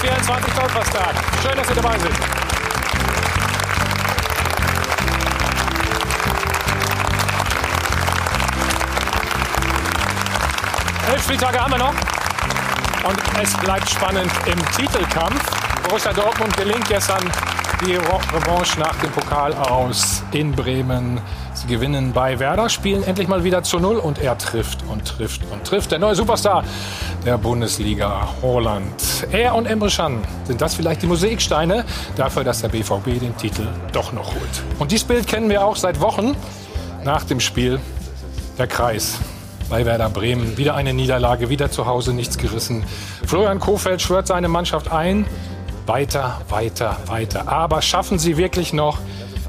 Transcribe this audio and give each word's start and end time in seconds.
24 0.00 0.54
Golferstag. 0.54 1.14
Schön, 1.42 1.56
dass 1.56 1.66
Sie 1.66 1.74
dabei 1.74 1.98
sind. 1.98 2.14
Elf 11.12 11.24
Spieltage 11.24 11.58
haben 11.58 11.72
wir 11.72 11.78
noch. 11.78 11.94
Und 13.04 13.18
es 13.42 13.56
bleibt 13.56 13.88
spannend 13.88 14.30
im 14.46 14.58
Titelkampf. 14.76 15.42
Borussia 15.88 16.12
Dortmund 16.12 16.56
gelingt 16.56 16.88
gestern 16.88 17.24
die 17.86 17.94
Revanche 17.94 18.78
nach 18.78 18.94
dem 18.96 19.10
Pokal 19.10 19.54
aus 19.54 20.22
in 20.32 20.52
Bremen. 20.52 21.20
Sie 21.54 21.66
gewinnen 21.66 22.12
bei 22.12 22.38
Werder, 22.38 22.68
spielen 22.68 23.02
endlich 23.04 23.26
mal 23.26 23.42
wieder 23.44 23.62
zu 23.62 23.78
Null 23.78 23.96
und 23.96 24.18
er 24.18 24.36
trifft 24.38 24.84
und 24.88 25.04
trifft 25.06 25.42
und 25.50 25.64
trifft. 25.64 25.90
Der 25.90 25.98
neue 25.98 26.14
Superstar 26.14 26.64
der 27.28 27.36
Bundesliga, 27.36 28.26
Holland. 28.40 29.26
Er 29.32 29.54
und 29.54 29.66
Emre 29.66 29.90
Can 29.90 30.22
sind 30.44 30.62
das 30.62 30.74
vielleicht 30.74 31.02
die 31.02 31.06
Mosaiksteine 31.06 31.84
dafür, 32.16 32.42
dass 32.42 32.62
der 32.62 32.70
BVB 32.70 33.20
den 33.20 33.36
Titel 33.36 33.66
doch 33.92 34.14
noch 34.14 34.28
holt. 34.28 34.62
Und 34.78 34.92
dieses 34.92 35.06
Bild 35.06 35.26
kennen 35.26 35.50
wir 35.50 35.62
auch 35.62 35.76
seit 35.76 36.00
Wochen 36.00 36.34
nach 37.04 37.24
dem 37.24 37.38
Spiel. 37.40 37.80
Der 38.56 38.66
Kreis 38.66 39.18
bei 39.68 39.84
Werder 39.84 40.08
Bremen. 40.08 40.56
Wieder 40.56 40.74
eine 40.74 40.94
Niederlage, 40.94 41.50
wieder 41.50 41.70
zu 41.70 41.84
Hause 41.84 42.14
nichts 42.14 42.38
gerissen. 42.38 42.82
Florian 43.26 43.60
Kofeld 43.60 44.00
schwört 44.00 44.26
seine 44.26 44.48
Mannschaft 44.48 44.90
ein. 44.90 45.26
Weiter, 45.84 46.40
weiter, 46.48 46.96
weiter. 47.08 47.46
Aber 47.46 47.82
schaffen 47.82 48.18
sie 48.18 48.38
wirklich 48.38 48.72
noch 48.72 49.00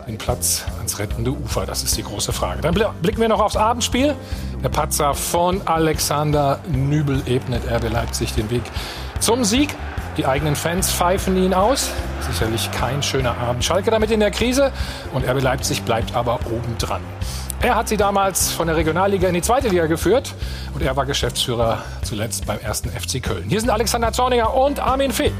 den 0.05 0.17
Platz 0.17 0.65
ans 0.89 0.99
rettende 0.99 1.31
Ufer? 1.31 1.65
Das 1.65 1.83
ist 1.83 1.95
die 1.97 2.03
große 2.03 2.33
Frage. 2.33 2.61
Dann 2.61 2.73
blicken 2.73 3.21
wir 3.21 3.29
noch 3.29 3.39
aufs 3.39 3.55
Abendspiel. 3.55 4.15
Der 4.63 4.69
Patzer 4.69 5.13
von 5.13 5.61
Alexander 5.65 6.59
Nübel 6.67 7.21
ebnet 7.25 7.63
RB 7.69 7.91
Leipzig 7.91 8.33
den 8.33 8.49
Weg 8.49 8.63
zum 9.19 9.43
Sieg. 9.43 9.75
Die 10.17 10.25
eigenen 10.25 10.55
Fans 10.55 10.91
pfeifen 10.91 11.37
ihn 11.37 11.53
aus. 11.53 11.91
Sicherlich 12.29 12.69
kein 12.71 13.03
schöner 13.03 13.37
Abend. 13.37 13.63
Schalke 13.63 13.91
damit 13.91 14.11
in 14.11 14.19
der 14.19 14.31
Krise 14.31 14.71
und 15.13 15.25
RB 15.25 15.41
Leipzig 15.41 15.83
bleibt 15.83 16.15
aber 16.15 16.39
obendran. 16.51 17.01
Er 17.61 17.75
hat 17.75 17.89
sie 17.89 17.97
damals 17.97 18.51
von 18.51 18.67
der 18.67 18.75
Regionalliga 18.75 19.27
in 19.27 19.33
die 19.33 19.41
zweite 19.41 19.67
Liga 19.67 19.85
geführt 19.85 20.33
und 20.73 20.81
er 20.81 20.95
war 20.95 21.05
Geschäftsführer 21.05 21.83
zuletzt 22.03 22.45
beim 22.45 22.59
ersten 22.59 22.89
FC 22.89 23.21
Köln. 23.21 23.45
Hier 23.49 23.59
sind 23.59 23.69
Alexander 23.69 24.13
Zorniger 24.13 24.53
und 24.53 24.79
Armin 24.79 25.11
Fee. 25.11 25.31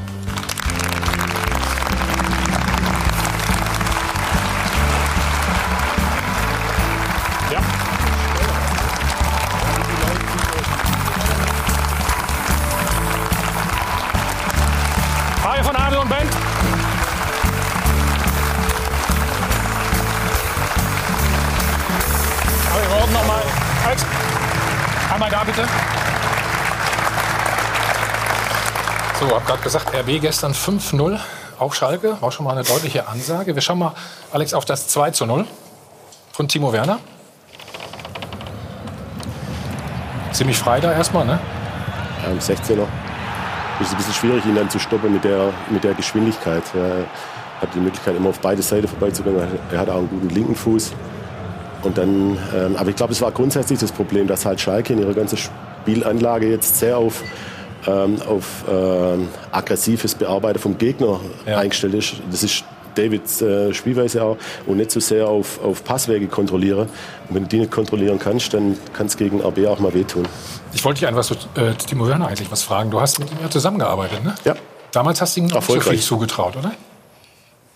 Gerade 29.50 29.64
gesagt, 29.64 29.96
RB 29.96 30.22
gestern 30.22 30.54
5-0 30.54 31.20
auf 31.58 31.74
Schalke. 31.74 32.18
War 32.22 32.32
schon 32.32 32.46
mal 32.46 32.52
eine 32.52 32.62
deutliche 32.62 33.08
Ansage. 33.08 33.56
Wir 33.56 33.64
schauen 33.64 33.80
mal, 33.80 33.94
Alex, 34.32 34.54
auf 34.54 34.64
das 34.64 34.88
2 34.90 35.26
0 35.26 35.44
von 36.32 36.48
Timo 36.48 36.72
Werner. 36.72 37.00
Ziemlich 40.34 40.56
frei 40.56 40.80
da 40.80 40.94
erstmal, 40.94 41.26
ne? 41.26 41.40
Ja, 42.24 42.32
im 42.32 42.38
16er. 42.38 42.86
Ist 43.82 43.92
ein 43.92 43.98
bisschen 43.98 44.14
schwierig, 44.14 44.46
ihn 44.46 44.54
dann 44.54 44.70
zu 44.70 44.78
stoppen 44.78 45.14
mit 45.14 45.24
der, 45.24 45.52
mit 45.72 45.84
der 45.84 45.96
Geschwindigkeit. 45.96 46.64
Er 46.76 47.06
hat 47.60 47.74
die 47.74 47.80
Möglichkeit, 47.80 48.18
immer 48.18 48.30
auf 48.30 48.40
beide 48.42 48.62
Seiten 48.62 48.88
vorbeizugehen. 48.88 49.36
Er 49.72 49.80
hat 49.80 49.90
auch 49.90 49.98
einen 49.98 50.10
guten 50.10 50.30
linken 50.30 50.56
Fuß. 50.56 50.92
Und 51.82 51.98
dann, 51.98 52.38
ähm, 52.56 52.76
aber 52.78 52.92
ich 52.92 52.96
glaube, 52.96 53.14
es 53.14 53.22
war 53.24 53.32
grundsätzlich 53.32 53.80
das 53.80 53.92
Problem, 53.92 54.28
dass 54.28 54.46
halt 54.46 54.62
Schalke 54.62 54.94
in 54.94 55.00
ihrer 55.00 55.16
ganzen 55.16 55.40
Spielanlage 55.40 56.52
jetzt 56.52 56.78
sehr 56.78 57.00
auf 57.00 57.24
ähm, 57.88 58.22
auf 58.28 58.66
äh, 58.68 59.18
aggressives 59.52 60.16
Bearbeiten 60.16 60.60
vom 60.60 60.78
Gegner 60.78 61.20
ja. 61.46 61.58
eingestellt 61.58 61.94
ist. 61.94 62.16
Das 62.32 62.44
ist 62.44 62.64
Davids 62.96 63.42
äh, 63.42 63.74
Spielweise 63.74 64.24
auch 64.24 64.38
und 64.66 64.78
nicht 64.78 64.92
so 64.92 65.00
sehr 65.00 65.28
auf, 65.28 65.64
auf 65.64 65.84
Passwege 65.84 66.28
kontrollieren. 66.28 66.90
Und 67.30 67.36
wenn 67.36 67.44
du 67.44 67.50
die 67.50 67.60
nicht 67.60 67.72
kontrollieren 67.72 68.20
kannst, 68.20 68.54
dann 68.54 68.78
kann 68.94 69.08
es 69.08 69.18
gegen 69.18 69.42
RB 69.42 69.68
auch 69.68 69.80
mal 69.80 69.94
wehtun. 69.94 70.28
Ich 70.74 70.84
wollte 70.84 71.06
dich 71.06 71.16
was 71.16 71.28
zu 71.28 71.36
äh, 71.56 71.74
Timo 71.74 72.08
Werner 72.08 72.28
eigentlich 72.28 72.52
was 72.52 72.64
fragen. 72.64 72.92
Du 72.92 73.00
hast 73.00 73.20
mit 73.20 73.32
ihm 73.32 73.38
ja 73.42 73.50
zusammengearbeitet, 73.50 74.24
ne? 74.24 74.36
Ja. 74.44 74.56
Damals 74.92 75.22
hast 75.22 75.36
du 75.36 75.42
ihm 75.42 75.48
noch 75.48 75.62
so 75.62 75.80
viel 75.80 76.00
zugetraut, 76.00 76.56
oder? 76.58 76.72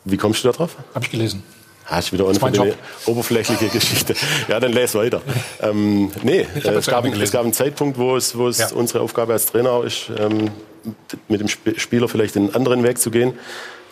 Wie 0.05 0.17
kommst 0.17 0.43
du 0.43 0.49
da 0.49 0.57
drauf? 0.57 0.75
Habe 0.93 1.05
ich 1.05 1.11
gelesen. 1.11 1.43
Hast 1.85 2.11
du 2.11 2.13
wieder 2.13 2.27
eine, 2.27 2.75
oberflächliche 3.05 3.67
Geschichte. 3.67 4.15
Ja, 4.47 4.59
dann 4.59 4.71
lese 4.71 4.99
weiter. 4.99 5.21
Ähm, 5.61 6.11
nee, 6.23 6.45
es 6.55 6.63
gab, 6.87 7.05
es 7.05 7.31
gab, 7.31 7.43
einen 7.43 7.53
Zeitpunkt, 7.53 7.97
wo 7.97 8.17
es, 8.17 8.37
wo 8.37 8.47
es 8.49 8.57
ja. 8.57 8.67
unsere 8.73 9.01
Aufgabe 9.01 9.33
als 9.33 9.45
Trainer 9.45 9.83
ist, 9.83 10.11
ähm, 10.19 10.51
mit 11.29 11.39
dem 11.39 11.47
Spieler 11.47 12.09
vielleicht 12.09 12.35
einen 12.35 12.53
anderen 12.53 12.83
Weg 12.83 12.99
zu 12.99 13.11
gehen. 13.11 13.33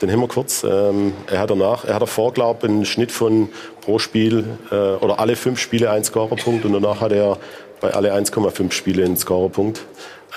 Den 0.02 0.12
haben 0.12 0.20
wir 0.20 0.28
kurz. 0.28 0.64
Ähm, 0.64 1.14
er 1.28 1.40
hat 1.40 1.50
danach, 1.50 1.86
er 1.86 1.96
hat 1.96 2.02
davor, 2.02 2.34
glaube 2.34 2.68
ich, 2.68 2.70
einen 2.70 2.86
Schnitt 2.86 3.12
von 3.12 3.50
pro 3.82 4.00
Spiel 4.00 4.46
äh, 4.72 4.76
oder 4.76 5.20
alle 5.20 5.36
fünf 5.36 5.60
Spiele 5.60 5.92
einen 5.92 6.04
Scorerpunkt 6.04 6.66
und 6.66 6.74
danach 6.74 7.00
hat 7.00 7.12
er 7.12 7.38
bei 7.80 7.94
alle 7.94 8.14
1,5 8.14 8.72
Spiele 8.72 9.06
einen 9.06 9.18
Scorerpunkt. 9.18 9.82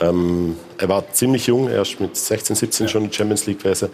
Ähm, 0.01 0.57
er 0.79 0.89
war 0.89 1.13
ziemlich 1.13 1.47
jung, 1.47 1.69
erst 1.69 2.01
mit 2.01 2.17
16, 2.17 2.57
17 2.57 2.87
ja. 2.87 2.93
schon 2.93 3.05
in 3.05 3.11
der 3.11 3.17
Champions 3.17 3.47
League 3.47 3.63
gewesen. 3.63 3.91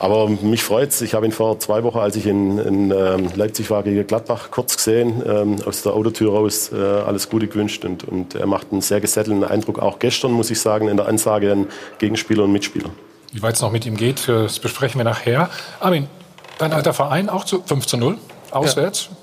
Aber 0.00 0.30
mich 0.30 0.64
freut's. 0.64 1.02
Ich 1.02 1.12
habe 1.12 1.26
ihn 1.26 1.32
vor 1.32 1.60
zwei 1.60 1.84
Wochen, 1.84 1.98
als 1.98 2.16
ich 2.16 2.26
in, 2.26 2.58
in 2.58 2.90
ähm, 2.90 3.28
Leipzig 3.34 3.68
war, 3.68 3.82
gegen 3.82 4.06
Gladbach 4.06 4.50
kurz 4.50 4.78
gesehen, 4.78 5.22
ähm, 5.26 5.56
aus 5.66 5.82
der 5.82 5.92
Autotür 5.92 6.32
raus, 6.32 6.72
äh, 6.72 6.76
alles 6.76 7.28
Gute 7.28 7.48
gewünscht. 7.48 7.84
Und, 7.84 8.04
und 8.04 8.34
er 8.34 8.46
macht 8.46 8.72
einen 8.72 8.80
sehr 8.80 9.02
gesettelten 9.02 9.44
Eindruck. 9.44 9.78
Auch 9.78 9.98
gestern, 9.98 10.32
muss 10.32 10.50
ich 10.50 10.58
sagen, 10.58 10.88
in 10.88 10.96
der 10.96 11.06
Ansage 11.06 11.52
an 11.52 11.66
Gegenspieler 11.98 12.44
und 12.44 12.52
Mitspieler. 12.52 12.88
Wie 13.30 13.42
weit 13.42 13.56
es 13.56 13.60
noch 13.60 13.70
mit 13.70 13.84
ihm 13.84 13.94
geht, 13.94 14.26
das 14.26 14.58
besprechen 14.58 14.98
wir 14.98 15.04
nachher. 15.04 15.50
Armin, 15.80 16.08
dein 16.56 16.72
alter 16.72 16.94
Verein 16.94 17.28
auch 17.28 17.44
zu 17.44 17.62
5 17.62 17.84
zu 17.86 17.98
0, 17.98 18.16
auswärts, 18.52 19.10
ja. 19.10 19.16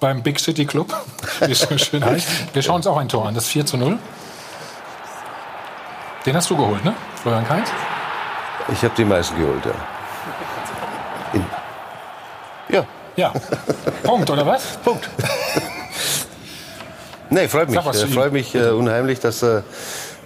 beim 0.00 0.22
Big 0.22 0.40
City 0.40 0.64
Club, 0.64 0.92
wie 1.40 1.52
es 1.52 1.60
so 1.60 1.76
schön 1.76 2.02
heißt. 2.02 2.26
Wir 2.54 2.62
schauen 2.62 2.76
uns 2.76 2.86
auch 2.86 2.96
ein 2.96 3.10
Tor 3.10 3.28
an, 3.28 3.34
das 3.34 3.46
4 3.46 3.66
zu 3.66 3.76
0. 3.76 3.98
Den 6.24 6.34
hast 6.34 6.48
du 6.48 6.56
geholt, 6.56 6.82
ne? 6.82 6.94
Florian 7.22 7.46
Kainz? 7.46 7.68
Ich 8.72 8.82
habe 8.82 8.94
die 8.96 9.04
meisten 9.04 9.38
geholt, 9.38 9.66
ja. 9.66 9.74
In 11.34 11.44
ja. 13.16 13.32
Punkt, 14.02 14.30
oder 14.30 14.46
was? 14.46 14.78
Punkt. 14.84 15.08
nee, 17.30 17.48
freut 17.48 17.70
mich. 17.70 17.78
Äh, 17.78 18.06
freut 18.08 18.32
mich 18.32 18.54
äh, 18.54 18.70
unheimlich, 18.70 19.20
dass 19.20 19.42
äh, 19.42 19.62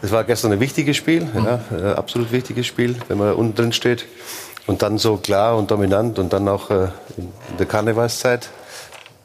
es 0.03 0.13
war 0.13 0.25
gestern 0.25 0.53
ein 0.53 0.61
wichtiges 0.61 0.97
Spiel, 0.97 1.25
mhm. 1.25 1.45
ja, 1.45 1.61
äh, 1.77 1.95
absolut 1.95 2.33
wichtiges 2.33 2.67
Spiel, 2.67 2.97
wenn 3.09 3.19
man 3.19 3.35
unten 3.35 3.55
drin 3.55 3.73
steht 3.73 4.07
und 4.67 4.83
dann 4.83 4.99
so 4.99 5.17
klar 5.17 5.57
und 5.57 5.71
dominant 5.71 6.19
und 6.19 6.33
dann 6.33 6.47
auch 6.49 6.71
äh, 6.71 6.89
in 7.17 7.33
der 7.59 7.67
Karnevalszeit 7.67 8.51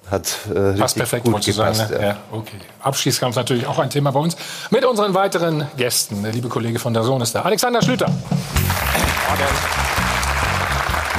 hat 0.10 0.38
äh, 0.54 0.74
Passt 0.78 0.98
perfekt, 0.98 1.26
gut 1.26 1.46
gepasst, 1.46 1.80
sagen. 1.80 1.92
Ne? 1.92 2.02
Ja. 2.02 2.08
Ja, 2.08 2.18
okay. 2.32 2.58
Abschießkampf 2.82 3.36
natürlich 3.36 3.68
auch 3.68 3.80
ein 3.80 3.90
Thema 3.90 4.12
bei 4.12 4.20
uns. 4.20 4.36
Mit 4.70 4.86
unseren 4.86 5.14
weiteren 5.14 5.68
Gästen. 5.78 6.24
Der 6.24 6.32
liebe 6.32 6.50
Kollege 6.50 6.80
von 6.80 6.94
der 6.94 7.04
Sohn 7.04 7.22
ist 7.22 7.36
da. 7.36 7.42
Alexander 7.42 7.82
Schlüter. 7.82 8.08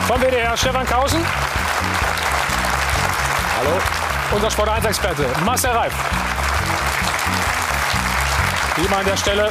Vom 0.06 0.20
WDR 0.20 0.56
Stefan 0.56 0.86
Kausen. 0.86 1.20
Hallo. 3.64 3.78
Unser 4.32 4.50
Sport 4.50 4.68
1 4.68 4.84
Experte 4.84 5.26
Marcel 5.44 5.70
Reif. 5.70 5.92
Wie 8.76 8.84
immer 8.84 8.98
an 8.98 9.06
der 9.06 9.16
Stelle 9.16 9.50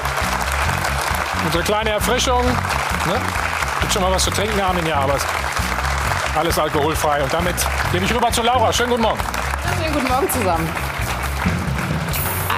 unsere 1.46 1.64
kleine 1.64 1.92
Erfrischung. 1.92 2.44
Ne? 2.44 3.16
Gibt 3.82 3.94
schon 3.94 4.02
mal 4.04 4.12
was 4.12 4.24
zu 4.24 4.32
trinken, 4.32 4.60
Armin? 4.60 4.86
Ja, 4.86 4.98
aber 5.00 5.18
alles 6.38 6.60
alkoholfrei. 6.60 7.24
Und 7.24 7.34
damit 7.34 7.56
gebe 7.92 8.06
ich 8.06 8.14
rüber 8.14 8.32
zu 8.32 8.44
Laura. 8.44 8.72
Schönen 8.72 8.92
guten 8.92 9.02
Morgen. 9.02 9.20
schönen 9.82 9.94
guten 9.94 10.08
Morgen 10.08 10.30
zusammen. 10.30 10.83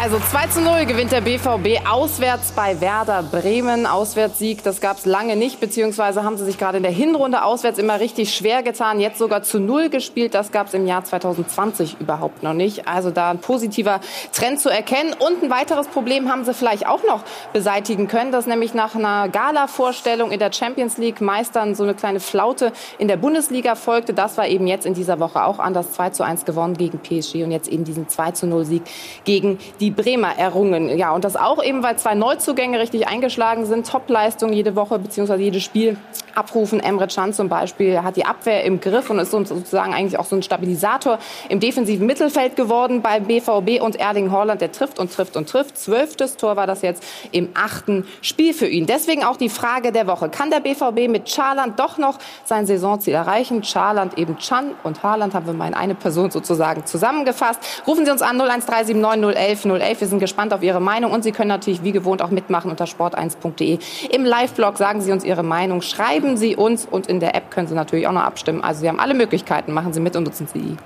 Also 0.06 0.20
2 0.20 0.48
zu 0.50 0.62
0 0.62 0.86
gewinnt 0.86 1.12
der 1.12 1.22
BVB 1.22 1.90
auswärts 1.90 2.52
bei 2.52 2.80
Werder 2.80 3.24
Bremen. 3.24 3.88
Auswärtssieg, 3.88 4.62
das 4.62 4.80
gab 4.80 4.98
es 4.98 5.08
lange 5.08 5.36
nicht, 5.36 5.60
beziehungsweise 5.60 6.22
haben 6.22 6.38
sie 6.38 6.46
sich 6.46 6.60
gerade 6.60 6.78
in 6.78 6.84
der 6.84 6.92
Hinrunde 6.92 7.44
auswärts 7.44 7.80
immer 7.80 8.00
richtig 8.00 8.36
schwer 8.36 8.62
getan. 8.62 9.00
Jetzt 9.00 9.18
sogar 9.18 9.42
zu 9.42 9.60
Null 9.60 9.90
gespielt, 9.90 10.36
das 10.36 10.52
gab 10.52 10.68
es 10.68 10.76
im 10.76 10.86
Jahr 10.86 11.04
2020 11.04 11.98
überhaupt 12.00 12.44
noch 12.44 12.54
nicht. 12.54 12.88
Also 12.88 13.10
da 13.10 13.32
ein 13.32 13.40
positiver 13.40 14.00
Trend 14.32 14.60
zu 14.60 14.70
erkennen. 14.70 15.16
Und 15.18 15.42
ein 15.42 15.50
weiteres 15.50 15.88
Problem 15.88 16.30
haben 16.30 16.46
sie 16.46 16.54
vielleicht 16.54 16.86
auch 16.86 17.02
noch 17.08 17.24
beseitigen 17.52 18.08
können, 18.08 18.32
dass 18.32 18.46
nämlich 18.46 18.76
nach 18.76 18.94
einer 18.94 19.28
Gala-Vorstellung 19.28 20.30
in 20.30 20.38
der 20.38 20.54
Champions 20.54 21.00
League 21.00 21.20
Meistern 21.20 21.74
so 21.74 21.82
eine 21.82 21.96
kleine 21.96 22.20
Flaute 22.20 22.74
in 23.00 23.08
der 23.08 23.18
Bundesliga 23.18 23.74
folgte. 23.74 24.14
Das 24.14 24.38
war 24.38 24.48
eben 24.48 24.68
jetzt 24.68 24.86
in 24.86 24.94
dieser 24.94 25.20
Woche 25.20 25.44
auch 25.44 25.58
anders. 25.58 25.94
2 25.94 26.12
zu 26.12 26.22
1 26.22 26.46
gewonnen 26.46 26.78
gegen 26.78 27.00
PSG 27.00 27.44
und 27.44 27.50
jetzt 27.50 27.70
eben 27.70 27.86
diesen 27.86 28.08
2 28.08 28.32
zu 28.34 28.46
0 28.46 28.66
Sieg 28.66 28.84
gegen 29.24 29.58
die 29.80 29.95
Bremer 29.96 30.38
errungen. 30.38 30.98
Ja, 30.98 31.14
und 31.14 31.24
das 31.24 31.36
auch 31.36 31.64
eben, 31.64 31.84
weil 31.84 31.98
zwei 31.98 32.16
Neuzugänge 32.16 32.80
richtig 32.80 33.08
eingeschlagen 33.08 33.66
sind. 33.66 33.90
Topleistung 33.90 34.54
jede 34.54 34.76
Woche 34.76 35.00
bzw. 35.00 35.36
jedes 35.36 35.64
Spiel 35.64 35.98
abrufen. 36.36 36.80
Emre 36.80 37.08
Can 37.08 37.34
zum 37.34 37.50
Beispiel 37.50 38.04
hat 38.04 38.16
die 38.16 38.26
Abwehr 38.26 38.64
im 38.64 38.80
Griff 38.82 39.10
und 39.10 39.20
ist 39.20 39.32
sozusagen 39.32 39.94
eigentlich 39.94 40.20
auch 40.20 40.26
so 40.26 40.36
ein 40.36 40.44
Stabilisator 40.44 41.20
im 41.50 41.60
defensiven 41.60 42.06
Mittelfeld 42.06 42.56
geworden 42.56 43.02
bei 43.02 43.20
BVB 43.20 43.82
und 43.82 43.96
Erling 43.96 44.32
Haaland, 44.32 44.62
der 44.62 44.72
trifft 44.72 45.00
und 45.00 45.14
trifft 45.14 45.38
und 45.38 45.50
trifft. 45.50 45.78
Zwölftes 45.78 46.38
Tor 46.38 46.56
war 46.56 46.68
das 46.68 46.82
jetzt 46.82 47.04
im 47.32 47.50
achten 47.54 48.06
Spiel 48.22 48.54
für 48.54 48.68
ihn. 48.68 48.86
Deswegen 48.86 49.24
auch 49.24 49.38
die 49.38 49.50
Frage 49.50 49.92
der 49.92 50.08
Woche. 50.08 50.30
Kann 50.30 50.52
der 50.52 50.60
BVB 50.60 51.10
mit 51.10 51.30
Charland 51.30 51.80
doch 51.80 51.98
noch 51.98 52.18
sein 52.44 52.66
Saisonziel 52.66 53.14
erreichen? 53.14 53.64
Charland 53.64 54.18
eben 54.18 54.38
Chan 54.38 54.72
und 54.84 55.04
Haaland 55.04 55.34
haben 55.34 55.46
wir 55.46 55.54
mal 55.54 55.68
in 55.68 55.74
eine 55.74 55.96
Person 55.96 56.32
sozusagen 56.32 56.86
zusammengefasst. 56.86 57.60
Rufen 57.88 58.06
Sie 58.06 58.12
uns 58.12 58.22
an 58.22 58.40
01379 58.42 59.36
011 59.36 59.75
011. 59.80 60.02
Wir 60.02 60.08
sind 60.08 60.20
gespannt 60.20 60.54
auf 60.54 60.64
Ihre 60.64 60.80
Meinung 60.80 61.12
und 61.12 61.24
Sie 61.24 61.32
können 61.32 61.50
natürlich 61.50 61.84
wie 61.84 61.92
gewohnt 61.92 62.22
auch 62.22 62.30
mitmachen 62.30 62.72
unter 62.72 62.86
sport1.de. 62.86 63.80
Im 64.12 64.26
Live-Blog 64.26 64.78
sagen 64.78 65.02
Sie 65.02 65.12
uns 65.12 65.24
Ihre 65.24 65.44
Meinung, 65.44 65.82
schreiben 65.82 66.38
Sie 66.38 66.56
uns 66.56 66.86
und 66.86 67.08
in 67.08 67.20
der 67.20 67.36
App 67.36 67.52
können 67.52 67.68
Sie 67.68 67.76
natürlich 67.76 68.08
auch 68.08 68.14
noch 68.14 68.24
abstimmen. 68.24 68.64
Also 68.64 68.82
Sie 68.82 68.88
haben 68.88 69.00
alle 69.00 69.14
Möglichkeiten. 69.14 69.74
Machen 69.74 69.94
Sie 69.94 70.00
mit 70.00 70.16
und 70.16 70.24
nutzen 70.24 70.48
Sie 70.52 70.60
die. 70.60 70.78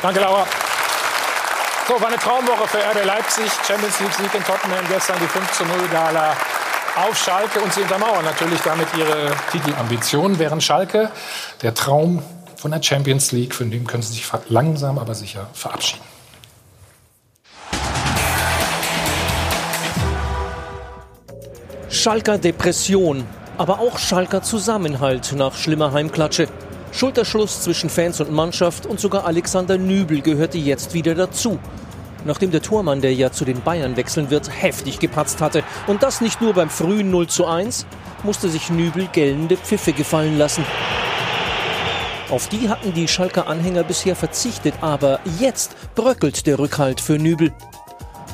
Danke, 0.00 0.20
Laura. 0.20 0.46
So, 1.88 2.00
war 2.00 2.08
eine 2.08 2.16
Traumwoche 2.16 2.68
für 2.68 2.78
RB 2.78 3.04
Leipzig. 3.04 3.50
Champions 3.66 4.00
League 4.00 4.12
Sieg 4.14 4.34
in 4.34 4.44
Tottenham, 4.44 4.84
gestern 4.88 5.16
die 5.20 5.26
5 5.26 5.52
zu 5.52 5.64
0 5.64 5.74
Gala 5.90 6.36
auf 6.96 7.16
Schalke 7.16 7.60
und 7.60 7.72
sie 7.72 7.80
untermauern 7.82 8.24
natürlich 8.24 8.60
damit 8.60 8.88
ihre 8.96 9.32
Titelambitionen, 9.50 10.38
während 10.38 10.62
Schalke 10.62 11.10
der 11.62 11.74
Traum 11.74 12.22
von 12.56 12.70
der 12.70 12.82
Champions 12.82 13.32
League, 13.32 13.54
von 13.54 13.70
dem 13.70 13.86
können 13.86 14.02
sie 14.02 14.12
sich 14.12 14.24
langsam 14.48 14.98
aber 14.98 15.14
sicher 15.14 15.48
verabschieden. 15.52 16.11
Schalker 21.94 22.38
Depression, 22.38 23.22
aber 23.58 23.78
auch 23.78 23.98
Schalker 23.98 24.42
Zusammenhalt 24.42 25.34
nach 25.36 25.54
schlimmer 25.54 25.92
Heimklatsche. 25.92 26.48
Schulterschluss 26.90 27.60
zwischen 27.60 27.90
Fans 27.90 28.18
und 28.18 28.32
Mannschaft 28.32 28.86
und 28.86 28.98
sogar 28.98 29.26
Alexander 29.26 29.76
Nübel 29.76 30.22
gehörte 30.22 30.56
jetzt 30.56 30.94
wieder 30.94 31.14
dazu. 31.14 31.58
Nachdem 32.24 32.50
der 32.50 32.62
Tormann, 32.62 33.02
der 33.02 33.12
ja 33.12 33.30
zu 33.30 33.44
den 33.44 33.60
Bayern 33.60 33.98
wechseln 33.98 34.30
wird, 34.30 34.50
heftig 34.50 35.00
gepatzt 35.00 35.42
hatte. 35.42 35.64
Und 35.86 36.02
das 36.02 36.22
nicht 36.22 36.40
nur 36.40 36.54
beim 36.54 36.70
frühen 36.70 37.10
0 37.10 37.26
zu 37.26 37.44
1, 37.44 37.84
musste 38.22 38.48
sich 38.48 38.70
Nübel 38.70 39.08
gellende 39.12 39.58
Pfiffe 39.58 39.92
gefallen 39.92 40.38
lassen. 40.38 40.64
Auf 42.30 42.48
die 42.48 42.70
hatten 42.70 42.94
die 42.94 43.06
Schalker 43.06 43.48
Anhänger 43.48 43.84
bisher 43.84 44.16
verzichtet, 44.16 44.72
aber 44.80 45.20
jetzt 45.38 45.76
bröckelt 45.94 46.46
der 46.46 46.58
Rückhalt 46.58 47.02
für 47.02 47.18
Nübel. 47.18 47.52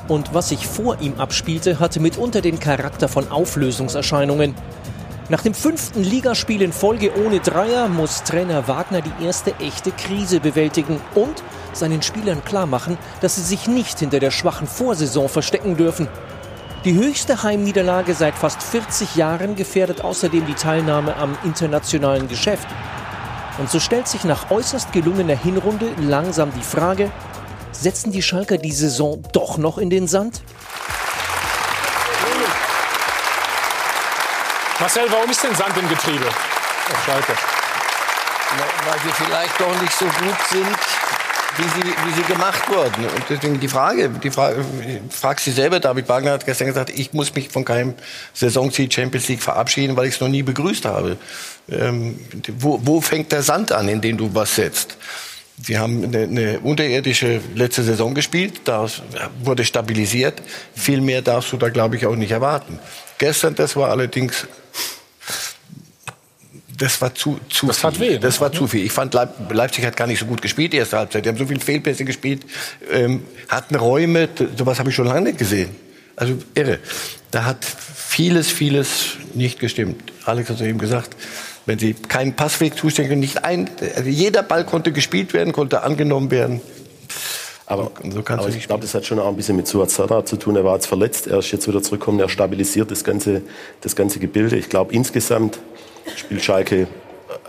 Und 0.08 0.32
was 0.32 0.48
sich 0.48 0.66
vor 0.66 1.00
ihm 1.00 1.14
abspielte, 1.18 1.78
hatte 1.78 2.00
mitunter 2.00 2.40
den 2.40 2.58
Charakter 2.58 3.08
von 3.08 3.30
Auflösungserscheinungen. 3.30 4.54
Nach 5.28 5.42
dem 5.42 5.52
fünften 5.52 6.02
Ligaspiel 6.02 6.62
in 6.62 6.72
Folge 6.72 7.12
ohne 7.22 7.40
Dreier 7.40 7.88
muss 7.88 8.22
Trainer 8.22 8.66
Wagner 8.66 9.02
die 9.02 9.24
erste 9.24 9.54
echte 9.56 9.90
Krise 9.90 10.40
bewältigen 10.40 10.98
und 11.14 11.42
seinen 11.74 12.00
Spielern 12.00 12.42
klarmachen, 12.42 12.96
dass 13.20 13.34
sie 13.36 13.42
sich 13.42 13.68
nicht 13.68 13.98
hinter 13.98 14.20
der 14.20 14.30
schwachen 14.30 14.66
Vorsaison 14.66 15.28
verstecken 15.28 15.76
dürfen. 15.76 16.08
Die 16.86 16.94
höchste 16.94 17.42
Heimniederlage 17.42 18.14
seit 18.14 18.34
fast 18.34 18.62
40 18.62 19.16
Jahren 19.16 19.56
gefährdet 19.56 20.02
außerdem 20.02 20.46
die 20.46 20.54
Teilnahme 20.54 21.14
am 21.16 21.36
internationalen 21.44 22.28
Geschäft. 22.28 22.68
Und 23.58 23.68
so 23.68 23.80
stellt 23.80 24.08
sich 24.08 24.24
nach 24.24 24.50
äußerst 24.50 24.92
gelungener 24.92 25.36
Hinrunde 25.36 25.90
langsam 26.00 26.52
die 26.56 26.62
Frage, 26.62 27.10
setzen 27.80 28.12
die 28.12 28.22
Schalker 28.22 28.58
die 28.58 28.72
Saison 28.72 29.22
doch 29.32 29.58
noch 29.58 29.78
in 29.78 29.90
den 29.90 30.08
Sand? 30.08 30.42
Marcel, 34.80 35.10
warum 35.10 35.30
ist 35.30 35.42
denn 35.42 35.54
Sand 35.54 35.76
im 35.76 35.88
Getriebe 35.88 36.26
auf 36.26 37.04
Schalke? 37.04 37.32
Weil 38.84 38.98
sie 39.04 39.24
vielleicht 39.24 39.60
doch 39.60 39.82
nicht 39.82 39.92
so 39.92 40.04
gut 40.04 40.36
sind, 40.50 40.76
wie 41.56 41.64
sie, 41.64 41.94
wie 42.06 42.14
sie 42.14 42.22
gemacht 42.32 42.68
wurden. 42.70 43.04
Und 43.04 43.24
deswegen 43.28 43.58
die 43.58 43.68
Frage, 43.68 44.08
die 44.08 44.30
Frage, 44.30 44.64
frag 45.10 45.40
sie 45.40 45.50
selber, 45.50 45.80
David 45.80 46.08
Wagner 46.08 46.32
hat 46.32 46.46
gestern 46.46 46.68
gesagt, 46.68 46.90
ich 46.90 47.12
muss 47.12 47.34
mich 47.34 47.48
von 47.48 47.64
keinem 47.64 47.94
Saisonziel 48.32 48.90
Champions 48.90 49.28
League 49.28 49.42
verabschieden, 49.42 49.96
weil 49.96 50.06
ich 50.06 50.14
es 50.14 50.20
noch 50.20 50.28
nie 50.28 50.44
begrüßt 50.44 50.84
habe. 50.84 51.16
Ähm, 51.70 52.18
wo, 52.58 52.78
wo 52.82 53.00
fängt 53.00 53.32
der 53.32 53.42
Sand 53.42 53.72
an, 53.72 53.88
in 53.88 54.00
den 54.00 54.16
du 54.16 54.30
was 54.32 54.54
setzt? 54.54 54.96
Wir 55.64 55.80
haben 55.80 56.04
eine, 56.04 56.22
eine 56.22 56.60
unterirdische 56.60 57.40
letzte 57.54 57.82
Saison 57.82 58.14
gespielt, 58.14 58.60
da 58.64 58.86
wurde 59.42 59.64
stabilisiert. 59.64 60.40
Viel 60.74 61.00
mehr 61.00 61.22
darfst 61.22 61.52
du 61.52 61.56
da, 61.56 61.68
glaube 61.68 61.96
ich, 61.96 62.06
auch 62.06 62.16
nicht 62.16 62.30
erwarten. 62.30 62.78
Gestern, 63.18 63.54
das 63.54 63.74
war 63.74 63.90
allerdings 63.90 64.46
das 66.78 67.00
war 67.00 67.12
zu, 67.12 67.40
zu 67.48 67.66
das 67.66 67.80
viel. 67.80 68.00
Weh, 68.00 68.10
ne? 68.12 68.20
Das 68.20 68.40
war 68.40 68.52
zu 68.52 68.68
viel. 68.68 68.86
Ich 68.86 68.92
fand, 68.92 69.12
Leip 69.12 69.52
Leipzig 69.52 69.84
hat 69.84 69.96
gar 69.96 70.06
nicht 70.06 70.20
so 70.20 70.26
gut 70.26 70.40
gespielt, 70.40 70.72
die 70.72 70.76
erste 70.76 70.96
Halbzeit. 70.96 71.24
Die 71.24 71.28
haben 71.28 71.36
so 71.36 71.46
viele 71.46 71.60
Fehlpässe 71.60 72.04
gespielt, 72.04 72.46
ähm, 72.92 73.24
hatten 73.48 73.74
Räume, 73.74 74.28
sowas 74.56 74.78
habe 74.78 74.90
ich 74.90 74.94
schon 74.94 75.06
lange 75.06 75.22
nicht 75.22 75.38
gesehen. 75.38 75.70
Also 76.14 76.38
irre. 76.54 76.78
Da 77.30 77.44
hat 77.44 77.64
vieles, 77.64 78.50
vieles 78.50 79.16
nicht 79.34 79.58
gestimmt. 79.58 80.12
Alex 80.24 80.50
hat 80.50 80.56
es 80.56 80.62
eben 80.62 80.78
gesagt, 80.78 81.16
wenn 81.68 81.78
sie 81.78 81.92
keinen 81.92 82.34
Passweg 82.34 82.76
zuständig 82.76 83.10
können, 83.10 83.20
nicht 83.20 83.44
ein, 83.44 83.70
also 83.94 84.08
jeder 84.08 84.42
Ball 84.42 84.64
konnte 84.64 84.90
gespielt 84.90 85.34
werden, 85.34 85.52
konnte 85.52 85.82
angenommen 85.82 86.30
werden. 86.30 86.62
Aber, 87.66 87.90
so 88.02 88.20
aber 88.26 88.48
ich 88.48 88.66
glaube, 88.66 88.80
das 88.80 88.94
hat 88.94 89.04
schon 89.04 89.18
auch 89.18 89.28
ein 89.28 89.36
bisschen 89.36 89.54
mit 89.54 89.68
Suazada 89.68 90.24
zu 90.24 90.38
tun. 90.38 90.56
Er 90.56 90.64
war 90.64 90.76
jetzt 90.76 90.86
verletzt, 90.86 91.26
er 91.26 91.40
ist 91.40 91.52
jetzt 91.52 91.68
wieder 91.68 91.82
zurückgekommen, 91.82 92.18
er 92.20 92.30
stabilisiert 92.30 92.90
das 92.90 93.04
ganze, 93.04 93.42
das 93.82 93.94
ganze 93.94 94.18
Gebilde. 94.18 94.56
Ich 94.56 94.70
glaube, 94.70 94.94
insgesamt 94.94 95.58
spielt 96.16 96.42
Schalke 96.42 96.88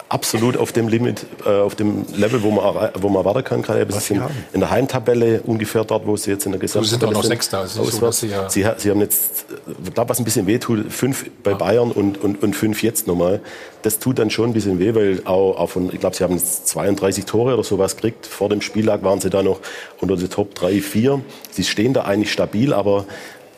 absolut 0.10 0.58
auf 0.58 0.72
dem 0.72 0.88
Limit, 0.88 1.26
äh, 1.46 1.50
auf 1.50 1.76
dem 1.76 2.06
Level, 2.14 2.42
wo 2.42 2.52
man, 2.52 2.90
wo 2.96 3.10
man 3.10 3.20
erwarten 3.20 3.44
kann. 3.44 3.62
Gerade 3.62 3.86
sie 3.94 4.00
sind 4.00 4.24
in 4.54 4.60
der 4.60 4.72
Heimtabelle 4.72 5.42
ungefähr 5.46 5.86
dort, 5.86 6.06
wo 6.06 6.18
sie 6.18 6.32
jetzt 6.32 6.46
in 6.46 6.52
der 6.52 6.60
Gesamttabelle 6.60 6.90
sind. 6.90 7.00
Sie 7.00 7.06
sind 7.06 7.16
auch 7.16 7.24
noch 7.24 7.30
Sechster. 7.30 7.60
Also 7.60 7.84
so, 7.86 8.12
sie, 8.12 8.28
ja 8.28 8.50
sie, 8.50 8.66
sie, 8.78 8.90
haben 8.90 9.02
jetzt, 9.02 9.46
ich 9.86 9.94
glaube, 9.94 10.10
was 10.10 10.20
ein 10.20 10.26
bisschen 10.26 10.48
weh 10.48 10.58
tut, 10.58 10.92
fünf 10.92 11.30
bei 11.44 11.54
Bayern 11.54 11.92
und, 11.92 12.22
und, 12.22 12.42
und 12.42 12.56
fünf 12.56 12.82
jetzt 12.82 13.08
nochmal. 13.08 13.40
Das 13.84 14.00
tut 14.00 14.20
dann 14.20 14.30
schon 14.30 14.50
ein 14.50 14.54
bisschen 14.54 14.80
weh, 14.80 14.96
weil 14.96 15.22
auch, 15.26 15.58
auch 15.58 15.70
von, 15.70 15.94
ich 15.94 16.00
glaube, 16.00 16.16
sie 16.16 16.24
haben 16.24 16.34
jetzt 16.34 16.68
32 16.68 17.26
Tore 17.26 17.54
oder 17.54 17.64
sowas 17.64 17.96
gekriegt. 17.96 18.26
Vor 18.26 18.50
dem 18.50 18.62
Spieltag 18.62 19.04
waren 19.04 19.22
sie 19.22 19.30
da 19.30 19.44
noch 19.44 19.60
unter 20.02 20.18
den 20.18 20.30
Top 20.30 20.56
3, 20.56 20.82
4. 20.82 21.22
Sie 21.52 21.64
stehen 21.64 21.94
da 21.94 22.02
eigentlich 22.04 22.32
stabil, 22.32 22.74
aber 22.74 23.06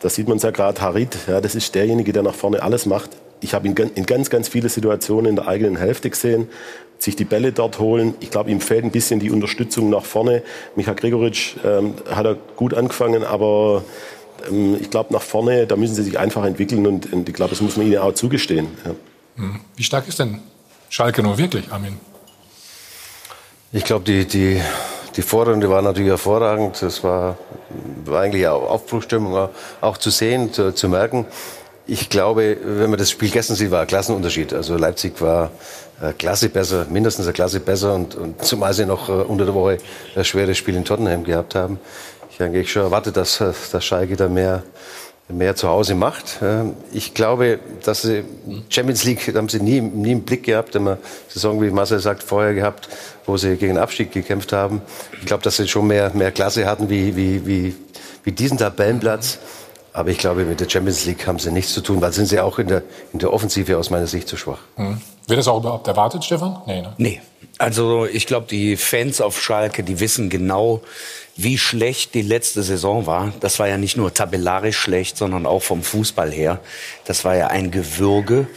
da 0.01 0.09
sieht 0.09 0.27
man 0.27 0.37
es 0.37 0.43
ja 0.43 0.51
gerade, 0.51 0.81
Harit, 0.81 1.17
ja, 1.27 1.41
das 1.41 1.55
ist 1.55 1.73
derjenige, 1.75 2.11
der 2.11 2.23
nach 2.23 2.33
vorne 2.35 2.61
alles 2.61 2.85
macht 2.85 3.11
ich 3.41 3.53
habe 3.53 3.67
ihn 3.67 3.75
in 3.75 4.05
ganz, 4.05 4.29
ganz 4.29 4.47
viele 4.47 4.69
Situationen 4.69 5.31
in 5.31 5.35
der 5.35 5.47
eigenen 5.47 5.75
Hälfte 5.75 6.09
gesehen, 6.09 6.47
sich 6.99 7.15
die 7.15 7.25
Bälle 7.25 7.51
dort 7.51 7.79
holen. 7.79 8.13
Ich 8.19 8.29
glaube, 8.29 8.51
ihm 8.51 8.61
fehlt 8.61 8.83
ein 8.85 8.91
bisschen 8.91 9.19
die 9.19 9.31
Unterstützung 9.31 9.89
nach 9.89 10.05
vorne. 10.05 10.43
Michael 10.75 10.95
Gregoritsch 10.95 11.55
ähm, 11.65 11.95
hat 12.09 12.25
er 12.25 12.35
gut 12.55 12.75
angefangen, 12.75 13.23
aber 13.23 13.83
ähm, 14.49 14.77
ich 14.79 14.89
glaube, 14.89 15.11
nach 15.13 15.21
vorne, 15.21 15.65
da 15.65 15.75
müssen 15.75 15.95
sie 15.95 16.03
sich 16.03 16.19
einfach 16.19 16.45
entwickeln 16.45 16.85
und, 16.85 17.11
und 17.11 17.27
ich 17.27 17.35
glaube, 17.35 17.49
das 17.49 17.61
muss 17.61 17.75
man 17.75 17.87
ihnen 17.87 17.97
auch 17.97 18.13
zugestehen. 18.13 18.67
Ja. 18.85 18.95
Hm. 19.37 19.59
Wie 19.75 19.83
stark 19.83 20.07
ist 20.07 20.19
denn 20.19 20.39
Schalke 20.89 21.23
nur 21.23 21.37
wirklich, 21.37 21.71
Armin? 21.71 21.97
Ich 23.71 23.85
glaube, 23.85 24.03
die, 24.03 24.25
die, 24.25 24.61
die 25.15 25.21
Vorrunde 25.21 25.69
war 25.69 25.81
natürlich 25.81 26.09
hervorragend. 26.09 26.83
Es 26.83 27.03
war, 27.03 27.37
war 28.05 28.21
eigentlich 28.21 28.45
auch 28.47 28.69
Aufbruchstimmung 28.69 29.49
auch 29.79 29.97
zu 29.97 30.09
sehen, 30.09 30.51
zu, 30.51 30.73
zu 30.75 30.89
merken. 30.89 31.25
Ich 31.91 32.07
glaube, 32.07 32.55
wenn 32.63 32.89
man 32.89 32.97
das 32.97 33.11
Spiel 33.11 33.29
gestern 33.29 33.57
sieht, 33.57 33.69
war 33.69 33.81
ein 33.81 33.87
Klassenunterschied. 33.87 34.53
Also 34.53 34.77
Leipzig 34.77 35.19
war 35.19 35.51
äh, 36.01 36.13
Klasse 36.13 36.47
besser, 36.47 36.85
mindestens 36.89 37.25
eine 37.25 37.33
Klasse 37.33 37.59
besser 37.59 37.93
und, 37.95 38.15
und 38.15 38.45
zumal 38.45 38.73
sie 38.73 38.85
noch 38.85 39.09
äh, 39.09 39.11
unter 39.11 39.43
der 39.43 39.53
Woche 39.53 39.77
ein 40.15 40.23
schweres 40.23 40.57
Spiel 40.57 40.77
in 40.77 40.85
Tottenham 40.85 41.25
gehabt 41.25 41.53
haben. 41.53 41.81
Ich 42.29 42.35
habe 42.39 42.45
eigentlich 42.45 42.71
schon 42.71 42.83
erwartet, 42.83 43.17
dass, 43.17 43.41
äh, 43.41 43.51
dass 43.73 43.83
Schalke 43.83 44.15
da 44.15 44.29
mehr, 44.29 44.63
mehr 45.27 45.57
zu 45.57 45.67
Hause 45.67 45.95
macht. 45.95 46.39
Ähm, 46.41 46.77
ich 46.93 47.13
glaube, 47.13 47.59
dass 47.83 48.03
sie 48.03 48.23
Champions 48.69 49.03
League 49.03 49.35
haben 49.35 49.49
sie 49.49 49.59
nie, 49.59 49.81
nie 49.81 50.13
im 50.13 50.21
Blick 50.21 50.43
gehabt, 50.43 50.73
immer 50.75 50.97
Saison, 51.27 51.61
wie 51.61 51.71
Marcel 51.71 51.99
sagt, 51.99 52.23
vorher 52.23 52.53
gehabt, 52.53 52.87
wo 53.25 53.35
sie 53.35 53.57
gegen 53.57 53.73
den 53.73 53.83
Abstieg 53.83 54.13
gekämpft 54.13 54.53
haben. 54.53 54.81
Ich 55.19 55.25
glaube, 55.25 55.43
dass 55.43 55.57
sie 55.57 55.67
schon 55.67 55.87
mehr, 55.87 56.09
mehr 56.13 56.31
Klasse 56.31 56.65
hatten 56.67 56.89
wie, 56.89 57.17
wie, 57.17 57.45
wie, 57.45 57.75
wie 58.23 58.31
diesen 58.31 58.57
Tabellenplatz. 58.57 59.39
Aber 59.93 60.09
ich 60.09 60.17
glaube, 60.17 60.45
mit 60.45 60.59
der 60.59 60.69
Champions 60.69 61.05
League 61.05 61.27
haben 61.27 61.39
sie 61.39 61.51
nichts 61.51 61.73
zu 61.73 61.81
tun, 61.81 62.01
weil 62.01 62.13
sind 62.13 62.27
sie 62.27 62.39
auch 62.39 62.59
in 62.59 62.67
der, 62.67 62.83
in 63.11 63.19
der 63.19 63.33
Offensive 63.33 63.77
aus 63.77 63.89
meiner 63.89 64.07
Sicht 64.07 64.27
zu 64.27 64.37
schwach. 64.37 64.59
Mhm. 64.77 65.01
Wird 65.27 65.39
das 65.39 65.47
auch 65.47 65.59
überhaupt 65.59 65.87
erwartet, 65.87 66.23
Stefan? 66.23 66.61
Nee, 66.65 66.81
ne? 66.81 66.93
Nee. 66.97 67.21
Also 67.57 68.05
ich 68.05 68.25
glaube, 68.25 68.47
die 68.49 68.75
Fans 68.75 69.21
auf 69.21 69.41
Schalke, 69.41 69.83
die 69.83 69.99
wissen 69.99 70.29
genau, 70.29 70.81
wie 71.35 71.57
schlecht 71.57 72.13
die 72.13 72.21
letzte 72.21 72.63
Saison 72.63 73.05
war. 73.05 73.33
Das 73.39 73.59
war 73.59 73.67
ja 73.67 73.77
nicht 73.77 73.97
nur 73.97 74.13
tabellarisch 74.13 74.77
schlecht, 74.77 75.17
sondern 75.17 75.45
auch 75.45 75.61
vom 75.61 75.83
Fußball 75.83 76.31
her. 76.31 76.59
Das 77.05 77.23
war 77.23 77.35
ja 77.35 77.47
ein 77.47 77.71
Gewürge. 77.71 78.47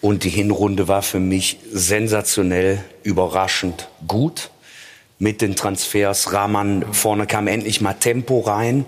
Und 0.00 0.24
die 0.24 0.30
Hinrunde 0.30 0.88
war 0.88 1.02
für 1.02 1.20
mich 1.20 1.58
sensationell, 1.70 2.82
überraschend 3.02 3.88
gut. 4.06 4.50
Mit 5.18 5.40
den 5.40 5.56
Transfers. 5.56 6.32
Rahman 6.32 6.92
vorne 6.92 7.26
kam 7.26 7.46
endlich 7.46 7.80
mal 7.80 7.94
Tempo 7.94 8.40
rein 8.40 8.84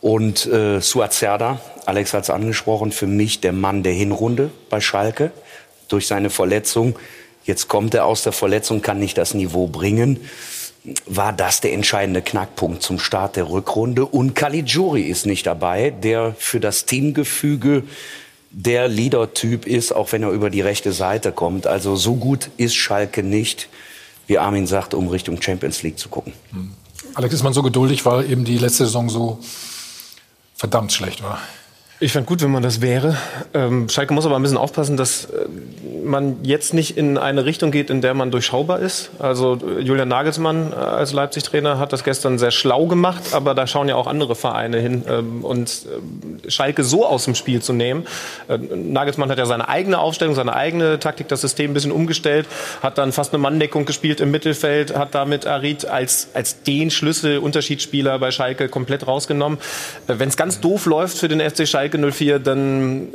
und 0.00 0.46
äh, 0.46 0.80
Suazerda, 0.80 1.60
Alex 1.86 2.14
hat 2.14 2.24
es 2.24 2.30
angesprochen, 2.30 2.92
für 2.92 3.06
mich 3.06 3.40
der 3.40 3.52
Mann 3.52 3.82
der 3.82 3.92
Hinrunde 3.92 4.50
bei 4.70 4.80
Schalke 4.80 5.32
durch 5.88 6.06
seine 6.06 6.30
Verletzung. 6.30 6.98
Jetzt 7.44 7.68
kommt 7.68 7.94
er 7.94 8.06
aus 8.06 8.22
der 8.22 8.32
Verletzung, 8.32 8.82
kann 8.82 8.98
nicht 8.98 9.18
das 9.18 9.34
Niveau 9.34 9.66
bringen. 9.66 10.20
War 11.06 11.32
das 11.32 11.60
der 11.60 11.72
entscheidende 11.72 12.22
Knackpunkt 12.22 12.82
zum 12.82 12.98
Start 12.98 13.36
der 13.36 13.48
Rückrunde? 13.48 14.04
Und 14.06 14.34
Caligiuri 14.34 15.02
ist 15.02 15.26
nicht 15.26 15.46
dabei, 15.46 15.90
der 15.90 16.34
für 16.38 16.60
das 16.60 16.84
Teamgefüge 16.84 17.84
der 18.50 18.88
Leader-Typ 18.88 19.66
ist, 19.66 19.92
auch 19.92 20.12
wenn 20.12 20.22
er 20.22 20.30
über 20.30 20.48
die 20.48 20.60
rechte 20.60 20.92
Seite 20.92 21.32
kommt. 21.32 21.66
Also 21.66 21.96
so 21.96 22.14
gut 22.14 22.50
ist 22.56 22.74
Schalke 22.76 23.22
nicht, 23.22 23.68
wie 24.26 24.38
Armin 24.38 24.66
sagt, 24.66 24.94
um 24.94 25.08
Richtung 25.08 25.40
Champions 25.40 25.82
League 25.82 25.98
zu 25.98 26.08
gucken. 26.08 26.32
Hm. 26.50 26.72
Alex, 27.14 27.34
ist 27.34 27.42
man 27.42 27.52
so 27.52 27.62
geduldig, 27.62 28.04
weil 28.06 28.30
eben 28.30 28.44
die 28.44 28.58
letzte 28.58 28.84
Saison 28.86 29.08
so 29.08 29.38
verdammt 30.54 30.92
schlecht 30.92 31.22
war? 31.22 31.38
Ich 32.00 32.10
fände 32.10 32.26
gut, 32.26 32.42
wenn 32.42 32.50
man 32.50 32.64
das 32.64 32.80
wäre. 32.80 33.16
Ähm, 33.54 33.88
Schalke 33.88 34.12
muss 34.12 34.26
aber 34.26 34.34
ein 34.34 34.42
bisschen 34.42 34.58
aufpassen, 34.58 34.96
dass 34.96 35.26
äh, 35.26 35.46
man 36.04 36.38
jetzt 36.42 36.74
nicht 36.74 36.96
in 36.96 37.16
eine 37.18 37.44
Richtung 37.44 37.70
geht, 37.70 37.88
in 37.88 38.00
der 38.00 38.14
man 38.14 38.32
durchschaubar 38.32 38.80
ist. 38.80 39.10
Also 39.20 39.60
äh, 39.64 39.80
Julian 39.80 40.08
Nagelsmann 40.08 40.72
äh, 40.72 40.74
als 40.74 41.12
Leipzig-Trainer 41.12 41.78
hat 41.78 41.92
das 41.92 42.02
gestern 42.02 42.40
sehr 42.40 42.50
schlau 42.50 42.86
gemacht, 42.86 43.32
aber 43.32 43.54
da 43.54 43.68
schauen 43.68 43.88
ja 43.88 43.94
auch 43.94 44.08
andere 44.08 44.34
Vereine 44.34 44.80
hin. 44.80 45.04
Ähm, 45.08 45.44
und 45.44 45.86
Schalke 46.48 46.82
so 46.82 47.06
aus 47.06 47.26
dem 47.26 47.36
Spiel 47.36 47.62
zu 47.62 47.72
nehmen. 47.72 48.06
Äh, 48.48 48.58
Nagelsmann 48.58 49.30
hat 49.30 49.38
ja 49.38 49.46
seine 49.46 49.68
eigene 49.68 50.00
Aufstellung, 50.00 50.34
seine 50.34 50.54
eigene 50.54 50.98
Taktik, 50.98 51.28
das 51.28 51.42
System 51.42 51.70
ein 51.70 51.74
bisschen 51.74 51.92
umgestellt, 51.92 52.48
hat 52.82 52.98
dann 52.98 53.12
fast 53.12 53.32
eine 53.32 53.40
Manndeckung 53.40 53.84
gespielt 53.84 54.20
im 54.20 54.32
Mittelfeld, 54.32 54.96
hat 54.96 55.14
damit 55.14 55.46
Arid 55.46 55.86
als, 55.86 56.30
als 56.34 56.64
den 56.64 56.90
Schlüssel-Unterschiedsspieler 56.90 58.18
bei 58.18 58.32
Schalke 58.32 58.68
komplett 58.68 59.06
rausgenommen. 59.06 59.58
Äh, 60.08 60.14
wenn 60.18 60.28
es 60.28 60.36
ganz 60.36 60.58
doof 60.58 60.86
läuft 60.86 61.18
für 61.18 61.28
den 61.28 61.38
FC 61.38 61.68
Schalke, 61.68 61.83
Schalke 61.84 61.98
04, 61.98 62.38
dann 62.38 63.08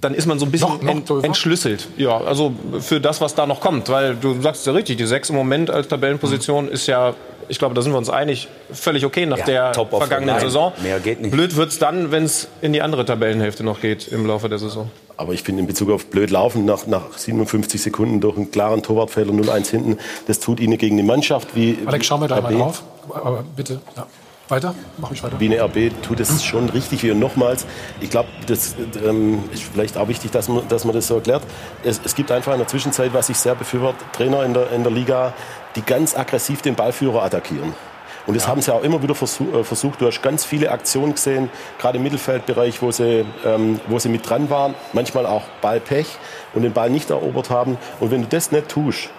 dann 0.00 0.14
ist 0.14 0.26
man 0.26 0.38
so 0.38 0.44
ein 0.44 0.52
bisschen 0.52 0.84
noch, 0.84 1.08
noch 1.08 1.24
entschlüsselt. 1.24 1.88
Ja, 1.96 2.18
also 2.18 2.52
für 2.80 3.00
das, 3.00 3.20
was 3.20 3.34
da 3.34 3.46
noch 3.46 3.60
kommt. 3.60 3.88
Weil 3.88 4.14
du 4.14 4.40
sagst 4.40 4.66
ja 4.66 4.72
richtig, 4.72 4.98
die 4.98 5.06
sechs 5.06 5.30
im 5.30 5.36
Moment 5.36 5.70
als 5.70 5.88
Tabellenposition 5.88 6.68
ist 6.68 6.86
ja, 6.86 7.14
ich 7.48 7.58
glaube, 7.58 7.74
da 7.74 7.80
sind 7.80 7.92
wir 7.92 7.98
uns 7.98 8.10
einig, 8.10 8.46
völlig 8.70 9.06
okay 9.06 9.24
nach 9.24 9.38
ja, 9.38 9.72
der 9.72 9.74
vergangenen 9.74 10.38
Saison. 10.38 10.72
Mehr 10.82 11.00
geht 11.00 11.22
nicht. 11.22 11.32
Blöd 11.32 11.56
wird 11.56 11.70
es 11.70 11.78
dann, 11.78 12.10
wenn 12.10 12.24
es 12.24 12.48
in 12.60 12.74
die 12.74 12.82
andere 12.82 13.06
Tabellenhälfte 13.06 13.64
noch 13.64 13.80
geht 13.80 14.08
im 14.08 14.26
Laufe 14.26 14.48
der 14.50 14.58
Saison. 14.58 14.90
Aber 15.16 15.32
ich 15.32 15.42
finde 15.42 15.62
in 15.62 15.66
Bezug 15.66 15.90
auf 15.90 16.06
blöd 16.06 16.30
laufen 16.30 16.66
nach, 16.66 16.86
nach 16.86 17.16
57 17.16 17.80
Sekunden 17.80 18.20
durch 18.20 18.36
einen 18.36 18.50
klaren 18.50 18.82
Torwartfehler 18.82 19.32
0-1 19.32 19.70
hinten, 19.70 19.98
das 20.26 20.40
tut 20.40 20.60
ihnen 20.60 20.76
gegen 20.76 20.98
die 20.98 21.02
Mannschaft 21.02 21.56
wie. 21.56 21.78
Alex, 21.86 22.06
schauen 22.06 22.20
wir 22.20 22.28
da 22.28 22.42
mal 22.42 22.52
drauf. 22.52 22.82
Aber 23.14 23.44
bitte. 23.56 23.80
Ja. 23.96 24.06
Weiter? 24.48 24.74
Mach 24.98 25.10
ich 25.10 25.22
weiter. 25.24 25.40
Wie 25.40 25.46
eine 25.46 25.60
RB 25.60 25.90
tut 26.02 26.20
es 26.20 26.44
schon 26.44 26.68
richtig 26.68 27.02
wie. 27.02 27.10
Und 27.10 27.18
nochmals, 27.18 27.66
ich 28.00 28.10
glaube, 28.10 28.28
das 28.46 28.76
ähm, 29.04 29.42
ist 29.52 29.64
vielleicht 29.64 29.96
auch 29.96 30.06
wichtig, 30.06 30.30
dass 30.30 30.48
man, 30.48 30.66
dass 30.68 30.84
man 30.84 30.94
das 30.94 31.08
so 31.08 31.16
erklärt. 31.16 31.42
Es, 31.82 32.00
es 32.04 32.14
gibt 32.14 32.30
einfach 32.30 32.52
in 32.52 32.58
der 32.58 32.68
Zwischenzeit, 32.68 33.12
was 33.12 33.28
ich 33.28 33.38
sehr 33.38 33.56
befürworte, 33.56 34.04
Trainer 34.12 34.44
in 34.44 34.54
der, 34.54 34.70
in 34.70 34.84
der 34.84 34.92
Liga, 34.92 35.34
die 35.74 35.82
ganz 35.82 36.16
aggressiv 36.16 36.62
den 36.62 36.76
Ballführer 36.76 37.24
attackieren. 37.24 37.74
Und 38.26 38.34
das 38.34 38.44
ja. 38.44 38.50
haben 38.50 38.60
sie 38.60 38.72
auch 38.72 38.82
immer 38.82 39.02
wieder 39.02 39.14
äh, 39.14 39.64
versucht. 39.64 40.00
Du 40.00 40.06
hast 40.06 40.22
ganz 40.22 40.44
viele 40.44 40.70
Aktionen 40.70 41.14
gesehen, 41.14 41.50
gerade 41.78 41.98
im 41.98 42.04
Mittelfeldbereich, 42.04 42.82
wo 42.82 42.90
sie, 42.90 43.24
ähm, 43.44 43.80
wo 43.88 43.98
sie 43.98 44.08
mit 44.08 44.28
dran 44.28 44.50
waren. 44.50 44.74
Manchmal 44.92 45.26
auch 45.26 45.42
Ballpech 45.60 46.06
und 46.54 46.62
den 46.62 46.72
Ball 46.72 46.90
nicht 46.90 47.10
erobert 47.10 47.50
haben. 47.50 47.78
Und 48.00 48.10
wenn 48.10 48.22
du 48.22 48.28
das 48.28 48.52
nicht 48.52 48.68
tust, 48.68 49.10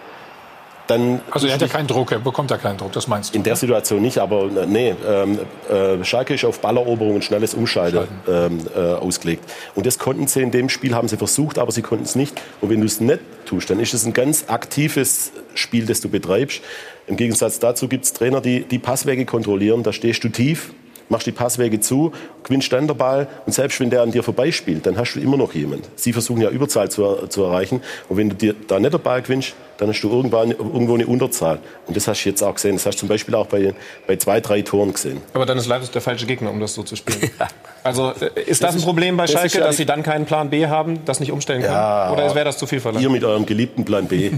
dann 0.87 1.21
also 1.31 1.47
er 1.47 1.53
hat 1.53 1.61
ja 1.61 1.67
keinen 1.67 1.87
Druck, 1.87 2.11
er 2.11 2.19
bekommt 2.19 2.49
ja 2.51 2.57
keinen 2.57 2.77
Druck, 2.77 2.93
das 2.93 3.07
meinst 3.07 3.33
du? 3.33 3.37
In 3.37 3.43
der 3.43 3.53
ne? 3.53 3.57
Situation 3.57 4.01
nicht, 4.01 4.17
aber 4.17 4.45
äh, 4.45 4.65
nee, 4.65 4.95
ähm, 5.07 5.39
äh, 5.69 6.03
Schalke 6.03 6.33
ist 6.33 6.45
auf 6.45 6.59
Balleroberung 6.59 7.15
und 7.15 7.23
schnelles 7.23 7.53
Umschalten 7.53 8.07
ähm, 8.27 8.59
äh, 8.75 8.79
ausgelegt. 8.79 9.43
Und 9.75 9.85
das 9.85 9.99
konnten 9.99 10.27
sie 10.27 10.41
in 10.41 10.51
dem 10.51 10.69
Spiel, 10.69 10.95
haben 10.95 11.07
sie 11.07 11.17
versucht, 11.17 11.59
aber 11.59 11.71
sie 11.71 11.81
konnten 11.81 12.05
es 12.05 12.15
nicht. 12.15 12.41
Und 12.61 12.69
wenn 12.69 12.79
du 12.79 12.85
es 12.85 12.99
nicht 12.99 13.19
tust, 13.45 13.69
dann 13.69 13.79
ist 13.79 13.93
es 13.93 14.05
ein 14.05 14.13
ganz 14.13 14.45
aktives 14.47 15.31
Spiel, 15.53 15.85
das 15.85 16.01
du 16.01 16.09
betreibst. 16.09 16.61
Im 17.07 17.17
Gegensatz 17.17 17.59
dazu 17.59 17.87
gibt 17.87 18.05
es 18.05 18.13
Trainer, 18.13 18.41
die 18.41 18.63
die 18.63 18.79
Passwege 18.79 19.25
kontrollieren, 19.25 19.83
da 19.83 19.93
stehst 19.93 20.23
du 20.23 20.29
tief 20.29 20.73
machst 21.09 21.27
die 21.27 21.31
Passwege 21.31 21.79
zu, 21.79 22.11
gewinnst 22.43 22.71
dann 22.73 22.87
der 22.87 22.93
Ball 22.93 23.27
und 23.45 23.53
selbst 23.53 23.79
wenn 23.79 23.89
der 23.89 24.01
an 24.01 24.11
dir 24.11 24.23
vorbeispielt, 24.23 24.85
dann 24.85 24.97
hast 24.97 25.13
du 25.13 25.19
immer 25.19 25.37
noch 25.37 25.53
jemand. 25.53 25.87
Sie 25.95 26.13
versuchen 26.13 26.41
ja 26.41 26.49
Überzahl 26.49 26.89
zu, 26.89 27.27
zu 27.27 27.43
erreichen 27.43 27.81
und 28.09 28.17
wenn 28.17 28.29
du 28.29 28.35
dir 28.35 28.55
da 28.67 28.79
nicht 28.79 28.93
der 28.93 28.97
Ball 28.97 29.21
gewinnst, 29.21 29.55
dann 29.77 29.89
hast 29.89 30.01
du 30.01 30.09
irgendwann, 30.09 30.51
irgendwo 30.51 30.95
eine 30.95 31.05
Unterzahl. 31.05 31.59
Und 31.85 31.95
das 31.95 32.07
hast 32.07 32.23
du 32.23 32.29
jetzt 32.29 32.41
auch 32.41 32.55
gesehen. 32.55 32.75
Das 32.75 32.85
hast 32.85 32.95
du 32.95 32.99
zum 33.01 33.09
Beispiel 33.09 33.35
auch 33.35 33.47
bei, 33.47 33.73
bei 34.05 34.15
zwei, 34.17 34.41
drei 34.41 34.61
Toren 34.61 34.93
gesehen. 34.93 35.21
Aber 35.33 35.45
dann 35.45 35.57
ist 35.57 35.67
leider 35.67 35.85
der 35.85 36.01
falsche 36.01 36.25
Gegner, 36.25 36.49
um 36.49 36.59
das 36.59 36.73
so 36.73 36.83
zu 36.83 36.95
spielen. 36.95 37.29
Also 37.83 38.09
äh, 38.09 38.41
ist 38.41 38.61
das, 38.61 38.73
das 38.73 38.81
ein 38.81 38.85
Problem 38.85 39.15
bei 39.15 39.27
Schalke, 39.27 39.59
dass 39.59 39.77
Sie 39.77 39.85
dann 39.85 40.03
keinen 40.03 40.25
Plan 40.25 40.49
B 40.49 40.67
haben, 40.67 41.05
das 41.05 41.21
nicht 41.21 41.31
umstellen 41.31 41.61
können? 41.61 41.73
Ja, 41.73 42.11
Oder 42.11 42.35
wäre 42.35 42.43
das 42.43 42.57
zu 42.57 42.67
viel 42.67 42.81
verlangt? 42.81 43.01
Ihr 43.01 43.09
mit 43.09 43.23
eurem 43.23 43.45
geliebten 43.45 43.85
Plan 43.85 44.07
B. 44.07 44.29
ja. 44.29 44.33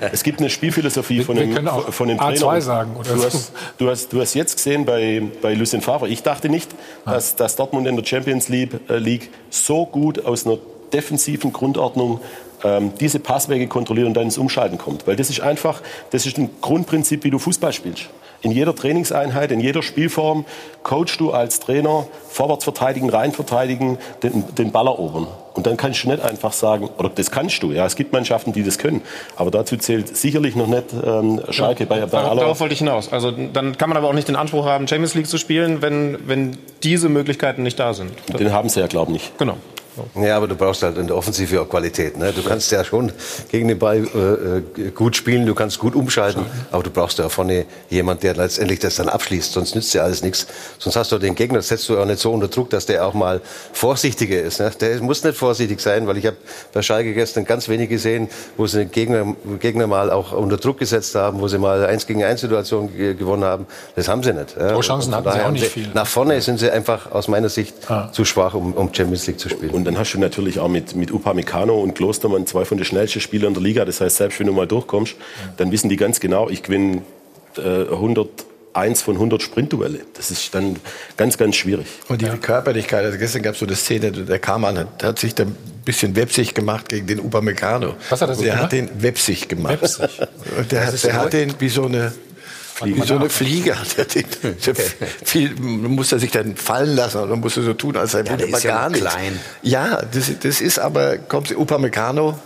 Es 0.12 0.24
gibt 0.24 0.40
eine 0.40 0.50
Spielphilosophie 0.50 1.22
von 1.22 1.36
dem, 1.36 1.54
von 1.90 2.08
dem 2.08 2.18
Trainer. 2.18 2.40
A2 2.40 2.60
sagen. 2.60 2.96
Oder 2.98 3.14
du, 3.14 3.22
hast, 3.22 3.52
du, 3.78 3.88
hast, 3.88 4.12
du 4.12 4.20
hast 4.20 4.34
jetzt 4.34 4.56
gesehen 4.56 4.84
bei, 4.84 5.22
bei 5.40 5.54
Lucien 5.54 5.80
Favre, 5.80 6.08
ich 6.08 6.24
dachte 6.24 6.48
nicht, 6.48 6.70
ah. 7.04 7.12
dass, 7.12 7.36
dass 7.36 7.54
Dortmund 7.54 7.86
in 7.86 7.94
der 7.94 8.04
Champions 8.04 8.48
League, 8.48 8.72
äh, 8.88 8.98
League 8.98 9.30
so 9.50 9.86
gut 9.86 10.24
aus 10.24 10.44
einer 10.44 10.58
defensiven 10.92 11.52
Grundordnung 11.52 12.20
ähm, 12.64 12.92
diese 13.00 13.18
Passwege 13.20 13.66
kontrolliert 13.66 14.06
und 14.06 14.14
dann 14.14 14.24
ins 14.24 14.38
Umschalten 14.38 14.78
kommt. 14.78 15.06
Weil 15.06 15.16
das 15.16 15.30
ist 15.30 15.40
einfach, 15.40 15.82
das 16.10 16.26
ist 16.26 16.38
ein 16.38 16.50
Grundprinzip, 16.60 17.24
wie 17.24 17.30
du 17.30 17.38
Fußball 17.38 17.72
spielst. 17.72 18.08
In 18.42 18.52
jeder 18.52 18.74
Trainingseinheit, 18.74 19.52
in 19.52 19.60
jeder 19.60 19.82
Spielform 19.82 20.46
coachst 20.82 21.20
du 21.20 21.30
als 21.30 21.60
Trainer 21.60 22.06
vorwärts 22.30 22.64
verteidigen, 22.64 23.10
rein 23.10 23.32
verteidigen, 23.32 23.98
den, 24.22 24.44
den 24.54 24.72
Ball 24.72 24.86
erobern. 24.86 25.26
Und 25.52 25.66
dann 25.66 25.76
kannst 25.76 26.04
du 26.04 26.08
nicht 26.08 26.22
einfach 26.22 26.54
sagen, 26.54 26.88
oder 26.96 27.10
das 27.10 27.30
kannst 27.30 27.62
du, 27.62 27.72
ja, 27.72 27.84
es 27.84 27.96
gibt 27.96 28.14
Mannschaften, 28.14 28.52
die 28.54 28.62
das 28.62 28.78
können. 28.78 29.02
Aber 29.36 29.50
dazu 29.50 29.76
zählt 29.76 30.16
sicherlich 30.16 30.56
noch 30.56 30.68
nicht 30.68 30.86
ähm, 31.04 31.42
Schalke 31.50 31.84
ja, 31.84 31.88
bei, 31.88 32.06
bei 32.06 32.18
aller... 32.18 32.40
Darauf 32.40 32.60
wollte 32.60 32.72
ich 32.72 32.78
hinaus. 32.78 33.12
Also 33.12 33.30
dann 33.30 33.76
kann 33.76 33.90
man 33.90 33.98
aber 33.98 34.08
auch 34.08 34.14
nicht 34.14 34.28
den 34.28 34.36
Anspruch 34.36 34.64
haben, 34.64 34.88
Champions 34.88 35.14
League 35.14 35.26
zu 35.26 35.36
spielen, 35.36 35.82
wenn, 35.82 36.16
wenn 36.26 36.56
diese 36.82 37.10
Möglichkeiten 37.10 37.62
nicht 37.62 37.78
da 37.78 37.92
sind. 37.92 38.10
Den 38.38 38.52
haben 38.52 38.70
sie 38.70 38.80
ja, 38.80 38.86
glaube 38.86 39.10
ich, 39.10 39.14
nicht. 39.14 39.38
Genau. 39.38 39.56
Ja, 40.14 40.36
aber 40.36 40.48
du 40.48 40.54
brauchst 40.54 40.82
halt 40.82 40.98
in 40.98 41.06
der 41.06 41.16
Offensive 41.16 41.60
auch 41.60 41.68
Qualität. 41.68 42.16
Ne? 42.16 42.32
Du 42.32 42.42
kannst 42.42 42.70
ja 42.72 42.84
schon 42.84 43.12
gegen 43.50 43.68
den 43.68 43.78
Ball 43.78 43.98
äh, 44.14 44.82
äh 44.82 44.90
gut 44.90 45.16
spielen, 45.16 45.46
du 45.46 45.54
kannst 45.54 45.78
gut 45.78 45.94
umschalten, 45.94 46.44
aber 46.70 46.82
du 46.82 46.90
brauchst 46.90 47.18
ja 47.18 47.28
vorne 47.28 47.66
jemand, 47.88 48.22
der 48.22 48.34
letztendlich 48.34 48.78
das 48.78 48.96
dann 48.96 49.08
abschließt. 49.08 49.52
Sonst 49.52 49.74
nützt 49.74 49.92
ja 49.94 50.02
alles 50.02 50.22
nichts. 50.22 50.46
Sonst 50.78 50.96
hast 50.96 51.12
du 51.12 51.18
den 51.18 51.34
Gegner, 51.34 51.62
setzt 51.62 51.88
du 51.88 51.98
auch 51.98 52.04
nicht 52.04 52.20
so 52.20 52.32
unter 52.32 52.48
Druck, 52.48 52.70
dass 52.70 52.86
der 52.86 53.06
auch 53.06 53.14
mal 53.14 53.40
vorsichtiger 53.72 54.40
ist. 54.40 54.60
Ne? 54.60 54.70
Der 54.80 55.00
muss 55.02 55.24
nicht 55.24 55.36
vorsichtig 55.36 55.80
sein, 55.80 56.06
weil 56.06 56.16
ich 56.16 56.26
habe 56.26 56.36
bei 56.72 56.82
Schalke 56.82 57.14
gestern 57.14 57.44
ganz 57.44 57.68
wenig 57.68 57.88
gesehen, 57.88 58.28
wo 58.56 58.66
sie 58.66 58.80
den 58.80 58.90
Gegner, 58.90 59.34
Gegner 59.58 59.86
mal 59.86 60.10
auch 60.10 60.32
unter 60.32 60.56
Druck 60.56 60.78
gesetzt 60.78 61.14
haben, 61.14 61.40
wo 61.40 61.48
sie 61.48 61.58
mal 61.58 61.84
eins 61.86 62.06
gegen 62.06 62.24
eins 62.24 62.40
Situation 62.40 62.90
gewonnen 62.96 63.44
haben. 63.44 63.66
Das 63.96 64.08
haben 64.08 64.22
sie 64.22 64.32
nicht. 64.32 64.56
Ja? 64.58 64.78
Chancen 64.80 65.14
hatten 65.14 65.32
sie 65.32 65.40
auch 65.40 65.50
nicht 65.50 65.66
viel. 65.66 65.88
Nach 65.94 66.06
vorne 66.06 66.40
sind 66.40 66.58
sie 66.58 66.70
einfach 66.70 67.12
aus 67.12 67.28
meiner 67.28 67.48
Sicht 67.48 67.74
ah. 67.88 68.10
zu 68.12 68.24
schwach, 68.24 68.54
um, 68.54 68.72
um 68.72 68.92
Champions 68.92 69.26
League 69.26 69.38
zu 69.38 69.48
spielen. 69.48 69.70
Und 69.70 69.79
dann 69.84 69.98
hast 69.98 70.12
du 70.12 70.18
natürlich 70.18 70.58
auch 70.58 70.68
mit, 70.68 70.94
mit 70.94 71.12
Upamecano 71.12 71.78
und 71.78 71.94
Klostermann 71.94 72.46
zwei 72.46 72.64
von 72.64 72.78
den 72.78 72.84
schnellsten 72.84 73.20
Spielern 73.20 73.48
in 73.48 73.54
der 73.54 73.62
Liga. 73.62 73.84
Das 73.84 74.00
heißt, 74.00 74.16
selbst 74.16 74.38
wenn 74.40 74.46
du 74.46 74.52
mal 74.52 74.66
durchkommst, 74.66 75.16
dann 75.56 75.72
wissen 75.72 75.88
die 75.88 75.96
ganz 75.96 76.20
genau, 76.20 76.48
ich 76.48 76.62
gewinne 76.62 77.02
äh, 77.56 77.92
101 77.92 79.02
von 79.02 79.14
100 79.14 79.42
Sprintduelle. 79.42 80.00
Das 80.14 80.30
ist 80.30 80.54
dann 80.54 80.76
ganz, 81.16 81.38
ganz 81.38 81.56
schwierig. 81.56 81.86
Und 82.08 82.20
die 82.22 82.26
ja. 82.26 82.36
Körperlichkeit, 82.36 83.04
also 83.04 83.18
gestern 83.18 83.42
gab 83.42 83.54
es 83.54 83.60
so 83.60 83.66
eine 83.66 83.76
Szene, 83.76 84.12
der 84.12 84.38
Kamann 84.38 84.78
hat, 84.78 85.02
hat 85.02 85.18
sich 85.18 85.34
da 85.34 85.44
ein 85.44 85.56
bisschen 85.84 86.16
wepsig 86.16 86.54
gemacht 86.54 86.88
gegen 86.88 87.06
den 87.06 87.20
Upamecano. 87.20 87.94
Was 88.08 88.22
hat 88.22 88.30
er 88.30 88.36
Der 88.36 88.44
gemacht? 88.44 88.62
hat 88.62 88.72
den 88.72 88.88
wepsig 89.02 89.48
gemacht. 89.48 89.82
Wepsig. 89.82 90.10
Der, 90.70 90.92
der 90.92 91.14
hat 91.14 91.32
den 91.32 91.54
wie 91.58 91.68
so 91.68 91.86
eine 91.86 92.12
wie 92.84 93.00
so 93.02 93.16
eine 93.16 93.28
Fliege 93.28 93.78
hat 93.78 93.98
er 93.98 94.04
den. 94.04 94.24
Viel 95.24 95.54
muss 95.56 96.12
er 96.12 96.18
sich 96.18 96.30
dann 96.30 96.56
fallen 96.56 96.96
lassen 96.96 97.18
oder 97.18 97.36
muss 97.36 97.56
er 97.56 97.62
so 97.62 97.74
tun, 97.74 97.96
als 97.96 98.12
sei 98.12 98.22
ja, 98.22 98.34
er 98.36 98.48
ja 98.48 98.58
gar 98.58 98.90
nicht. 98.90 99.00
Klein. 99.00 99.38
Ja, 99.62 100.02
das, 100.12 100.30
das 100.40 100.60
ist 100.60 100.78
aber, 100.78 101.18
kommt 101.18 101.54
Upamecano, 101.56 102.38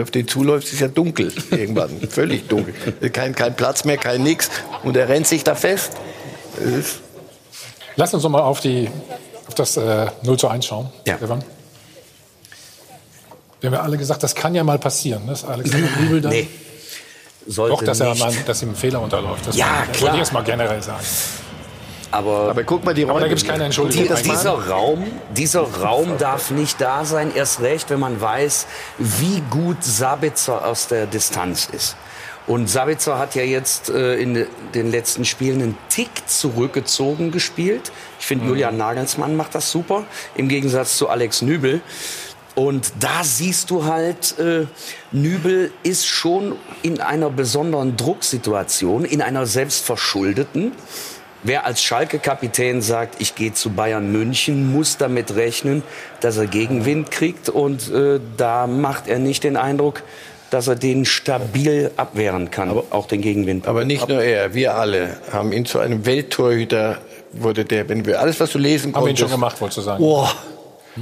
auf 0.00 0.10
den 0.10 0.26
zuläuft, 0.26 0.72
ist 0.72 0.80
ja 0.80 0.88
dunkel 0.88 1.32
irgendwann, 1.50 1.90
völlig 2.10 2.48
dunkel. 2.48 2.74
Kein, 3.10 3.34
kein 3.34 3.54
Platz 3.54 3.84
mehr, 3.84 3.98
kein 3.98 4.22
nix. 4.22 4.50
Und 4.82 4.96
er 4.96 5.08
rennt 5.08 5.26
sich 5.26 5.44
da 5.44 5.54
fest. 5.54 5.92
Lass 7.96 8.14
uns 8.14 8.28
mal 8.28 8.40
auf, 8.40 8.60
die, 8.60 8.88
auf 9.46 9.54
das 9.54 9.76
äh, 9.76 10.06
0 10.22 10.38
zu 10.38 10.48
1 10.48 10.66
schauen, 10.66 10.90
ja. 11.06 11.16
Stefan. 11.16 11.44
Wir 13.60 13.68
haben 13.68 13.74
ja 13.74 13.82
alle 13.82 13.98
gesagt, 13.98 14.22
das 14.22 14.34
kann 14.34 14.54
ja 14.54 14.64
mal 14.64 14.78
passieren, 14.78 15.26
dass 15.26 15.44
Alexander 15.44 15.88
Nübel 16.00 16.20
dann... 16.20 16.32
Nee 16.32 16.48
sollte 17.46 17.76
Doch, 17.76 17.82
dass, 17.82 18.00
er 18.00 18.14
mal, 18.14 18.32
dass 18.46 18.62
ihm 18.62 18.70
ein 18.70 18.76
Fehler 18.76 19.00
unterläuft. 19.00 19.46
Das 19.46 19.56
ja, 19.56 19.84
klar. 19.92 20.00
Wollte 20.00 20.16
ich 20.16 20.20
jetzt 20.20 20.32
mal 20.32 20.44
generell 20.44 20.82
sagen. 20.82 21.04
Aber, 22.12 22.50
aber 22.50 22.64
guck 22.64 22.84
mal, 22.84 22.92
die 22.92 23.02
Räume. 23.02 23.12
Aber 23.12 23.20
da 23.20 23.28
gibt 23.28 23.40
es 23.40 23.46
keine 23.46 23.64
Entschuldigung. 23.64 24.16
Die, 24.16 24.22
dieser 24.22 24.68
Raum, 24.68 25.06
dieser 25.30 25.62
Raum 25.62 26.18
darf 26.18 26.50
nicht 26.50 26.80
da 26.80 27.04
sein, 27.04 27.32
erst 27.34 27.60
recht, 27.60 27.90
wenn 27.90 28.00
man 28.00 28.20
weiß, 28.20 28.66
wie 28.98 29.42
gut 29.50 29.82
Sabitzer 29.84 30.66
aus 30.66 30.88
der 30.88 31.06
Distanz 31.06 31.68
ist. 31.72 31.96
Und 32.46 32.68
Sabitzer 32.68 33.18
hat 33.18 33.36
ja 33.36 33.42
jetzt 33.42 33.90
äh, 33.90 34.16
in 34.16 34.46
den 34.74 34.90
letzten 34.90 35.24
Spielen 35.24 35.62
einen 35.62 35.78
Tick 35.88 36.10
zurückgezogen 36.26 37.30
gespielt. 37.30 37.92
Ich 38.18 38.26
finde, 38.26 38.44
mhm. 38.44 38.50
Julian 38.50 38.76
Nagelsmann 38.76 39.36
macht 39.36 39.54
das 39.54 39.70
super, 39.70 40.04
im 40.34 40.48
Gegensatz 40.48 40.96
zu 40.96 41.08
Alex 41.08 41.42
Nübel. 41.42 41.80
Und 42.54 42.92
da 43.00 43.22
siehst 43.22 43.70
du 43.70 43.84
halt, 43.84 44.38
äh, 44.38 44.66
Nübel 45.12 45.70
ist 45.82 46.06
schon 46.06 46.56
in 46.82 47.00
einer 47.00 47.30
besonderen 47.30 47.96
Drucksituation, 47.96 49.04
in 49.04 49.22
einer 49.22 49.46
selbstverschuldeten. 49.46 50.72
Wer 51.42 51.64
als 51.64 51.82
Schalke-Kapitän 51.82 52.82
sagt, 52.82 53.20
ich 53.20 53.34
gehe 53.34 53.54
zu 53.54 53.70
Bayern 53.70 54.12
München, 54.12 54.72
muss 54.72 54.98
damit 54.98 55.36
rechnen, 55.36 55.82
dass 56.20 56.36
er 56.36 56.46
Gegenwind 56.46 57.10
kriegt. 57.10 57.48
Und 57.48 57.90
äh, 57.90 58.20
da 58.36 58.66
macht 58.66 59.06
er 59.06 59.18
nicht 59.18 59.44
den 59.44 59.56
Eindruck, 59.56 60.02
dass 60.50 60.68
er 60.68 60.74
den 60.74 61.04
stabil 61.04 61.92
abwehren 61.96 62.50
kann, 62.50 62.70
aber, 62.70 62.84
auch 62.90 63.06
den 63.06 63.22
Gegenwind. 63.22 63.68
Aber 63.68 63.84
nicht 63.84 64.08
nur 64.08 64.20
er, 64.20 64.52
wir 64.52 64.74
alle 64.74 65.16
haben 65.32 65.52
ihn 65.52 65.64
zu 65.64 65.78
einem 65.78 66.04
Welttorhüter, 66.04 66.98
wurde 67.32 67.64
der, 67.64 67.88
wenn 67.88 68.04
wir 68.04 68.20
alles, 68.20 68.40
was 68.40 68.50
du 68.50 68.58
lesen 68.58 68.92
konntest... 68.92 68.96
Haben 68.96 69.04
wir 69.04 69.10
ihn 69.12 69.16
schon 69.16 69.30
gemacht, 69.30 69.60
wolltest 69.60 69.78
du 69.78 69.82
sagen. 69.82 70.02
Oh, 70.02 70.28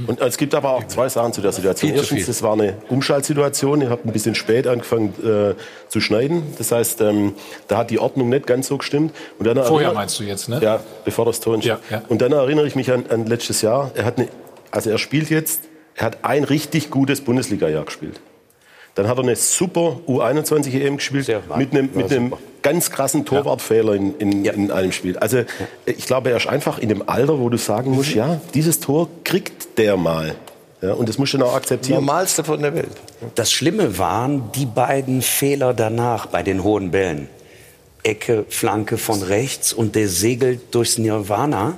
und 0.07 0.21
es 0.21 0.37
gibt 0.37 0.53
aber 0.55 0.71
auch 0.71 0.85
zwei 0.87 1.09
Sachen 1.09 1.33
zu 1.33 1.41
der 1.41 1.51
Situation. 1.51 1.93
Erstens, 1.93 2.27
das 2.27 2.43
war 2.43 2.53
eine 2.53 2.77
Umschaltsituation. 2.89 3.81
Ihr 3.81 3.89
habt 3.89 4.05
ein 4.05 4.13
bisschen 4.13 4.35
spät 4.35 4.67
angefangen 4.67 5.13
äh, 5.23 5.55
zu 5.87 5.99
schneiden. 5.99 6.43
Das 6.57 6.71
heißt, 6.71 7.01
ähm, 7.01 7.33
da 7.67 7.77
hat 7.77 7.89
die 7.89 7.99
Ordnung 7.99 8.29
nicht 8.29 8.45
ganz 8.47 8.67
so 8.67 8.77
gestimmt. 8.77 9.15
Und 9.37 9.45
dann 9.47 9.63
Vorher 9.63 9.93
meinst 9.93 10.19
du 10.19 10.23
jetzt, 10.23 10.49
ne? 10.49 10.59
Ja, 10.61 10.79
bevor 11.05 11.25
das 11.25 11.39
Ton 11.39 11.61
ja, 11.61 11.79
ja. 11.89 12.01
Und 12.07 12.21
dann 12.21 12.31
erinnere 12.31 12.67
ich 12.67 12.75
mich 12.75 12.91
an, 12.91 13.05
an 13.09 13.25
letztes 13.25 13.61
Jahr. 13.61 13.91
Er 13.95 14.05
hat 14.05 14.17
eine, 14.17 14.27
also 14.71 14.89
er 14.89 14.97
spielt 14.97 15.29
jetzt, 15.29 15.61
er 15.95 16.05
hat 16.05 16.23
ein 16.23 16.43
richtig 16.43 16.89
gutes 16.91 17.21
Bundesliga-Jahr 17.21 17.85
gespielt. 17.85 18.19
Dann 18.99 19.07
hat 19.07 19.17
er 19.17 19.23
eine 19.23 19.37
super 19.37 20.01
U21 20.09 20.73
EM 20.73 20.97
gespielt 20.97 21.31
mit 21.55 21.71
einem, 21.71 21.89
mit 21.93 22.11
einem 22.11 22.33
ganz 22.61 22.91
krassen 22.91 23.23
Torwartfehler 23.23 23.93
in, 23.93 24.13
in, 24.17 24.43
ja. 24.43 24.51
in 24.51 24.71
einem 24.71 24.91
Spiel. 24.91 25.17
Also 25.17 25.43
ich 25.85 26.05
glaube, 26.05 26.31
er 26.31 26.35
ist 26.35 26.47
einfach 26.47 26.79
in 26.79 26.89
dem 26.89 27.07
Alter, 27.07 27.39
wo 27.39 27.47
du 27.47 27.55
sagen 27.55 27.91
musst, 27.91 28.13
ja, 28.13 28.41
dieses 28.53 28.81
Tor 28.81 29.07
kriegt 29.23 29.77
der 29.77 29.95
mal. 29.95 30.35
Ja, 30.81 30.91
und 30.91 31.07
das 31.07 31.17
musst 31.17 31.33
du 31.33 31.37
dann 31.37 31.47
auch 31.47 31.55
akzeptieren. 31.55 31.99
Normalste 31.99 32.43
von 32.43 32.61
der 32.61 32.75
Welt. 32.75 32.89
Das 33.35 33.53
Schlimme 33.53 33.97
waren 33.97 34.51
die 34.51 34.65
beiden 34.65 35.21
Fehler 35.21 35.73
danach 35.73 36.25
bei 36.25 36.43
den 36.43 36.65
hohen 36.65 36.91
Bällen. 36.91 37.29
Ecke, 38.03 38.43
Flanke 38.49 38.97
von 38.97 39.23
rechts 39.23 39.71
und 39.71 39.95
der 39.95 40.09
segelt 40.09 40.75
durchs 40.75 40.97
Nirvana. 40.97 41.77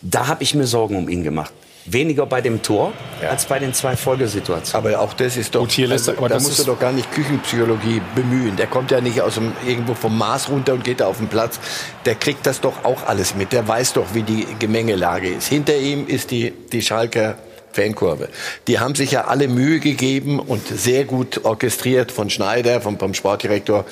Da 0.00 0.26
habe 0.26 0.42
ich 0.42 0.54
mir 0.54 0.66
Sorgen 0.66 0.96
um 0.96 1.10
ihn 1.10 1.22
gemacht 1.22 1.52
weniger 1.86 2.26
bei 2.26 2.40
dem 2.40 2.62
Tor 2.62 2.92
ja. 3.22 3.30
als 3.30 3.46
bei 3.46 3.58
den 3.58 3.72
zwei 3.74 3.96
Folgesituationen. 3.96 4.86
Aber 4.86 5.00
auch 5.00 5.14
das 5.14 5.36
ist 5.36 5.54
doch, 5.54 5.60
Gut, 5.60 5.72
hier 5.72 5.90
also, 5.90 6.12
aber 6.12 6.28
da 6.28 6.36
musst 6.36 6.58
du 6.58 6.64
doch 6.64 6.78
gar 6.78 6.92
nicht 6.92 7.10
Küchenpsychologie 7.12 8.00
bemühen. 8.14 8.56
Der 8.56 8.66
kommt 8.66 8.90
ja 8.90 9.00
nicht 9.00 9.20
aus 9.20 9.34
dem, 9.34 9.52
irgendwo 9.66 9.94
vom 9.94 10.16
Mars 10.16 10.48
runter 10.48 10.74
und 10.74 10.84
geht 10.84 11.00
da 11.00 11.06
auf 11.06 11.18
den 11.18 11.28
Platz. 11.28 11.58
Der 12.04 12.14
kriegt 12.14 12.46
das 12.46 12.60
doch 12.60 12.84
auch 12.84 13.06
alles 13.06 13.34
mit. 13.34 13.52
Der 13.52 13.66
weiß 13.66 13.94
doch, 13.94 14.14
wie 14.14 14.22
die 14.22 14.46
Gemengelage 14.58 15.28
ist. 15.28 15.48
Hinter 15.48 15.76
ihm 15.76 16.06
ist 16.06 16.30
die, 16.30 16.52
die 16.72 16.82
Schalker 16.82 17.38
Fankurve. 17.76 18.28
Die 18.66 18.80
haben 18.80 18.94
sich 18.94 19.12
ja 19.12 19.26
alle 19.26 19.48
Mühe 19.48 19.80
gegeben 19.80 20.40
und 20.40 20.66
sehr 20.66 21.04
gut 21.04 21.44
orchestriert 21.44 22.10
von 22.10 22.30
Schneider, 22.30 22.80
vom, 22.80 22.98
vom 22.98 23.14
Sportdirektor. 23.14 23.84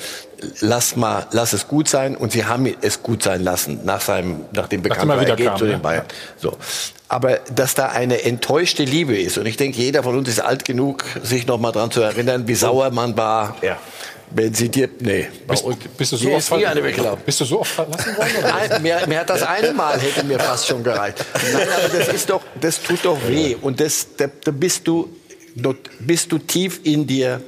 Lass 0.59 0.95
mal, 0.95 1.27
lass 1.31 1.53
es 1.53 1.67
gut 1.67 1.87
sein. 1.87 2.15
Und 2.15 2.31
sie 2.31 2.45
haben 2.45 2.67
es 2.81 3.01
gut 3.01 3.23
sein 3.23 3.43
lassen 3.43 3.81
nach 3.85 4.01
seinem, 4.01 4.45
nach 4.51 4.67
dem 4.67 4.81
bekannten 4.81 5.11
Ergebnis 5.11 5.59
zu 5.59 5.65
den 5.65 5.75
ne? 5.75 5.79
Bayern. 5.79 6.05
So. 6.37 6.57
Aber 7.07 7.39
dass 7.53 7.75
da 7.75 7.87
eine 7.89 8.23
enttäuschte 8.23 8.83
Liebe 8.83 9.15
ist, 9.17 9.37
und 9.37 9.45
ich 9.45 9.57
denke, 9.57 9.77
jeder 9.77 10.03
von 10.03 10.17
uns 10.17 10.27
ist 10.27 10.39
alt 10.39 10.65
genug, 10.65 11.05
sich 11.23 11.45
noch 11.45 11.59
mal 11.59 11.71
dran 11.71 11.91
zu 11.91 12.01
erinnern, 12.01 12.47
wie 12.47 12.55
sauer 12.55 12.89
man 12.89 13.15
war. 13.15 13.55
Ja 13.61 13.77
wenn 14.31 14.53
sie 14.53 14.69
dir, 14.69 14.89
nee. 14.99 15.27
Bist, 15.47 15.65
bist, 15.97 16.11
du 16.11 16.17
so 16.17 16.31
oft 16.31 17.25
bist 17.25 17.41
du 17.41 17.45
so 17.45 17.59
oft 17.61 17.71
verlassen 17.71 18.17
worden? 18.17 18.31
Nein, 18.41 18.81
mir, 18.81 19.07
mir, 19.07 19.19
hat 19.19 19.29
das 19.29 19.43
eine 19.43 19.71
Mal 19.71 19.99
hätte 19.99 20.23
mir 20.23 20.39
fast 20.39 20.67
schon 20.67 20.83
gereicht. 20.83 21.23
Nein, 21.33 21.67
aber 21.77 21.97
das 21.97 22.07
ist 22.09 22.29
doch, 22.29 22.41
das 22.59 22.81
tut 22.81 23.03
doch 23.03 23.17
weh. 23.27 23.55
Und 23.61 23.79
das, 23.79 24.07
da, 24.17 24.27
da 24.43 24.51
bist 24.51 24.87
du, 24.87 25.09
bist 25.99 26.31
du 26.31 26.37
tief 26.39 26.81
in 26.83 27.07
dir 27.07 27.41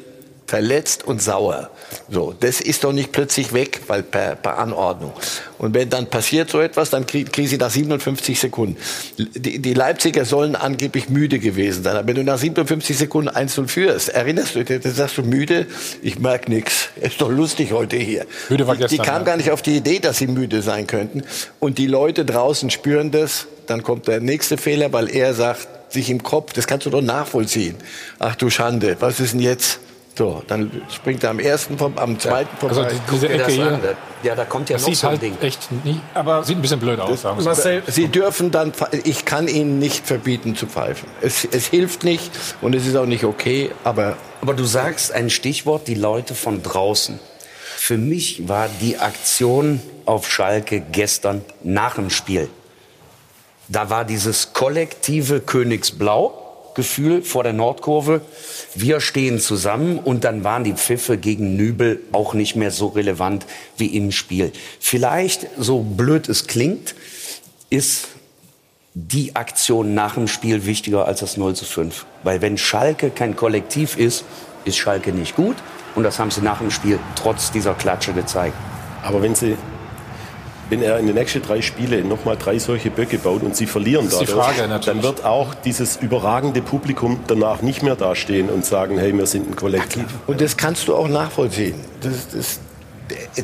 verletzt 0.46 1.04
und 1.04 1.22
sauer. 1.22 1.72
So, 2.10 2.34
das 2.40 2.62
ist 2.62 2.84
doch 2.84 2.94
nicht 2.94 3.12
plötzlich 3.12 3.54
weg, 3.54 3.82
weil 3.88 4.04
per, 4.04 4.36
per 4.36 4.58
Anordnung. 4.58 5.14
Und 5.58 5.74
wenn 5.74 5.90
dann 5.90 6.08
passiert 6.08 6.50
so 6.50 6.60
etwas, 6.60 6.90
dann 6.90 7.06
kriegen 7.06 7.32
krieg 7.32 7.48
sie 7.48 7.58
nach 7.58 7.70
57 7.70 8.40
Sekunden. 8.40 8.78
Die, 9.18 9.60
die 9.60 9.74
Leipziger 9.74 10.26
sollen 10.26 10.56
angeblich 10.56 11.10
müde 11.10 11.40
gewesen 11.40 11.84
sein. 11.84 11.96
Aber 11.96 12.08
wenn 12.08 12.16
du 12.16 12.24
nach 12.24 12.38
57 12.38 12.98
Sekunden 12.98 13.30
1-0 13.30 13.68
führst, 13.68 14.10
erinnerst 14.10 14.56
du 14.56 14.64
dich, 14.64 14.82
dann 14.82 14.94
sagst 14.94 15.18
du 15.18 15.24
müde, 15.24 15.68
ich 16.02 16.20
merk 16.20 16.50
nix. 16.50 16.90
Ist 17.02 17.22
doch 17.22 17.30
lustig 17.30 17.72
heute 17.72 17.98
hier. 17.98 18.26
Müde 18.50 18.68
war 18.68 18.76
gestern, 18.76 18.90
die, 18.90 18.98
die 18.98 19.04
kamen 19.04 19.26
ja. 19.26 19.26
gar 19.26 19.38
nicht 19.38 19.52
auf 19.52 19.62
die 19.62 19.78
Idee, 19.78 20.00
dass 20.00 20.18
sie 20.18 20.28
müde 20.28 20.62
sein 20.62 20.88
könnten. 20.88 21.24
Und 21.60 21.78
die 21.78 21.88
Leute 21.88 22.26
draußen 22.26 22.70
spüren 22.70 23.12
das. 23.12 23.48
Dann 23.66 23.84
kommt 23.84 24.08
der 24.08 24.22
nächste 24.22 24.58
Fehler, 24.58 24.94
weil 24.94 25.10
er 25.10 25.34
sagt, 25.34 25.68
sich 25.90 26.10
im 26.10 26.24
Kopf, 26.24 26.54
das 26.54 26.68
kannst 26.68 26.86
du 26.86 26.90
doch 26.90 27.02
nachvollziehen. 27.02 27.76
Ach 28.20 28.36
du 28.36 28.50
Schande, 28.50 28.98
was 29.00 29.20
ist 29.20 29.34
denn 29.34 29.40
jetzt? 29.40 29.80
So, 30.18 30.42
dann 30.48 30.72
springt 30.92 31.24
er 31.24 31.30
am 31.30 31.38
ersten, 31.38 31.78
vom, 31.78 31.96
am 31.96 32.20
zweiten 32.20 32.50
ja. 32.54 32.60
vorbei. 32.60 32.86
Also 32.86 32.98
diese 33.12 33.30
Ecke 33.30 33.52
hier, 33.52 33.96
ja, 34.24 34.34
da 34.34 34.46
kommt 34.46 34.68
ja 34.68 34.78
das 34.78 34.82
noch 34.82 34.90
sieht 34.90 34.98
so 34.98 35.08
ein 35.08 35.12
halt 35.12 35.22
Ding. 35.22 35.38
echt 35.42 35.72
nie, 35.86 36.02
aber 36.16 36.44
sieht 36.44 36.58
ein 36.58 36.62
bisschen 36.64 36.80
blöd 36.80 37.00
aus. 37.00 37.22
Das, 37.22 37.46
Marcel, 37.46 37.84
Sie 37.86 38.08
dürfen 38.08 38.50
dann, 38.50 38.74
ich 39.04 39.26
kann 39.26 39.48
Ihnen 39.48 39.78
nicht 39.78 40.08
verbieten 40.08 40.56
zu 40.56 40.66
pfeifen. 40.66 41.08
Es, 41.22 41.46
es 41.46 41.68
hilft 41.68 42.04
nicht 42.04 42.32
und 42.62 42.74
es 42.74 42.88
ist 42.88 42.96
auch 42.96 43.06
nicht 43.06 43.26
okay, 43.26 43.70
aber... 43.84 44.18
Aber 44.42 44.56
du 44.56 44.64
sagst 44.64 45.12
ein 45.12 45.30
Stichwort, 45.30 45.88
die 45.88 45.94
Leute 45.94 46.34
von 46.34 46.64
draußen. 46.64 47.20
Für 47.76 48.00
mich 48.00 48.48
war 48.48 48.70
die 48.82 48.98
Aktion 48.98 49.82
auf 50.06 50.28
Schalke 50.28 50.82
gestern 50.82 51.46
nach 51.64 51.94
dem 51.94 52.10
Spiel. 52.10 52.50
Da 53.68 53.92
war 53.92 54.04
dieses 54.04 54.54
kollektive 54.54 55.42
Königsblau 55.42 56.47
Gefühl 56.78 57.24
vor 57.24 57.44
der 57.44 57.52
Nordkurve. 57.52 58.22
Wir 58.76 59.02
stehen 59.02 59.40
zusammen 59.40 60.00
und 60.00 60.24
dann 60.24 60.46
waren 60.46 60.64
die 60.64 60.74
Pfiffe 60.74 61.18
gegen 61.18 61.58
Nübel 61.58 62.00
auch 62.14 62.34
nicht 62.34 62.56
mehr 62.56 62.72
so 62.72 62.88
relevant 62.88 63.46
wie 63.78 63.98
im 63.98 64.14
Spiel. 64.14 64.54
Vielleicht, 64.80 65.48
so 65.58 65.82
blöd 65.82 66.30
es 66.30 66.48
klingt, 66.48 66.96
ist 67.70 68.08
die 68.94 69.36
Aktion 69.36 69.96
nach 69.96 70.14
dem 70.14 70.28
Spiel 70.28 70.66
wichtiger 70.66 71.06
als 71.06 71.20
das 71.20 71.36
0 71.36 71.56
zu 71.56 71.66
5. 71.66 72.06
Weil 72.24 72.42
wenn 72.42 72.58
Schalke 72.58 73.10
kein 73.10 73.36
Kollektiv 73.36 73.98
ist, 73.98 74.24
ist 74.64 74.78
Schalke 74.78 75.12
nicht 75.12 75.36
gut. 75.36 75.58
Und 75.96 76.04
das 76.04 76.20
haben 76.20 76.30
sie 76.30 76.42
nach 76.42 76.60
dem 76.60 76.70
Spiel 76.70 77.00
trotz 77.16 77.52
dieser 77.52 77.74
Klatsche 77.74 78.14
gezeigt. 78.14 78.56
Aber 79.02 79.24
wenn 79.24 79.34
sie 79.34 79.58
wenn 80.70 80.82
er 80.82 81.00
in 81.00 81.08
den 81.08 81.16
nächsten 81.16 81.42
drei 81.42 81.62
Spielen 81.62 82.08
nochmal 82.08 82.38
drei 82.38 82.60
solche 82.60 82.90
Böcke 82.90 83.18
baut 83.18 83.44
und 83.44 83.56
sie 83.56 83.66
verlieren 83.66 84.08
dadurch, 84.10 84.30
Frage, 84.30 84.68
dann 84.86 85.04
wird 85.04 85.24
auch 85.24 85.54
dieses 85.54 85.98
überragende 85.98 86.62
Publikum 86.62 87.20
danach 87.28 87.62
nicht 87.62 87.84
mehr 87.84 87.96
dastehen 87.96 88.50
und 88.50 88.66
sagen, 88.66 88.98
hey, 88.98 89.14
wir 89.14 89.26
sind 89.26 89.50
ein 89.50 89.56
Kollektiv. 89.56 90.06
Und 90.28 90.42
das 90.42 90.58
kannst 90.58 90.88
du 90.88 90.96
auch 90.96 91.08
nachvollziehen. 91.08 91.76
Das, 92.02 92.28
das, 92.34 92.60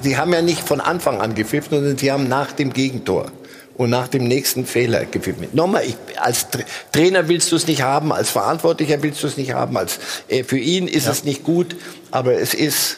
sie 0.02 0.18
haben 0.18 0.34
ja 0.34 0.42
nicht 0.42 0.62
von 0.68 0.82
Anfang 0.82 1.22
an 1.22 1.36
gepfiffen, 1.36 1.72
sondern 1.72 1.98
sie 1.98 2.12
haben 2.12 2.28
nach 2.28 2.52
dem 2.52 2.74
Gegentor 2.74 3.32
und 3.76 3.90
nach 3.90 4.08
dem 4.08 4.26
nächsten 4.26 4.66
Fehler 4.66 5.06
gepfiffen. 5.06 5.48
Nochmal, 5.54 5.84
ich, 5.86 5.96
als 6.20 6.48
Trainer 6.92 7.28
willst 7.28 7.52
du 7.52 7.56
es 7.56 7.68
nicht 7.68 7.82
haben, 7.82 8.12
als 8.12 8.30
Verantwortlicher 8.30 9.02
willst 9.02 9.24
du 9.24 9.28
es 9.28 9.38
nicht 9.38 9.54
haben, 9.54 9.78
als, 9.78 10.00
äh, 10.28 10.44
für 10.44 10.60
ihn 10.60 10.88
ist 10.88 11.06
ja. 11.06 11.12
es 11.12 11.24
nicht 11.24 11.44
gut, 11.44 11.76
aber 12.12 12.34
es 12.34 12.54
ist 12.54 12.98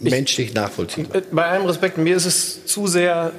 menschlich 0.00 0.48
ich, 0.48 0.54
nachvollziehbar. 0.54 1.16
Äh, 1.16 1.22
bei 1.30 1.44
allem 1.44 1.66
Respekt, 1.66 1.98
mir 1.98 2.16
ist 2.16 2.26
es 2.26 2.66
zu 2.66 2.86
sehr 2.86 3.32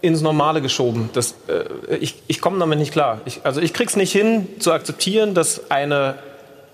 ins 0.00 0.20
Normale 0.20 0.60
geschoben. 0.62 1.10
Das, 1.12 1.34
äh, 1.48 1.96
ich 1.96 2.22
ich 2.26 2.40
komme 2.40 2.58
damit 2.58 2.78
nicht 2.78 2.92
klar. 2.92 3.20
Ich, 3.24 3.40
also 3.44 3.60
ich 3.60 3.72
krieg's 3.72 3.96
nicht 3.96 4.12
hin, 4.12 4.46
zu 4.58 4.72
akzeptieren, 4.72 5.34
dass 5.34 5.70
eine, 5.70 6.14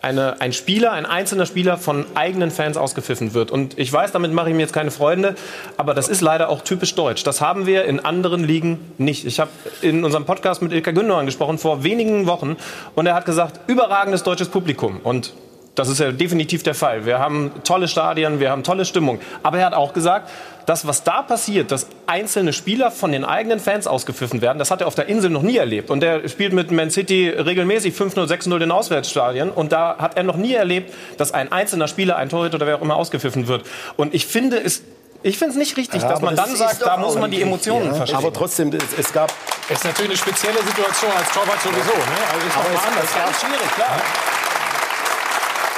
eine, 0.02 0.40
ein 0.40 0.52
Spieler, 0.52 0.92
ein 0.92 1.06
einzelner 1.06 1.46
Spieler 1.46 1.78
von 1.78 2.04
eigenen 2.14 2.50
Fans 2.50 2.76
ausgepfiffen 2.76 3.32
wird. 3.32 3.50
Und 3.50 3.78
ich 3.78 3.90
weiß, 3.90 4.12
damit 4.12 4.32
mache 4.32 4.50
ich 4.50 4.54
mir 4.54 4.62
jetzt 4.62 4.74
keine 4.74 4.90
Freunde, 4.90 5.36
aber 5.78 5.94
das 5.94 6.08
ist 6.08 6.20
leider 6.20 6.50
auch 6.50 6.60
typisch 6.62 6.94
deutsch. 6.94 7.24
Das 7.24 7.40
haben 7.40 7.66
wir 7.66 7.86
in 7.86 8.00
anderen 8.00 8.44
Ligen 8.44 8.92
nicht. 8.98 9.24
Ich 9.24 9.40
habe 9.40 9.50
in 9.80 10.04
unserem 10.04 10.26
Podcast 10.26 10.60
mit 10.60 10.72
Ilka 10.72 10.90
Gündogan 10.90 11.24
gesprochen 11.24 11.56
vor 11.56 11.82
wenigen 11.82 12.26
Wochen 12.26 12.56
und 12.94 13.06
er 13.06 13.14
hat 13.14 13.24
gesagt, 13.24 13.60
überragendes 13.68 14.22
deutsches 14.22 14.48
Publikum. 14.48 15.00
Und 15.02 15.32
das 15.74 15.88
ist 15.88 15.98
ja 15.98 16.12
definitiv 16.12 16.62
der 16.62 16.74
Fall. 16.74 17.04
Wir 17.04 17.18
haben 17.18 17.50
tolle 17.64 17.88
Stadien, 17.88 18.38
wir 18.38 18.50
haben 18.50 18.62
tolle 18.62 18.84
Stimmung. 18.84 19.18
Aber 19.42 19.58
er 19.58 19.66
hat 19.66 19.74
auch 19.74 19.92
gesagt, 19.92 20.30
das, 20.66 20.86
was 20.86 21.02
da 21.02 21.22
passiert, 21.22 21.70
dass 21.70 21.88
einzelne 22.06 22.52
Spieler 22.52 22.90
von 22.90 23.12
den 23.12 23.24
eigenen 23.24 23.58
Fans 23.58 23.86
ausgepfiffen 23.86 24.40
werden, 24.40 24.58
das 24.58 24.70
hat 24.70 24.80
er 24.80 24.86
auf 24.86 24.94
der 24.94 25.08
Insel 25.08 25.30
noch 25.30 25.42
nie 25.42 25.56
erlebt. 25.56 25.90
Und 25.90 26.02
er 26.02 26.28
spielt 26.28 26.52
mit 26.52 26.70
Man 26.70 26.90
City 26.90 27.28
regelmäßig 27.28 27.94
5-0, 27.94 28.26
6-0 28.26 28.62
in 28.62 28.70
Auswärtsstadien. 28.70 29.50
Und 29.50 29.72
da 29.72 29.96
hat 29.98 30.16
er 30.16 30.22
noch 30.22 30.36
nie 30.36 30.54
erlebt, 30.54 30.94
dass 31.18 31.32
ein 31.32 31.50
einzelner 31.50 31.88
Spieler, 31.88 32.16
ein 32.16 32.28
Torhüter 32.28 32.56
oder 32.56 32.66
wer 32.66 32.76
auch 32.76 32.82
immer 32.82 32.96
ausgepfiffen 32.96 33.48
wird. 33.48 33.64
Und 33.96 34.14
ich 34.14 34.26
finde 34.26 34.58
es 34.58 34.82
ich 35.26 35.38
finde 35.38 35.52
es 35.52 35.56
nicht 35.56 35.78
richtig, 35.78 36.02
ja, 36.02 36.08
dass 36.10 36.20
man 36.20 36.36
das 36.36 36.48
dann 36.48 36.56
sagt, 36.56 36.82
da 36.82 36.98
muss 36.98 37.14
man 37.14 37.30
die 37.30 37.40
Emotionen 37.40 37.86
ja. 37.86 37.94
verstehen. 37.94 38.18
Aber 38.18 38.30
trotzdem, 38.30 38.70
es, 38.74 38.98
es 38.98 39.10
gab... 39.10 39.32
Es 39.70 39.78
ist 39.78 39.84
natürlich 39.86 40.10
eine 40.10 40.18
spezielle 40.18 40.62
Situation 40.62 41.10
als 41.16 41.30
Torwart 41.30 41.62
sowieso. 41.62 41.96
Ne? 41.96 42.18
Also 42.30 42.46
ist 42.46 42.56
aber 42.58 42.74
es, 42.74 42.86
anders. 42.86 43.04
Es 43.04 43.14
gab, 43.14 43.40
schwierig, 43.40 43.74
klar. 43.74 44.02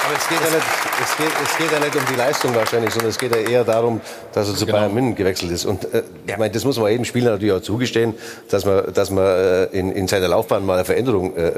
Aber 0.05 0.15
es 0.15 0.29
geht, 0.29 0.39
ja 0.39 0.55
nicht, 0.55 0.67
es, 1.01 1.17
geht, 1.17 1.27
es 1.43 1.57
geht 1.57 1.71
ja 1.71 1.79
nicht 1.79 1.95
um 1.95 2.05
die 2.09 2.15
Leistung 2.15 2.55
wahrscheinlich, 2.55 2.91
sondern 2.91 3.09
es 3.09 3.17
geht 3.17 3.35
ja 3.35 3.41
eher 3.41 3.63
darum, 3.63 3.99
dass 4.33 4.47
er 4.47 4.55
zu 4.55 4.65
genau. 4.65 4.77
Bayern 4.77 4.93
München 4.93 5.15
gewechselt 5.15 5.51
ist. 5.51 5.65
Und 5.65 5.85
äh, 5.85 5.97
ja. 5.97 6.03
ich 6.27 6.37
meine, 6.37 6.51
das 6.51 6.63
muss 6.63 6.77
man 6.77 6.91
jedem 6.91 7.05
Spieler 7.05 7.31
natürlich 7.31 7.53
auch 7.53 7.61
zugestehen, 7.61 8.13
dass 8.49 8.65
man, 8.65 8.93
dass 8.93 9.09
man 9.09 9.25
äh, 9.25 9.63
in, 9.65 9.91
in 9.91 10.07
seiner 10.07 10.27
Laufbahn 10.27 10.65
mal 10.65 10.75
eine 10.75 10.85
Veränderung 10.85 11.35
äh, 11.35 11.51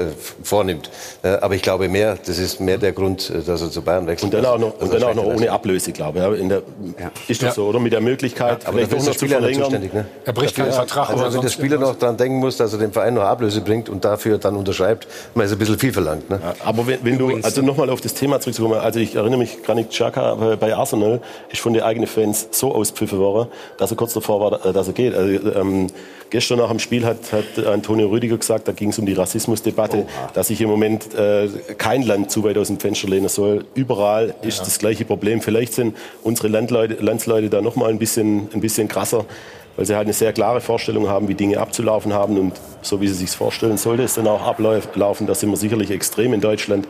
vornimmt. 0.44 0.90
Äh, 1.22 1.30
aber 1.42 1.56
ich 1.56 1.62
glaube 1.62 1.90
mehr, 1.90 2.18
das 2.26 2.40
ist 2.40 2.60
mehr 2.60 2.78
der 2.78 2.94
Grund, 2.94 3.30
äh, 3.30 3.42
dass 3.42 3.62
er 3.62 3.70
zu 3.70 3.82
Bayern 3.82 4.08
wechselt. 4.08 4.34
Und 4.34 4.44
dann 4.44 4.52
auch 4.52 4.58
noch, 4.58 4.80
und 4.80 4.94
dann 4.94 5.04
auch 5.04 5.16
noch 5.16 5.26
ohne 5.26 5.52
Ablöse, 5.52 5.92
glaube 5.92 6.20
ich. 6.36 6.42
In 6.42 6.50
der, 6.50 6.64
ja. 7.00 7.12
Ist 7.28 7.44
das 7.44 7.56
so, 7.56 7.68
oder? 7.68 7.80
Mit 7.80 7.94
der 7.94 8.02
Möglichkeit, 8.02 8.64
ja, 8.64 8.70
aber 8.70 8.80
vielleicht 8.80 9.06
noch 9.06 9.16
zu 9.16 9.28
verlängern. 9.28 9.72
Ne? 9.72 10.06
Er 10.26 10.34
bricht 10.34 10.56
keinen 10.56 10.72
Vertrag. 10.72 11.10
Also, 11.10 11.34
wenn 11.34 11.42
der 11.42 11.50
Spieler 11.50 11.78
noch 11.78 11.96
daran 11.96 12.18
denken 12.18 12.40
muss, 12.40 12.58
dass 12.58 12.74
er 12.74 12.80
dem 12.80 12.94
Verein 12.94 13.14
noch 13.14 13.24
Ablöse 13.24 13.62
bringt 13.62 13.90
und 13.90 14.06
dafür 14.06 14.38
dann 14.38 14.56
unterschreibt, 14.56 15.08
man 15.36 15.46
ist 15.46 15.52
ein 15.52 15.58
bisschen 15.58 15.78
viel 15.78 15.94
verlangt. 15.94 16.30
Ne? 16.30 16.40
aber 16.66 16.88
wenn, 16.88 17.04
wenn 17.04 17.18
du, 17.18 17.40
also 17.42 17.62
nochmal 17.62 17.90
auf 17.90 18.02
das 18.02 18.14
Thema 18.14 18.29
zurückzukommen, 18.40 18.80
also 18.80 19.00
ich 19.00 19.16
erinnere 19.16 19.40
mich, 19.40 19.64
Granit 19.64 19.90
Xhaka 19.90 20.56
bei 20.60 20.76
Arsenal 20.76 21.22
ist 21.52 21.62
von 21.62 21.74
den 21.74 21.84
eigenen 21.84 22.08
Fans 22.08 22.48
so 22.52 22.74
auspfiffen 22.74 23.20
worden, 23.20 23.50
dass 23.78 23.92
er 23.92 23.98
kurz 23.98 24.14
davor 24.14 24.40
war, 24.40 24.66
äh, 24.66 24.74
dass 24.74 24.88
er 24.88 24.94
geht. 24.94 25.16
Also, 25.16 25.52
ähm, 25.54 25.88
gestern 26.30 26.60
nach 26.60 26.70
dem 26.70 26.80
Spiel 26.80 27.06
hat, 27.06 27.18
hat 27.32 27.66
Antonio 27.66 28.08
Rüdiger 28.08 28.38
gesagt, 28.38 28.68
da 28.68 28.72
ging 28.72 28.90
es 28.90 29.00
um 29.00 29.06
die 29.06 29.14
Rassismusdebatte, 29.14 30.06
dass 30.34 30.48
sich 30.48 30.62
im 30.62 30.70
Moment 30.70 31.14
äh, 31.16 31.48
kein 31.78 32.04
Land 32.04 32.32
zu 32.32 32.44
weit 32.44 32.58
aus 32.58 32.68
dem 32.68 32.80
Fenster 32.80 33.08
lehnen 33.08 33.30
soll. 33.30 33.66
Überall 33.74 34.36
ja. 34.42 34.48
ist 34.48 34.62
das 34.62 34.78
gleiche 34.80 35.06
Problem. 35.06 35.42
Vielleicht 35.42 35.74
sind 35.74 35.96
unsere 36.24 36.48
Landleute, 36.48 36.96
Landsleute 37.04 37.50
da 37.50 37.62
noch 37.62 37.76
mal 37.76 37.90
ein 37.90 38.00
bisschen, 38.00 38.50
ein 38.54 38.62
bisschen 38.62 38.88
krasser 38.88 39.26
weil 39.80 39.86
sie 39.86 39.96
halt 39.96 40.08
eine 40.08 40.14
sehr 40.14 40.34
klare 40.34 40.60
Vorstellung 40.60 41.08
haben, 41.08 41.30
wie 41.30 41.36
Dinge 41.36 41.58
abzulaufen 41.58 42.14
haben 42.14 42.38
und 42.38 42.52
so 42.82 43.00
wie 43.00 43.08
sie 43.08 43.14
sich 43.14 43.30
vorstellen, 43.30 43.78
sollte 43.78 44.04
es 44.04 44.16
dann 44.16 44.28
auch 44.28 44.42
ablaufen. 44.42 45.26
Da 45.26 45.34
sind 45.34 45.52
wir 45.52 45.56
sicherlich 45.56 45.90
extrem 45.90 46.34
in 46.34 46.42
Deutschland. 46.42 46.86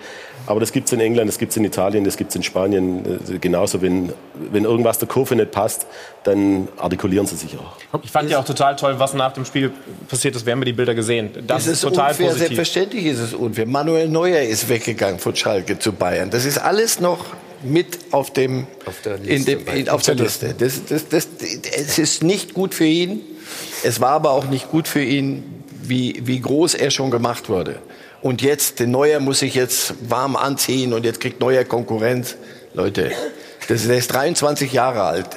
Aber 0.50 0.60
das 0.60 0.72
gibt 0.72 0.88
es 0.88 0.94
in 0.94 1.00
England, 1.00 1.30
das 1.30 1.38
gibt 1.38 1.52
es 1.52 1.58
in 1.58 1.64
Italien, 1.64 2.04
das 2.04 2.18
gibt 2.18 2.32
es 2.32 2.36
in 2.36 2.42
Spanien. 2.42 3.06
Äh, 3.06 3.38
genauso, 3.38 3.84
wenn, 3.84 4.12
wenn 4.52 4.64
irgendwas 4.64 4.98
der 4.98 5.08
Kurve 5.08 5.36
nicht 5.36 5.52
passt, 5.52 5.86
dann 6.24 6.68
artikulieren 6.78 7.28
sie 7.28 7.36
sich 7.36 7.56
auch. 7.56 8.02
Ich 8.02 8.10
fand 8.10 8.32
ja 8.32 8.40
auch 8.40 8.46
total 8.46 8.76
toll, 8.76 8.96
was 8.98 9.14
nach 9.14 9.32
dem 9.32 9.46
Spiel 9.46 9.72
passiert 10.08 10.36
ist. 10.36 10.48
Wir 10.48 10.54
haben 10.54 10.66
die 10.66 10.74
Bilder 10.74 10.96
gesehen. 10.96 11.30
Das 11.46 11.68
ist, 11.68 11.74
ist 11.74 11.82
total 11.82 12.10
unfair. 12.10 12.26
positiv. 12.26 12.48
Selbstverständlich 12.48 13.06
ist 13.06 13.20
es 13.20 13.34
unfair. 13.36 13.68
Manuel 13.68 14.10
Neuer 14.10 14.42
ist 14.42 14.68
weggegangen 14.70 15.20
von 15.20 15.36
Schalke 15.36 15.78
zu 15.78 15.94
Bayern. 15.94 16.32
Das 16.32 16.46
ist 16.46 16.58
alles 16.58 17.00
noch 17.00 17.26
mit 17.62 18.00
auf, 18.10 18.34
dem, 18.34 18.66
auf 18.88 19.00
der 19.04 19.20
Liste. 19.20 19.56
Dem, 19.56 19.68
in, 19.68 19.88
auf 19.88 20.02
der 20.02 20.16
Liste. 20.16 20.56
Das, 20.58 20.84
das, 20.84 21.10
das, 21.10 21.28
es 21.76 22.00
ist 22.00 22.24
nicht 22.24 22.56
gut 22.56 22.74
für 22.74 22.86
ihn. 22.86 23.22
Es 23.84 24.02
war 24.02 24.14
aber 24.14 24.32
auch 24.32 24.46
nicht 24.46 24.72
gut 24.72 24.88
für 24.88 25.04
ihn, 25.04 25.44
wie, 25.84 26.22
wie 26.24 26.40
groß 26.40 26.74
er 26.74 26.90
schon 26.90 27.12
gemacht 27.12 27.50
wurde. 27.50 27.76
Und 28.22 28.42
jetzt, 28.42 28.80
der 28.80 28.88
Neuer 28.88 29.20
muss 29.20 29.40
sich 29.40 29.56
jetzt 29.56 29.94
warm 30.10 30.36
anziehen 30.36 30.94
und 30.94 31.06
jetzt 31.06 31.22
kriegt 31.22 31.40
Neuer 31.40 31.64
Konkurrenz. 31.64 32.36
Leute, 32.74 33.12
das 33.68 33.82
ist, 33.82 33.90
der 33.90 33.98
ist 33.98 34.14
23 34.14 34.72
Jahre 34.74 35.04
alt 35.04 35.30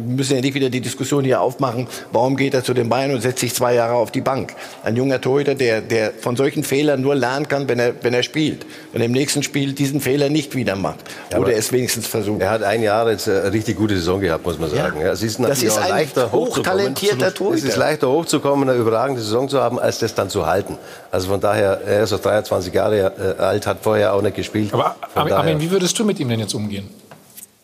müssen 0.00 0.36
ja 0.36 0.40
nicht 0.40 0.54
wieder 0.54 0.70
die 0.70 0.80
Diskussion 0.80 1.24
hier 1.24 1.40
aufmachen, 1.40 1.86
warum 2.12 2.36
geht 2.36 2.54
er 2.54 2.64
zu 2.64 2.74
den 2.74 2.88
Bayern 2.88 3.12
und 3.12 3.20
setzt 3.20 3.40
sich 3.40 3.54
zwei 3.54 3.74
Jahre 3.74 3.94
auf 3.94 4.10
die 4.10 4.20
Bank. 4.20 4.54
Ein 4.84 4.96
junger 4.96 5.20
Torhüter, 5.20 5.54
der, 5.54 5.80
der 5.80 6.12
von 6.12 6.36
solchen 6.36 6.64
Fehlern 6.64 7.00
nur 7.00 7.14
lernen 7.14 7.48
kann, 7.48 7.68
wenn 7.68 7.78
er, 7.78 7.94
wenn 8.02 8.14
er 8.14 8.22
spielt. 8.22 8.66
Wenn 8.92 9.02
er 9.02 9.06
im 9.06 9.12
nächsten 9.12 9.42
Spiel 9.42 9.72
diesen 9.72 10.00
Fehler 10.00 10.28
nicht 10.28 10.54
wieder 10.54 10.76
macht. 10.76 11.00
Ja, 11.32 11.38
oder 11.38 11.54
es 11.54 11.72
wenigstens 11.72 12.06
versucht. 12.06 12.40
Er 12.40 12.50
hat 12.50 12.62
ein 12.62 12.82
Jahr 12.82 13.10
jetzt 13.10 13.28
eine 13.28 13.52
richtig 13.52 13.76
gute 13.76 13.96
Saison 13.96 14.20
gehabt, 14.20 14.44
muss 14.44 14.58
man 14.58 14.70
sagen. 14.70 15.00
Ja. 15.00 15.12
Es 15.12 15.22
ist 15.22 15.40
das 15.40 15.62
ist 15.62 15.78
ein 15.78 15.88
leichter 15.88 16.32
hochtalentierter 16.32 17.32
Torhüter. 17.32 17.58
Es 17.58 17.70
ist 17.70 17.76
leichter 17.76 18.10
hochzukommen, 18.10 18.68
eine 18.68 18.78
überragende 18.78 19.20
Saison 19.20 19.48
zu 19.48 19.60
haben, 19.60 19.78
als 19.78 19.98
das 19.98 20.14
dann 20.14 20.30
zu 20.30 20.46
halten. 20.46 20.78
Also 21.10 21.28
von 21.28 21.40
daher, 21.40 21.80
er 21.86 22.04
ist 22.04 22.12
auch 22.12 22.20
23 22.20 22.72
Jahre 22.72 23.36
äh, 23.38 23.42
alt, 23.42 23.66
hat 23.66 23.78
vorher 23.82 24.14
auch 24.14 24.22
nicht 24.22 24.36
gespielt. 24.36 24.72
Aber 24.72 24.96
Armin, 25.14 25.60
wie 25.60 25.70
würdest 25.70 25.98
du 25.98 26.04
mit 26.04 26.20
ihm 26.20 26.28
denn 26.28 26.40
jetzt 26.40 26.54
umgehen? 26.54 26.88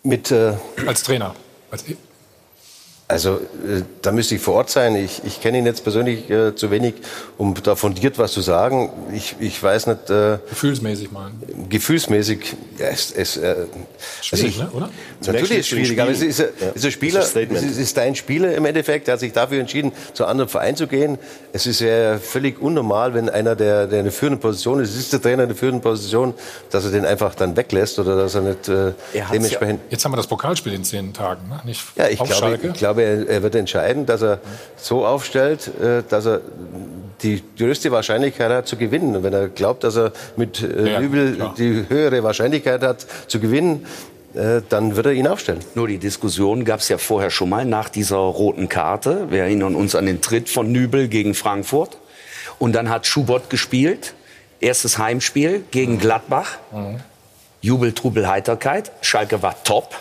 Mit, 0.03 0.31
äh, 0.31 0.53
als 0.87 1.03
Trainer? 1.03 1.35
Als 1.71 1.85
also 3.09 3.37
äh, 3.37 3.83
da 4.03 4.11
müsste 4.11 4.35
ich 4.35 4.41
vor 4.41 4.55
Ort 4.55 4.71
sein. 4.71 4.97
Ich, 4.97 5.23
ich 5.25 5.41
kenne 5.41 5.59
ihn 5.59 5.67
jetzt 5.67 5.85
persönlich 5.85 6.29
äh, 6.29 6.57
zu 6.57 6.73
wenig, 6.73 6.95
um 7.39 7.55
da 7.55 7.77
fundiert 7.77 8.19
was 8.19 8.33
zu 8.33 8.41
sagen. 8.41 8.91
Ich, 9.15 9.37
ich 9.39 9.63
weiß 9.63 9.87
nicht. 9.87 10.11
Äh, 10.11 10.39
gefühlsmäßig 10.49 11.13
mal. 11.13 11.31
Gefühlsmäßig. 11.69 12.57
Ja, 12.79 12.87
es, 12.87 13.13
es, 13.13 13.37
äh, 13.37 13.55
schwierig, 14.21 14.33
also 14.33 14.47
ich, 14.47 14.59
ne? 14.59 14.71
oder? 14.73 14.91
Natürlich 15.25 15.51
ist 15.51 15.59
es 15.59 15.69
schwierig, 15.69 16.01
aber 16.01 16.11
es 16.11 16.21
ist, 16.21 16.41
ja. 16.41 16.47
ist 16.75 16.85
ein 16.85 16.91
Spieler. 16.91 17.21
Es 17.21 17.35
ist, 17.37 17.79
ist 17.79 17.97
dein 17.97 18.17
Spieler 18.17 18.55
im 18.55 18.65
Endeffekt. 18.65 19.07
Er 19.07 19.15
hat 19.15 19.21
sich 19.21 19.33
dafür 19.33 19.61
entschieden, 19.61 19.93
zu 20.13 20.25
einem 20.25 20.33
anderen 20.33 20.51
Verein 20.51 20.75
zu 20.75 20.89
gehen. 20.89 21.19
Es 21.53 21.67
ist 21.67 21.81
ja 21.81 22.19
völlig 22.19 22.61
unnormal, 22.61 23.15
wenn 23.15 23.31
einer, 23.31 23.55
der, 23.55 23.87
der 23.87 24.01
eine 24.01 24.11
führende 24.11 24.41
Position 24.41 24.81
ist, 24.81 24.97
ist 24.97 25.13
der 25.13 25.23
Trainer 25.23 25.45
in 25.45 25.51
der 25.51 25.57
führenden 25.57 25.81
Position, 25.81 26.35
dass 26.71 26.85
er 26.85 26.91
den 26.91 27.07
einfach 27.07 27.37
dann 27.37 27.57
weglässt 27.57 28.01
oder 28.01 28.17
dass 28.17 28.35
er 28.35 28.41
nicht 28.41 28.69
äh, 28.69 28.93
er 29.13 29.29
dementsprechend. 29.33 29.81
Ja. 29.81 29.91
Jetzt 29.91 30.05
haben 30.05 30.13
wir 30.13 30.17
das 30.17 30.27
Pokalspiel 30.27 30.73
in 30.73 30.83
zehn 30.83 31.15
Tagen, 31.15 31.49
ne? 31.49 31.61
Nicht 31.65 31.83
ja, 31.97 32.09
ich 32.09 32.23
glaube, 32.23 32.59
ich 32.63 32.73
glaube 32.75 32.96
glaube, 32.97 33.03
er, 33.03 33.29
er, 33.29 33.43
wird 33.43 33.55
entscheiden, 33.55 34.07
dass 34.07 34.23
er 34.23 34.41
so 34.77 35.07
aufstellt, 35.07 35.71
äh, 35.81 36.03
dass 36.09 36.27
er 36.27 36.41
die 37.23 37.43
größte 37.59 37.91
Wahrscheinlichkeit 37.91 38.51
hat 38.51 38.69
zu 38.69 38.77
gewinnen. 38.77 39.17
Und 39.17 39.23
wenn 39.23 39.33
er 39.33 39.49
glaubt, 39.49 39.85
dass 39.85 39.97
er 39.97 40.13
mit 40.37 40.63
äh, 40.63 40.93
ja, 40.93 41.01
Übel 41.01 41.35
klar. 41.35 41.55
die 41.57 41.85
höhere 41.89 42.23
Wahrscheinlichkeit 42.23 42.83
hat 42.83 43.07
zu 43.27 43.41
gewinnen, 43.41 43.87
äh, 44.35 44.61
dann 44.69 44.97
wird 44.97 45.07
er 45.07 45.13
ihn 45.13 45.27
aufstellen. 45.27 45.61
Nur 45.75 45.89
die 45.89 45.99
Diskussion 45.99 46.65
gab 46.65 46.81
es 46.81 46.89
ja 46.89 46.99
vorher 46.99 47.31
schon 47.31 47.49
mal 47.49 47.65
nach 47.65 47.89
dieser 47.89 48.17
roten 48.17 48.69
Karte. 48.69 49.31
Wir 49.31 49.43
erinnern 49.43 49.75
uns 49.75 49.95
an 49.95 50.07
den 50.07 50.21
Tritt 50.21 50.49
von 50.49 50.71
Nübel 50.71 51.09
gegen 51.09 51.35
Frankfurt. 51.35 51.97
Und 52.59 52.75
dann 52.75 52.89
hat 52.89 53.07
Schubert 53.07 53.51
gespielt. 53.51 54.15
Erstes 54.61 54.99
Heimspiel 54.99 55.65
gegen 55.71 55.95
mhm. 55.95 55.99
Gladbach. 55.99 56.59
Mhm. 56.73 57.01
Jubel, 57.63 57.93
Trubel, 57.93 58.29
Heiterkeit. 58.29 58.93
Schalke 59.01 59.43
war 59.43 59.63
top. 59.65 59.95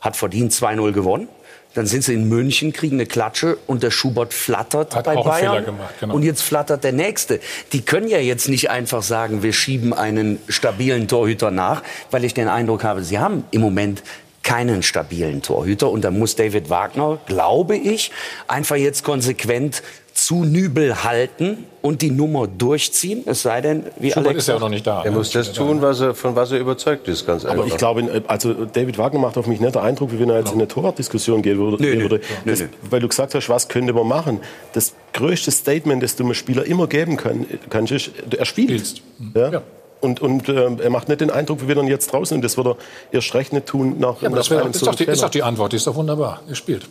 Hat 0.00 0.16
verdient 0.16 0.52
2-0 0.52 0.92
gewonnen. 0.92 1.28
Dann 1.76 1.86
sind 1.86 2.04
sie 2.04 2.14
in 2.14 2.28
München, 2.28 2.72
kriegen 2.72 2.96
eine 2.96 3.04
Klatsche 3.04 3.58
und 3.66 3.82
der 3.82 3.90
Schubert 3.90 4.32
flattert 4.32 4.96
Hat 4.96 5.04
bei 5.04 5.16
auch 5.16 5.26
Bayern. 5.26 5.52
Fehler 5.52 5.62
gemacht, 5.62 5.94
genau. 6.00 6.14
Und 6.14 6.22
jetzt 6.22 6.40
flattert 6.40 6.84
der 6.84 6.92
Nächste. 6.92 7.38
Die 7.72 7.82
können 7.82 8.08
ja 8.08 8.18
jetzt 8.18 8.48
nicht 8.48 8.70
einfach 8.70 9.02
sagen, 9.02 9.42
wir 9.42 9.52
schieben 9.52 9.92
einen 9.92 10.38
stabilen 10.48 11.06
Torhüter 11.06 11.50
nach, 11.50 11.82
weil 12.10 12.24
ich 12.24 12.32
den 12.32 12.48
Eindruck 12.48 12.82
habe, 12.82 13.02
sie 13.02 13.18
haben 13.18 13.44
im 13.50 13.60
Moment 13.60 14.02
keinen 14.42 14.82
stabilen 14.82 15.42
Torhüter. 15.42 15.90
Und 15.90 16.02
da 16.02 16.10
muss 16.10 16.34
David 16.36 16.70
Wagner, 16.70 17.18
glaube 17.26 17.76
ich, 17.76 18.10
einfach 18.46 18.76
jetzt 18.76 19.04
konsequent 19.04 19.82
zu 20.26 20.42
Nübel 20.42 21.04
halten 21.04 21.66
und 21.82 22.02
die 22.02 22.10
Nummer 22.10 22.48
durchziehen, 22.48 23.22
es 23.26 23.42
sei 23.42 23.60
denn, 23.60 23.84
wie 24.00 24.10
Schubert 24.10 24.26
Alex 24.26 24.42
ist 24.42 24.48
ja 24.48 24.56
auch 24.56 24.60
noch 24.60 24.68
nicht 24.68 24.84
da. 24.84 25.04
Er 25.04 25.12
ne? 25.12 25.18
muss 25.18 25.30
das 25.30 25.52
tun, 25.52 25.80
was 25.82 26.00
er, 26.00 26.16
von 26.16 26.34
was 26.34 26.50
er 26.50 26.58
überzeugt 26.58 27.06
ist, 27.06 27.24
ganz 27.24 27.44
einfach. 27.44 27.58
Aber 27.58 27.68
ich 27.68 27.76
glaube, 27.76 28.24
also 28.26 28.64
David 28.64 28.98
Wagner 28.98 29.20
macht 29.20 29.38
auf 29.38 29.46
mich 29.46 29.60
nicht 29.60 29.76
den 29.76 29.82
Eindruck, 29.82 30.10
wie 30.10 30.18
wenn 30.18 30.28
er 30.28 30.40
jetzt 30.40 30.50
in 30.50 30.58
eine 30.58 30.66
Torwartdiskussion 30.66 31.42
gehen 31.42 31.58
würde. 31.58 31.80
Nö, 31.80 31.94
nö, 31.94 32.18
das, 32.44 32.58
nö, 32.58 32.66
weil 32.90 32.98
du 32.98 33.06
gesagt 33.06 33.36
hast, 33.36 33.48
was 33.48 33.68
könnte 33.68 33.92
man 33.92 34.08
machen? 34.08 34.40
Das 34.72 34.94
größte 35.12 35.52
Statement, 35.52 36.02
das 36.02 36.16
du 36.16 36.24
einem 36.24 36.34
Spieler 36.34 36.64
immer 36.64 36.88
geben 36.88 37.16
kann, 37.16 37.46
kannst, 37.70 37.92
ist, 37.92 38.10
er 38.36 38.46
spielt. 38.46 38.70
Spielst. 38.70 39.02
Ja? 39.32 39.52
ja. 39.52 39.62
Und, 40.00 40.20
und 40.20 40.48
äh, 40.48 40.82
er 40.82 40.90
macht 40.90 41.08
nicht 41.08 41.20
den 41.20 41.30
Eindruck, 41.30 41.62
wie 41.62 41.68
wir 41.68 41.76
dann 41.76 41.86
jetzt 41.86 42.12
draußen. 42.12 42.34
Und 42.34 42.42
das 42.42 42.56
wird 42.56 42.66
er 42.66 42.76
erst 43.12 43.32
recht 43.34 43.52
nicht 43.52 43.66
tun 43.66 44.00
nach, 44.00 44.20
ja, 44.22 44.28
nach 44.28 44.38
das, 44.38 44.50
wär, 44.50 44.66
ist, 44.66 44.84
doch 44.84 44.96
die, 44.96 45.04
ist 45.04 45.22
doch 45.22 45.30
die 45.30 45.44
Antwort, 45.44 45.70
die 45.70 45.76
ist 45.76 45.86
doch 45.86 45.94
wunderbar. 45.94 46.42
Er 46.48 46.56
spielt. 46.56 46.88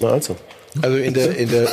Na 0.00 0.08
also. 0.08 0.36
Also 0.82 0.96
in 0.96 1.14
der, 1.14 1.36
in 1.36 1.48
der, 1.48 1.68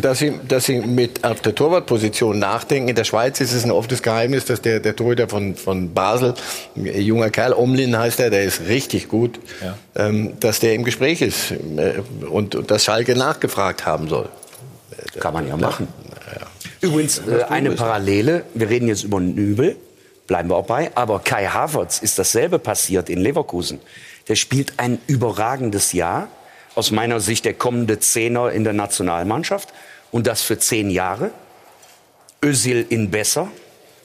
dass 0.00 0.18
sie, 0.18 0.34
dass 0.46 0.64
sie 0.66 0.80
mit 0.80 1.24
auf 1.24 1.40
der 1.40 1.54
Torwartposition 1.54 2.38
nachdenken. 2.38 2.88
In 2.88 2.96
der 2.96 3.04
Schweiz 3.04 3.40
ist 3.40 3.52
es 3.52 3.64
ein 3.64 3.70
offenes 3.70 4.02
Geheimnis, 4.02 4.44
dass 4.44 4.60
der, 4.60 4.80
der 4.80 4.96
Torhüter 4.96 5.28
von, 5.28 5.54
von 5.54 5.94
Basel, 5.94 6.34
ein 6.76 7.00
junger 7.00 7.30
Kerl, 7.30 7.52
Omlin 7.52 7.96
heißt 7.96 8.20
er, 8.20 8.30
der 8.30 8.44
ist 8.44 8.62
richtig 8.68 9.08
gut, 9.08 9.38
ja. 9.62 9.78
ähm, 9.94 10.32
dass 10.40 10.60
der 10.60 10.74
im 10.74 10.84
Gespräch 10.84 11.22
ist 11.22 11.52
äh, 11.52 12.02
und, 12.28 12.54
und 12.54 12.70
dass 12.70 12.84
Schalke 12.84 13.14
nachgefragt 13.14 13.86
haben 13.86 14.08
soll. 14.08 14.28
Kann 15.20 15.34
man 15.34 15.46
ja 15.46 15.56
machen. 15.56 15.88
Ja. 16.34 16.46
Übrigens 16.80 17.18
äh, 17.18 17.44
eine 17.48 17.72
Parallele. 17.72 18.44
Wir 18.54 18.68
reden 18.68 18.88
jetzt 18.88 19.04
über 19.04 19.20
Nübel, 19.20 19.76
bleiben 20.26 20.48
wir 20.50 20.56
auch 20.56 20.66
bei. 20.66 20.90
Aber 20.94 21.20
Kai 21.20 21.46
Havertz 21.46 21.98
ist 21.98 22.18
dasselbe 22.18 22.58
passiert 22.58 23.08
in 23.08 23.20
Leverkusen. 23.20 23.80
Der 24.28 24.36
spielt 24.36 24.74
ein 24.76 24.98
überragendes 25.06 25.92
Jahr 25.92 26.28
aus 26.78 26.92
meiner 26.92 27.18
Sicht 27.18 27.44
der 27.44 27.54
kommende 27.54 27.98
Zehner 27.98 28.52
in 28.52 28.62
der 28.62 28.72
Nationalmannschaft 28.72 29.74
und 30.12 30.28
das 30.28 30.42
für 30.42 30.58
zehn 30.58 30.90
Jahre. 30.90 31.32
Özil 32.40 32.86
in 32.88 33.10
besser, 33.10 33.48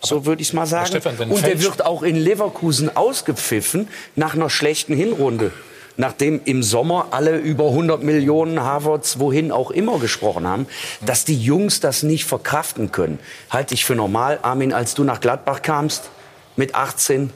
so 0.02 0.26
würde 0.26 0.42
ich 0.42 0.50
es 0.50 0.54
mal 0.54 0.66
sagen. 0.66 0.88
Stefan, 0.88 1.16
und 1.30 1.48
er 1.48 1.62
wird 1.62 1.86
auch 1.86 2.02
in 2.02 2.16
Leverkusen 2.16 2.96
ausgepfiffen 2.96 3.88
nach 4.16 4.34
einer 4.34 4.50
schlechten 4.50 4.96
Hinrunde. 4.96 5.52
Nachdem 5.98 6.42
im 6.46 6.64
Sommer 6.64 7.10
alle 7.12 7.38
über 7.38 7.68
100 7.68 8.02
Millionen 8.02 8.60
Harvards 8.60 9.20
wohin 9.20 9.52
auch 9.52 9.70
immer 9.70 10.00
gesprochen 10.00 10.48
haben, 10.48 10.66
dass 11.06 11.26
die 11.26 11.40
Jungs 11.40 11.80
das 11.80 12.02
nicht 12.02 12.26
verkraften 12.26 12.92
können, 12.92 13.20
halte 13.52 13.76
ich 13.76 13.86
für 13.86 13.94
normal. 13.94 14.40
Armin, 14.42 14.74
als 14.74 14.96
du 14.96 15.04
nach 15.04 15.22
Gladbach 15.22 15.62
kamst 15.62 16.10
mit 16.56 16.74
18, 16.74 17.30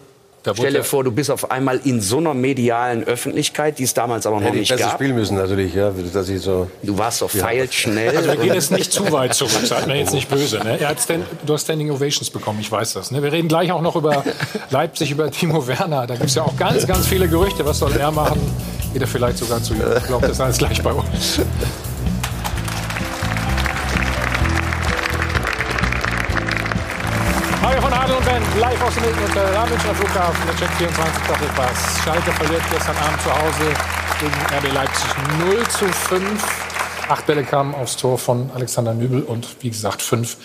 Stell 0.53 0.73
dir 0.73 0.83
vor, 0.83 1.03
du 1.03 1.11
bist 1.11 1.29
auf 1.29 1.51
einmal 1.51 1.79
in 1.83 1.99
so 1.99 2.17
einer 2.19 2.33
medialen 2.33 3.03
Öffentlichkeit, 3.03 3.79
die 3.79 3.83
es 3.83 3.93
damals 3.93 4.25
aber 4.25 4.37
noch 4.37 4.47
Hätte 4.47 4.57
nicht 4.57 4.71
ich 4.71 4.77
gab. 4.79 4.93
spielen 4.93 5.15
müssen 5.15 5.35
natürlich, 5.35 5.73
ja, 5.73 5.91
dass 6.13 6.29
ich 6.29 6.41
so. 6.41 6.69
Du 6.83 6.97
warst 6.97 7.21
doch 7.21 7.29
feilschnell. 7.29 8.15
Also 8.15 8.29
wir 8.29 8.37
gehen 8.37 8.53
jetzt 8.53 8.71
nicht 8.71 8.91
zu 8.91 9.11
weit 9.11 9.33
zurück, 9.33 9.65
seid 9.65 9.87
mir 9.87 9.97
jetzt 9.97 10.13
nicht 10.13 10.29
böse. 10.29 10.59
Ne? 10.59 10.79
Er 10.79 10.89
hat 10.89 11.01
Stand, 11.01 11.25
du 11.45 11.53
hast 11.53 11.63
Standing 11.63 11.91
Ovations 11.91 12.29
bekommen, 12.29 12.59
ich 12.61 12.71
weiß 12.71 12.93
das. 12.93 13.11
Ne? 13.11 13.21
Wir 13.21 13.31
reden 13.31 13.47
gleich 13.49 13.71
auch 13.71 13.81
noch 13.81 13.95
über 13.95 14.23
Leipzig, 14.69 15.11
über 15.11 15.29
Timo 15.31 15.67
Werner. 15.67 16.07
Da 16.07 16.15
gibt 16.15 16.29
es 16.29 16.35
ja 16.35 16.43
auch 16.43 16.55
ganz, 16.55 16.87
ganz 16.87 17.07
viele 17.07 17.27
Gerüchte. 17.27 17.65
Was 17.65 17.79
soll 17.79 17.91
er 17.97 18.11
machen? 18.11 18.39
Geht 18.93 19.01
er 19.01 19.07
vielleicht 19.07 19.37
sogar 19.39 19.61
zu 19.61 19.73
ihm? 19.73 19.81
Ich 19.97 20.05
glaube, 20.05 20.27
das 20.27 20.37
ist 20.37 20.41
alles 20.41 20.57
gleich 20.57 20.81
bei 20.81 20.93
uns. 20.93 21.41
Ben, 28.27 28.43
live 28.59 28.83
aus 28.83 28.93
dem 28.95 29.05
am 29.05 29.69
Münchner 29.69 29.95
Flughafen. 29.95 30.45
Der 30.47 30.55
Check 30.57 30.69
24 30.77 31.27
Doppelpass. 31.27 32.03
Schalke 32.03 32.31
verliert 32.33 32.61
gestern 32.69 32.97
Abend 32.97 33.21
zu 33.21 33.31
Hause 33.31 33.73
gegen 34.19 34.57
RB 34.57 34.73
Leipzig 34.73 35.07
0 35.39 35.67
zu 35.69 35.85
5. 35.85 37.07
Acht 37.07 37.25
Bälle 37.25 37.45
kamen 37.45 37.73
aufs 37.73 37.95
Tor 37.95 38.17
von 38.17 38.51
Alexander 38.53 38.93
Nübel 38.93 39.23
und 39.23 39.47
wie 39.63 39.69
gesagt, 39.69 40.01
fünf 40.01 40.35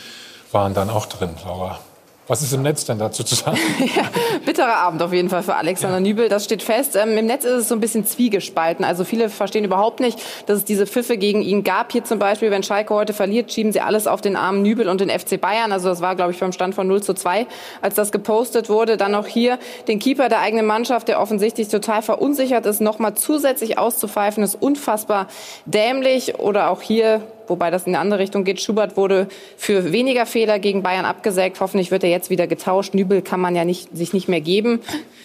waren 0.53 0.75
dann 0.75 0.91
auch 0.91 1.07
drin, 1.07 1.31
Laura. 1.45 1.81
Was 2.29 2.41
ist 2.41 2.53
im 2.53 2.63
Netz 2.63 2.85
denn 2.85 3.01
dazu 3.01 3.25
zu 3.25 3.35
sagen? 3.35 3.59
ja, 3.97 4.05
bitterer 4.45 4.77
Abend 4.77 5.03
auf 5.03 5.13
jeden 5.13 5.29
Fall 5.29 5.43
für 5.43 5.57
Alexander 5.57 5.97
ja. 5.97 6.01
Nübel, 6.01 6.29
das 6.29 6.45
steht 6.45 6.63
fest. 6.63 6.95
Ähm, 6.95 7.19
Im 7.19 7.27
Netz 7.27 7.45
ist 7.45 7.53
es 7.53 7.69
so 7.69 7.75
ein 7.75 7.81
bisschen 7.81 8.07
zwiegespalten. 8.07 8.85
Also 8.85 9.03
viele 9.03 9.29
verstehen 9.29 9.65
überhaupt 9.65 9.99
nicht, 9.99 10.21
dass 10.47 10.59
es 10.59 10.65
diese 10.65 10.87
Pfiffe 10.87 11.17
gegen 11.19 11.43
ihn 11.43 11.65
gab. 11.65 11.91
Hier 11.91 12.05
zum 12.05 12.21
Beispiel, 12.21 12.53
wenn 12.53 12.63
Schalke 12.63 12.95
heute 12.95 13.13
verliert, 13.13 13.53
schieben 13.53 13.73
sie 13.73 13.81
alles 13.81 14.07
auf 14.07 14.21
den 14.21 14.37
armen 14.37 14.63
Nübel 14.63 14.89
und 14.89 15.01
den 15.01 15.11
FC 15.11 15.41
Bayern. 15.41 15.73
Also 15.73 15.89
das 15.89 16.01
war, 16.01 16.15
glaube 16.15 16.31
ich, 16.31 16.39
beim 16.39 16.53
Stand 16.53 16.77
von 16.77 16.87
0 16.87 17.03
zu 17.03 17.15
2, 17.15 17.47
als 17.81 17.97
das 17.97 18.13
gepostet 18.13 18.69
wurde. 18.69 18.97
Dann 18.97 19.13
noch 19.13 19.27
hier 19.27 19.59
den 19.89 19.99
Keeper 19.99 20.29
der 20.29 20.41
eigenen 20.41 20.67
Mannschaft, 20.67 21.09
der 21.09 21.21
offensichtlich 21.21 21.69
total 21.69 22.03
verunsichert 22.03 22.67
ist, 22.67 22.81
nochmal 22.81 23.15
zusätzlich 23.15 23.79
auszupfeifen, 23.79 24.45
ist 24.45 24.55
unfassbar 24.55 25.27
dämlich. 25.67 26.39
Oder 26.39 26.71
auch 26.71 26.83
hier 26.83 27.21
wobei 27.49 27.71
das 27.71 27.87
in 27.87 27.95
eine 27.95 28.01
andere 28.01 28.21
Richtung 28.21 28.45
geht. 28.45 28.61
Schubert 28.61 28.97
wurde 28.97 29.29
für 29.57 29.93
weniger 29.93 30.27
Fehler 30.27 30.59
gegen 30.59 30.83
Bayern 30.83 31.05
abgesägt. 31.05 31.61
Hoffentlich 31.61 31.91
wird 31.91 32.05
er 32.05 32.11
jetzt 32.11 32.31
wieder 32.31 32.47
getauscht. 32.47 32.95
Nübel 32.95 33.23
kann 33.23 33.41
man 33.41 33.57
ja 33.57 33.65
nicht, 33.65 33.97
sich 33.97 34.13
nicht 34.13 34.29
mehr 34.29 34.41
geben. 34.41 34.81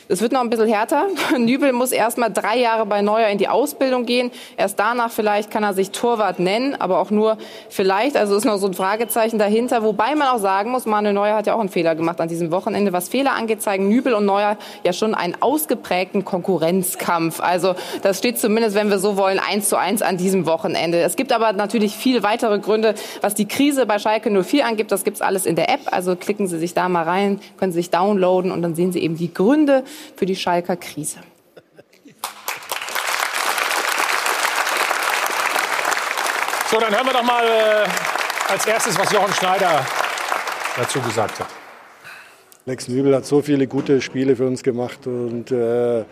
Es 0.09 0.21
wird 0.21 0.31
noch 0.31 0.41
ein 0.41 0.49
bisschen 0.49 0.67
härter. 0.67 1.07
Nübel 1.37 1.73
muss 1.73 1.91
erst 1.91 2.17
mal 2.17 2.29
drei 2.29 2.57
Jahre 2.57 2.85
bei 2.85 3.01
Neuer 3.01 3.27
in 3.27 3.37
die 3.37 3.47
Ausbildung 3.47 4.05
gehen. 4.05 4.31
Erst 4.55 4.79
danach 4.79 5.11
vielleicht 5.11 5.51
kann 5.51 5.63
er 5.63 5.73
sich 5.73 5.91
Torwart 5.91 6.39
nennen, 6.39 6.75
aber 6.75 6.99
auch 6.99 7.11
nur 7.11 7.37
vielleicht. 7.69 8.15
Also 8.15 8.35
ist 8.35 8.45
noch 8.45 8.57
so 8.57 8.67
ein 8.67 8.73
Fragezeichen 8.73 9.37
dahinter. 9.37 9.83
Wobei 9.83 10.15
man 10.15 10.29
auch 10.29 10.39
sagen 10.39 10.71
muss, 10.71 10.85
Manuel 10.85 11.13
Neuer 11.13 11.35
hat 11.35 11.47
ja 11.47 11.55
auch 11.55 11.59
einen 11.59 11.69
Fehler 11.69 11.95
gemacht 11.95 12.21
an 12.21 12.29
diesem 12.29 12.51
Wochenende. 12.51 12.93
Was 12.93 13.09
Fehler 13.09 13.33
angeht, 13.33 13.61
zeigen 13.61 13.89
Nübel 13.89 14.13
und 14.13 14.25
Neuer 14.25 14.57
ja 14.83 14.93
schon 14.93 15.13
einen 15.13 15.35
ausgeprägten 15.41 16.23
Konkurrenzkampf. 16.23 17.41
Also 17.41 17.75
das 18.01 18.17
steht 18.17 18.39
zumindest, 18.39 18.75
wenn 18.75 18.89
wir 18.89 18.99
so 18.99 19.17
wollen, 19.17 19.39
eins 19.39 19.67
zu 19.69 19.77
eins 19.77 20.01
an 20.01 20.17
diesem 20.17 20.45
Wochenende. 20.45 20.99
Es 20.99 21.15
gibt 21.15 21.31
aber 21.31 21.51
natürlich 21.53 21.95
viele 22.07 22.23
weitere 22.23 22.57
Gründe, 22.59 22.95
was 23.19 23.35
die 23.35 23.49
Krise 23.49 23.85
bei 23.85 23.99
Schalke 23.99 24.31
04 24.31 24.65
angibt. 24.65 24.93
Das 24.93 25.03
gibt's 25.03 25.21
alles 25.21 25.45
in 25.45 25.57
der 25.57 25.69
App. 25.69 25.81
Also 25.91 26.15
klicken 26.15 26.47
Sie 26.47 26.57
sich 26.57 26.73
da 26.73 26.87
mal 26.87 27.03
rein, 27.03 27.41
können 27.57 27.73
Sie 27.73 27.79
sich 27.79 27.89
downloaden 27.89 28.51
und 28.51 28.61
dann 28.61 28.75
sehen 28.75 28.93
Sie 28.93 28.99
eben 28.99 29.17
die 29.17 29.33
Gründe 29.33 29.83
für 30.15 30.25
die 30.25 30.37
Schalker 30.37 30.77
Krise. 30.77 31.19
So, 36.71 36.79
dann 36.79 36.95
hören 36.95 37.05
wir 37.05 37.13
doch 37.13 37.23
mal 37.23 37.43
äh, 37.45 38.51
als 38.51 38.65
erstes, 38.65 38.97
was 38.97 39.11
Jochen 39.11 39.33
Schneider 39.33 39.85
dazu 40.77 41.01
gesagt 41.01 41.41
hat. 41.41 41.47
Lex 42.65 42.87
Nübel 42.87 43.15
hat 43.15 43.25
so 43.25 43.41
viele 43.41 43.67
gute 43.67 44.01
Spiele 44.01 44.35
für 44.35 44.47
uns 44.47 44.63
gemacht 44.63 45.07
und 45.07 45.51
äh, 45.51 46.05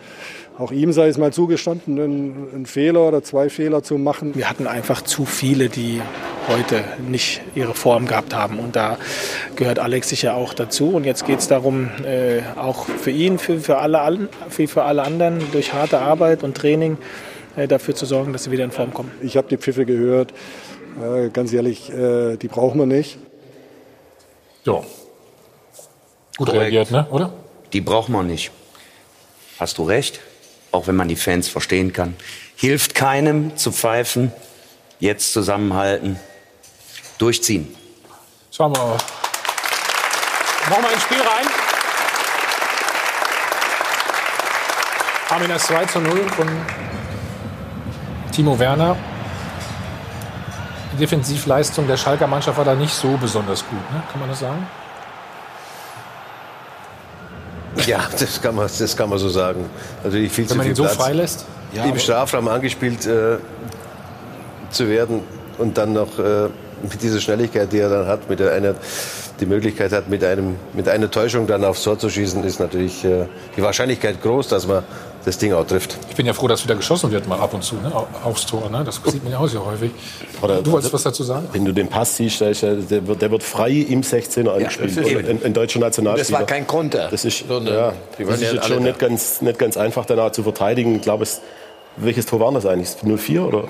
auch 0.57 0.71
ihm 0.71 0.93
sei 0.93 1.07
es 1.07 1.17
mal 1.17 1.33
zugestanden, 1.33 1.99
einen, 1.99 2.47
einen, 2.53 2.65
Fehler 2.65 3.07
oder 3.07 3.23
zwei 3.23 3.49
Fehler 3.49 3.83
zu 3.83 3.97
machen. 3.97 4.35
Wir 4.35 4.49
hatten 4.49 4.67
einfach 4.67 5.01
zu 5.01 5.25
viele, 5.25 5.67
die 5.67 6.01
heute 6.47 6.83
nicht 7.09 7.41
ihre 7.55 7.73
Form 7.73 8.07
gehabt 8.07 8.33
haben. 8.33 8.59
Und 8.59 8.75
da 8.75 8.97
gehört 9.55 9.79
Alex 9.79 10.09
sicher 10.09 10.35
auch 10.35 10.53
dazu. 10.53 10.91
Und 10.91 11.03
jetzt 11.03 11.25
geht 11.25 11.39
es 11.39 11.47
darum, 11.49 11.89
äh, 12.05 12.41
auch 12.55 12.85
für 12.85 13.11
ihn, 13.11 13.37
für, 13.37 13.59
für, 13.59 13.79
alle, 13.79 14.29
für, 14.49 14.67
für 14.67 14.83
alle 14.83 15.03
anderen, 15.03 15.39
durch 15.51 15.73
harte 15.73 15.99
Arbeit 15.99 16.43
und 16.43 16.55
Training 16.55 16.97
äh, 17.57 17.67
dafür 17.67 17.95
zu 17.95 18.05
sorgen, 18.05 18.31
dass 18.31 18.45
sie 18.45 18.51
wieder 18.51 18.63
in 18.63 18.71
Form 18.71 18.93
kommen. 18.93 19.11
Ich 19.21 19.35
habe 19.35 19.49
die 19.49 19.57
Pfiffe 19.57 19.85
gehört. 19.85 20.33
Äh, 21.03 21.29
ganz 21.29 21.51
ehrlich, 21.51 21.91
äh, 21.91 22.37
die 22.37 22.47
brauchen 22.47 22.79
wir 22.79 22.85
nicht. 22.85 23.17
Ja. 24.63 24.81
Gut 26.37 26.47
Korrekt. 26.47 26.61
reagiert, 26.61 26.91
ne? 26.91 27.07
oder? 27.11 27.33
Die 27.73 27.81
braucht 27.81 28.07
man 28.07 28.27
nicht. 28.27 28.51
Hast 29.59 29.77
du 29.77 29.83
recht 29.83 30.21
auch 30.75 30.87
wenn 30.87 30.95
man 30.95 31.07
die 31.07 31.15
Fans 31.15 31.47
verstehen 31.47 31.93
kann. 31.93 32.15
Hilft 32.55 32.95
keinem 32.95 33.57
zu 33.57 33.71
pfeifen, 33.71 34.31
jetzt 34.99 35.33
zusammenhalten, 35.33 36.19
durchziehen. 37.17 37.75
Schauen 38.51 38.75
wir 38.75 38.79
mal. 38.79 38.97
Machen 40.69 40.83
wir 40.83 40.93
ins 40.93 41.03
Spiel 41.03 41.21
rein. 41.21 41.45
Haben 45.29 45.47
das 45.49 45.63
2 45.63 45.85
zu 45.85 45.99
0 45.99 46.29
von 46.29 46.47
Timo 48.31 48.57
Werner. 48.59 48.95
Die 50.93 50.97
Defensivleistung 50.97 51.87
der 51.87 51.97
Schalker 51.97 52.27
Mannschaft 52.27 52.57
war 52.57 52.65
da 52.65 52.75
nicht 52.75 52.93
so 52.93 53.17
besonders 53.17 53.65
gut, 53.67 53.91
ne? 53.91 54.03
kann 54.11 54.19
man 54.19 54.29
das 54.29 54.39
sagen? 54.39 54.65
Ja, 57.87 58.07
das 58.17 58.41
kann 58.41 58.55
man, 58.55 58.69
das 58.77 58.95
kann 58.95 59.09
man 59.09 59.19
so 59.19 59.29
sagen. 59.29 59.65
Natürlich 60.03 60.31
viel 60.31 60.45
Wenn 60.45 60.49
zu 60.49 60.55
man 60.55 60.63
viel 60.63 60.71
ihn 60.71 60.75
so 60.75 60.83
Platz. 60.83 60.95
freilässt? 60.95 61.45
Ja, 61.73 61.85
Im 61.85 61.99
Strafraum 61.99 62.47
angespielt 62.47 63.05
äh, 63.05 63.37
zu 64.69 64.87
werden 64.89 65.21
und 65.57 65.77
dann 65.77 65.93
noch 65.93 66.17
äh, 66.19 66.49
mit 66.81 67.01
dieser 67.01 67.19
Schnelligkeit, 67.19 67.71
die 67.71 67.79
er 67.79 67.89
dann 67.89 68.07
hat, 68.07 68.29
mit 68.29 68.39
der 68.39 68.53
einer 68.53 68.75
die 69.39 69.45
Möglichkeit 69.45 69.91
hat, 69.91 70.09
mit, 70.09 70.23
einem, 70.23 70.55
mit 70.73 70.87
einer 70.87 71.11
Täuschung 71.11 71.47
dann 71.47 71.65
aufs 71.65 71.83
Tor 71.83 71.99
zu 71.99 72.09
schießen, 72.09 72.43
ist 72.43 72.59
natürlich 72.59 73.03
äh, 73.03 73.25
die 73.57 73.61
Wahrscheinlichkeit 73.61 74.21
groß, 74.21 74.47
dass 74.47 74.67
man 74.67 74.83
das 75.25 75.39
Ding 75.39 75.53
auch 75.53 75.65
trifft. 75.65 75.97
Ich 76.09 76.15
bin 76.15 76.25
ja 76.25 76.33
froh, 76.33 76.47
dass 76.47 76.63
wieder 76.63 76.75
geschossen 76.75 77.11
wird, 77.11 77.27
mal 77.27 77.39
ab 77.39 77.53
und 77.53 77.63
zu, 77.63 77.75
ne? 77.75 77.91
aufs 78.23 78.45
Tor. 78.45 78.69
Ne? 78.69 78.83
Das 78.85 79.01
sieht 79.03 79.23
man 79.23 79.33
ja 79.33 79.39
auch 79.39 79.47
sehr 79.47 79.65
häufig. 79.65 79.91
Oder, 80.41 80.61
du 80.61 80.71
wolltest 80.71 80.93
was 80.93 81.03
dazu 81.03 81.23
sagen? 81.23 81.47
Wenn 81.51 81.65
du 81.65 81.73
den 81.73 81.87
Pass 81.87 82.15
siehst, 82.15 82.41
der, 82.41 82.53
wird, 83.07 83.21
der 83.21 83.31
wird 83.31 83.41
frei 83.41 83.71
im 83.71 84.01
16er 84.01 84.49
angespielt. 84.49 84.95
Ja, 84.95 85.17
ein, 85.17 85.43
ein, 85.43 85.53
deutscher 85.53 85.79
Nationalspieler. 85.79 86.39
Das 86.39 86.39
war 86.39 86.45
kein 86.45 86.67
Konter. 86.67 87.07
Das 87.09 87.25
ist, 87.25 87.43
ja, 87.49 87.93
das 88.17 88.41
ist 88.41 88.53
jetzt 88.53 88.67
schon 88.67 88.83
nicht 88.83 88.99
ganz, 88.99 89.41
nicht 89.41 89.57
ganz 89.57 89.77
einfach 89.77 90.05
danach 90.05 90.31
zu 90.31 90.43
verteidigen. 90.43 90.95
Ich 90.95 91.01
glaube, 91.01 91.23
es, 91.23 91.41
welches 91.97 92.27
Tor 92.27 92.39
war 92.39 92.51
das 92.51 92.65
eigentlich? 92.65 92.95
04 93.03 93.43
oder? 93.43 93.63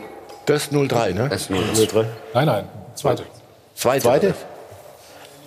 Das 0.45 0.69
03, 0.69 1.13
ne? 1.13 1.29
Das 1.29 1.47
03. 1.47 2.05
Nein, 2.33 2.45
nein, 2.45 2.65
zweite. 2.95 3.23
Zweite? 3.75 4.03
Zweite? 4.03 4.33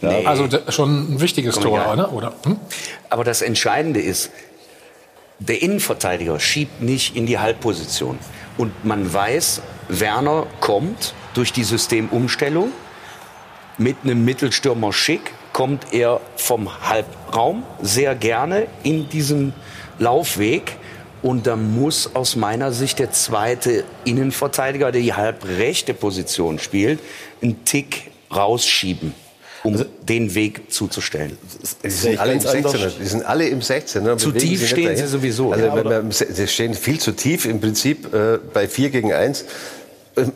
Ja. 0.01 0.11
Nee. 0.11 0.27
Also 0.27 0.49
schon 0.68 1.14
ein 1.14 1.21
wichtiges 1.21 1.57
Komm 1.57 1.64
Tor, 1.64 1.97
ne? 1.97 2.09
oder? 2.09 2.33
Hm? 2.44 2.57
Aber 3.11 3.25
das 3.25 3.42
Entscheidende 3.42 4.01
ist, 4.01 4.31
der 5.38 5.62
Innenverteidiger 5.62 6.40
schiebt 6.40 6.83
nicht 6.83 7.16
in 7.16 7.27
die 7.27 7.38
Halbposition. 7.38 8.18
Und 8.57 8.85
man 8.85 9.12
weiß, 9.12 9.62
Werner 9.88 10.46
kommt 10.61 11.14
durch 11.35 11.53
die 11.53 11.64
Systemumstellung 11.64 12.72
mit 13.79 13.96
einem 14.03 14.24
Mittelstürmer 14.24 14.92
Schick, 14.92 15.33
kommt 15.53 15.92
er 15.92 16.20
vom 16.37 16.70
Halbraum 16.88 17.62
sehr 17.81 18.14
gerne 18.14 18.66
in 18.83 19.09
diesen 19.09 19.55
Laufweg. 19.98 20.77
Und 21.22 21.46
da 21.46 21.57
muss 21.57 22.14
aus 22.14 22.37
meiner 22.37 22.72
Sicht 22.72 22.98
der 22.98 23.11
zweite 23.11 23.85
Innenverteidiger, 24.05 24.92
der 24.92 25.03
die 25.03 25.14
halbrechte 25.14 25.94
Position 25.94 26.59
spielt, 26.59 27.01
einen 27.42 27.64
Tick 27.64 28.11
rausschieben 28.31 29.14
um 29.68 29.74
also, 29.74 29.85
den 30.09 30.35
Weg 30.35 30.72
zuzustellen. 30.72 31.37
Die 31.85 31.90
sind, 31.90 32.18
alle 32.18 32.33
im 32.33 32.40
16er. 32.40 32.90
die 33.00 33.07
sind 33.07 33.24
alle 33.24 33.48
im 33.48 33.61
16er. 33.61 34.16
Zu 34.16 34.33
tief 34.33 34.61
sie 34.61 34.66
stehen 34.66 34.96
sie 34.96 35.07
sowieso. 35.07 35.52
Also, 35.52 35.64
ja, 35.64 35.85
wir, 35.85 36.04
sie 36.11 36.48
stehen 36.48 36.74
viel 36.74 36.98
zu 36.98 37.12
tief 37.12 37.44
im 37.44 37.61
Prinzip 37.61 38.12
äh, 38.14 38.38
bei 38.52 38.66
4 38.66 38.90
gegen 38.90 39.12
1. 39.12 39.44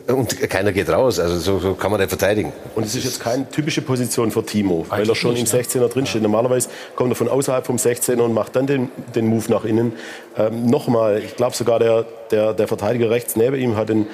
Und 0.07 0.39
keiner 0.49 0.71
geht 0.71 0.87
raus, 0.89 1.19
also 1.19 1.37
so, 1.39 1.59
so, 1.59 1.73
kann 1.73 1.91
man 1.91 1.99
den 1.99 2.07
verteidigen. 2.07 2.53
Und 2.73 2.85
es 2.85 2.95
ist 2.95 3.03
jetzt 3.03 3.19
keine 3.19 3.49
typische 3.49 3.81
Position 3.81 4.31
für 4.31 4.45
Timo, 4.45 4.85
weil 4.87 5.09
er 5.09 5.13
schon 5.13 5.35
im 5.35 5.45
16er 5.45 5.89
drinsteht. 5.89 6.21
Normalerweise 6.21 6.69
kommt 6.95 7.11
er 7.11 7.15
von 7.15 7.27
außerhalb 7.27 7.65
vom 7.65 7.75
16er 7.75 8.21
und 8.21 8.33
macht 8.33 8.55
dann 8.55 8.65
den, 8.65 8.89
den 9.13 9.27
Move 9.27 9.51
nach 9.51 9.65
innen. 9.65 9.91
Ähm, 10.37 10.67
Nochmal, 10.67 11.21
ich 11.25 11.35
glaube 11.35 11.55
sogar 11.55 11.79
der, 11.79 12.05
der, 12.31 12.53
der 12.53 12.67
Verteidiger 12.69 13.09
rechts 13.09 13.35
neben 13.35 13.57
ihm 13.57 13.75
hat 13.75 13.89
den 13.89 14.07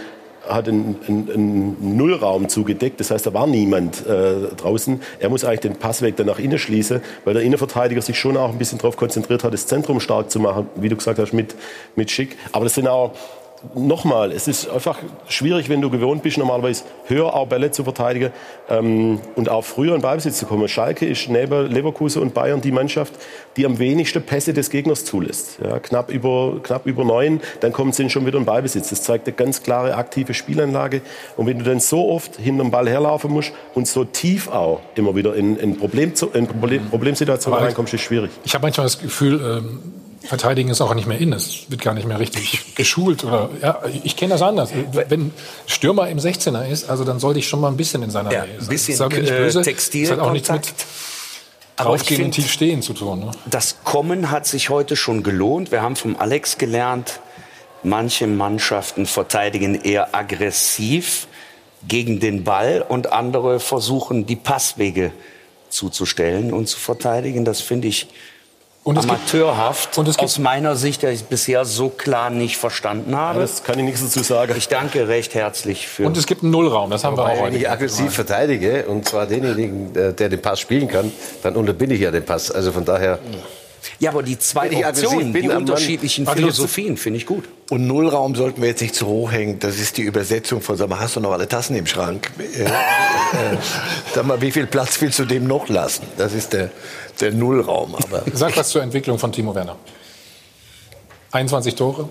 hat 0.50 0.68
einen, 0.68 0.98
einen, 1.08 1.32
einen, 1.32 1.98
Nullraum 1.98 2.50
zugedeckt, 2.50 3.00
das 3.00 3.12
heißt, 3.12 3.26
da 3.26 3.34
war 3.34 3.48
niemand 3.48 4.06
äh, 4.06 4.56
draußen. 4.58 5.02
Er 5.20 5.30
muss 5.30 5.46
eigentlich 5.46 5.62
den 5.62 5.76
Passweg 5.76 6.16
dann 6.18 6.28
nach 6.28 6.40
innen 6.40 6.58
schließen, 6.58 7.02
weil 7.26 7.34
der 7.34 7.44
Innenverteidiger 7.44 8.02
sich 8.02 8.18
schon 8.20 8.38
auch 8.38 8.50
ein 8.50 8.58
bisschen 8.58 8.78
darauf 8.78 8.98
konzentriert 8.98 9.44
hat, 9.44 9.54
das 9.54 9.68
Zentrum 9.68 10.00
stark 10.00 10.32
zu 10.32 10.40
machen, 10.40 10.68
wie 10.76 10.90
du 10.90 10.96
gesagt 10.96 11.20
hast, 11.20 11.34
mit, 11.34 11.56
mit 11.96 12.12
Schick. 12.12 12.38
Aber 12.52 12.66
das 12.66 12.76
sind 12.76 12.88
auch 12.88 13.14
nochmal, 13.76 14.32
es 14.32 14.48
ist 14.48 14.70
einfach 14.70 14.98
schwierig, 15.28 15.70
wenn 15.70 15.82
du 15.82 15.90
gewohnt 15.90 16.24
bist, 16.24 16.38
normalerweise 16.38 16.84
höher 17.06 17.34
auch 17.34 17.48
Bälle 17.48 17.72
zu 17.72 17.84
verteidigen 17.84 18.32
ähm, 18.70 19.20
und 19.36 19.50
auch 19.50 19.64
früher 19.64 19.96
in 19.96 20.02
Ballbesitz 20.02 20.40
zu 20.40 20.46
kommen. 20.46 20.68
Schalke 20.68 21.06
ist 21.06 21.30
neben 21.30 21.70
Leverkusen 21.70 22.22
und 22.22 22.34
Bayern 22.34 22.62
die 22.62 22.72
Mannschaft, 22.72 23.14
die 23.58 23.66
am 23.66 23.80
wenigsten 23.80 24.24
Pässe 24.24 24.54
des 24.54 24.70
Gegners 24.70 25.06
zulässt. 25.06 25.60
Ja, 25.64 25.80
knapp, 25.80 26.12
über, 26.12 26.60
knapp 26.64 26.86
über 26.86 27.04
neun, 27.04 27.42
dann 27.60 27.74
kommen 27.74 27.92
sie 27.92 28.10
schon 28.10 28.26
wieder 28.26 28.38
in 28.38 28.46
Ballbesitz. 28.46 28.90
Das 28.90 29.04
zeigt 29.04 29.28
eine 29.28 29.36
ganz 29.36 29.64
klare 29.64 29.96
aktive 29.96 30.34
Spielanlage. 30.34 31.02
Und 31.36 31.48
wenn 31.48 31.60
du 31.60 31.66
dann 31.66 31.80
so 31.80 32.10
oft 32.10 32.38
hinterm 32.38 32.72
Ball 32.72 32.90
herlaufen 32.90 33.32
musst 33.32 33.52
und 33.76 33.88
so 33.88 34.06
tief 34.06 34.48
auch 34.48 34.82
immer 34.96 35.16
wieder 35.16 35.36
in, 35.36 35.58
in, 35.58 35.78
Problem, 35.78 36.14
in 36.34 36.48
Problem, 36.48 36.90
Problemsituationen 36.90 37.60
reinkommst, 37.60 37.94
ist 37.94 38.02
schwierig. 38.02 38.32
Ich 38.44 38.54
habe 38.54 38.64
manchmal 38.64 38.86
das 38.86 39.00
Gefühl, 39.00 39.42
ähm 39.42 39.99
Verteidigen 40.22 40.70
ist 40.70 40.82
auch 40.82 40.94
nicht 40.94 41.08
mehr 41.08 41.18
in. 41.18 41.32
Es 41.34 41.70
wird 41.70 41.82
gar 41.82 41.94
nicht 41.94 42.08
mehr 42.08 42.20
richtig 42.20 42.62
geschult. 42.76 43.24
Oder, 43.24 43.50
ja, 43.62 43.82
ich 44.04 44.16
kenne 44.16 44.34
das 44.34 44.42
anders. 44.42 44.72
Wenn 45.08 45.32
Stürmer 45.66 46.10
im 46.10 46.18
16er 46.20 46.68
ist, 46.68 46.90
also 46.90 47.04
dann 47.04 47.20
sollte 47.20 47.40
ich 47.40 47.48
schon 47.48 47.62
mal 47.62 47.70
ein 47.70 47.78
bisschen 47.78 48.04
in 48.04 48.10
seiner 48.10 48.32
ja, 48.32 48.46
Nähe 48.46 48.56
sein. 48.56 48.64
Ein 48.64 48.68
bisschen 48.68 48.98
das 48.98 49.14
ist 49.14 49.20
nicht 49.20 49.30
böse. 49.30 49.62
Textil 49.62 50.08
das 50.08 50.12
hat 50.12 50.20
auch 50.20 50.32
nichts 50.32 50.52
mit 50.52 50.74
draufgehen 51.78 52.26
und 52.26 52.32
tief 52.32 52.52
stehen 52.52 52.82
zu 52.82 52.94
tun. 52.94 53.20
Ne? 53.20 53.32
Das 53.50 53.78
Kommen 53.84 54.32
hat 54.32 54.46
sich 54.46 54.70
heute 54.70 54.96
schon 54.96 55.24
gelohnt. 55.24 55.72
Wir 55.72 55.82
haben 55.82 55.96
vom 55.96 56.18
Alex 56.18 56.58
gelernt, 56.58 57.20
manche 57.84 58.28
Mannschaften 58.28 59.06
verteidigen 59.06 59.76
eher 59.76 60.14
aggressiv 60.14 61.28
gegen 61.88 62.20
den 62.20 62.44
Ball 62.44 62.86
und 62.88 63.14
andere 63.14 63.60
versuchen, 63.60 64.26
die 64.26 64.36
Passwege 64.36 65.12
zuzustellen 65.70 66.52
und 66.52 66.68
zu 66.68 66.78
verteidigen. 66.78 67.46
Das 67.46 67.62
finde 67.62 67.88
ich 67.88 68.08
und 68.90 68.98
amateurhaft 68.98 69.98
und 69.98 70.20
aus 70.20 70.40
meiner 70.40 70.76
Sicht, 70.76 71.04
der 71.04 71.12
ich 71.12 71.26
bisher 71.26 71.64
so 71.66 71.90
klar 71.90 72.30
nicht 72.30 72.58
verstanden 72.58 73.16
habe. 73.16 73.40
Ja, 73.40 73.46
das 73.46 73.64
kann 73.64 73.78
ich 73.78 73.86
nichts 73.86 74.02
dazu 74.02 74.24
sagen. 74.24 74.54
Ich 74.58 74.68
danke 74.68 75.08
recht 75.08 75.36
herzlich 75.36 75.88
für. 75.88 76.08
Und 76.08 76.18
es 76.18 76.26
gibt 76.26 76.44
einen 76.44 76.52
Nullraum, 76.52 76.90
das 76.90 77.04
haben 77.04 77.16
wir 77.16 77.26
auch 77.26 77.46
Wenn 77.46 77.56
ich 77.56 77.70
aggressiv 77.70 78.14
verteidige 78.14 78.86
und 78.86 79.08
zwar 79.08 79.28
denjenigen, 79.28 79.94
der 79.94 80.14
den 80.14 80.42
Pass 80.42 80.60
spielen 80.60 80.88
kann, 80.88 81.12
dann 81.44 81.56
unterbinde 81.56 81.96
ich 81.96 82.02
ja 82.02 82.12
den 82.12 82.26
Pass. 82.26 82.52
Also 82.52 82.72
von 82.72 82.84
daher. 82.84 83.20
Ja, 84.00 84.12
aber 84.12 84.24
die 84.24 84.38
zwei 84.38 84.86
Optionen, 84.86 85.34
die 85.34 85.50
unterschiedlichen 85.50 86.26
Mann, 86.26 86.36
Philosophien 86.36 86.98
finde 86.98 87.18
ich 87.18 87.26
gut. 87.26 87.46
Und 87.70 87.88
Nullraum 87.88 88.36
sollten 88.36 88.62
wir 88.62 88.70
jetzt 88.70 88.82
nicht 88.82 88.96
zu 88.96 89.08
hoch 89.08 89.32
hängen. 89.32 89.60
Das 89.60 89.80
ist 89.80 89.98
die 89.98 90.02
Übersetzung 90.02 90.62
von, 90.62 90.76
sag 90.76 90.90
mal, 90.90 91.00
hast 91.00 91.16
du 91.16 91.20
noch 91.20 91.32
alle 91.32 91.48
Tassen 91.48 91.76
im 91.76 91.86
Schrank? 91.86 92.30
Äh, 92.40 92.64
äh, 92.64 92.70
sag 94.14 94.26
mal, 94.26 94.42
wie 94.42 94.52
viel 94.52 94.68
Platz 94.68 95.00
willst 95.02 95.20
du 95.20 95.26
dem 95.26 95.48
noch 95.48 95.70
lassen? 95.70 96.04
Das 96.18 96.34
ist 96.34 96.54
der, 96.54 96.72
der 97.22 97.32
Nullraum. 97.32 97.96
Aber 97.96 98.24
Sag 98.34 98.56
was 98.58 98.70
zur 98.70 98.82
Entwicklung 98.82 99.20
von 99.20 99.32
Timo 99.32 99.56
Werner. 99.56 99.76
21 101.32 101.76
Tore. 101.76 102.10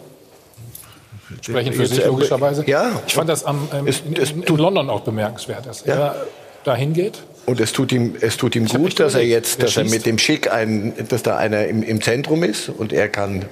Sprechen 1.43 1.73
für 1.73 1.87
sich 1.87 2.05
logischerweise. 2.05 2.65
Ja. 2.67 3.03
Ich 3.07 3.15
fand 3.15 3.29
das 3.29 3.45
am, 3.45 3.69
ähm, 3.73 3.87
in, 3.87 4.15
in, 4.15 4.43
in, 4.43 4.57
London 4.57 4.89
auch 4.89 5.01
bemerkenswert, 5.01 5.67
dass 5.67 5.85
ja. 5.85 5.95
er 5.95 6.27
dahin 6.65 6.95
geht. 6.95 7.23
Und 7.47 7.61
es 7.61 7.73
tut 7.73 7.93
ihm, 7.93 8.15
es 8.21 8.37
tut 8.37 8.57
ihm 8.57 8.67
gut, 8.67 9.01
dass 9.01 9.15
er 9.15 9.25
jetzt, 9.25 9.63
dass 9.63 9.77
er 9.77 9.85
mit 9.85 10.07
dem 10.07 10.19
Schick 10.19 10.53
ein, 10.53 10.95
dass 11.09 11.23
da 11.23 11.37
einer 11.37 11.67
im, 11.67 11.83
im 11.83 12.01
Zentrum 12.01 12.43
ist 12.45 12.69
und 12.69 12.93
er 12.93 13.09
kann 13.09 13.47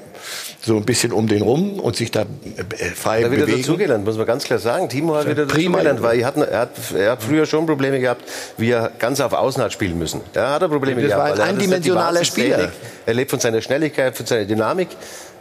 so 0.60 0.76
ein 0.76 0.84
bisschen 0.84 1.12
um 1.12 1.26
den 1.26 1.42
rum 1.42 1.78
und 1.80 1.96
sich 1.96 2.10
da 2.10 2.22
äh, 2.22 2.84
frei 2.94 3.22
da 3.22 3.28
bewegen. 3.28 3.46
wieder 3.46 3.58
dazugelernt, 3.58 4.04
muss 4.04 4.16
man 4.16 4.26
ganz 4.26 4.44
klar 4.44 4.58
sagen. 4.58 4.88
Timo 4.88 5.14
hat 5.14 5.28
wieder 5.28 5.46
dazugelernt, 5.46 6.02
weil 6.02 6.20
er 6.20 6.26
hat, 6.26 6.36
er, 6.36 6.58
hat, 6.58 6.70
er 6.96 7.10
hat 7.12 7.22
früher 7.22 7.46
schon 7.46 7.66
Probleme 7.66 8.00
gehabt, 8.00 8.22
wie 8.56 8.70
er 8.70 8.90
ganz 8.98 9.20
auf 9.20 9.32
Außen 9.32 9.62
hat 9.62 9.72
spielen 9.72 9.98
müssen. 9.98 10.20
Da 10.32 10.54
hat 10.54 10.62
er 10.62 10.68
Probleme 10.68 11.02
das 11.02 11.10
gehabt. 11.10 11.38
War 11.38 11.44
ein 11.44 11.50
eindimensionaler 11.50 12.24
Spieler. 12.24 12.72
Er 13.06 13.14
lebt 13.14 13.30
von 13.30 13.40
seiner 13.40 13.60
Schnelligkeit, 13.60 14.16
von 14.16 14.26
seiner 14.26 14.44
Dynamik. 14.44 14.88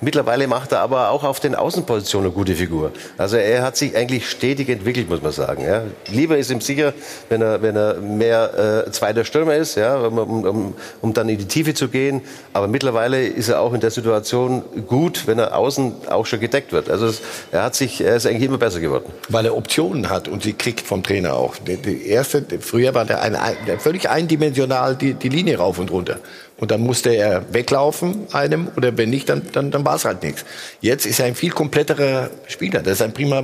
Mittlerweile 0.01 0.47
macht 0.47 0.73
er 0.73 0.81
aber 0.81 1.09
auch 1.09 1.23
auf 1.23 1.39
den 1.39 1.55
Außenpositionen 1.55 2.27
eine 2.27 2.35
gute 2.35 2.53
Figur. 2.55 2.91
Also 3.17 3.37
er 3.37 3.63
hat 3.63 3.77
sich 3.77 3.95
eigentlich 3.95 4.29
stetig 4.29 4.67
entwickelt, 4.69 5.09
muss 5.09 5.21
man 5.21 5.31
sagen. 5.31 5.63
Ja. 5.65 5.83
Lieber 6.11 6.37
ist 6.37 6.51
ihm 6.51 6.59
sicher, 6.59 6.93
wenn 7.29 7.41
er, 7.41 7.61
wenn 7.61 7.75
er 7.77 7.95
mehr 7.95 8.85
äh, 8.87 8.91
zweiter 8.91 9.23
Stürmer 9.23 9.55
ist, 9.55 9.75
ja, 9.75 9.97
um, 9.97 10.17
um, 10.17 10.73
um 11.01 11.13
dann 11.13 11.29
in 11.29 11.37
die 11.37 11.47
Tiefe 11.47 11.73
zu 11.73 11.87
gehen. 11.87 12.21
Aber 12.51 12.67
mittlerweile 12.67 13.25
ist 13.25 13.47
er 13.47 13.61
auch 13.61 13.73
in 13.73 13.79
der 13.79 13.91
Situation 13.91 14.63
gut, 14.87 15.27
wenn 15.27 15.39
er 15.39 15.55
außen 15.55 16.07
auch 16.09 16.25
schon 16.25 16.39
gedeckt 16.39 16.71
wird. 16.71 16.89
Also 16.89 17.11
er 17.51 17.63
hat 17.63 17.75
sich, 17.75 18.01
er 18.01 18.15
ist 18.15 18.25
eigentlich 18.25 18.43
immer 18.43 18.57
besser 18.57 18.79
geworden. 18.79 19.11
Weil 19.29 19.45
er 19.45 19.55
Optionen 19.55 20.09
hat 20.09 20.27
und 20.27 20.43
sie 20.43 20.53
kriegt 20.53 20.81
vom 20.81 21.03
Trainer 21.03 21.35
auch. 21.35 21.55
Die, 21.57 21.77
die 21.77 22.07
erste, 22.07 22.43
früher 22.59 22.93
war 22.93 23.05
der, 23.05 23.21
eine, 23.21 23.39
der 23.67 23.79
völlig 23.79 24.09
eindimensional 24.09 24.95
die, 24.95 25.13
die 25.13 25.29
Linie 25.29 25.57
rauf 25.57 25.79
und 25.79 25.91
runter. 25.91 26.19
Und 26.65 26.71
dann 26.71 26.81
musste 26.81 27.11
er 27.11 27.43
weglaufen 27.53 28.25
einem 28.31 28.69
oder 28.75 28.97
wenn 28.97 29.11
nicht, 29.11 29.29
dann, 29.29 29.43
dann, 29.53 29.69
dann 29.69 29.85
war 29.85 29.97
es 29.97 30.05
halt 30.05 30.23
nichts. 30.23 30.43
Jetzt 30.81 31.05
ist 31.05 31.19
er 31.19 31.27
ein 31.27 31.35
viel 31.35 31.51
kompletterer 31.51 32.31
Spieler. 32.47 32.79
Das 32.79 32.93
ist 32.93 33.01
ein 33.03 33.13
prima. 33.13 33.43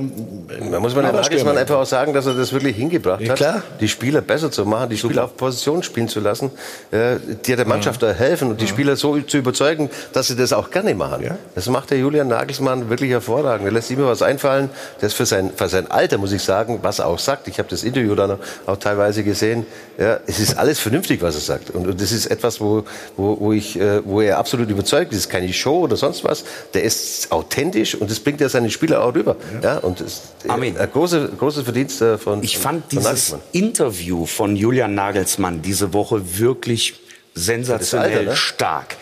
Da 0.72 0.80
muss 0.80 0.96
man 0.96 1.04
Nagelsmann 1.04 1.56
einfach 1.56 1.76
auch 1.76 1.86
sagen, 1.86 2.14
dass 2.14 2.26
er 2.26 2.34
das 2.34 2.52
wirklich 2.52 2.74
hingebracht 2.74 3.20
Ja, 3.20 3.38
hat, 3.38 3.62
die 3.80 3.86
Spieler 3.86 4.22
besser 4.22 4.50
zu 4.50 4.64
machen, 4.64 4.90
die 4.90 4.98
Spieler 4.98 5.26
auf 5.26 5.36
Position 5.36 5.84
spielen 5.84 6.08
zu 6.08 6.18
lassen, 6.18 6.50
äh, 6.90 7.14
die 7.46 7.54
der 7.54 7.64
Mannschaft 7.64 8.02
da 8.02 8.10
helfen 8.10 8.50
und 8.50 8.60
die 8.60 8.66
Spieler 8.66 8.96
so 8.96 9.20
zu 9.20 9.38
überzeugen, 9.38 9.88
dass 10.12 10.26
sie 10.26 10.34
das 10.34 10.52
auch 10.52 10.72
gerne 10.72 10.92
machen. 10.96 11.22
Ja. 11.22 11.38
Das 11.54 11.68
macht 11.68 11.92
der 11.92 11.98
Julian 11.98 12.26
Nagelsmann 12.26 12.90
wirklich 12.90 13.12
hervorragend. 13.12 13.66
Er 13.66 13.72
lässt 13.72 13.88
immer 13.92 14.08
was 14.08 14.22
einfallen, 14.22 14.68
das 15.00 15.12
für 15.12 15.26
sein, 15.26 15.52
für 15.54 15.68
sein 15.68 15.88
Alter, 15.92 16.18
muss 16.18 16.32
ich 16.32 16.42
sagen, 16.42 16.80
was 16.82 16.98
er 16.98 17.06
auch 17.06 17.20
sagt. 17.20 17.46
Ich 17.46 17.60
habe 17.60 17.68
das 17.68 17.84
Interview 17.84 18.16
dann 18.16 18.38
auch 18.66 18.78
teilweise 18.78 19.22
gesehen. 19.22 19.64
Ja, 19.96 20.18
es 20.26 20.40
ist 20.40 20.58
alles 20.58 20.80
vernünftig, 20.80 21.22
was 21.22 21.36
er 21.36 21.40
sagt. 21.40 21.70
Und, 21.70 21.86
und 21.86 22.00
das 22.00 22.10
ist 22.10 22.26
etwas, 22.26 22.60
wo, 22.60 22.82
wo, 23.16 23.38
wo, 23.38 23.52
ich, 23.52 23.78
äh, 23.78 24.04
wo 24.04 24.20
er 24.20 24.38
absolut 24.38 24.70
überzeugt 24.70 25.12
ist. 25.12 25.18
Ist 25.18 25.30
keine 25.30 25.52
Show 25.52 25.80
oder 25.80 25.96
sonst 25.96 26.24
was. 26.24 26.44
Der 26.74 26.82
ist 26.82 27.30
authentisch 27.30 27.94
und 27.94 28.10
das 28.10 28.20
bringt 28.20 28.40
er 28.40 28.48
seine 28.48 28.70
Spieler 28.70 29.04
auch 29.04 29.14
rüber. 29.14 29.36
Ja. 29.62 29.78
und 29.78 30.00
das 30.00 30.06
ist 30.06 30.22
Amen. 30.48 30.76
ein 30.76 30.90
große, 30.90 31.30
großes 31.38 31.64
Verdienst 31.64 32.00
äh, 32.02 32.18
von 32.18 32.42
Ich 32.42 32.58
fand 32.58 32.92
von 32.92 33.00
dieses. 33.02 33.36
Interview 33.52 34.26
von 34.26 34.56
Julian 34.56 34.94
Nagelsmann 34.94 35.62
diese 35.62 35.92
Woche 35.92 36.38
wirklich 36.38 36.94
sensationell 37.34 38.18
Alter, 38.18 38.30
ne? 38.30 38.36
stark. 38.36 38.96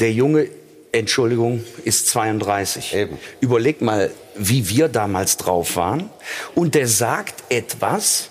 Der 0.00 0.12
Junge, 0.12 0.48
Entschuldigung, 0.92 1.64
ist 1.84 2.08
32. 2.08 2.94
Eben. 2.94 3.18
Überleg 3.40 3.82
mal, 3.82 4.10
wie 4.36 4.68
wir 4.68 4.88
damals 4.88 5.36
drauf 5.36 5.76
waren. 5.76 6.10
Und 6.54 6.74
der 6.74 6.88
sagt 6.88 7.44
etwas, 7.48 8.30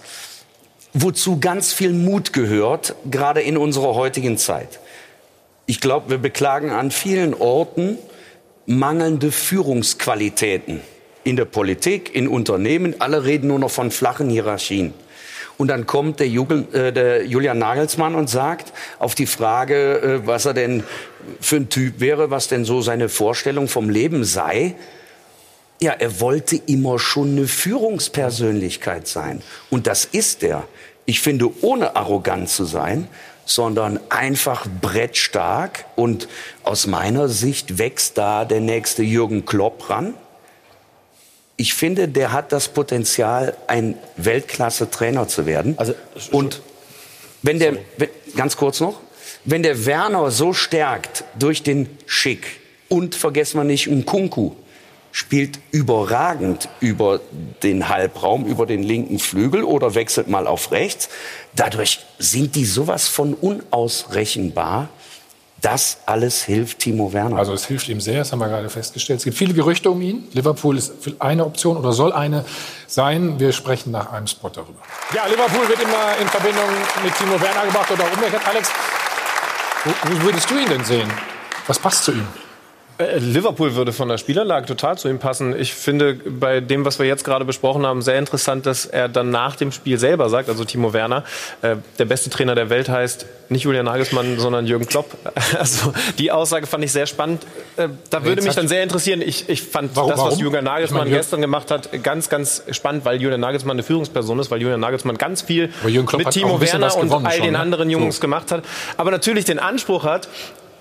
wozu 0.93 1.39
ganz 1.39 1.73
viel 1.73 1.93
Mut 1.93 2.33
gehört, 2.33 2.95
gerade 3.09 3.41
in 3.41 3.57
unserer 3.57 3.95
heutigen 3.95 4.37
Zeit. 4.37 4.79
Ich 5.67 5.79
glaube, 5.79 6.11
wir 6.11 6.17
beklagen 6.19 6.69
an 6.69 6.91
vielen 6.91 7.33
Orten 7.33 7.97
mangelnde 8.67 9.31
Führungsqualitäten 9.31 10.81
in 11.23 11.35
der 11.35 11.45
Politik, 11.45 12.13
in 12.13 12.27
Unternehmen. 12.27 12.95
Alle 12.99 13.23
reden 13.23 13.47
nur 13.47 13.57
noch 13.57 13.71
von 13.71 13.89
flachen 13.89 14.29
Hierarchien. 14.29 14.93
Und 15.57 15.69
dann 15.69 15.87
kommt 15.87 16.19
der, 16.19 16.27
Jugend, 16.27 16.73
äh, 16.73 16.91
der 16.91 17.25
Julian 17.25 17.57
Nagelsmann 17.57 18.13
und 18.13 18.29
sagt 18.29 18.73
auf 18.99 19.15
die 19.15 19.25
Frage, 19.25 20.01
äh, 20.01 20.27
was 20.27 20.45
er 20.45 20.53
denn 20.53 20.83
für 21.39 21.55
ein 21.55 21.69
Typ 21.69 21.99
wäre, 21.99 22.29
was 22.29 22.47
denn 22.47 22.65
so 22.65 22.81
seine 22.81 23.09
Vorstellung 23.09 23.67
vom 23.67 23.89
Leben 23.89 24.23
sei. 24.23 24.75
Ja, 25.81 25.93
er 25.93 26.19
wollte 26.19 26.57
immer 26.67 26.99
schon 26.99 27.31
eine 27.31 27.47
Führungspersönlichkeit 27.47 29.07
sein. 29.07 29.41
Und 29.69 29.87
das 29.87 30.05
ist 30.05 30.43
er. 30.43 30.67
Ich 31.05 31.21
finde, 31.21 31.49
ohne 31.61 31.95
arrogant 31.95 32.49
zu 32.49 32.65
sein, 32.65 33.07
sondern 33.45 33.99
einfach 34.09 34.65
brettstark. 34.81 35.85
Und 35.95 36.27
aus 36.63 36.87
meiner 36.87 37.29
Sicht 37.29 37.77
wächst 37.77 38.17
da 38.17 38.45
der 38.45 38.59
nächste 38.59 39.03
Jürgen 39.03 39.45
Klopp 39.45 39.89
ran. 39.89 40.13
Ich 41.57 41.73
finde, 41.73 42.09
der 42.09 42.33
hat 42.33 42.51
das 42.51 42.67
Potenzial, 42.67 43.55
ein 43.67 43.97
Weltklasse-Trainer 44.17 45.27
zu 45.27 45.45
werden. 45.45 45.75
Also, 45.77 45.93
und 46.31 46.61
wenn 47.43 47.59
der, 47.59 47.77
wenn, 47.97 48.09
ganz 48.35 48.57
kurz 48.57 48.81
noch, 48.81 48.99
wenn 49.45 49.63
der 49.63 49.85
Werner 49.85 50.31
so 50.31 50.53
stärkt 50.53 51.23
durch 51.39 51.63
den 51.63 51.87
Schick 52.05 52.59
und 52.89 53.15
vergessen 53.15 53.57
wir 53.57 53.63
nicht 53.63 53.87
Nkunku, 53.87 54.51
spielt 55.15 55.59
überragend 55.71 56.67
über 56.81 57.21
den 57.63 57.87
Halbraum, 57.87 58.45
über 58.45 58.65
den 58.65 58.83
linken 58.83 59.17
Flügel 59.17 59.63
oder 59.63 59.95
wechselt 59.95 60.27
mal 60.27 60.45
auf 60.45 60.73
rechts. 60.73 61.07
Dadurch 61.55 62.05
sind 62.19 62.53
die 62.53 62.65
sowas 62.65 63.07
von 63.07 63.33
unausrechenbar. 63.33 64.89
Das 65.61 65.99
alles 66.05 66.43
hilft 66.43 66.79
Timo 66.79 67.13
Werner. 67.13 67.37
Also 67.37 67.53
es 67.53 67.65
hilft 67.65 67.87
ihm 67.87 68.01
sehr, 68.01 68.19
das 68.19 68.33
haben 68.33 68.39
wir 68.39 68.49
gerade 68.49 68.69
festgestellt. 68.69 69.19
Es 69.19 69.23
gibt 69.23 69.37
viele 69.37 69.53
Gerüchte 69.53 69.89
um 69.89 70.01
ihn. 70.01 70.27
Liverpool 70.33 70.77
ist 70.77 70.91
eine 71.19 71.45
Option 71.45 71.77
oder 71.77 71.93
soll 71.93 72.11
eine 72.11 72.43
sein. 72.85 73.39
Wir 73.39 73.53
sprechen 73.53 73.91
nach 73.91 74.11
einem 74.11 74.27
Spot 74.27 74.49
darüber. 74.49 74.81
Ja, 75.15 75.27
Liverpool 75.27 75.65
wird 75.69 75.81
immer 75.81 76.17
in 76.19 76.27
Verbindung 76.27 76.69
mit 77.05 77.15
Timo 77.17 77.39
Werner 77.39 77.65
gebracht 77.67 77.89
oder 77.89 78.03
umgekehrt. 78.13 78.45
Alex, 78.45 78.69
wo, 79.85 79.91
wo 80.09 80.23
würdest 80.23 80.51
du 80.51 80.57
ihn 80.57 80.67
denn 80.67 80.83
sehen? 80.83 81.09
Was 81.67 81.79
passt 81.79 82.03
zu 82.03 82.11
ihm? 82.11 82.27
Äh, 82.97 83.17
Liverpool 83.17 83.75
würde 83.75 83.91
von 83.91 84.07
der 84.07 84.17
Spielerlage 84.17 84.67
total 84.67 84.97
zu 84.97 85.09
ihm 85.09 85.19
passen. 85.19 85.59
Ich 85.59 85.73
finde 85.73 86.13
bei 86.13 86.61
dem, 86.61 86.85
was 86.85 86.97
wir 86.97 87.05
jetzt 87.05 87.25
gerade 87.25 87.43
besprochen 87.43 87.85
haben, 87.85 88.01
sehr 88.01 88.17
interessant, 88.17 88.65
dass 88.65 88.85
er 88.85 89.09
dann 89.09 89.31
nach 89.31 89.57
dem 89.57 89.73
Spiel 89.73 89.97
selber 89.97 90.29
sagt, 90.29 90.47
also 90.47 90.63
Timo 90.63 90.93
Werner, 90.93 91.23
äh, 91.61 91.75
der 91.99 92.05
beste 92.05 92.29
Trainer 92.29 92.55
der 92.55 92.69
Welt 92.69 92.87
heißt 92.87 93.25
nicht 93.49 93.63
Julian 93.63 93.85
Nagelsmann, 93.85 94.39
sondern 94.39 94.65
Jürgen 94.65 94.85
Klopp. 94.85 95.11
Also 95.57 95.93
die 96.17 96.31
Aussage 96.31 96.67
fand 96.67 96.83
ich 96.83 96.91
sehr 96.91 97.05
spannend. 97.05 97.43
Äh, 97.77 97.89
da 98.09 98.23
würde 98.23 98.41
mich 98.41 98.55
dann 98.55 98.67
sehr 98.67 98.83
interessieren. 98.83 99.21
Ich, 99.21 99.47
ich 99.47 99.61
fand 99.61 99.95
warum, 99.95 100.09
das, 100.09 100.19
was 100.19 100.25
warum? 100.25 100.39
Julian 100.39 100.63
Nagelsmann 100.65 101.07
ich 101.07 101.13
gestern 101.13 101.41
gemacht 101.41 101.71
hat, 101.71 102.03
ganz, 102.03 102.29
ganz 102.29 102.63
spannend, 102.71 103.05
weil 103.05 103.21
Julian 103.21 103.39
Nagelsmann 103.39 103.75
eine 103.75 103.83
Führungsperson 103.83 104.39
ist, 104.39 104.51
weil 104.51 104.61
Julian 104.61 104.79
Nagelsmann 104.79 105.17
ganz 105.17 105.41
viel 105.41 105.71
mit 105.83 106.31
Timo 106.31 106.59
Werner 106.59 106.95
und 106.97 107.11
all 107.11 107.21
den 107.23 107.43
schon, 107.43 107.51
ne? 107.51 107.59
anderen 107.59 107.89
Jungs 107.89 108.15
so. 108.15 108.21
gemacht 108.21 108.51
hat. 108.51 108.63
Aber 108.97 109.11
natürlich 109.11 109.45
den 109.45 109.59
Anspruch 109.59 110.03
hat, 110.03 110.27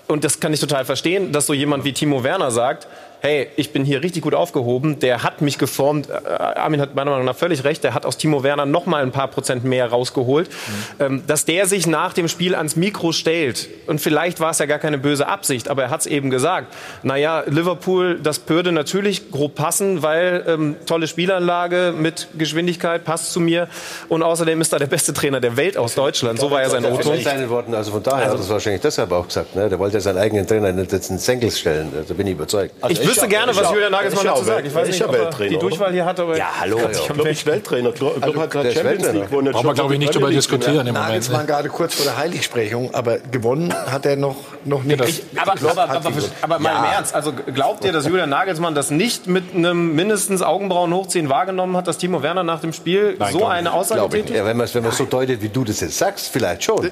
und 0.07 0.23
das 0.23 0.39
kann 0.39 0.53
ich 0.53 0.59
total 0.59 0.85
verstehen, 0.85 1.31
dass 1.31 1.47
so 1.47 1.53
jemand 1.53 1.83
wie 1.83 1.93
Timo 1.93 2.23
Werner 2.23 2.51
sagt, 2.51 2.87
hey, 3.25 3.47
ich 3.55 3.73
bin 3.73 3.83
hier 3.83 4.03
richtig 4.03 4.21
gut 4.21 4.35
aufgehoben, 4.35 4.99
der 4.99 5.23
hat 5.23 5.41
mich 5.41 5.57
geformt. 5.57 6.09
Äh, 6.09 6.29
Armin 6.29 6.79
hat 6.79 6.93
meiner 6.93 7.09
Meinung 7.09 7.25
nach 7.25 7.35
völlig 7.35 7.63
recht, 7.63 7.83
der 7.83 7.95
hat 7.95 8.05
aus 8.05 8.17
Timo 8.17 8.43
Werner 8.43 8.67
noch 8.67 8.85
mal 8.85 9.01
ein 9.01 9.11
paar 9.11 9.29
Prozent 9.29 9.63
mehr 9.63 9.87
rausgeholt. 9.87 10.47
Mhm. 10.47 11.05
Ähm, 11.05 11.23
dass 11.25 11.43
der 11.43 11.65
sich 11.65 11.87
nach 11.87 12.13
dem 12.13 12.27
Spiel 12.27 12.53
ans 12.53 12.75
Mikro 12.75 13.13
stellt 13.13 13.67
und 13.87 13.99
vielleicht 13.99 14.39
war 14.39 14.51
es 14.51 14.59
ja 14.59 14.67
gar 14.67 14.77
keine 14.77 14.99
böse 14.99 15.27
Absicht, 15.27 15.69
aber 15.69 15.83
er 15.83 15.89
hat 15.89 16.01
es 16.01 16.05
eben 16.05 16.29
gesagt. 16.29 16.71
Naja, 17.01 17.43
Liverpool, 17.47 18.19
das 18.21 18.41
würde 18.47 18.71
natürlich 18.71 19.31
grob 19.31 19.55
passen, 19.55 20.03
weil 20.03 20.43
ähm, 20.47 20.75
tolle 20.85 21.07
Spielanlage 21.07 21.95
mit 21.97 22.27
Geschwindigkeit 22.37 23.05
passt 23.05 23.33
zu 23.33 23.39
mir 23.39 23.67
und 24.07 24.21
außerdem 24.21 24.61
ist 24.61 24.71
er 24.71 24.77
der 24.77 24.85
beste 24.85 25.13
Trainer 25.13 25.41
der 25.41 25.57
Welt 25.57 25.77
aus 25.77 25.95
Deutschland. 25.95 26.39
So 26.39 26.51
war 26.51 26.61
ja 26.61 26.69
sein 26.69 26.85
Otto. 26.85 27.15
seinen 27.15 27.49
Worten, 27.49 27.73
also 27.73 27.91
von 27.91 28.03
daher 28.03 28.17
also, 28.17 28.33
hat 28.33 28.39
er 28.39 28.43
es 28.43 28.49
wahrscheinlich 28.49 28.81
deshalb 28.83 29.11
auch 29.11 29.25
gesagt. 29.25 29.55
Ne? 29.55 29.67
Der 29.67 29.79
wollte 29.79 29.95
ja 29.95 30.01
seinen 30.01 30.19
eigenen 30.19 30.45
Trainer 30.45 30.71
nicht 30.71 30.91
jetzt 30.91 31.09
in 31.09 31.17
Senkels 31.17 31.59
stellen. 31.59 31.91
Da 32.07 32.13
bin 32.13 32.27
ich 32.27 32.33
überzeugt. 32.33 32.75
Also 32.81 33.01
ich 33.01 33.14
wüsste 33.15 33.27
gerne, 33.27 33.55
was 33.55 33.71
Julian 33.71 33.91
Nagelsmann 33.91 34.25
dazu 34.25 34.43
sagt. 34.43 34.67
Ich 34.67 34.73
weiß 34.73 34.87
nicht, 34.87 35.03
ob 35.03 35.15
er 35.15 35.47
die 35.47 35.57
Durchwahl 35.57 35.91
hier 35.91 36.05
hat. 36.05 36.19
Aber 36.19 36.37
ja, 36.37 36.49
hallo. 36.59 36.79
Ich 36.91 37.05
glaube, 37.05 37.29
ich 37.29 37.45
Welttrainer. 37.45 37.91
Klopp 37.91 38.21
also, 38.21 38.41
hat 38.41 38.51
gerade 38.51 38.71
Champions 38.71 39.13
League 39.13 39.29
gewonnen. 39.29 39.51
Brauchen 39.51 39.67
wir, 39.67 39.73
glaube 39.73 39.93
ich, 39.93 39.99
nicht 39.99 40.15
darüber 40.15 40.29
diskutieren 40.29 40.87
im 40.87 40.93
Moment. 40.93 41.07
Nagelsmann 41.07 41.41
ne? 41.41 41.47
gerade 41.47 41.69
kurz 41.69 41.95
vor 41.95 42.05
der 42.05 42.17
Heiligsprechung, 42.17 42.93
aber 42.93 43.19
gewonnen 43.19 43.73
hat 43.73 44.05
er 44.05 44.15
noch, 44.15 44.35
noch 44.63 44.83
nicht. 44.83 45.01
Ich, 45.07 45.23
aber, 45.35 45.53
aber, 45.53 45.89
aber, 45.89 46.11
aber 46.41 46.59
mal 46.59 46.77
im 46.77 46.93
Ernst, 46.93 47.15
also 47.15 47.33
glaubt 47.33 47.85
ihr, 47.85 47.91
dass 47.91 48.05
Julian 48.05 48.29
Nagelsmann 48.29 48.75
das 48.75 48.91
nicht 48.91 49.27
mit 49.27 49.53
einem 49.53 49.95
mindestens 49.95 50.41
Augenbrauen 50.41 50.93
hochziehen 50.93 51.29
wahrgenommen 51.29 51.77
hat, 51.77 51.87
dass 51.87 51.97
Timo 51.97 52.21
Werner 52.21 52.43
nach 52.43 52.61
dem 52.61 52.73
Spiel 52.73 53.17
so 53.31 53.45
eine 53.45 53.73
Aussage 53.73 54.09
tätigt? 54.09 54.35
Ja, 54.35 54.45
wenn 54.45 54.57
man 54.57 54.65
es 54.65 54.97
so 54.97 55.05
deutet, 55.05 55.41
wie 55.41 55.49
du 55.49 55.63
das 55.63 55.79
jetzt 55.79 55.97
sagst, 55.97 56.29
vielleicht 56.29 56.63
schon. 56.63 56.91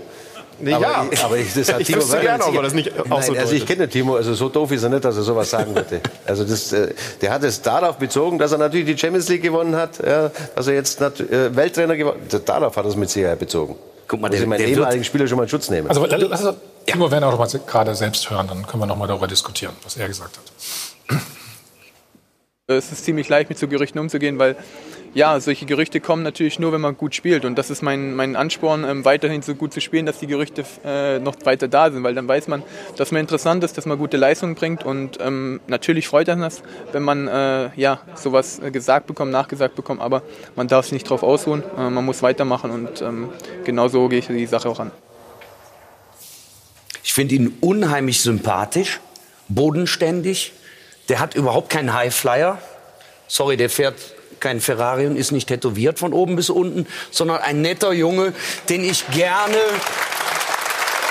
Nee, 0.60 0.74
aber, 0.74 0.86
ja. 0.86 1.08
aber 1.24 1.38
ich, 1.38 1.54
das 1.54 1.74
hat 1.74 1.80
ich 1.82 1.88
Timo 1.88 1.99
wüsste 1.99 2.20
gerne, 2.20 2.43
ob 2.45 2.56
er 2.56 2.62
das 2.62 2.74
nicht 2.74 2.99
auch 2.99 3.06
Nein, 3.06 3.24
so 3.24 3.34
Also 3.34 3.54
ich 3.54 3.66
kenne 3.66 3.88
Timo, 3.88 4.16
also 4.16 4.34
so 4.34 4.49
doof 4.49 4.72
ist 4.72 4.84
er 4.84 4.89
nicht, 4.89 5.04
dass 5.04 5.16
er 5.16 5.24
sowas 5.24 5.49
sagen 5.49 5.76
würde. 5.76 6.01
Also 6.26 6.43
das, 6.43 6.72
äh, 6.74 6.93
der 7.22 7.32
hat 7.32 7.43
es 7.43 7.62
darauf 7.62 7.97
bezogen, 7.97 8.38
dass 8.38 8.51
er 8.51 8.58
natürlich 8.58 8.86
die 8.86 8.97
Champions 8.97 9.30
League 9.30 9.41
gewonnen 9.41 9.76
hat, 9.76 9.99
ja, 10.06 10.32
dass 10.56 10.68
er 10.68 10.74
jetzt 10.74 11.01
äh, 11.01 11.56
Welttrainer 11.56 11.95
gewonnen 11.95 12.22
hat. 12.32 12.47
Darauf 12.47 12.76
hat 12.76 12.86
er 12.86 12.89
es 12.89 12.95
mit 12.95 13.10
Sicherheit 13.10 13.39
bezogen. 13.39 13.76
Guck 14.08 14.22
mal, 14.22 14.30
der, 14.30 14.41
ich 14.41 14.47
meinen 14.47 14.68
ehemaligen 14.68 15.04
Spieler 15.04 15.28
schon 15.28 15.38
mal 15.38 15.43
in 15.43 15.49
Schutz 15.49 15.70
nehmen. 15.70 15.88
Also 15.89 16.06
lass 16.06 16.43
uns 16.43 16.58
Timo 16.86 17.10
Werner 17.10 17.28
auch 17.28 17.38
mal 17.38 17.47
gerade 17.66 17.95
selbst 17.95 18.30
hören, 18.30 18.47
dann 18.47 18.68
können 18.68 18.82
wir 18.82 18.88
noch 18.88 18.97
mal 18.97 19.08
darüber 19.08 19.28
diskutieren, 19.28 19.74
was 19.84 19.97
er 19.97 20.08
gesagt 20.08 20.38
hat. 20.38 21.22
Es 22.68 22.93
ist 22.93 23.03
ziemlich 23.03 23.28
leicht, 23.28 23.49
mit 23.49 23.59
so 23.59 23.68
Gerüchten 23.68 23.99
umzugehen, 23.99 24.39
weil 24.39 24.55
ja, 25.14 25.38
solche 25.41 25.66
Gerüchte 25.66 25.99
kommen 25.99 26.24
natürlich 26.24 26.59
nur, 26.59 26.72
wenn 26.72 26.80
man 26.80 26.95
gut 26.95 27.14
spielt. 27.14 27.43
Und 27.43 27.57
das 27.57 27.70
ist 27.70 27.82
mein, 27.82 28.16
mein 28.16 28.38
Ansporn, 28.38 28.86
ähm, 28.86 29.03
weiterhin 29.03 29.41
so 29.41 29.53
gut 29.53 29.74
zu 29.74 29.82
spielen, 29.82 30.05
dass 30.05 30.20
die 30.20 30.28
Gerüchte 30.28 30.64
äh, 30.86 31.20
noch 31.20 31.36
weiter 31.43 31.68
da 31.68 31.91
sind. 31.91 32.03
Weil 32.03 32.16
dann 32.16 32.26
weiß 32.26 32.47
man, 32.47 32.64
dass 32.95 33.11
man 33.11 33.20
interessant 33.20 33.66
ist, 33.66 33.78
dass 33.78 33.86
man 33.86 33.97
gute 33.97 34.16
Leistungen 34.16 34.55
bringt. 34.55 34.86
Und 34.86 35.18
ähm, 35.20 35.59
natürlich 35.68 36.07
freut 36.07 36.30
einen 36.30 36.39
das, 36.39 36.64
wenn 36.93 37.03
man 37.03 37.28
äh, 37.28 37.70
ja, 37.76 37.99
sowas 38.16 38.61
gesagt 38.72 39.07
bekommt, 39.07 39.34
nachgesagt 39.34 39.76
bekommt. 39.76 39.99
Aber 39.99 40.24
man 40.55 40.70
darf 40.70 40.86
sich 40.86 40.93
nicht 40.93 41.09
drauf 41.09 41.22
ausruhen. 41.22 41.64
Äh, 41.78 41.89
man 41.89 42.05
muss 42.05 42.24
weitermachen. 42.24 42.72
Und 42.72 43.01
ähm, 43.01 43.28
genau 43.66 43.89
so 43.89 44.07
gehe 44.07 44.20
ich 44.20 44.28
die 44.28 44.45
Sache 44.45 44.70
auch 44.70 44.80
an. 44.80 44.91
Ich 47.03 47.11
finde 47.11 47.36
ihn 47.36 47.57
unheimlich 47.59 48.22
sympathisch, 48.22 49.01
bodenständig. 49.49 50.53
Der 51.10 51.20
hat 51.20 51.36
überhaupt 51.36 51.70
keinen 51.70 51.93
Highflyer. 51.93 52.60
Sorry, 53.28 53.58
der 53.58 53.70
fährt 53.70 53.95
kein 54.39 54.60
Ferrari 54.60 55.08
und 55.08 55.16
ist 55.16 55.32
nicht 55.32 55.47
tätowiert 55.47 55.99
von 55.99 56.14
oben 56.14 56.36
bis 56.36 56.49
unten, 56.49 56.88
sondern 57.12 57.41
ein 57.41 57.62
netter 57.62 57.93
Junge, 57.93 58.34
den 58.70 58.84
ich 58.84 59.08
gerne 59.12 59.58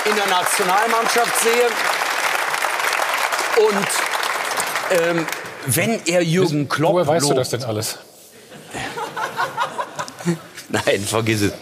in 0.05 0.15
der 0.15 0.27
Nationalmannschaft 0.27 1.39
sehe. 1.41 1.67
Und 3.67 3.87
ähm, 5.01 5.27
wenn 5.65 5.99
er 6.05 6.21
Jürgen 6.23 6.69
Klopp 6.69 6.93
Woher 6.93 7.07
weißt 7.07 7.29
du 7.29 7.33
das 7.33 7.49
denn 7.49 7.63
alles? 7.63 7.99
Nein, 10.73 11.01
vergiss 11.05 11.41
es. 11.43 11.53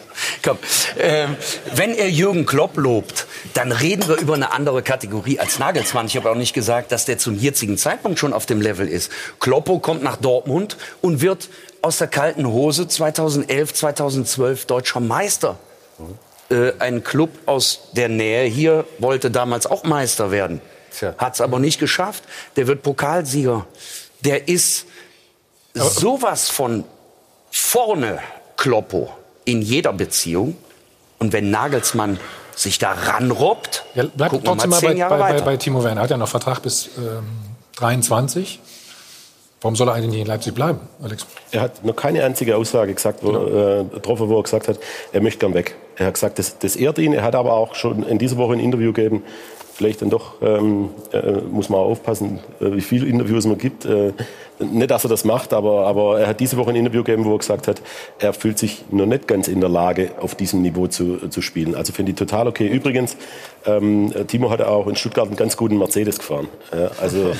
Komm. 0.41 0.57
Ähm, 0.97 1.35
wenn 1.75 1.93
er 1.93 2.09
Jürgen 2.09 2.45
Klopp 2.45 2.77
lobt, 2.77 3.27
dann 3.53 3.73
reden 3.73 4.07
wir 4.07 4.15
über 4.15 4.35
eine 4.35 4.53
andere 4.53 4.83
Kategorie 4.83 5.37
als 5.37 5.59
Nagelsmann. 5.59 6.05
Ich 6.05 6.15
habe 6.15 6.31
auch 6.31 6.35
nicht 6.35 6.53
gesagt, 6.53 6.93
dass 6.93 7.03
der 7.03 7.17
zum 7.17 7.37
jetzigen 7.37 7.77
Zeitpunkt 7.77 8.19
schon 8.19 8.31
auf 8.31 8.45
dem 8.45 8.61
Level 8.61 8.87
ist. 8.87 9.11
Kloppo 9.41 9.79
kommt 9.79 10.01
nach 10.01 10.15
Dortmund 10.15 10.77
und 11.01 11.19
wird 11.19 11.49
aus 11.81 11.97
der 11.97 12.07
kalten 12.07 12.47
Hose 12.47 12.87
2011, 12.87 13.73
2012 13.73 14.65
deutscher 14.65 15.01
Meister. 15.01 15.59
Äh, 16.49 16.71
ein 16.79 17.03
Club 17.03 17.31
aus 17.47 17.89
der 17.91 18.07
Nähe 18.07 18.45
hier 18.45 18.85
wollte 18.99 19.29
damals 19.29 19.67
auch 19.67 19.83
Meister 19.83 20.31
werden. 20.31 20.61
Hat 21.17 21.33
es 21.33 21.41
aber 21.41 21.59
nicht 21.59 21.81
geschafft. 21.81 22.23
Der 22.55 22.67
wird 22.67 22.81
Pokalsieger. 22.81 23.67
Der 24.21 24.47
ist 24.47 24.85
sowas 25.73 26.49
von 26.49 26.85
vorne 27.51 28.19
Kloppo 28.61 29.09
in 29.43 29.63
jeder 29.63 29.91
Beziehung. 29.91 30.55
Und 31.17 31.33
wenn 31.33 31.49
Nagelsmann 31.49 32.19
sich 32.55 32.77
da 32.77 32.91
ranrobbt, 32.91 33.85
ja, 33.95 34.03
bleibt 34.03 34.45
trotzdem 34.45 34.69
mal, 34.69 34.81
bei, 34.81 34.93
bei, 34.93 35.17
bei, 35.17 35.41
bei, 35.41 35.57
Timo 35.57 35.83
Werner. 35.83 36.01
Er 36.01 36.03
hat 36.03 36.11
ja 36.11 36.17
noch 36.17 36.27
Vertrag 36.27 36.61
bis 36.61 36.91
ähm, 36.95 37.23
23. 37.77 38.59
Warum 39.61 39.75
soll 39.75 39.87
er 39.87 39.95
eigentlich 39.95 40.11
nicht 40.11 40.21
in 40.21 40.27
Leipzig 40.27 40.53
bleiben, 40.53 40.79
Alex? 41.01 41.25
Er 41.51 41.61
hat 41.61 41.83
noch 41.83 41.95
keine 41.95 42.23
einzige 42.23 42.55
Aussage 42.55 42.93
gesagt, 42.93 43.23
wo, 43.23 43.31
genau. 43.31 43.79
äh, 43.79 43.83
getroffen, 43.85 44.29
wo 44.29 44.37
er 44.37 44.43
gesagt 44.43 44.67
hat, 44.67 44.77
er 45.11 45.21
möchte 45.21 45.39
gern 45.39 45.55
weg. 45.55 45.75
Er 45.95 46.07
hat 46.07 46.13
gesagt, 46.13 46.37
das, 46.37 46.59
das 46.59 46.75
ehrt 46.75 46.99
ihn. 46.99 47.13
Er 47.13 47.23
hat 47.23 47.33
aber 47.33 47.53
auch 47.53 47.73
schon 47.73 48.03
in 48.03 48.19
dieser 48.19 48.37
Woche 48.37 48.53
ein 48.53 48.59
Interview 48.59 48.93
gegeben, 48.93 49.23
vielleicht 49.73 50.03
dann 50.03 50.11
doch 50.11 50.35
ähm, 50.43 50.91
äh, 51.13 51.31
muss 51.49 51.69
man 51.69 51.79
aufpassen, 51.79 52.39
äh, 52.59 52.73
wie 52.73 52.81
viele 52.81 53.07
Interviews 53.07 53.45
man 53.47 53.57
gibt. 53.57 53.85
Äh, 53.85 54.13
nicht, 54.61 54.91
dass 54.91 55.03
er 55.03 55.09
das 55.09 55.25
macht, 55.25 55.53
aber, 55.53 55.87
aber 55.87 56.19
er 56.19 56.27
hat 56.27 56.39
diese 56.39 56.57
Woche 56.57 56.71
ein 56.71 56.75
Interview 56.75 57.03
gegeben, 57.03 57.25
wo 57.25 57.33
er 57.33 57.39
gesagt 57.39 57.67
hat, 57.67 57.81
er 58.19 58.33
fühlt 58.33 58.57
sich 58.57 58.85
noch 58.91 59.05
nicht 59.05 59.27
ganz 59.27 59.47
in 59.47 59.59
der 59.59 59.69
Lage, 59.69 60.11
auf 60.19 60.35
diesem 60.35 60.61
Niveau 60.61 60.87
zu, 60.87 61.29
zu 61.29 61.41
spielen. 61.41 61.75
Also 61.75 61.93
finde 61.93 62.11
ich 62.11 62.17
total 62.17 62.47
okay. 62.47 62.67
Übrigens, 62.67 63.17
ähm, 63.65 64.11
Timo 64.27 64.49
hatte 64.49 64.67
auch 64.67 64.87
in 64.87 64.95
Stuttgart 64.95 65.27
einen 65.27 65.35
ganz 65.35 65.55
guten 65.55 65.77
Mercedes 65.77 66.17
gefahren. 66.17 66.47
Äh, 66.71 66.87
also 66.99 67.29
äh, 67.29 67.33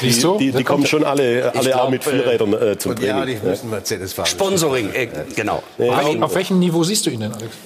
die, 0.00 0.36
die, 0.38 0.52
die 0.52 0.64
kommen 0.64 0.86
schon 0.86 1.04
alle, 1.04 1.52
alle 1.54 1.70
glaub, 1.70 1.80
auch 1.82 1.90
mit 1.90 2.04
Vierrädern 2.04 2.52
äh, 2.52 2.78
zum 2.78 2.94
Training. 2.94 3.08
Ja, 3.08 3.24
die 3.24 3.36
müssen 3.42 3.70
Mercedes 3.70 4.12
fahren. 4.12 4.26
Sponsoring, 4.26 4.90
äh, 4.92 5.08
genau. 5.34 5.62
Nee, 5.78 5.90
auf, 5.90 6.22
auf 6.22 6.34
welchem 6.34 6.58
Niveau 6.58 6.84
siehst 6.84 7.06
du 7.06 7.10
ihn 7.10 7.20
denn, 7.20 7.32
Alex? 7.32 7.56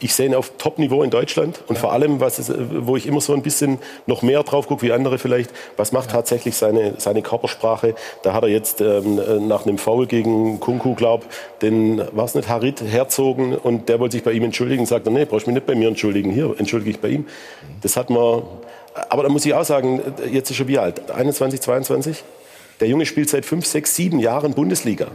Ich 0.00 0.14
sehe 0.14 0.26
ihn 0.26 0.34
auf 0.34 0.52
Top-Niveau 0.58 1.02
in 1.02 1.10
Deutschland 1.10 1.60
und 1.66 1.74
ja. 1.74 1.80
vor 1.80 1.92
allem, 1.92 2.20
was 2.20 2.38
ist, 2.38 2.52
wo 2.56 2.96
ich 2.96 3.06
immer 3.06 3.20
so 3.20 3.34
ein 3.34 3.42
bisschen 3.42 3.78
noch 4.06 4.22
mehr 4.22 4.42
drauf 4.44 4.68
gucke 4.68 4.82
wie 4.82 4.92
andere 4.92 5.18
vielleicht, 5.18 5.50
was 5.76 5.90
macht 5.90 6.10
ja. 6.10 6.16
tatsächlich 6.16 6.56
seine, 6.56 6.94
seine 6.98 7.22
Körpersprache, 7.22 7.94
da 8.22 8.32
hat 8.32 8.42
er 8.42 8.48
jetzt 8.48 8.80
ähm, 8.80 9.18
äh, 9.18 9.40
nach 9.40 9.66
einem 9.66 9.78
Foul 9.78 10.06
gegen 10.06 10.60
Kunku, 10.60 10.94
glaub, 10.94 11.24
den, 11.62 12.02
war 12.12 12.28
nicht, 12.34 12.48
Harit 12.48 12.82
herzogen 12.82 13.54
und 13.54 13.88
der 13.88 14.00
wollte 14.00 14.16
sich 14.16 14.24
bei 14.24 14.32
ihm 14.32 14.44
entschuldigen 14.44 14.86
sagt, 14.86 15.06
nee, 15.06 15.24
brauchst 15.24 15.46
mich 15.46 15.54
nicht 15.54 15.66
bei 15.66 15.74
mir 15.74 15.88
entschuldigen, 15.88 16.30
hier 16.30 16.54
entschuldige 16.58 16.90
ich 16.90 17.00
bei 17.00 17.08
ihm. 17.08 17.26
Das 17.82 17.96
hat 17.96 18.10
man, 18.10 18.42
aber 19.08 19.22
da 19.22 19.28
muss 19.28 19.46
ich 19.46 19.54
auch 19.54 19.64
sagen, 19.64 20.00
jetzt 20.30 20.50
ist 20.50 20.60
er 20.60 20.68
wie 20.68 20.78
alt? 20.78 21.10
21, 21.10 21.60
22? 21.60 22.24
Der 22.80 22.88
Junge 22.88 23.06
spielt 23.06 23.28
seit 23.28 23.44
fünf, 23.44 23.66
sechs, 23.66 23.94
sieben 23.96 24.18
Jahren 24.18 24.54
Bundesliga 24.54 25.08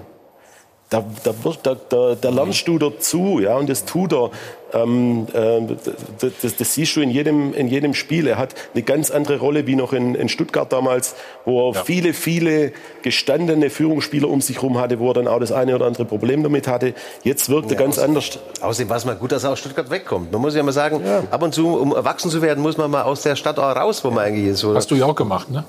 da, 0.93 1.03
da, 1.23 1.33
da, 1.63 1.75
da, 1.89 2.15
da 2.15 2.29
lernst 2.29 2.67
du 2.67 2.77
dazu, 2.77 3.39
ja, 3.39 3.55
und 3.55 3.67
das 3.69 3.85
tut 3.85 4.13
er. 4.13 4.29
Ähm, 4.73 5.27
äh, 5.33 5.75
das, 6.19 6.55
das, 6.57 6.73
siehst 6.73 6.95
du 6.95 7.01
in 7.01 7.11
jedem, 7.11 7.53
in 7.53 7.67
jedem 7.67 7.93
Spiel. 7.93 8.27
Er 8.27 8.37
hat 8.37 8.55
eine 8.73 8.81
ganz 8.81 9.11
andere 9.11 9.37
Rolle 9.37 9.67
wie 9.67 9.75
noch 9.75 9.93
in, 9.93 10.15
in 10.15 10.29
Stuttgart 10.29 10.71
damals, 10.71 11.15
wo 11.45 11.69
er 11.69 11.75
ja. 11.75 11.83
viele, 11.83 12.13
viele 12.13 12.73
gestandene 13.03 13.69
Führungsspieler 13.69 14.27
um 14.27 14.41
sich 14.41 14.57
herum 14.57 14.79
hatte, 14.79 14.99
wo 14.99 15.09
er 15.09 15.13
dann 15.13 15.27
auch 15.27 15.39
das 15.39 15.51
eine 15.51 15.75
oder 15.75 15.85
andere 15.85 16.05
Problem 16.05 16.41
damit 16.41 16.67
hatte. 16.67 16.95
Jetzt 17.23 17.49
wirkt 17.49 17.71
er 17.71 17.77
ganz 17.77 17.99
anders. 17.99 18.39
Außerdem 18.61 18.89
war 18.89 18.97
es 18.97 19.05
mal 19.05 19.15
gut, 19.15 19.31
dass 19.31 19.43
er 19.43 19.51
aus 19.51 19.59
Stuttgart 19.59 19.91
wegkommt. 19.91 20.31
Man 20.31 20.41
muss 20.41 20.55
ja 20.55 20.63
mal 20.63 20.71
sagen, 20.71 21.01
ja. 21.05 21.23
ab 21.29 21.43
und 21.43 21.53
zu, 21.53 21.67
um 21.67 21.93
erwachsen 21.93 22.31
zu 22.31 22.41
werden, 22.41 22.61
muss 22.63 22.77
man 22.77 22.89
mal 22.89 23.03
aus 23.03 23.21
der 23.21 23.35
Stadt 23.35 23.59
auch 23.59 23.75
raus, 23.75 24.03
wo 24.03 24.09
man 24.09 24.25
eigentlich 24.25 24.47
ist. 24.47 24.63
Oder? 24.63 24.77
Hast 24.77 24.89
du 24.89 24.95
ja 24.95 25.05
auch 25.05 25.15
gemacht, 25.15 25.51
ne? 25.51 25.65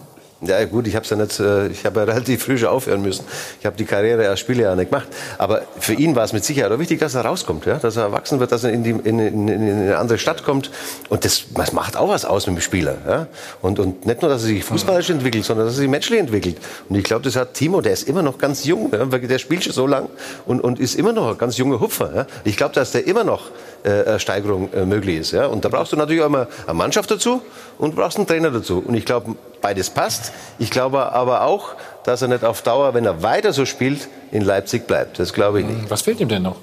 Ja 0.47 0.65
gut, 0.65 0.87
ich 0.87 0.97
habe 0.97 1.07
ja 1.07 1.17
nicht, 1.17 1.41
äh, 1.41 1.69
ich 1.69 1.85
habe 1.85 2.01
ja 2.01 2.07
relativ 2.13 2.45
früh 2.45 2.59
schon 2.59 2.69
aufhören 2.69 3.03
müssen. 3.03 3.25
Ich 3.61 3.67
habe 3.67 3.77
die 3.77 3.85
Karriere 3.85 4.29
als 4.29 4.41
Spieler 4.41 4.65
ja 4.65 4.77
nicht 4.77 4.91
gemacht. 4.91 5.09
Aber 5.39 5.63
für 5.79 5.95
ihn 5.95 6.17
war 6.17 6.25
es 6.25 6.33
mit 6.33 6.45
Sicherheit 6.45 6.73
auch 6.73 6.79
wichtig, 6.79 7.01
dass 7.01 7.15
er 7.15 7.25
rauskommt, 7.25 7.67
ja? 7.67 7.77
dass 7.77 7.97
er 7.97 8.05
erwachsen 8.05 8.41
wird, 8.41 8.53
dass 8.53 8.65
er 8.65 8.71
in, 8.71 8.85
die, 8.85 8.91
in, 8.91 9.19
in, 9.19 9.49
in 9.49 9.63
eine 9.63 9.99
andere 9.99 10.19
Stadt 10.19 10.45
kommt. 10.45 10.71
Und 11.09 11.25
das, 11.25 11.45
das 11.55 11.73
macht 11.73 11.97
auch 11.97 12.09
was 12.09 12.25
aus 12.25 12.47
mit 12.47 12.57
dem 12.57 12.61
Spieler. 12.61 12.97
Ja? 13.07 13.27
Und, 13.63 13.79
und 13.79 14.07
nicht 14.07 14.23
nur, 14.23 14.31
dass 14.31 14.43
er 14.43 14.49
sich 14.49 14.65
fußballisch 14.65 15.11
entwickelt, 15.11 15.45
sondern 15.45 15.67
dass 15.67 15.77
er 15.77 15.81
sich 15.81 15.89
menschlich 15.89 16.21
entwickelt. 16.21 16.59
Und 16.89 16.97
ich 16.97 17.05
glaube, 17.05 17.23
das 17.23 17.37
hat 17.37 17.55
Timo, 17.55 17.81
der 17.81 17.93
ist 17.93 18.09
immer 18.09 18.23
noch 18.23 18.39
ganz 18.39 18.65
jung, 18.65 18.93
ja? 18.93 19.05
der 19.05 19.39
spielt 19.39 19.65
schon 19.65 19.73
so 19.73 19.87
lang 19.87 20.09
und, 20.47 20.61
und 20.61 20.79
ist 20.79 20.95
immer 20.95 21.13
noch 21.13 21.31
ein 21.31 21.39
ganz 21.39 21.57
junger 21.57 21.81
Hupfer. 21.81 22.15
Ja? 22.15 22.27
Ich 22.45 22.57
glaube, 22.57 22.75
dass 22.75 22.93
der 22.93 23.07
immer 23.07 23.25
noch 23.25 23.51
äh, 23.85 24.19
Steigerung 24.19 24.73
äh, 24.73 24.85
möglich 24.85 25.21
ist. 25.21 25.33
Ja? 25.33 25.47
Und 25.47 25.65
da 25.65 25.69
brauchst 25.69 25.93
du 25.93 25.97
natürlich 25.97 26.23
auch 26.23 26.27
immer 26.27 26.49
eine 26.67 26.75
Mannschaft 26.75 27.11
dazu 27.11 27.43
und 27.79 27.95
brauchst 27.95 28.17
einen 28.17 28.27
Trainer 28.27 28.51
dazu. 28.51 28.83
Und 28.87 28.95
ich 28.95 29.05
glaube, 29.05 29.35
beides 29.61 29.89
passt. 29.89 30.33
Ich 30.59 30.71
glaube 30.71 31.13
aber 31.13 31.43
auch, 31.43 31.71
dass 32.05 32.23
er 32.23 32.29
nicht 32.29 32.45
auf 32.45 32.63
Dauer, 32.63 32.95
wenn 32.95 33.05
er 33.05 33.23
weiter 33.23 33.53
so 33.53 33.65
spielt, 33.65 34.09
in 34.31 34.43
Leipzig 34.43 34.87
bleibt. 34.87 35.19
Das 35.19 35.33
glaube 35.33 35.61
ich 35.61 35.67
nicht. 35.67 35.91
Was 35.91 36.03
fehlt 36.03 36.21
ihm 36.21 36.29
denn 36.29 36.43
noch? 36.43 36.57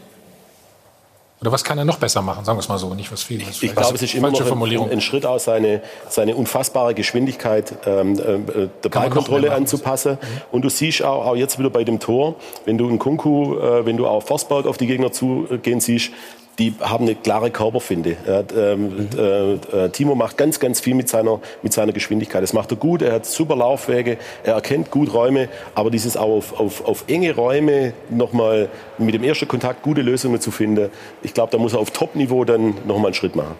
Oder 1.42 1.52
was 1.52 1.64
kann 1.64 1.76
er 1.80 1.86
noch 1.86 1.98
besser 1.98 2.22
machen? 2.22 2.46
Sagen 2.46 2.58
wir 2.58 2.62
es 2.62 2.70
mal 2.70 2.78
so, 2.78 2.94
nicht 2.94 3.12
was 3.12 3.24
viel. 3.24 3.42
Ich, 3.42 3.64
ich 3.64 3.76
glaube, 3.76 3.96
es 3.96 4.02
ist 4.04 4.14
immer 4.14 4.30
noch 4.30 4.40
ein, 4.40 4.92
ein, 4.92 5.02
Schritt 5.02 5.26
aus, 5.26 5.46
seine, 5.46 5.82
seine 6.08 6.36
unfassbare 6.36 6.94
Geschwindigkeit 6.94 7.74
ähm, 7.88 8.14
äh, 8.20 8.68
der 8.84 8.90
Ballkontrolle 8.90 9.52
anzupassen. 9.52 10.20
Mhm. 10.22 10.28
Und 10.52 10.62
du 10.62 10.70
siehst 10.70 11.04
auch, 11.04 11.26
auch 11.26 11.36
jetzt 11.36 11.58
wieder 11.58 11.72
bei 11.72 11.84
dem 11.84 12.00
Tor, 12.00 12.36
wenn 12.66 12.78
du 12.78 12.88
in 12.90 13.00
Kunku, 13.00 13.58
äh, 13.58 13.84
wenn 13.88 13.98
du 13.98 14.06
auch 14.06 14.22
Forsberg 14.22 14.68
auf 14.68 14.78
die 14.78 14.86
Gegner 14.86 15.12
zugehen 15.12 15.80
siehst, 15.80 16.12
die 16.60 16.74
haben 16.80 17.06
eine 17.06 17.16
klare 17.16 17.50
Körperfinde. 17.50 18.18
Ähm, 18.56 19.10
äh, 19.18 19.54
äh, 19.54 19.90
Timo 19.90 20.16
macht 20.16 20.38
ganz, 20.38 20.60
ganz 20.60 20.80
viel 20.80 20.94
mit 20.94 21.10
seiner, 21.10 21.40
mit 21.62 21.74
seiner 21.74 21.92
Geschwindigkeit. 21.92 22.44
Das 22.44 22.54
macht 22.54 22.72
er 22.72 22.78
gut, 22.78 23.02
er 23.02 23.14
hat 23.14 23.26
super 23.26 23.56
Laufwege, 23.56 24.18
er 24.44 24.56
erkennt 24.56 24.92
gut 24.92 25.14
Räume, 25.14 25.50
aber 25.76 25.90
dieses 25.90 26.18
auch 26.18 26.38
auf, 26.38 26.60
auf, 26.60 26.86
auf 26.86 27.04
enge 27.08 27.36
Räume 27.36 27.94
nochmal 28.10 28.70
mit 28.98 29.16
dem 29.16 29.24
ersten 29.24 29.48
Kontakt 29.48 29.82
gute 29.82 30.02
Lösungen 30.02 30.40
zu 30.40 30.52
finden, 30.52 30.90
ich 31.24 31.34
glaube, 31.34 31.52
da 31.52 31.58
muss 31.58 31.74
er 31.74 31.80
auf 31.80 31.92
Top-Niveau 31.92 32.46
dann 32.46 32.76
nochmal 32.86 33.08
einen 33.08 33.14
Schritt 33.14 33.36
machen. 33.36 33.56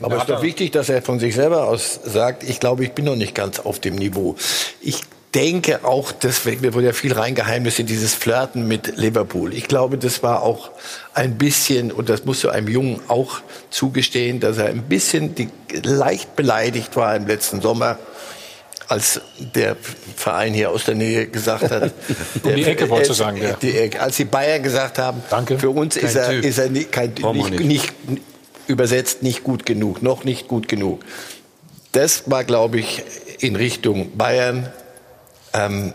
Aber 0.00 0.16
es 0.16 0.22
ist 0.22 0.30
doch 0.30 0.42
wichtig, 0.42 0.72
dass 0.72 0.88
er 0.88 1.02
von 1.02 1.20
sich 1.20 1.34
selber 1.34 1.68
aus 1.68 2.00
sagt, 2.04 2.42
ich 2.42 2.58
glaube, 2.58 2.84
ich 2.84 2.92
bin 2.92 3.04
noch 3.04 3.16
nicht 3.16 3.34
ganz 3.34 3.60
auf 3.60 3.78
dem 3.78 3.94
Niveau. 3.94 4.34
Ich 4.80 5.02
denke 5.34 5.84
auch, 5.84 6.12
deswegen 6.12 6.74
wurde 6.74 6.86
ja 6.86 6.92
viel 6.92 7.12
reingeheimnis 7.12 7.78
in 7.78 7.86
dieses 7.86 8.14
Flirten 8.14 8.68
mit 8.68 8.96
Liverpool. 8.96 9.52
Ich 9.52 9.66
glaube, 9.66 9.98
das 9.98 10.22
war 10.22 10.42
auch 10.42 10.70
ein 11.12 11.36
bisschen, 11.36 11.90
und 11.90 12.08
das 12.08 12.24
musst 12.24 12.44
du 12.44 12.50
einem 12.50 12.68
Jungen 12.68 13.00
auch 13.08 13.40
zugestehen, 13.70 14.40
dass 14.40 14.58
er 14.58 14.66
ein 14.66 14.82
bisschen 14.82 15.34
die, 15.34 15.48
leicht 15.82 16.36
beleidigt 16.36 16.94
war 16.96 17.16
im 17.16 17.26
letzten 17.26 17.60
Sommer 17.60 17.98
als 18.86 19.20
der 19.38 19.76
Verein 20.14 20.52
hier 20.52 20.70
aus 20.70 20.84
der 20.84 20.94
Nähe 20.94 21.26
gesagt 21.26 21.70
hat. 21.70 21.92
um 22.42 22.54
die 22.54 22.64
Ecke 22.64 22.88
wollte 22.90 23.08
du 23.08 23.14
sagen, 23.14 23.42
ja. 23.42 23.54
Die 23.54 23.76
Ecke, 23.76 24.00
als 24.00 24.16
die 24.16 24.26
Bayern 24.26 24.62
gesagt 24.62 24.98
haben, 24.98 25.22
Danke. 25.30 25.58
für 25.58 25.70
uns 25.70 25.96
ist 25.96 26.14
er, 26.14 26.32
ist 26.32 26.58
er, 26.58 26.68
nicht, 26.68 26.92
kein, 26.92 27.14
nicht. 27.14 27.60
nicht 27.60 27.92
übersetzt 28.66 29.22
nicht 29.22 29.42
gut 29.42 29.64
genug, 29.66 30.02
noch 30.02 30.24
nicht 30.24 30.48
gut 30.48 30.68
genug. 30.68 31.02
Das 31.92 32.30
war, 32.30 32.44
glaube 32.44 32.78
ich, 32.78 33.02
in 33.38 33.56
Richtung 33.56 34.16
Bayern 34.16 34.70
ähm, 35.54 35.92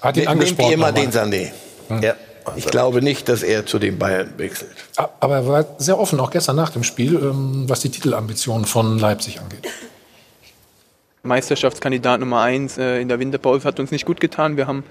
Hat 0.00 0.16
ihn 0.16 0.38
nehmt 0.38 0.58
ihr 0.58 0.72
immer 0.72 0.92
den 0.92 1.10
Sané. 1.10 1.52
Hm. 1.88 2.02
Ja. 2.02 2.14
Ich 2.56 2.66
glaube 2.66 3.00
nicht, 3.00 3.28
dass 3.30 3.42
er 3.42 3.64
zu 3.64 3.78
den 3.78 3.98
Bayern 3.98 4.34
wechselt. 4.36 4.70
Aber 4.96 5.36
er 5.36 5.48
war 5.48 5.64
sehr 5.78 5.98
offen, 5.98 6.20
auch 6.20 6.30
gestern 6.30 6.56
nach 6.56 6.70
dem 6.70 6.84
Spiel, 6.84 7.14
ähm, 7.14 7.64
was 7.68 7.80
die 7.80 7.88
Titelambitionen 7.88 8.66
von 8.66 8.98
Leipzig 8.98 9.40
angeht. 9.40 9.66
Meisterschaftskandidat 11.24 12.20
Nummer 12.20 12.42
eins 12.42 12.76
äh, 12.76 13.00
in 13.00 13.08
der 13.08 13.18
Winterpause 13.18 13.66
hat 13.66 13.80
uns 13.80 13.90
nicht 13.90 14.04
gut 14.04 14.20
getan. 14.20 14.58
Wir 14.58 14.66
haben 14.66 14.84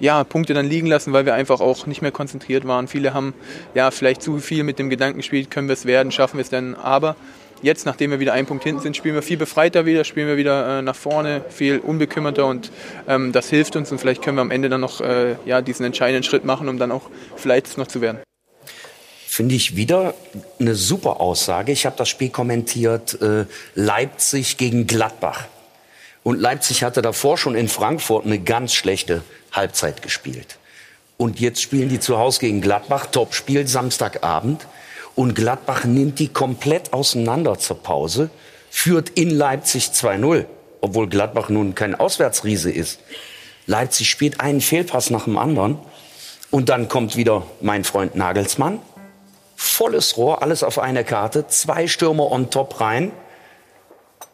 ja 0.00 0.22
Punkte 0.22 0.52
dann 0.52 0.66
liegen 0.66 0.86
lassen, 0.86 1.14
weil 1.14 1.24
wir 1.24 1.32
einfach 1.32 1.60
auch 1.60 1.86
nicht 1.86 2.02
mehr 2.02 2.12
konzentriert 2.12 2.66
waren. 2.66 2.88
Viele 2.88 3.14
haben 3.14 3.32
ja 3.74 3.90
vielleicht 3.90 4.22
zu 4.22 4.38
viel 4.38 4.64
mit 4.64 4.78
dem 4.78 4.90
Gedanken 4.90 5.18
gespielt, 5.18 5.50
können 5.50 5.68
wir 5.68 5.72
es 5.72 5.86
werden, 5.86 6.12
schaffen 6.12 6.36
wir 6.36 6.42
es 6.42 6.50
denn. 6.50 6.74
Aber 6.74 7.16
Jetzt, 7.62 7.86
nachdem 7.86 8.10
wir 8.10 8.18
wieder 8.18 8.32
einen 8.32 8.46
Punkt 8.46 8.64
hinten 8.64 8.82
sind, 8.82 8.96
spielen 8.96 9.14
wir 9.14 9.22
viel 9.22 9.36
befreiter 9.36 9.86
wieder, 9.86 10.02
spielen 10.02 10.26
wir 10.26 10.36
wieder 10.36 10.80
äh, 10.80 10.82
nach 10.82 10.96
vorne, 10.96 11.44
viel 11.48 11.78
unbekümmerter 11.78 12.46
und 12.46 12.72
ähm, 13.06 13.30
das 13.30 13.48
hilft 13.50 13.76
uns 13.76 13.92
und 13.92 13.98
vielleicht 13.98 14.20
können 14.20 14.36
wir 14.36 14.42
am 14.42 14.50
Ende 14.50 14.68
dann 14.68 14.80
noch 14.80 15.00
äh, 15.00 15.36
ja, 15.46 15.62
diesen 15.62 15.86
entscheidenden 15.86 16.24
Schritt 16.24 16.44
machen, 16.44 16.68
um 16.68 16.78
dann 16.78 16.90
auch 16.90 17.02
vielleicht 17.36 17.78
noch 17.78 17.86
zu 17.86 18.00
werden. 18.00 18.18
Finde 19.28 19.54
ich 19.54 19.76
wieder 19.76 20.14
eine 20.58 20.74
super 20.74 21.20
Aussage. 21.20 21.70
Ich 21.70 21.86
habe 21.86 21.96
das 21.96 22.08
Spiel 22.08 22.30
kommentiert, 22.30 23.22
äh, 23.22 23.46
Leipzig 23.76 24.56
gegen 24.56 24.88
Gladbach. 24.88 25.46
Und 26.24 26.40
Leipzig 26.40 26.82
hatte 26.82 27.00
davor 27.00 27.38
schon 27.38 27.54
in 27.54 27.68
Frankfurt 27.68 28.26
eine 28.26 28.40
ganz 28.40 28.74
schlechte 28.74 29.22
Halbzeit 29.52 30.02
gespielt. 30.02 30.58
Und 31.16 31.38
jetzt 31.38 31.62
spielen 31.62 31.88
die 31.88 32.00
zu 32.00 32.18
Hause 32.18 32.40
gegen 32.40 32.60
Gladbach, 32.60 33.06
Topspiel, 33.06 33.66
Samstagabend. 33.68 34.66
Und 35.14 35.34
Gladbach 35.34 35.84
nimmt 35.84 36.18
die 36.18 36.28
komplett 36.28 36.92
auseinander 36.92 37.58
zur 37.58 37.82
Pause, 37.82 38.30
führt 38.70 39.10
in 39.10 39.30
Leipzig 39.30 39.88
2-0, 39.88 40.46
obwohl 40.80 41.08
Gladbach 41.08 41.48
nun 41.48 41.74
kein 41.74 41.94
Auswärtsriese 41.94 42.70
ist. 42.70 43.00
Leipzig 43.66 44.08
spielt 44.10 44.40
einen 44.40 44.60
Fehlpass 44.60 45.10
nach 45.10 45.24
dem 45.24 45.38
anderen. 45.38 45.78
Und 46.50 46.68
dann 46.68 46.88
kommt 46.88 47.16
wieder 47.16 47.46
mein 47.60 47.84
Freund 47.84 48.14
Nagelsmann. 48.14 48.80
Volles 49.56 50.16
Rohr, 50.16 50.42
alles 50.42 50.62
auf 50.62 50.78
eine 50.78 51.04
Karte, 51.04 51.46
zwei 51.46 51.86
Stürmer 51.86 52.30
on 52.30 52.50
top 52.50 52.80
rein. 52.80 53.12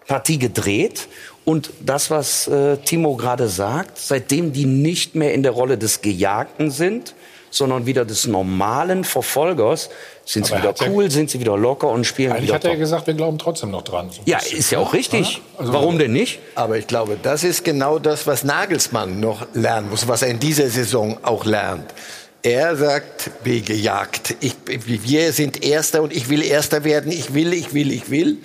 Partie 0.06 0.38
gedreht. 0.38 1.06
Und 1.44 1.70
das, 1.80 2.10
was 2.10 2.48
äh, 2.48 2.78
Timo 2.78 3.16
gerade 3.16 3.48
sagt, 3.48 3.98
seitdem 3.98 4.52
die 4.52 4.64
nicht 4.64 5.14
mehr 5.14 5.32
in 5.32 5.42
der 5.42 5.52
Rolle 5.52 5.78
des 5.78 6.00
Gejagten 6.00 6.70
sind, 6.70 7.14
sondern 7.50 7.86
wieder 7.86 8.04
des 8.04 8.26
normalen 8.26 9.04
Verfolgers. 9.04 9.90
Sind 10.24 10.46
sie 10.46 10.56
wieder 10.56 10.74
cool, 10.88 11.04
ja, 11.04 11.10
sind 11.10 11.30
sie 11.30 11.40
wieder 11.40 11.56
locker 11.56 11.88
und 11.88 12.04
spielen 12.04 12.32
eigentlich 12.32 12.44
wieder 12.44 12.54
hat 12.54 12.64
er 12.64 12.72
ja 12.72 12.76
gesagt, 12.76 13.06
wir 13.06 13.14
glauben 13.14 13.38
trotzdem 13.38 13.70
noch 13.70 13.82
dran. 13.82 14.10
So 14.10 14.20
ja, 14.26 14.38
ist 14.38 14.70
ja 14.70 14.78
auch 14.78 14.92
richtig. 14.92 15.40
Also 15.56 15.72
Warum 15.72 15.98
denn 15.98 16.12
nicht? 16.12 16.40
Aber 16.54 16.76
ich 16.76 16.86
glaube, 16.86 17.18
das 17.22 17.44
ist 17.44 17.64
genau 17.64 17.98
das, 17.98 18.26
was 18.26 18.44
Nagelsmann 18.44 19.20
noch 19.20 19.46
lernen 19.54 19.90
muss, 19.90 20.06
was 20.06 20.22
er 20.22 20.28
in 20.28 20.38
dieser 20.38 20.68
Saison 20.68 21.18
auch 21.22 21.44
lernt. 21.44 21.94
Er 22.42 22.76
sagt, 22.76 23.30
wie 23.42 23.62
gejagt. 23.62 24.36
Ich, 24.40 24.54
wir 24.66 25.32
sind 25.32 25.64
Erster 25.64 26.02
und 26.02 26.14
ich 26.14 26.28
will 26.28 26.42
Erster 26.42 26.84
werden. 26.84 27.10
Ich 27.10 27.34
will, 27.34 27.52
ich 27.52 27.74
will, 27.74 27.90
ich 27.90 28.10
will. 28.10 28.38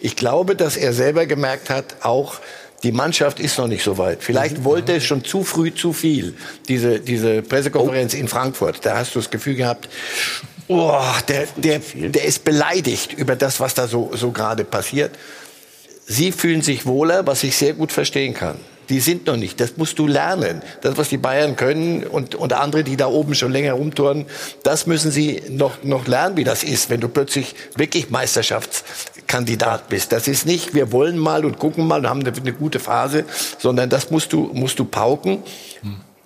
Ich 0.00 0.16
glaube, 0.16 0.54
dass 0.54 0.76
er 0.76 0.92
selber 0.92 1.26
gemerkt 1.26 1.68
hat, 1.68 1.96
auch 2.02 2.36
die 2.82 2.92
Mannschaft 2.92 3.40
ist 3.40 3.58
noch 3.58 3.66
nicht 3.66 3.82
so 3.82 3.98
weit. 3.98 4.22
Vielleicht 4.22 4.58
mhm. 4.58 4.64
wollte 4.64 4.94
es 4.94 5.04
schon 5.04 5.24
zu 5.24 5.44
früh 5.44 5.74
zu 5.74 5.92
viel. 5.92 6.34
Diese, 6.68 7.00
diese 7.00 7.42
Pressekonferenz 7.42 8.14
oh. 8.14 8.18
in 8.18 8.28
Frankfurt, 8.28 8.84
da 8.84 8.96
hast 8.96 9.14
du 9.14 9.18
das 9.18 9.30
Gefühl 9.30 9.54
gehabt, 9.54 9.88
oh, 10.68 11.00
der, 11.28 11.46
der, 11.56 11.80
der 11.94 12.24
ist 12.24 12.44
beleidigt 12.44 13.12
über 13.12 13.36
das, 13.36 13.60
was 13.60 13.74
da 13.74 13.86
so, 13.86 14.10
so 14.14 14.30
gerade 14.30 14.64
passiert. 14.64 15.12
Sie 16.06 16.32
fühlen 16.32 16.62
sich 16.62 16.86
wohler, 16.86 17.26
was 17.26 17.42
ich 17.42 17.56
sehr 17.56 17.74
gut 17.74 17.92
verstehen 17.92 18.34
kann. 18.34 18.56
Die 18.88 18.98
sind 18.98 19.26
noch 19.26 19.36
nicht. 19.36 19.60
Das 19.60 19.76
musst 19.76 20.00
du 20.00 20.08
lernen. 20.08 20.62
Das, 20.80 20.98
was 20.98 21.08
die 21.08 21.16
Bayern 21.16 21.54
können 21.54 22.02
und, 22.02 22.34
und 22.34 22.52
andere, 22.52 22.82
die 22.82 22.96
da 22.96 23.06
oben 23.06 23.36
schon 23.36 23.52
länger 23.52 23.74
rumtouren, 23.74 24.26
das 24.64 24.86
müssen 24.86 25.12
sie 25.12 25.40
noch, 25.48 25.84
noch 25.84 26.08
lernen, 26.08 26.36
wie 26.36 26.42
das 26.42 26.64
ist, 26.64 26.90
wenn 26.90 27.00
du 27.00 27.08
plötzlich 27.08 27.54
wirklich 27.76 28.10
Meisterschaftskandidat 29.30 29.88
bist. 29.88 30.12
Das 30.12 30.28
ist 30.28 30.46
nicht, 30.46 30.74
wir 30.74 30.92
wollen 30.92 31.18
mal 31.18 31.44
und 31.44 31.58
gucken 31.58 31.86
mal 31.86 32.00
und 32.00 32.08
haben 32.08 32.20
eine, 32.20 32.32
eine 32.36 32.52
gute 32.52 32.80
Phase, 32.80 33.24
sondern 33.58 33.88
das 33.88 34.10
musst 34.10 34.32
du, 34.32 34.50
musst 34.52 34.78
du 34.78 34.84
pauken. 34.84 35.42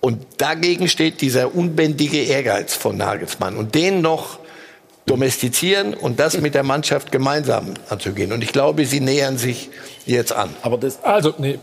Und 0.01 0.25
dagegen 0.37 0.87
steht 0.87 1.21
dieser 1.21 1.55
unbändige 1.55 2.21
Ehrgeiz 2.23 2.73
von 2.73 2.97
Nagelsmann. 2.97 3.57
Und 3.57 3.73
den 3.75 4.01
noch 4.01 4.39
domestizieren 5.05 5.93
und 5.93 6.19
das 6.19 6.39
mit 6.41 6.55
der 6.55 6.63
Mannschaft 6.63 7.11
gemeinsam 7.11 7.73
anzugehen. 7.89 8.31
Und 8.31 8.43
ich 8.43 8.51
glaube, 8.51 8.85
sie 8.85 8.99
nähern 8.99 9.37
sich 9.37 9.69
jetzt 10.05 10.33
an. 10.33 10.49
Aber 10.63 10.77
das, 10.77 11.03
also, 11.03 11.33
nee, 11.37 11.59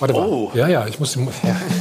Warte 0.00 0.14
mal. 0.14 0.26
Oh. 0.26 0.50
Ja, 0.54 0.66
ja, 0.66 0.86
ich 0.86 0.98
muss. 0.98 1.14
Ja. 1.14 1.22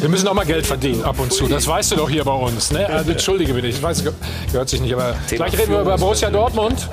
Wir 0.01 0.09
müssen 0.09 0.28
auch 0.28 0.34
mal 0.34 0.45
Geld 0.45 0.67
verdienen 0.67 1.03
ab 1.03 1.20
und 1.20 1.32
zu. 1.32 1.47
Das 1.47 1.65
weißt 1.65 1.91
du 1.93 1.95
doch 1.95 2.09
hier 2.09 2.24
bei 2.24 2.34
uns. 2.34 2.72
Ne? 2.72 2.88
Also, 2.99 3.11
entschuldige 3.11 3.53
bitte, 3.53 3.67
ich 3.67 3.82
weiß, 3.82 4.03
gehört 4.51 4.67
sich 4.67 4.82
nicht, 4.82 4.93
aber 4.93 5.13
Thema 5.28 5.45
gleich 5.45 5.59
reden 5.59 5.72
wir 5.72 5.82
über 5.82 5.97
Borussia 5.97 6.30
Dortmund. 6.30 6.89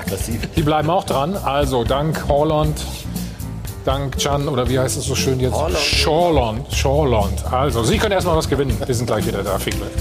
Die 0.55 0.61
bleiben 0.61 0.89
auch 0.89 1.03
dran. 1.03 1.35
Also 1.35 1.83
dank 1.83 2.23
Holland, 2.29 2.79
dank 3.83 4.17
Can 4.17 4.47
oder 4.47 4.69
wie 4.69 4.79
heißt 4.79 4.97
es 4.97 5.05
so 5.05 5.15
schön 5.15 5.39
jetzt? 5.39 5.57
Shawland. 5.77 6.73
Shawland. 6.73 7.43
Also, 7.51 7.83
Sie 7.83 7.97
können 7.97 8.13
erstmal 8.13 8.37
was 8.37 8.47
gewinnen. 8.47 8.77
Wir 8.85 8.95
sind 8.95 9.07
gleich 9.07 9.25
wieder 9.27 9.43
da. 9.43 9.59
Viel 9.59 9.73
Glück. 9.73 9.91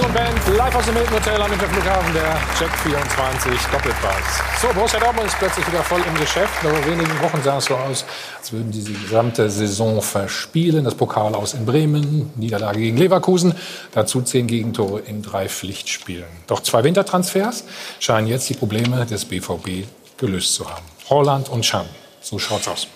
Adel 0.00 0.06
und 0.06 0.14
Band, 0.14 0.56
live 0.56 0.74
aus 0.76 0.86
dem 0.86 0.96
Hilton 0.96 1.14
Hotel 1.14 1.42
am 1.42 1.50
Flughafen, 1.52 2.14
der 2.14 2.38
Check 2.58 2.70
24 2.78 3.52
Doppelpass. 3.72 4.42
So, 4.60 4.68
Borussia 4.68 4.98
Dortmund 4.98 5.26
ist 5.26 5.38
plötzlich 5.38 5.66
wieder 5.66 5.82
voll 5.82 6.00
im 6.00 6.14
Geschäft. 6.14 6.54
Vor 6.54 6.72
wenigen 6.86 7.20
Wochen 7.20 7.42
sah 7.42 7.58
es 7.58 7.66
so 7.66 7.74
aus, 7.74 8.04
als 8.38 8.52
würden 8.52 8.72
sie 8.72 8.82
die 8.82 8.94
gesamte 8.94 9.50
Saison 9.50 10.00
verspielen. 10.00 10.84
Das 10.84 10.94
Pokal 10.94 11.34
aus 11.34 11.54
in 11.54 11.66
Bremen, 11.66 12.30
Niederlage 12.36 12.78
gegen 12.78 12.96
Leverkusen, 12.96 13.54
dazu 13.92 14.22
zehn 14.22 14.46
Gegentore 14.46 15.00
in 15.00 15.22
drei 15.22 15.48
Pflichtspielen. 15.48 16.28
Doch 16.46 16.60
zwei 16.60 16.84
Wintertransfers 16.84 17.64
scheinen 17.98 18.26
jetzt 18.26 18.48
die 18.48 18.54
Probleme 18.54 19.04
des 19.06 19.24
BVB 19.24 19.86
gelöst 20.16 20.54
zu 20.54 20.68
haben. 20.70 20.84
Holland 21.10 21.48
und 21.48 21.62
Chan. 21.62 21.86
So 22.20 22.38
schaut's 22.38 22.68
aus. 22.68 22.86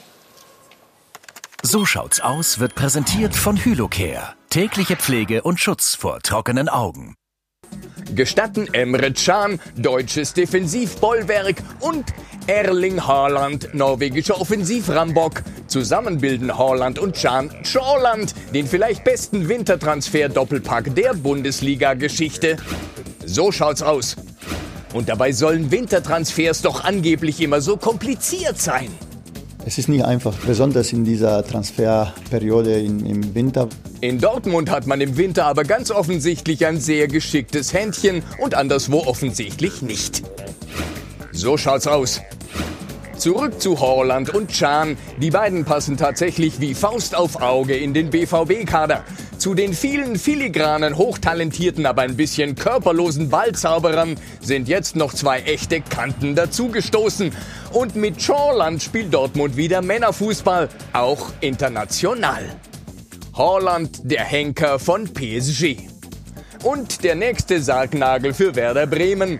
So 1.66 1.86
schaut's 1.86 2.20
aus 2.20 2.58
wird 2.58 2.74
präsentiert 2.74 3.34
von 3.34 3.56
Hylocare. 3.56 4.34
Tägliche 4.50 4.96
Pflege 4.96 5.40
und 5.40 5.58
Schutz 5.58 5.94
vor 5.94 6.20
trockenen 6.20 6.68
Augen. 6.68 7.14
Gestatten 8.14 8.68
Emre 8.74 9.10
Can, 9.14 9.58
deutsches 9.74 10.34
Defensivbollwerk 10.34 11.56
und 11.80 12.04
Erling 12.48 13.06
Haaland, 13.06 13.70
norwegischer 13.72 14.38
Offensivrambok. 14.38 15.42
Zusammen 15.66 16.18
bilden 16.18 16.54
Haaland 16.54 16.98
und 16.98 17.16
Can 17.16 17.50
Schorland, 17.64 18.34
den 18.52 18.66
vielleicht 18.66 19.02
besten 19.02 19.48
Wintertransfer-Doppelpack 19.48 20.94
der 20.94 21.14
Bundesliga-Geschichte. 21.14 22.58
So 23.24 23.52
schaut's 23.52 23.80
aus. 23.80 24.16
Und 24.92 25.08
dabei 25.08 25.32
sollen 25.32 25.70
Wintertransfers 25.70 26.60
doch 26.60 26.84
angeblich 26.84 27.40
immer 27.40 27.62
so 27.62 27.78
kompliziert 27.78 28.60
sein. 28.60 28.90
Es 29.66 29.78
ist 29.78 29.88
nicht 29.88 30.04
einfach, 30.04 30.34
besonders 30.46 30.92
in 30.92 31.04
dieser 31.04 31.42
Transferperiode 31.42 32.80
im, 32.80 33.04
im, 33.06 33.34
Winter. 33.34 33.68
In 34.02 34.20
Dortmund 34.20 34.70
hat 34.70 34.86
man 34.86 35.00
im 35.00 35.16
Winter 35.16 35.46
aber 35.46 35.64
ganz 35.64 35.90
offensichtlich 35.90 36.66
ein 36.66 36.78
sehr 36.78 37.08
geschicktes 37.08 37.72
Händchen 37.72 38.22
und 38.38 38.54
anderswo 38.54 38.98
offensichtlich 38.98 39.80
nicht. 39.80 40.22
So 41.32 41.56
schaut's 41.56 41.86
aus. 41.86 42.20
Zurück 43.16 43.60
zu 43.60 43.80
Horland 43.80 44.34
und 44.34 44.50
Chan. 44.50 44.96
Die 45.18 45.30
beiden 45.30 45.64
passen 45.64 45.96
tatsächlich 45.96 46.60
wie 46.60 46.74
Faust 46.74 47.14
auf 47.14 47.40
Auge 47.40 47.76
in 47.76 47.94
den 47.94 48.10
BVB-Kader. 48.10 49.04
Zu 49.38 49.54
den 49.54 49.72
vielen 49.74 50.18
filigranen, 50.18 50.96
hochtalentierten, 50.96 51.86
aber 51.86 52.02
ein 52.02 52.16
bisschen 52.16 52.54
körperlosen 52.54 53.30
Ballzauberern 53.30 54.16
sind 54.40 54.68
jetzt 54.68 54.96
noch 54.96 55.14
zwei 55.14 55.40
echte 55.40 55.80
Kanten 55.80 56.34
dazugestoßen. 56.34 57.32
Und 57.72 57.96
mit 57.96 58.24
Chorland 58.24 58.82
spielt 58.82 59.14
Dortmund 59.14 59.56
wieder 59.56 59.82
Männerfußball, 59.82 60.68
auch 60.92 61.30
international. 61.40 62.44
Horland, 63.34 64.00
der 64.04 64.24
Henker 64.24 64.78
von 64.78 65.12
PSG. 65.12 65.76
Und 66.62 67.04
der 67.04 67.14
nächste 67.14 67.60
Sargnagel 67.60 68.32
für 68.32 68.54
Werder 68.54 68.86
Bremen. 68.86 69.38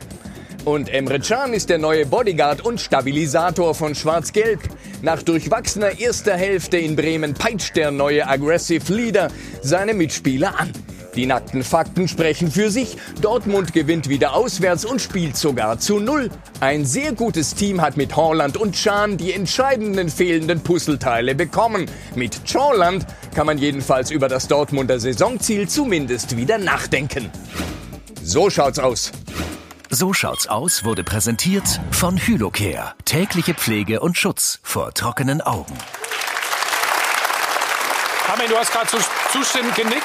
Und 0.64 0.88
Emre 0.88 1.20
Can 1.20 1.52
ist 1.52 1.68
der 1.68 1.76
neue 1.76 2.06
Bodyguard 2.06 2.64
und 2.64 2.80
Stabilisator 2.80 3.74
von 3.74 3.94
Schwarz-Gelb. 3.94 4.60
Nach 5.02 5.22
durchwachsener 5.22 5.98
erster 6.00 6.36
Hälfte 6.36 6.78
in 6.78 6.96
Bremen 6.96 7.34
peitscht 7.34 7.76
der 7.76 7.90
neue 7.90 8.26
Aggressive 8.26 8.90
Leader 8.92 9.28
seine 9.60 9.92
Mitspieler 9.92 10.58
an. 10.58 10.72
Die 11.16 11.26
nackten 11.26 11.62
Fakten 11.62 12.08
sprechen 12.08 12.50
für 12.50 12.70
sich. 12.70 12.96
Dortmund 13.20 13.74
gewinnt 13.74 14.08
wieder 14.08 14.34
auswärts 14.34 14.86
und 14.86 15.02
spielt 15.02 15.36
sogar 15.36 15.78
zu 15.78 16.00
Null. 16.00 16.30
Ein 16.60 16.86
sehr 16.86 17.12
gutes 17.12 17.54
Team 17.54 17.82
hat 17.82 17.98
mit 17.98 18.16
Horland 18.16 18.56
und 18.56 18.74
Can 18.74 19.18
die 19.18 19.34
entscheidenden 19.34 20.08
fehlenden 20.08 20.60
Puzzleteile 20.60 21.34
bekommen. 21.34 21.86
Mit 22.14 22.40
Chorland 22.50 23.06
kann 23.34 23.46
man 23.46 23.58
jedenfalls 23.58 24.10
über 24.10 24.28
das 24.28 24.48
Dortmunder 24.48 24.98
Saisonziel 24.98 25.68
zumindest 25.68 26.38
wieder 26.38 26.56
nachdenken. 26.56 27.30
So 28.22 28.48
schaut's 28.48 28.78
aus. 28.78 29.12
So 29.94 30.12
schaut's 30.12 30.48
aus 30.48 30.84
wurde 30.84 31.04
präsentiert 31.04 31.80
von 31.92 32.16
Hylocare. 32.16 32.94
Tägliche 33.04 33.54
Pflege 33.54 34.00
und 34.00 34.18
Schutz 34.18 34.58
vor 34.64 34.92
trockenen 34.92 35.40
Augen. 35.40 35.72
Armin, 38.28 38.48
du 38.48 38.56
hast 38.56 38.72
gerade 38.72 38.88
so 38.88 38.98
zustimmend 39.30 39.72
genickt. 39.76 40.02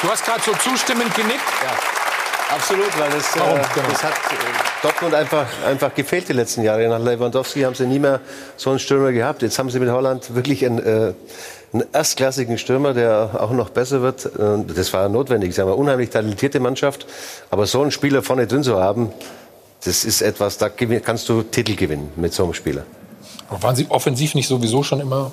Du 0.00 0.08
hast 0.08 0.24
gerade 0.24 0.40
so 0.40 0.52
zustimmend 0.54 1.14
genickt. 1.14 1.42
Ja. 1.62 2.54
Absolut, 2.54 2.98
weil 2.98 3.10
das, 3.10 3.36
äh, 3.36 3.40
genau. 3.74 3.88
das 3.90 4.02
hat 4.02 4.12
äh, 4.12 4.36
Dortmund 4.80 5.14
einfach, 5.14 5.46
einfach 5.66 5.94
gefehlt 5.94 6.30
die 6.30 6.32
letzten 6.32 6.62
Jahre. 6.62 6.88
Nach 6.88 6.98
Lewandowski 6.98 7.60
haben 7.60 7.74
sie 7.74 7.86
nie 7.86 7.98
mehr 7.98 8.20
so 8.56 8.70
einen 8.70 8.78
Stürmer 8.78 9.12
gehabt. 9.12 9.42
Jetzt 9.42 9.58
haben 9.58 9.68
sie 9.68 9.78
mit 9.78 9.90
Holland 9.90 10.34
wirklich 10.34 10.64
einen, 10.64 10.78
äh, 10.78 11.12
einen 11.72 11.84
erstklassigen 11.92 12.58
Stürmer, 12.58 12.94
der 12.94 13.38
auch 13.40 13.50
noch 13.50 13.70
besser 13.70 14.02
wird. 14.02 14.30
Das 14.74 14.92
war 14.92 15.08
notwendig. 15.08 15.54
Sie 15.54 15.60
haben 15.60 15.68
eine 15.68 15.76
unheimlich 15.76 16.10
talentierte 16.10 16.60
Mannschaft. 16.60 17.06
Aber 17.50 17.66
so 17.66 17.82
einen 17.82 17.90
Spieler 17.90 18.22
vorne 18.22 18.46
drin 18.46 18.62
zu 18.62 18.78
haben, 18.78 19.10
das 19.84 20.04
ist 20.04 20.22
etwas, 20.22 20.58
da 20.58 20.68
kannst 20.68 21.28
du 21.28 21.42
Titel 21.42 21.76
gewinnen 21.76 22.10
mit 22.16 22.32
so 22.32 22.44
einem 22.44 22.54
Spieler. 22.54 22.84
Aber 23.48 23.62
waren 23.62 23.76
Sie 23.76 23.86
offensiv 23.88 24.34
nicht 24.34 24.48
sowieso 24.48 24.82
schon 24.82 25.00
immer 25.00 25.32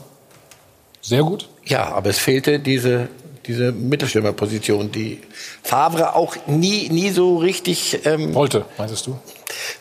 sehr 1.02 1.24
gut? 1.24 1.50
Ja, 1.64 1.94
aber 1.94 2.10
es 2.10 2.20
fehlte 2.20 2.60
diese 2.60 3.10
diese 3.48 3.72
Mittelstürmerposition, 3.72 4.92
die 4.92 5.20
Favre 5.64 6.16
auch 6.16 6.36
nie, 6.48 6.90
nie 6.90 7.12
so 7.12 7.38
richtig 7.38 8.00
ähm, 8.06 8.34
wollte, 8.34 8.66
meintest 8.78 9.08
du? 9.08 9.18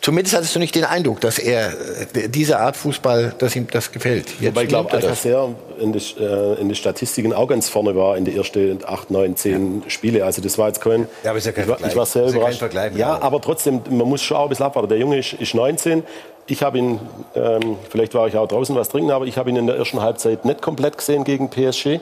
Zumindest 0.00 0.36
hattest 0.36 0.54
du 0.54 0.58
nicht 0.58 0.74
den 0.74 0.84
Eindruck, 0.84 1.20
dass 1.20 1.38
er 1.38 1.72
äh, 2.14 2.28
diese 2.28 2.58
Art 2.58 2.76
Fußball, 2.76 3.34
dass 3.38 3.56
ihm 3.56 3.66
das 3.70 3.92
gefällt. 3.92 4.28
Jetzt 4.40 4.54
Wobei 4.54 4.62
ich 4.64 4.68
glaube, 4.68 4.92
Alcacer 4.92 5.54
in, 5.78 5.92
die, 5.92 5.98
äh, 6.20 6.60
in 6.60 6.68
den 6.68 6.74
Statistiken 6.74 7.32
auch 7.32 7.46
ganz 7.46 7.68
vorne 7.68 7.96
war 7.96 8.16
in 8.16 8.24
den 8.24 8.36
ersten 8.36 8.78
acht, 8.84 9.10
neun, 9.10 9.36
zehn 9.36 9.82
ja. 9.82 9.90
Spiele. 9.90 10.24
Also 10.24 10.42
das 10.42 10.58
war 10.58 10.68
jetzt 10.68 10.80
kein. 10.80 11.08
Ja, 11.22 11.30
aber 11.30 11.38
ist 11.38 11.46
ja 11.46 11.52
kein 11.52 11.64
ich, 11.64 11.70
war, 11.70 11.88
ich 11.88 11.96
war 11.96 12.06
sehr 12.06 12.28
überrascht. 12.28 12.62
Ja, 12.72 12.88
ja, 12.90 13.22
aber 13.22 13.40
trotzdem, 13.40 13.80
man 13.88 14.08
muss 14.08 14.22
schon 14.22 14.36
auch 14.36 14.44
ein 14.44 14.48
bisschen 14.50 14.66
abwarten. 14.66 14.88
Der 14.88 14.98
Junge 14.98 15.18
ist, 15.18 15.32
ist 15.34 15.54
19. 15.54 16.02
Ich 16.46 16.62
habe 16.62 16.76
ihn, 16.76 17.00
ähm, 17.34 17.78
vielleicht 17.88 18.12
war 18.12 18.28
ich 18.28 18.36
auch 18.36 18.46
draußen 18.46 18.76
was 18.76 18.90
trinken, 18.90 19.10
aber 19.10 19.24
ich 19.24 19.38
habe 19.38 19.48
ihn 19.48 19.56
in 19.56 19.66
der 19.66 19.76
ersten 19.76 20.02
Halbzeit 20.02 20.44
nicht 20.44 20.60
komplett 20.60 20.98
gesehen 20.98 21.24
gegen 21.24 21.48
PSG. 21.48 22.00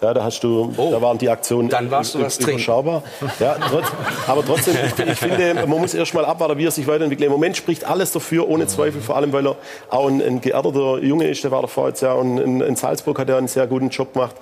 Ja, 0.00 0.12
da 0.12 0.24
hast 0.24 0.42
du, 0.42 0.74
oh, 0.76 0.90
da 0.90 1.00
waren 1.00 1.18
die 1.18 1.30
Aktionen 1.30 1.68
dann 1.68 1.90
warst 1.90 2.14
du 2.14 2.20
was 2.20 2.38
überschaubar. 2.38 3.02
Ja, 3.40 3.56
trotz, 3.70 3.86
aber 4.26 4.44
trotzdem, 4.44 4.76
ich 5.06 5.18
finde, 5.18 5.54
man 5.54 5.80
muss 5.80 5.94
erst 5.94 6.12
mal 6.14 6.24
abwarten, 6.24 6.58
wie 6.58 6.66
er 6.66 6.70
sich 6.70 6.86
weiterentwickelt. 6.86 7.26
Im 7.26 7.32
Moment 7.32 7.56
spricht 7.56 7.84
alles 7.84 8.12
dafür, 8.12 8.48
ohne 8.48 8.66
Zweifel, 8.66 9.00
vor 9.00 9.16
allem, 9.16 9.32
weil 9.32 9.46
er 9.46 9.56
auch 9.90 10.08
ein, 10.08 10.20
ein 10.20 10.40
geerdeter 10.40 10.98
Junge 10.98 11.28
ist. 11.28 11.42
Der 11.44 11.50
war 11.52 11.62
davor 11.62 11.88
jetzt 11.88 12.02
ja 12.02 12.12
und 12.12 12.38
in, 12.38 12.60
in 12.60 12.76
Salzburg 12.76 13.18
hat 13.18 13.28
er 13.28 13.38
einen 13.38 13.48
sehr 13.48 13.66
guten 13.66 13.88
Job 13.88 14.12
gemacht. 14.12 14.34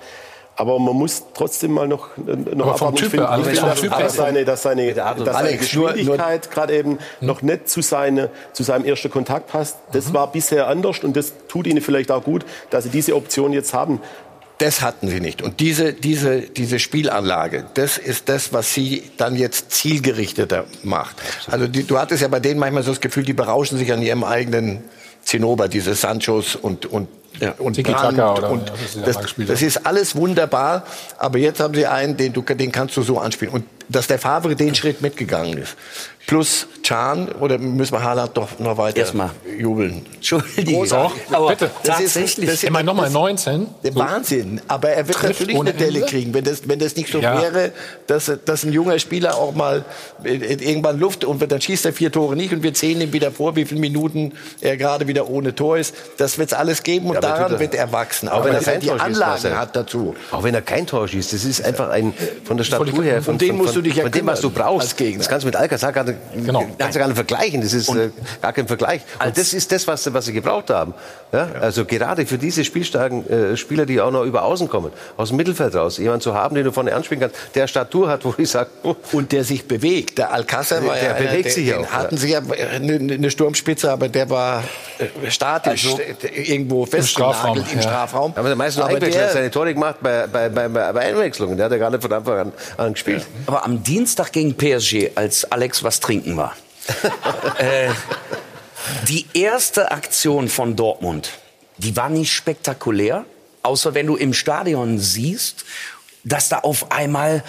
Aber 0.55 0.77
man 0.77 0.95
muss 0.95 1.23
trotzdem 1.33 1.71
mal 1.71 1.87
noch, 1.87 2.09
noch 2.17 2.65
aber 2.65 2.75
abwarten. 2.75 2.97
Ich 2.97 3.05
finde, 3.05 3.27
ich 3.39 3.47
find, 3.47 3.91
dass, 3.91 3.99
dass, 3.99 4.15
seine, 4.15 4.45
dass 4.45 4.61
seine, 4.61 4.93
dass 4.93 5.17
seine 5.17 5.57
Geschwindigkeit 5.57 6.51
gerade 6.51 6.75
eben 6.75 6.99
noch 7.21 7.41
nicht 7.41 7.69
zu, 7.69 7.81
seine, 7.81 8.29
zu 8.51 8.61
seinem 8.61 8.85
ersten 8.85 9.09
Kontakt 9.09 9.47
passt. 9.47 9.77
Das 9.93 10.09
mhm. 10.09 10.13
war 10.13 10.31
bisher 10.31 10.67
anders 10.67 10.99
und 10.99 11.15
das 11.15 11.33
tut 11.47 11.65
ihnen 11.65 11.81
vielleicht 11.81 12.11
auch 12.11 12.23
gut, 12.23 12.45
dass 12.69 12.83
sie 12.83 12.91
diese 12.91 13.15
Option 13.15 13.51
jetzt 13.51 13.73
haben. 13.73 13.99
Das 14.59 14.81
hatten 14.81 15.07
sie 15.07 15.19
nicht. 15.19 15.41
Und 15.41 15.59
diese, 15.59 15.93
diese, 15.93 16.41
diese 16.41 16.79
Spielanlage, 16.79 17.65
das 17.73 17.97
ist 17.97 18.29
das, 18.29 18.53
was 18.53 18.73
sie 18.73 19.03
dann 19.17 19.35
jetzt 19.35 19.71
zielgerichteter 19.71 20.65
macht. 20.83 21.15
Also 21.47 21.67
die, 21.67 21.83
du 21.83 21.97
hattest 21.97 22.21
ja 22.21 22.27
bei 22.27 22.39
denen 22.39 22.59
manchmal 22.59 22.83
so 22.83 22.91
das 22.91 23.01
Gefühl, 23.01 23.23
die 23.23 23.33
berauschen 23.33 23.77
sich 23.77 23.91
an 23.91 24.01
ihrem 24.01 24.23
eigenen 24.23 24.83
Zinnober, 25.23 25.67
diese 25.67 25.95
Sanchos 25.95 26.55
und, 26.55 26.85
und 26.85 27.07
ja, 27.39 27.53
und 27.57 27.81
Brand 27.81 28.19
und 28.43 28.71
das, 29.05 29.19
das, 29.47 29.61
ist 29.61 29.85
alles 29.85 30.15
wunderbar, 30.15 30.83
aber 31.17 31.39
jetzt 31.39 31.59
haben 31.59 31.73
sie 31.73 31.87
einen, 31.87 32.15
den, 32.15 32.33
du, 32.33 32.41
den 32.41 32.71
kannst 32.71 32.95
du 32.95 33.01
so 33.01 33.19
anspielen. 33.19 33.53
Und 33.53 33.65
dass 33.89 34.07
der 34.07 34.19
Favre 34.19 34.55
den 34.55 34.75
Schritt 34.75 35.01
mitgegangen 35.01 35.57
ist 35.57 35.75
plus 36.25 36.67
Chan 36.83 37.29
oder 37.33 37.57
müssen 37.57 37.93
wir 37.93 38.03
Haaland 38.03 38.35
doch 38.35 38.59
noch 38.59 38.77
weiter 38.77 38.97
Erstmal. 38.97 39.31
jubeln? 39.57 40.05
Entschuldigung. 40.15 40.87
Doch, 40.87 41.13
aber 41.31 41.49
bitte. 41.49 41.69
Das 41.83 41.97
tatsächlich. 41.97 42.49
Ist, 42.49 42.63
das 42.63 42.63
immer 42.63 42.83
nochmal 42.83 43.09
19. 43.09 43.67
Der 43.83 43.95
Wahnsinn. 43.95 44.61
Aber 44.67 44.89
er 44.89 45.07
wird 45.07 45.21
natürlich 45.21 45.57
eine 45.57 45.73
Delle 45.73 46.01
kriegen, 46.01 46.33
wenn 46.33 46.43
das, 46.43 46.67
wenn 46.67 46.79
das 46.79 46.95
nicht 46.95 47.11
so 47.11 47.19
ja. 47.19 47.41
wäre, 47.41 47.71
dass, 48.07 48.31
dass 48.45 48.63
ein 48.63 48.73
junger 48.73 48.99
Spieler 48.99 49.35
auch 49.35 49.53
mal 49.53 49.85
irgendwann 50.23 50.99
Luft 50.99 51.25
und 51.25 51.41
dann 51.49 51.61
schießt 51.61 51.85
er 51.85 51.93
vier 51.93 52.11
Tore 52.11 52.35
nicht 52.35 52.53
und 52.53 52.63
wir 52.63 52.73
zählen 52.73 53.01
ihm 53.01 53.13
wieder 53.13 53.31
vor, 53.31 53.55
wie 53.55 53.65
viele 53.65 53.81
Minuten 53.81 54.33
er 54.61 54.77
gerade 54.77 55.07
wieder 55.07 55.29
ohne 55.29 55.55
Tor 55.55 55.77
ist. 55.77 55.95
Das 56.17 56.37
wird 56.37 56.51
es 56.51 56.57
alles 56.57 56.83
geben 56.83 57.07
und 57.07 57.15
ja, 57.15 57.21
daran 57.23 57.59
wird 57.59 57.75
er 57.75 57.91
wachsen. 57.91 58.29
Auch, 58.29 58.39
auch 58.39 58.45
wenn 58.45 58.53
er 58.53 58.61
kein 58.61 58.79
die 58.79 58.87
Tor 58.87 59.01
Anlagen 59.01 59.41
schießt, 59.41 59.55
hat 59.55 59.75
dazu. 59.75 60.15
Auch 60.31 60.43
wenn 60.43 60.53
er 60.53 60.61
kein 60.61 60.87
Tor 60.87 61.07
schießt. 61.07 61.33
Das 61.33 61.45
ist 61.45 61.63
einfach 61.63 61.89
ein, 61.89 62.13
von 62.43 62.57
der 62.57 62.63
Statur 62.63 63.03
her, 63.03 63.15
von, 63.15 63.23
von, 63.23 63.37
dem 63.37 63.57
musst 63.57 63.75
du 63.75 63.81
dich 63.81 63.95
ja 63.95 64.03
von 64.03 64.11
dem, 64.11 64.25
was 64.25 64.41
du 64.41 64.49
brauchst. 64.49 64.99
Das 64.99 65.27
kannst 65.27 65.43
du 65.43 65.47
mit 65.47 65.55
Alcazar 65.55 65.91
genau. 65.91 66.65
kannst 66.77 66.95
du 66.95 66.99
gar 66.99 67.07
nicht 67.07 67.15
vergleichen. 67.15 67.61
Das 67.61 67.73
ist 67.73 67.89
äh, 67.89 68.09
gar 68.41 68.53
kein 68.53 68.67
Vergleich. 68.67 69.01
Und 69.23 69.37
das 69.37 69.53
ist 69.53 69.71
das, 69.71 69.87
was, 69.87 70.13
was 70.13 70.25
sie 70.25 70.33
gebraucht 70.33 70.69
haben. 70.69 70.93
Ja? 71.31 71.47
ja. 71.53 71.59
Also 71.61 71.85
gerade 71.85 72.25
für 72.25 72.37
diese 72.37 72.63
spielstarken 72.63 73.29
äh, 73.29 73.57
Spieler, 73.57 73.85
die 73.85 74.01
auch 74.01 74.11
noch 74.11 74.23
über 74.23 74.43
Außen 74.43 74.69
kommen, 74.69 74.91
aus 75.17 75.29
dem 75.29 75.37
Mittelfeld 75.37 75.75
raus, 75.75 75.97
jemanden 75.97 76.21
zu 76.21 76.33
haben, 76.33 76.55
den 76.55 76.65
du 76.65 76.71
vorne 76.71 76.93
anspielen 76.93 77.21
kannst, 77.21 77.35
der 77.55 77.67
Statur 77.67 78.09
hat, 78.09 78.25
wo 78.25 78.33
ich 78.37 78.49
sage... 78.49 78.69
Oh. 78.85 78.95
Und 79.13 79.31
der 79.31 79.45
sich 79.45 79.65
bewegt. 79.65 80.17
Der 80.17 80.33
Alcázar 80.33 80.85
war 80.85 80.95
der 80.95 81.03
ja... 81.03 81.13
Der 81.13 81.23
bewegt 81.23 81.45
einer, 81.45 81.53
sich 81.53 81.67
der, 81.67 81.79
auch. 81.79 81.87
hatten 81.87 82.17
sie 82.17 82.31
ja 82.31 82.41
eine, 82.73 82.95
eine, 82.95 83.31
Sturmspitze, 83.31 83.89
aber 83.89 84.09
der 84.09 84.29
war 84.29 84.63
äh, 84.99 85.31
statisch 85.31 85.85
also, 85.85 86.01
irgendwo 86.33 86.85
festgenagelt 87.15 87.71
im 87.71 87.81
Strafraum. 87.81 88.33
Aber 88.35 88.47
der 88.47 88.55
meiste 88.55 88.83
aber 88.83 88.99
der, 88.99 89.29
seine 89.31 89.51
Tore 89.51 89.73
gemacht 89.73 89.97
bei, 90.01 90.27
bei, 90.27 90.49
bei, 90.49 90.67
bei 90.67 90.99
Einwechslungen. 90.99 91.57
Der 91.57 91.65
hat 91.65 91.71
ja 91.71 91.77
gar 91.77 91.89
nicht 91.89 92.01
von 92.01 92.13
Anfang 92.13 92.39
an, 92.39 92.53
an 92.77 92.93
gespielt. 92.93 93.25
Aber 93.45 93.63
am 93.63 93.83
Dienstag 93.83 94.31
gegen 94.31 94.55
PSG, 94.55 95.11
als 95.15 95.49
Alex 95.51 95.83
was 95.83 95.99
trinken 95.99 96.37
war, 96.37 96.55
äh, 97.57 97.89
die 99.07 99.25
erste 99.33 99.91
Aktion 99.91 100.49
von 100.49 100.75
Dortmund, 100.75 101.31
die 101.77 101.95
war 101.95 102.09
nicht 102.09 102.31
spektakulär, 102.31 103.25
außer 103.63 103.93
wenn 103.93 104.07
du 104.07 104.15
im 104.15 104.33
Stadion 104.33 104.99
siehst, 104.99 105.65
dass 106.23 106.49
da 106.49 106.59
auf 106.59 106.91
einmal 106.91 107.43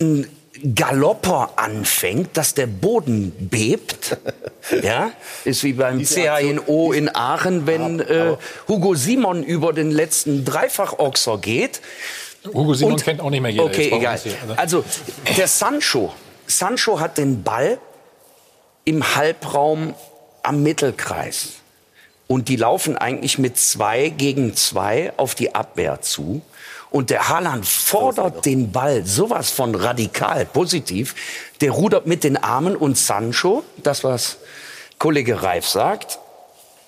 ein 0.00 0.26
Galopper 0.74 1.52
anfängt, 1.56 2.36
dass 2.36 2.54
der 2.54 2.66
Boden 2.66 3.32
bebt. 3.50 4.16
ja, 4.82 5.12
ist 5.44 5.64
wie 5.64 5.72
beim 5.72 6.04
CHNO 6.04 6.92
in 6.92 7.14
Aachen, 7.14 7.66
wenn 7.66 8.00
äh, 8.00 8.36
Hugo 8.68 8.94
Simon 8.94 9.42
über 9.42 9.72
den 9.72 9.90
letzten 9.90 10.44
Dreifach-Ochser 10.44 11.38
geht. 11.38 11.80
Hugo 12.46 12.74
Simon 12.74 12.94
Und, 12.94 13.04
kennt 13.04 13.20
auch 13.20 13.30
nicht 13.30 13.40
mehr 13.40 13.50
jeder. 13.50 13.64
Okay, 13.64 13.90
egal. 13.92 14.20
Also 14.56 14.84
der 15.36 15.48
Sancho, 15.48 16.12
Sancho 16.46 17.00
hat 17.00 17.18
den 17.18 17.42
Ball 17.42 17.78
im 18.84 19.14
Halbraum 19.14 19.94
am 20.42 20.62
Mittelkreis. 20.62 21.60
Und 22.26 22.48
die 22.48 22.56
laufen 22.56 22.96
eigentlich 22.96 23.38
mit 23.38 23.58
zwei 23.58 24.08
gegen 24.08 24.54
zwei 24.54 25.12
auf 25.16 25.34
die 25.34 25.54
Abwehr 25.54 26.00
zu. 26.00 26.42
Und 26.90 27.10
der 27.10 27.28
Haaland 27.28 27.66
fordert 27.66 28.44
den 28.46 28.72
Ball 28.72 29.06
sowas 29.06 29.50
von 29.50 29.74
radikal 29.74 30.44
positiv. 30.44 31.14
Der 31.60 31.70
rudert 31.70 32.06
mit 32.06 32.24
den 32.24 32.36
Armen 32.36 32.74
und 32.74 32.98
Sancho, 32.98 33.62
das 33.82 34.02
was 34.02 34.38
Kollege 34.98 35.42
Reif 35.42 35.66
sagt, 35.66 36.18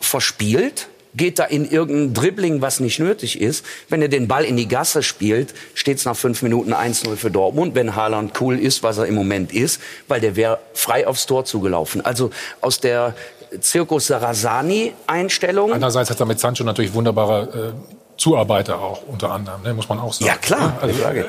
verspielt, 0.00 0.88
geht 1.14 1.38
da 1.38 1.44
in 1.44 1.68
irgendein 1.68 2.14
Dribbling, 2.14 2.62
was 2.62 2.80
nicht 2.80 2.98
nötig 2.98 3.40
ist. 3.40 3.64
Wenn 3.88 4.02
er 4.02 4.08
den 4.08 4.28
Ball 4.28 4.44
in 4.44 4.56
die 4.56 4.66
Gasse 4.66 5.02
spielt, 5.02 5.54
steht 5.74 5.98
es 5.98 6.04
nach 6.04 6.16
fünf 6.16 6.42
Minuten 6.42 6.72
1-0 6.72 7.16
für 7.16 7.30
Dortmund, 7.30 7.74
wenn 7.74 7.94
Haaland 7.94 8.40
cool 8.40 8.58
ist, 8.58 8.82
was 8.82 8.98
er 8.98 9.06
im 9.06 9.14
Moment 9.14 9.52
ist, 9.52 9.80
weil 10.08 10.20
der 10.20 10.36
wäre 10.36 10.58
frei 10.74 11.06
aufs 11.06 11.26
Tor 11.26 11.44
zugelaufen. 11.44 12.00
Also 12.04 12.30
aus 12.60 12.80
der 12.80 13.14
Zirkus 13.60 14.06
Sarasani-Einstellung. 14.06 15.72
Einerseits 15.72 16.10
hat 16.10 16.18
er 16.18 16.26
mit 16.26 16.40
Sancho 16.40 16.64
natürlich 16.64 16.94
wunderbare 16.94 17.74
äh, 17.74 18.01
Zuarbeiter 18.16 18.80
auch 18.80 19.02
unter 19.06 19.30
anderem, 19.30 19.62
ne, 19.62 19.74
muss 19.74 19.88
man 19.88 19.98
auch 19.98 20.12
sagen. 20.12 20.26
Ja, 20.26 20.36
klar. 20.36 20.78
Also, 20.80 21.02
äh, 21.02 21.24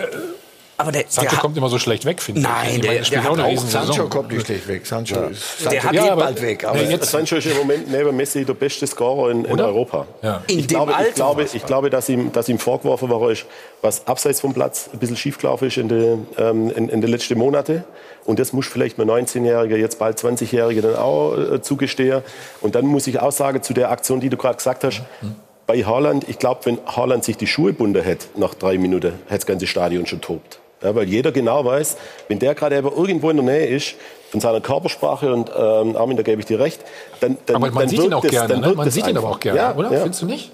aber 0.75 0.91
der, 0.91 1.03
Sancho 1.07 1.29
der 1.29 1.39
kommt 1.39 1.55
immer 1.55 1.69
so 1.69 1.77
schlecht 1.77 2.03
weg, 2.03 2.21
finde 2.21 2.41
ich. 2.41 2.47
Nein, 2.47 2.81
der, 2.81 2.93
der, 2.93 3.03
der 3.03 3.23
hat 3.23 3.39
auch, 3.39 3.57
Sancho 3.57 4.07
kommt 4.09 4.31
nicht 4.31 4.45
schlecht 4.45 4.67
weg. 4.67 4.85
Sancho, 4.85 5.15
ja. 5.15 5.27
ist, 5.27 5.59
Sancho 5.59 5.69
der 5.69 5.83
hat 5.83 5.93
ja, 5.93 6.13
eh 6.13 6.15
bald 6.15 6.41
weg. 6.41 6.65
Aber 6.65 6.81
jetzt 6.81 7.11
Sancho 7.11 7.35
ist 7.35 7.45
im 7.45 7.57
Moment 7.57 7.91
neben 7.91 8.15
Messi 8.15 8.43
der 8.43 8.55
beste 8.55 8.87
Scorer 8.87 9.29
in, 9.29 9.45
in 9.45 9.61
Europa. 9.61 10.07
Ja. 10.23 10.41
In 10.47 10.59
ich, 10.59 10.67
dem 10.67 10.77
glaube, 10.77 10.95
Alter 10.95 11.09
ich, 11.09 11.15
glaube, 11.15 11.43
ich 11.53 11.65
glaube, 11.65 11.89
dass 11.91 12.09
ihm, 12.09 12.31
dass 12.31 12.49
ihm 12.49 12.57
vorgeworfen 12.57 13.09
ist, 13.29 13.45
was 13.81 14.07
abseits 14.07 14.41
vom 14.41 14.53
Platz 14.53 14.89
ein 14.91 14.97
bisschen 14.97 15.15
schiefgelaufen 15.15 15.67
ist 15.67 15.77
in 15.77 15.89
den 15.89 16.27
ähm, 16.37 16.71
in, 16.71 16.89
in 16.89 17.01
de 17.01 17.09
letzten 17.09 17.37
Monaten. 17.37 17.83
Und 18.25 18.39
das 18.39 18.51
muss 18.51 18.65
vielleicht 18.65 18.97
mir 18.97 19.05
19-Jährige, 19.05 19.77
jetzt 19.77 19.99
bald 19.99 20.17
20-Jährige 20.17 20.81
dann 20.81 20.95
auch 20.95 21.37
äh, 21.37 21.61
zugestehen. 21.61 22.23
Und 22.61 22.73
dann 22.73 22.85
muss 22.85 23.05
ich 23.05 23.19
auch 23.19 23.31
sagen, 23.31 23.61
zu 23.61 23.73
der 23.73 23.91
Aktion, 23.91 24.21
die 24.21 24.29
du 24.29 24.37
gerade 24.37 24.55
gesagt 24.55 24.83
hast, 24.83 25.03
mhm. 25.21 25.35
Bei 25.67 25.83
Haaland, 25.83 26.27
ich 26.27 26.39
glaube, 26.39 26.61
wenn 26.65 26.79
Haaland 26.85 27.23
sich 27.23 27.37
die 27.37 27.47
Schuhe 27.47 27.73
bunden 27.73 28.03
hätte 28.03 28.27
nach 28.35 28.53
drei 28.53 28.77
Minuten, 28.77 29.13
hätte 29.27 29.35
das 29.35 29.45
ganze 29.45 29.67
Stadion 29.67 30.05
schon 30.05 30.21
tobt. 30.21 30.59
Ja, 30.81 30.93
weil 30.93 31.07
jeder 31.07 31.31
genau 31.31 31.63
weiß, 31.63 31.95
wenn 32.27 32.39
der 32.39 32.55
gerade 32.55 32.75
irgendwo 32.75 33.29
in 33.29 33.37
der 33.37 33.45
Nähe 33.45 33.67
ist, 33.67 33.95
von 34.31 34.41
seiner 34.41 34.61
Körpersprache 34.61 35.31
und 35.31 35.49
ähm, 35.55 35.95
Armin, 35.95 36.17
da 36.17 36.23
gebe 36.23 36.41
ich 36.41 36.47
dir 36.47 36.59
recht, 36.59 36.81
dann, 37.21 37.37
dann 37.45 37.57
Aber 37.57 37.67
man 37.67 37.83
dann 37.83 37.89
sieht 37.89 38.03
ihn 38.03 38.13
auch 38.13 38.21
das, 38.21 38.31
gerne, 38.31 38.57
ne? 38.57 38.73
Man 38.73 38.89
sieht 38.89 39.03
ihn 39.03 39.09
einfach. 39.09 39.23
aber 39.23 39.35
auch 39.35 39.39
gerne, 39.39 39.59
ja, 39.59 39.75
oder? 39.75 39.91
Ja. 39.91 39.99
Findest 40.01 40.23
du 40.23 40.25
nicht? 40.25 40.51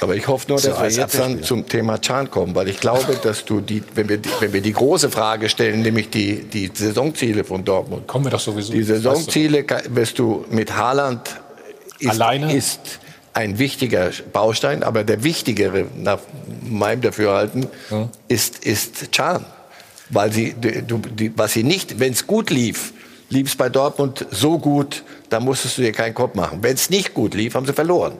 Aber 0.00 0.16
ich 0.16 0.26
hoffe 0.26 0.46
nur, 0.48 0.60
dass 0.60 0.80
wir 0.80 0.88
jetzt 0.88 1.18
dann 1.18 1.42
zum 1.44 1.68
Thema 1.68 2.00
Chan 2.00 2.30
kommen, 2.30 2.56
weil 2.56 2.68
ich 2.68 2.80
glaube, 2.80 3.16
dass 3.22 3.44
du 3.44 3.60
die, 3.60 3.84
wenn 3.94 4.08
wir, 4.08 4.18
die, 4.18 4.28
wenn 4.40 4.52
wir 4.52 4.60
die 4.60 4.72
große 4.72 5.10
Frage 5.10 5.48
stellen, 5.48 5.82
nämlich 5.82 6.10
die, 6.10 6.42
die 6.42 6.70
Saisonziele 6.74 7.44
von 7.44 7.64
Dortmund. 7.64 8.08
Kommen 8.08 8.24
wir 8.24 8.32
doch 8.32 8.40
sowieso. 8.40 8.72
Die 8.72 8.82
Saisonziele 8.82 9.64
wirst 9.90 10.18
du 10.18 10.44
mit 10.50 10.76
Haaland 10.76 11.20
ist, 12.00 12.10
Alleine? 12.10 12.52
ist 12.52 12.98
ein 13.34 13.58
wichtiger 13.58 14.10
Baustein, 14.32 14.82
aber 14.82 15.04
der 15.04 15.24
wichtigere 15.24 15.86
nach 15.96 16.18
meinem 16.62 17.00
Dafürhalten 17.00 17.66
Hm. 17.88 18.08
ist, 18.28 18.64
ist 18.64 19.12
Chan. 19.12 19.44
Weil 20.10 20.32
sie, 20.32 20.54
du, 20.86 20.98
die, 20.98 21.32
was 21.36 21.54
sie 21.54 21.62
nicht, 21.62 21.98
wenn 21.98 22.12
es 22.12 22.26
gut 22.26 22.50
lief, 22.50 22.92
lief 23.30 23.48
es 23.48 23.56
bei 23.56 23.70
Dortmund 23.70 24.26
so 24.30 24.58
gut, 24.58 25.02
da 25.30 25.40
musstest 25.40 25.78
du 25.78 25.82
dir 25.82 25.92
keinen 25.92 26.14
Kopf 26.14 26.34
machen. 26.34 26.58
Wenn 26.62 26.74
es 26.74 26.90
nicht 26.90 27.14
gut 27.14 27.32
lief, 27.34 27.54
haben 27.54 27.64
sie 27.64 27.72
verloren. 27.72 28.12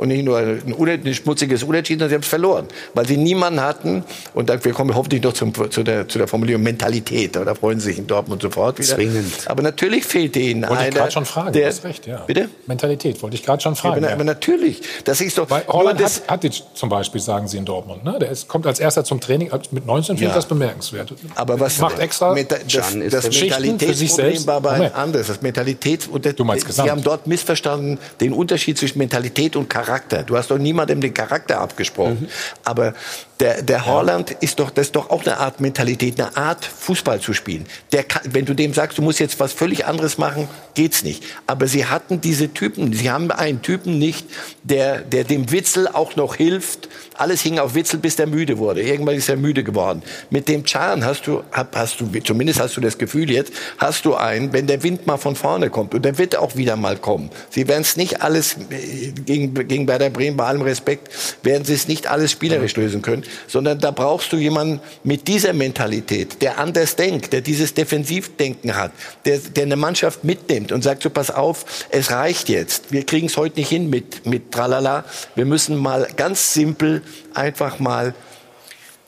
Und 0.00 0.08
nicht 0.08 0.24
nur 0.24 0.38
ein, 0.38 0.62
ein 0.64 1.14
schmutziges 1.14 1.62
Unentschieden, 1.62 1.98
sondern 2.00 2.08
sie 2.08 2.14
haben 2.14 2.22
es 2.22 2.28
verloren. 2.28 2.66
Weil 2.94 3.06
sie 3.06 3.18
niemanden 3.18 3.60
hatten, 3.60 4.02
und 4.32 4.48
dann, 4.48 4.64
wir 4.64 4.72
kommen 4.72 4.94
hoffentlich 4.94 5.22
noch 5.22 5.34
zum, 5.34 5.52
zu, 5.70 5.82
der, 5.82 6.08
zu 6.08 6.16
der 6.16 6.26
Formulierung 6.26 6.62
Mentalität, 6.62 7.36
da 7.36 7.54
freuen 7.54 7.80
sie 7.80 7.88
sich 7.90 7.98
in 7.98 8.06
Dortmund 8.06 8.40
sofort 8.40 8.78
wieder. 8.78 8.94
Zwingend. 8.94 9.30
Aber 9.44 9.62
natürlich 9.62 10.04
fehlte 10.06 10.38
ihnen 10.38 10.62
Wollte 10.62 10.74
ich 10.74 10.80
einer, 10.80 10.90
gerade 10.96 11.10
schon 11.12 11.26
fragen, 11.26 11.52
der, 11.52 11.64
du 11.64 11.68
hast 11.68 11.84
recht, 11.84 12.06
ja. 12.06 12.22
Bitte? 12.26 12.48
Mentalität, 12.66 13.20
wollte 13.22 13.36
ich 13.36 13.42
gerade 13.42 13.60
schon 13.62 13.74
Ja, 13.74 13.80
fragen. 13.80 13.98
aber, 13.98 14.06
ja. 14.08 14.14
aber 14.14 14.24
natürlich, 14.24 14.80
das 15.04 15.20
ist 15.20 15.36
doch 15.36 15.50
Weil 15.50 15.64
Holland 15.68 16.00
das, 16.00 16.22
hat, 16.22 16.28
hat 16.30 16.44
jetzt 16.44 16.62
zum 16.72 16.88
Beispiel, 16.88 17.20
sagen 17.20 17.46
sie 17.46 17.58
in 17.58 17.66
Dortmund. 17.66 18.02
Ne? 18.02 18.16
Der 18.18 18.30
ist, 18.30 18.48
kommt 18.48 18.66
als 18.66 18.80
erster 18.80 19.04
zum 19.04 19.20
Training 19.20 19.50
mit 19.70 19.84
19, 19.84 20.16
finde 20.16 20.22
Ja. 20.24 20.28
ich 20.30 20.34
das 20.34 20.46
bemerkenswert. 20.46 21.12
Aber 21.34 21.60
was 21.60 21.78
macht 21.78 21.98
extra 21.98 22.32
Meta 22.32 22.56
das, 22.56 22.96
das 23.10 23.24
sich 23.26 23.42
Mentalitätsproblem 23.42 24.08
selbst. 24.08 24.46
war 24.46 24.62
bei 24.62 24.76
Moment. 24.78 24.94
anders. 24.94 25.26
Das 25.26 25.42
Mentalitäts 25.42 26.06
und 26.06 26.24
der, 26.24 26.32
Du 26.32 26.44
meinst 26.44 26.62
Sie 26.62 26.68
gesamt. 26.68 26.90
haben 26.90 27.02
dort 27.02 27.26
missverstanden 27.26 27.98
den 28.22 28.32
Unterschied 28.32 28.78
zwischen 28.78 28.96
Mentalität 28.96 29.56
und 29.56 29.68
Charakter. 29.68 29.89
Du 30.24 30.36
hast 30.36 30.50
doch 30.50 30.58
niemandem 30.58 31.00
den 31.00 31.14
Charakter 31.14 31.60
abgesprochen. 31.60 32.28
Aber 32.64 32.94
der, 33.40 33.62
der 33.62 33.86
Holland 33.86 34.30
ist 34.40 34.60
doch, 34.60 34.70
das 34.70 34.88
ist 34.88 34.96
doch 34.96 35.10
auch 35.10 35.24
eine 35.24 35.38
Art 35.38 35.60
Mentalität, 35.60 36.20
eine 36.20 36.36
Art 36.36 36.64
Fußball 36.64 37.20
zu 37.20 37.32
spielen. 37.32 37.64
Der 37.92 38.04
kann, 38.04 38.22
wenn 38.32 38.44
du 38.44 38.54
dem 38.54 38.74
sagst, 38.74 38.98
du 38.98 39.02
musst 39.02 39.18
jetzt 39.18 39.40
was 39.40 39.52
völlig 39.52 39.86
anderes 39.86 40.18
machen, 40.18 40.46
geht's 40.74 41.02
nicht. 41.02 41.24
Aber 41.46 41.66
sie 41.66 41.86
hatten 41.86 42.20
diese 42.20 42.52
Typen. 42.52 42.92
Sie 42.92 43.10
haben 43.10 43.30
einen 43.30 43.62
Typen 43.62 43.98
nicht, 43.98 44.26
der, 44.62 44.98
der 44.98 45.24
dem 45.24 45.50
Witzel 45.50 45.88
auch 45.88 46.16
noch 46.16 46.36
hilft. 46.36 46.88
Alles 47.14 47.40
hing 47.40 47.58
auf 47.58 47.74
Witzel, 47.74 47.98
bis 47.98 48.16
der 48.16 48.26
müde 48.26 48.58
wurde. 48.58 48.82
Irgendwann 48.82 49.14
ist 49.14 49.28
er 49.28 49.36
müde 49.36 49.64
geworden. 49.64 50.02
Mit 50.28 50.48
dem 50.48 50.64
Chan 50.64 51.04
hast 51.04 51.26
du, 51.26 51.42
hast 51.52 52.00
du, 52.00 52.06
zumindest 52.20 52.60
hast 52.60 52.76
du 52.76 52.80
das 52.80 52.98
Gefühl 52.98 53.30
jetzt, 53.30 53.52
hast 53.78 54.04
du 54.04 54.14
einen, 54.14 54.52
wenn 54.52 54.66
der 54.66 54.82
Wind 54.82 55.06
mal 55.06 55.16
von 55.16 55.34
vorne 55.34 55.70
kommt, 55.70 55.94
und 55.94 56.04
der 56.04 56.18
wird 56.18 56.36
auch 56.36 56.56
wieder 56.56 56.76
mal 56.76 56.96
kommen. 56.96 57.30
Sie 57.48 57.68
werden 57.68 57.82
es 57.82 57.96
nicht 57.96 58.22
alles, 58.22 58.56
äh, 58.70 59.12
gegen, 59.12 59.54
gegen 59.66 59.88
Werder 59.88 60.10
Bremen, 60.10 60.36
bei 60.36 60.44
allem 60.44 60.62
Respekt, 60.62 61.08
werden 61.42 61.64
sie 61.64 61.74
es 61.74 61.88
nicht 61.88 62.06
alles 62.06 62.30
spielerisch 62.30 62.76
lösen 62.76 63.02
können, 63.02 63.24
sondern 63.46 63.78
da 63.78 63.90
brauchst 63.90 64.32
du 64.32 64.36
jemanden 64.36 64.80
mit 65.04 65.28
dieser 65.28 65.52
Mentalität, 65.52 66.42
der 66.42 66.58
anders 66.58 66.96
denkt, 66.96 67.32
der 67.32 67.40
dieses 67.40 67.74
Defensivdenken 67.74 68.76
hat, 68.76 68.92
der, 69.24 69.38
der 69.38 69.64
eine 69.64 69.76
Mannschaft 69.76 70.24
mitnimmt 70.24 70.72
und 70.72 70.82
sagt 70.82 71.02
so, 71.02 71.10
pass 71.10 71.30
auf, 71.30 71.64
es 71.90 72.10
reicht 72.10 72.48
jetzt. 72.48 72.92
Wir 72.92 73.04
kriegen 73.04 73.26
es 73.26 73.36
heute 73.36 73.60
nicht 73.60 73.68
hin 73.68 73.90
mit, 73.90 74.26
mit 74.26 74.52
Tralala. 74.52 75.04
Wir 75.34 75.44
müssen 75.44 75.76
mal 75.76 76.08
ganz 76.16 76.54
simpel 76.54 77.02
einfach 77.34 77.78
mal 77.78 78.14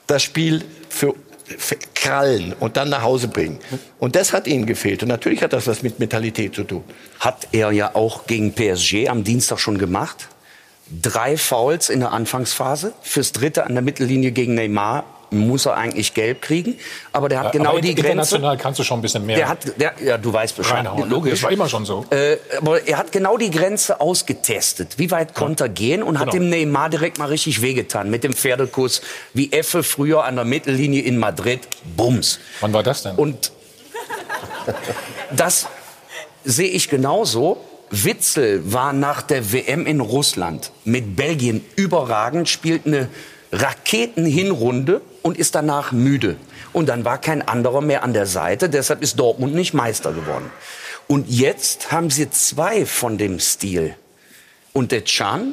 das 0.06 0.22
Spiel 0.22 0.64
für, 0.88 1.14
krallen 1.94 2.54
und 2.58 2.76
dann 2.76 2.88
nach 2.88 3.02
Hause 3.02 3.28
bringen. 3.28 3.58
Und 3.98 4.16
das 4.16 4.32
hat 4.32 4.46
ihnen 4.46 4.66
gefehlt. 4.66 5.02
Und 5.02 5.08
natürlich 5.08 5.42
hat 5.42 5.52
das 5.52 5.66
was 5.66 5.82
mit 5.82 5.98
Mentalität 5.98 6.54
zu 6.54 6.64
tun. 6.64 6.84
Hat 7.20 7.48
er 7.52 7.70
ja 7.70 7.94
auch 7.94 8.26
gegen 8.26 8.54
PSG 8.54 9.08
am 9.08 9.24
Dienstag 9.24 9.58
schon 9.58 9.78
gemacht. 9.78 10.28
Drei 11.00 11.36
Fouls 11.36 11.88
in 11.88 12.00
der 12.00 12.12
Anfangsphase. 12.12 12.92
Fürs 13.02 13.32
dritte 13.32 13.64
an 13.64 13.72
der 13.74 13.82
Mittellinie 13.82 14.32
gegen 14.32 14.54
Neymar 14.54 15.04
muss 15.30 15.64
er 15.64 15.74
eigentlich 15.78 16.12
gelb 16.12 16.42
kriegen. 16.42 16.76
Aber 17.12 17.30
der 17.30 17.40
hat 17.40 17.52
genau 17.52 17.70
aber 17.70 17.80
die 17.80 17.94
Grenze. 17.94 18.08
international 18.10 18.58
kannst 18.58 18.78
du 18.80 18.84
schon 18.84 18.98
ein 18.98 19.02
bisschen 19.02 19.24
mehr 19.24 19.36
Der 19.36 19.48
hat, 19.48 19.80
der, 19.80 19.94
ja, 20.04 20.18
du 20.18 20.30
weißt 20.30 20.54
Bescheid. 20.54 20.82
ne? 20.84 21.06
Logisch. 21.06 21.32
Das 21.32 21.42
war 21.44 21.50
immer 21.50 21.70
schon 21.70 21.86
so. 21.86 22.04
Äh, 22.10 22.36
aber 22.58 22.86
er 22.86 22.98
hat 22.98 23.12
genau 23.12 23.38
die 23.38 23.50
Grenze 23.50 24.02
ausgetestet. 24.02 24.98
Wie 24.98 25.10
weit 25.10 25.32
konnte 25.34 25.64
er 25.64 25.68
gehen 25.70 26.02
und 26.02 26.18
hat 26.18 26.32
Genau. 26.32 26.42
dem 26.44 26.50
Neymar 26.50 26.90
direkt 26.90 27.16
mal 27.16 27.28
richtig 27.28 27.62
wehgetan. 27.62 28.10
Mit 28.10 28.24
dem 28.24 28.34
Pferdekuss, 28.34 29.00
wie 29.32 29.50
Effe 29.52 29.82
früher 29.82 30.24
an 30.24 30.36
der 30.36 30.44
Mittellinie 30.44 31.00
in 31.00 31.16
Madrid. 31.16 31.60
Bums. 31.96 32.38
Wann 32.60 32.74
war 32.74 32.82
das 32.82 33.02
denn? 33.02 33.16
Und 33.16 33.52
das 35.34 35.66
sehe 36.44 36.68
ich 36.68 36.90
genauso. 36.90 37.56
Witzel 37.92 38.72
war 38.72 38.92
nach 38.94 39.20
der 39.22 39.52
WM 39.52 39.86
in 39.86 40.00
Russland 40.00 40.72
mit 40.84 41.14
Belgien 41.14 41.62
überragend, 41.76 42.48
spielt 42.48 42.86
eine 42.86 43.08
Raketenhinrunde 43.52 45.02
und 45.22 45.36
ist 45.38 45.54
danach 45.54 45.92
müde. 45.92 46.36
Und 46.72 46.88
dann 46.88 47.04
war 47.04 47.18
kein 47.18 47.46
anderer 47.46 47.82
mehr 47.82 48.02
an 48.02 48.14
der 48.14 48.24
Seite, 48.26 48.70
deshalb 48.70 49.02
ist 49.02 49.18
Dortmund 49.18 49.54
nicht 49.54 49.74
Meister 49.74 50.12
geworden. 50.12 50.50
Und 51.06 51.28
jetzt 51.28 51.92
haben 51.92 52.08
sie 52.08 52.30
zwei 52.30 52.86
von 52.86 53.18
dem 53.18 53.38
Stil. 53.40 53.94
Und 54.72 54.90
der 54.90 55.02
Can, 55.02 55.52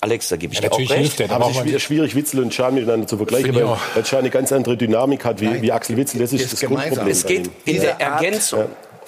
Alex, 0.00 0.28
da 0.30 0.36
gebe 0.36 0.52
ich 0.52 0.58
Ja, 0.58 0.62
dir 0.68 0.72
auch 0.72 0.78
natürlich 0.78 0.90
recht. 0.90 1.00
hilft 1.00 1.18
der. 1.20 1.30
Aber 1.30 1.44
es 1.50 1.52
ist 1.52 1.62
schwierig, 1.62 1.82
schwierig, 1.84 2.14
Witzel 2.16 2.40
und 2.42 2.52
Can 2.52 2.74
miteinander 2.74 3.06
zu 3.06 3.16
vergleichen, 3.18 3.54
weil, 3.54 3.66
weil 3.94 4.02
Can 4.02 4.18
eine 4.18 4.30
ganz 4.30 4.50
andere 4.50 4.76
Dynamik 4.76 5.24
hat 5.24 5.40
wie, 5.40 5.62
wie 5.62 5.70
Axel 5.70 5.96
Witzel. 5.96 6.18
Das 6.20 6.32
ist 6.32 6.40
Ist 6.42 6.52
das 6.54 6.60
gemeinsam. 6.60 7.06
Grundproblem. 7.06 7.12
Es 7.12 7.24
geht 7.26 7.50
in 7.66 7.80
der 7.80 7.94
Diese 7.94 8.00
Art, 8.00 8.20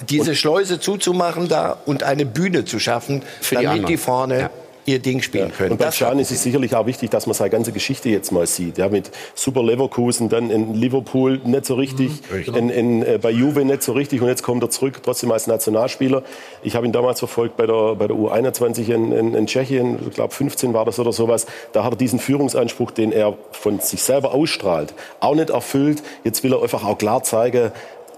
Diese 0.08 0.34
Schleuse 0.34 0.80
zuzumachen 0.80 1.48
da 1.48 1.76
und 1.86 2.02
eine 2.02 2.26
Bühne 2.26 2.64
zu 2.64 2.78
schaffen, 2.78 3.22
Für 3.40 3.56
die 3.56 3.62
damit 3.62 3.68
anderen. 3.70 3.86
die, 3.86 3.96
vorne 3.96 4.40
Ja. 4.40 4.50
ihr 4.84 4.98
Ding 4.98 5.22
spielen 5.22 5.52
können. 5.56 5.70
Und 5.72 5.78
bei 5.78 5.90
Can 5.90 6.18
ist 6.18 6.32
es 6.32 6.42
sicherlich 6.42 6.74
auch 6.74 6.86
wichtig, 6.86 7.08
dass 7.10 7.26
man 7.26 7.34
seine 7.34 7.50
ganze 7.50 7.70
Geschichte 7.70 8.08
jetzt 8.08 8.32
mal 8.32 8.46
sieht. 8.48 8.78
Ja, 8.78 8.88
mit 8.88 9.12
Super 9.36 9.62
Leverkusen, 9.62 10.28
dann 10.28 10.50
in 10.50 10.74
Liverpool 10.74 11.40
nicht 11.44 11.66
so 11.66 11.74
richtig, 11.76 12.10
mhm, 12.48 12.54
in, 12.56 12.68
in, 12.70 13.02
äh, 13.04 13.18
bei 13.22 13.30
Juve 13.30 13.64
nicht 13.64 13.84
so 13.84 13.92
richtig 13.92 14.22
und 14.22 14.26
jetzt 14.28 14.42
kommt 14.42 14.60
er 14.64 14.70
zurück, 14.70 15.00
trotzdem 15.04 15.30
als 15.30 15.46
Nationalspieler. 15.46 16.24
Ich 16.64 16.74
habe 16.74 16.84
ihn 16.84 16.90
damals 16.90 17.20
verfolgt 17.20 17.56
bei 17.56 17.66
der, 17.66 17.94
bei 17.94 18.08
der 18.08 18.16
U21 18.16 18.88
in, 18.92 19.12
in, 19.12 19.34
in 19.34 19.46
Tschechien, 19.46 20.00
ich 20.08 20.14
glaube 20.14 20.34
15 20.34 20.74
war 20.74 20.84
das 20.84 20.98
oder 20.98 21.12
sowas. 21.12 21.46
Da 21.72 21.84
hat 21.84 21.92
er 21.92 21.96
diesen 21.96 22.18
Führungsanspruch, 22.18 22.90
den 22.90 23.12
er 23.12 23.34
von 23.52 23.78
sich 23.78 24.02
selber 24.02 24.34
ausstrahlt, 24.34 24.94
auch 25.20 25.36
nicht 25.36 25.50
erfüllt. 25.50 26.02
Jetzt 26.24 26.42
will 26.42 26.52
er 26.54 26.60
einfach 26.60 26.84
auch 26.84 26.98
klar 26.98 27.22
zeigen, 27.22 27.70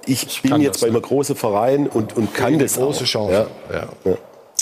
ich, 0.07 0.27
ich 0.27 0.43
bin 0.43 0.61
jetzt 0.61 0.81
bei 0.81 0.89
einem 0.89 1.03
großen 1.03 1.37
Verein 1.37 1.87
und, 1.89 2.17
und 2.17 2.35
kann 2.35 2.59
das 2.59 2.77
große 2.77 3.05
auch. 3.05 3.07
Chance. 3.07 3.47
Ja. 3.71 3.89
Ja. 4.05 4.17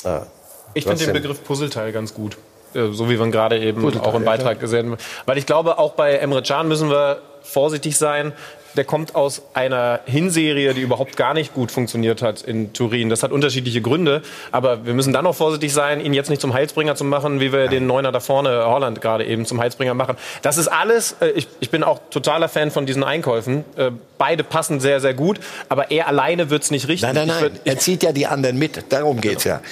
Ja. 0.04 0.26
Ich 0.74 0.84
finde 0.84 1.04
den 1.04 1.12
Begriff 1.12 1.44
Puzzleteil 1.44 1.92
ganz 1.92 2.14
gut. 2.14 2.36
Äh, 2.74 2.92
so 2.92 3.08
wie 3.10 3.18
wir 3.18 3.30
gerade 3.30 3.58
eben 3.58 3.84
auch 4.00 4.14
im 4.14 4.24
Beitrag 4.24 4.60
gesehen 4.60 4.92
haben. 4.92 4.98
Weil 5.26 5.38
ich 5.38 5.46
glaube, 5.46 5.78
auch 5.78 5.92
bei 5.92 6.14
Emre 6.14 6.42
Can 6.42 6.68
müssen 6.68 6.90
wir 6.90 7.20
vorsichtig 7.42 7.96
sein 7.96 8.32
der 8.76 8.84
kommt 8.84 9.14
aus 9.14 9.42
einer 9.54 10.00
Hinserie, 10.06 10.74
die 10.74 10.80
überhaupt 10.80 11.16
gar 11.16 11.34
nicht 11.34 11.54
gut 11.54 11.70
funktioniert 11.70 12.22
hat 12.22 12.42
in 12.42 12.72
Turin. 12.72 13.08
Das 13.08 13.22
hat 13.22 13.32
unterschiedliche 13.32 13.82
Gründe, 13.82 14.22
aber 14.50 14.86
wir 14.86 14.94
müssen 14.94 15.12
dann 15.12 15.24
noch 15.24 15.34
vorsichtig 15.34 15.72
sein, 15.72 16.00
ihn 16.00 16.14
jetzt 16.14 16.30
nicht 16.30 16.40
zum 16.40 16.54
Heilsbringer 16.54 16.94
zu 16.94 17.04
machen, 17.04 17.40
wie 17.40 17.52
wir 17.52 17.68
den 17.68 17.86
Neuner 17.86 18.12
da 18.12 18.20
vorne, 18.20 18.66
Holland 18.66 19.00
gerade 19.00 19.24
eben 19.24 19.46
zum 19.46 19.60
Heilsbringer 19.60 19.94
machen. 19.94 20.16
Das 20.42 20.58
ist 20.58 20.68
alles, 20.68 21.16
äh, 21.20 21.30
ich, 21.30 21.48
ich 21.60 21.70
bin 21.70 21.82
auch 21.82 22.00
totaler 22.10 22.48
Fan 22.48 22.70
von 22.70 22.86
diesen 22.86 23.04
Einkäufen. 23.04 23.64
Äh, 23.76 23.90
beide 24.18 24.44
passen 24.44 24.80
sehr, 24.80 25.00
sehr 25.00 25.14
gut, 25.14 25.40
aber 25.68 25.90
er 25.90 26.08
alleine 26.08 26.50
wird 26.50 26.62
es 26.62 26.70
nicht 26.70 26.88
richten. 26.88 27.06
Nein, 27.06 27.26
nein, 27.26 27.40
nein, 27.40 27.60
er 27.64 27.78
zieht 27.78 28.02
ja 28.02 28.12
die 28.12 28.26
anderen 28.26 28.58
mit, 28.58 28.84
darum 28.90 29.20
geht's 29.20 29.44
genau. 29.44 29.56
ja. 29.56 29.62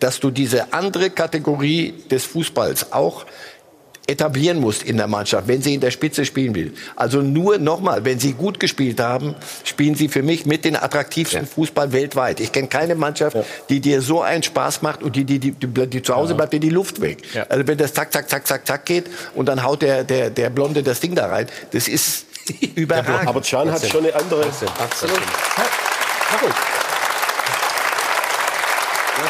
Dass 0.00 0.20
du 0.20 0.30
diese 0.30 0.72
andere 0.72 1.10
Kategorie 1.10 1.92
des 2.10 2.24
Fußballs 2.24 2.92
auch 2.94 3.26
etablieren 4.06 4.60
muss 4.60 4.82
in 4.82 4.96
der 4.96 5.08
Mannschaft, 5.08 5.48
wenn 5.48 5.62
sie 5.62 5.74
in 5.74 5.80
der 5.80 5.90
Spitze 5.90 6.24
spielen 6.24 6.54
will. 6.54 6.72
Also 6.94 7.22
nur 7.22 7.58
nochmal, 7.58 8.04
wenn 8.04 8.20
sie 8.20 8.32
gut 8.32 8.60
gespielt 8.60 9.00
haben, 9.00 9.34
spielen 9.64 9.94
sie 9.94 10.08
für 10.08 10.22
mich 10.22 10.46
mit 10.46 10.64
den 10.64 10.76
attraktivsten 10.76 11.40
ja. 11.40 11.46
Fußball 11.46 11.92
weltweit. 11.92 12.40
Ich 12.40 12.52
kenne 12.52 12.68
keine 12.68 12.94
Mannschaft, 12.94 13.36
ja. 13.36 13.44
die 13.68 13.80
dir 13.80 14.00
so 14.02 14.22
einen 14.22 14.42
Spaß 14.42 14.82
macht 14.82 15.02
und 15.02 15.16
die, 15.16 15.24
die, 15.24 15.38
die, 15.38 15.52
die, 15.52 15.86
die 15.86 16.02
zu 16.02 16.14
Hause 16.14 16.32
ja. 16.32 16.36
bleibt 16.36 16.52
dir 16.52 16.60
die 16.60 16.70
Luft 16.70 17.00
weg. 17.00 17.22
Also 17.48 17.66
wenn 17.66 17.78
das 17.78 17.94
zack, 17.94 18.12
zack, 18.12 18.28
zack, 18.28 18.46
zack, 18.46 18.66
zack 18.66 18.84
geht 18.86 19.06
und 19.34 19.46
dann 19.46 19.62
haut 19.62 19.82
der, 19.82 20.04
der, 20.04 20.30
der 20.30 20.50
Blonde 20.50 20.82
das 20.82 21.00
Ding 21.00 21.14
da 21.14 21.26
rein, 21.26 21.46
das 21.72 21.88
ist 21.88 22.26
überragend. 22.74 23.28
Aber 23.28 23.40
Can 23.40 23.70
hat 23.70 23.84
schon 23.86 24.04
eine 24.04 24.14
andere... 24.14 24.46
Absolut. 24.46 25.20
Na 25.56 26.38
gut. 26.46 26.54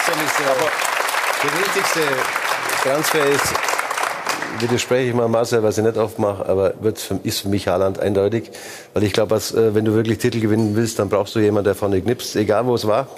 Aber 0.07 0.71
der 1.43 1.61
wichtigste 1.61 2.01
Transfer 2.83 3.27
ist 3.27 3.55
widerspreche 4.61 5.09
ich 5.09 5.15
mal 5.15 5.29
Marcel, 5.29 5.63
was 5.63 5.79
ich 5.79 5.85
nicht 5.85 5.97
oft 5.97 6.19
mache, 6.19 6.47
aber 6.47 6.75
wird 6.81 6.99
ist 7.23 7.41
für 7.41 7.49
mich 7.49 7.69
Haaland 7.69 7.99
eindeutig. 7.99 8.51
Weil 8.95 9.05
ich 9.05 9.13
glaube, 9.13 9.35
äh, 9.37 9.75
wenn 9.75 9.85
du 9.85 9.95
wirklich 9.95 10.19
Titel 10.19 10.41
gewinnen 10.41 10.75
willst, 10.75 10.99
dann 10.99 11.09
brauchst 11.09 11.35
du 11.35 11.41
jemanden, 11.41 11.65
der 11.65 11.75
vorne 11.75 12.01
knipst, 12.01 12.37
egal 12.37 12.67
wo 12.67 12.75
es 12.75 12.87
war. 12.87 13.09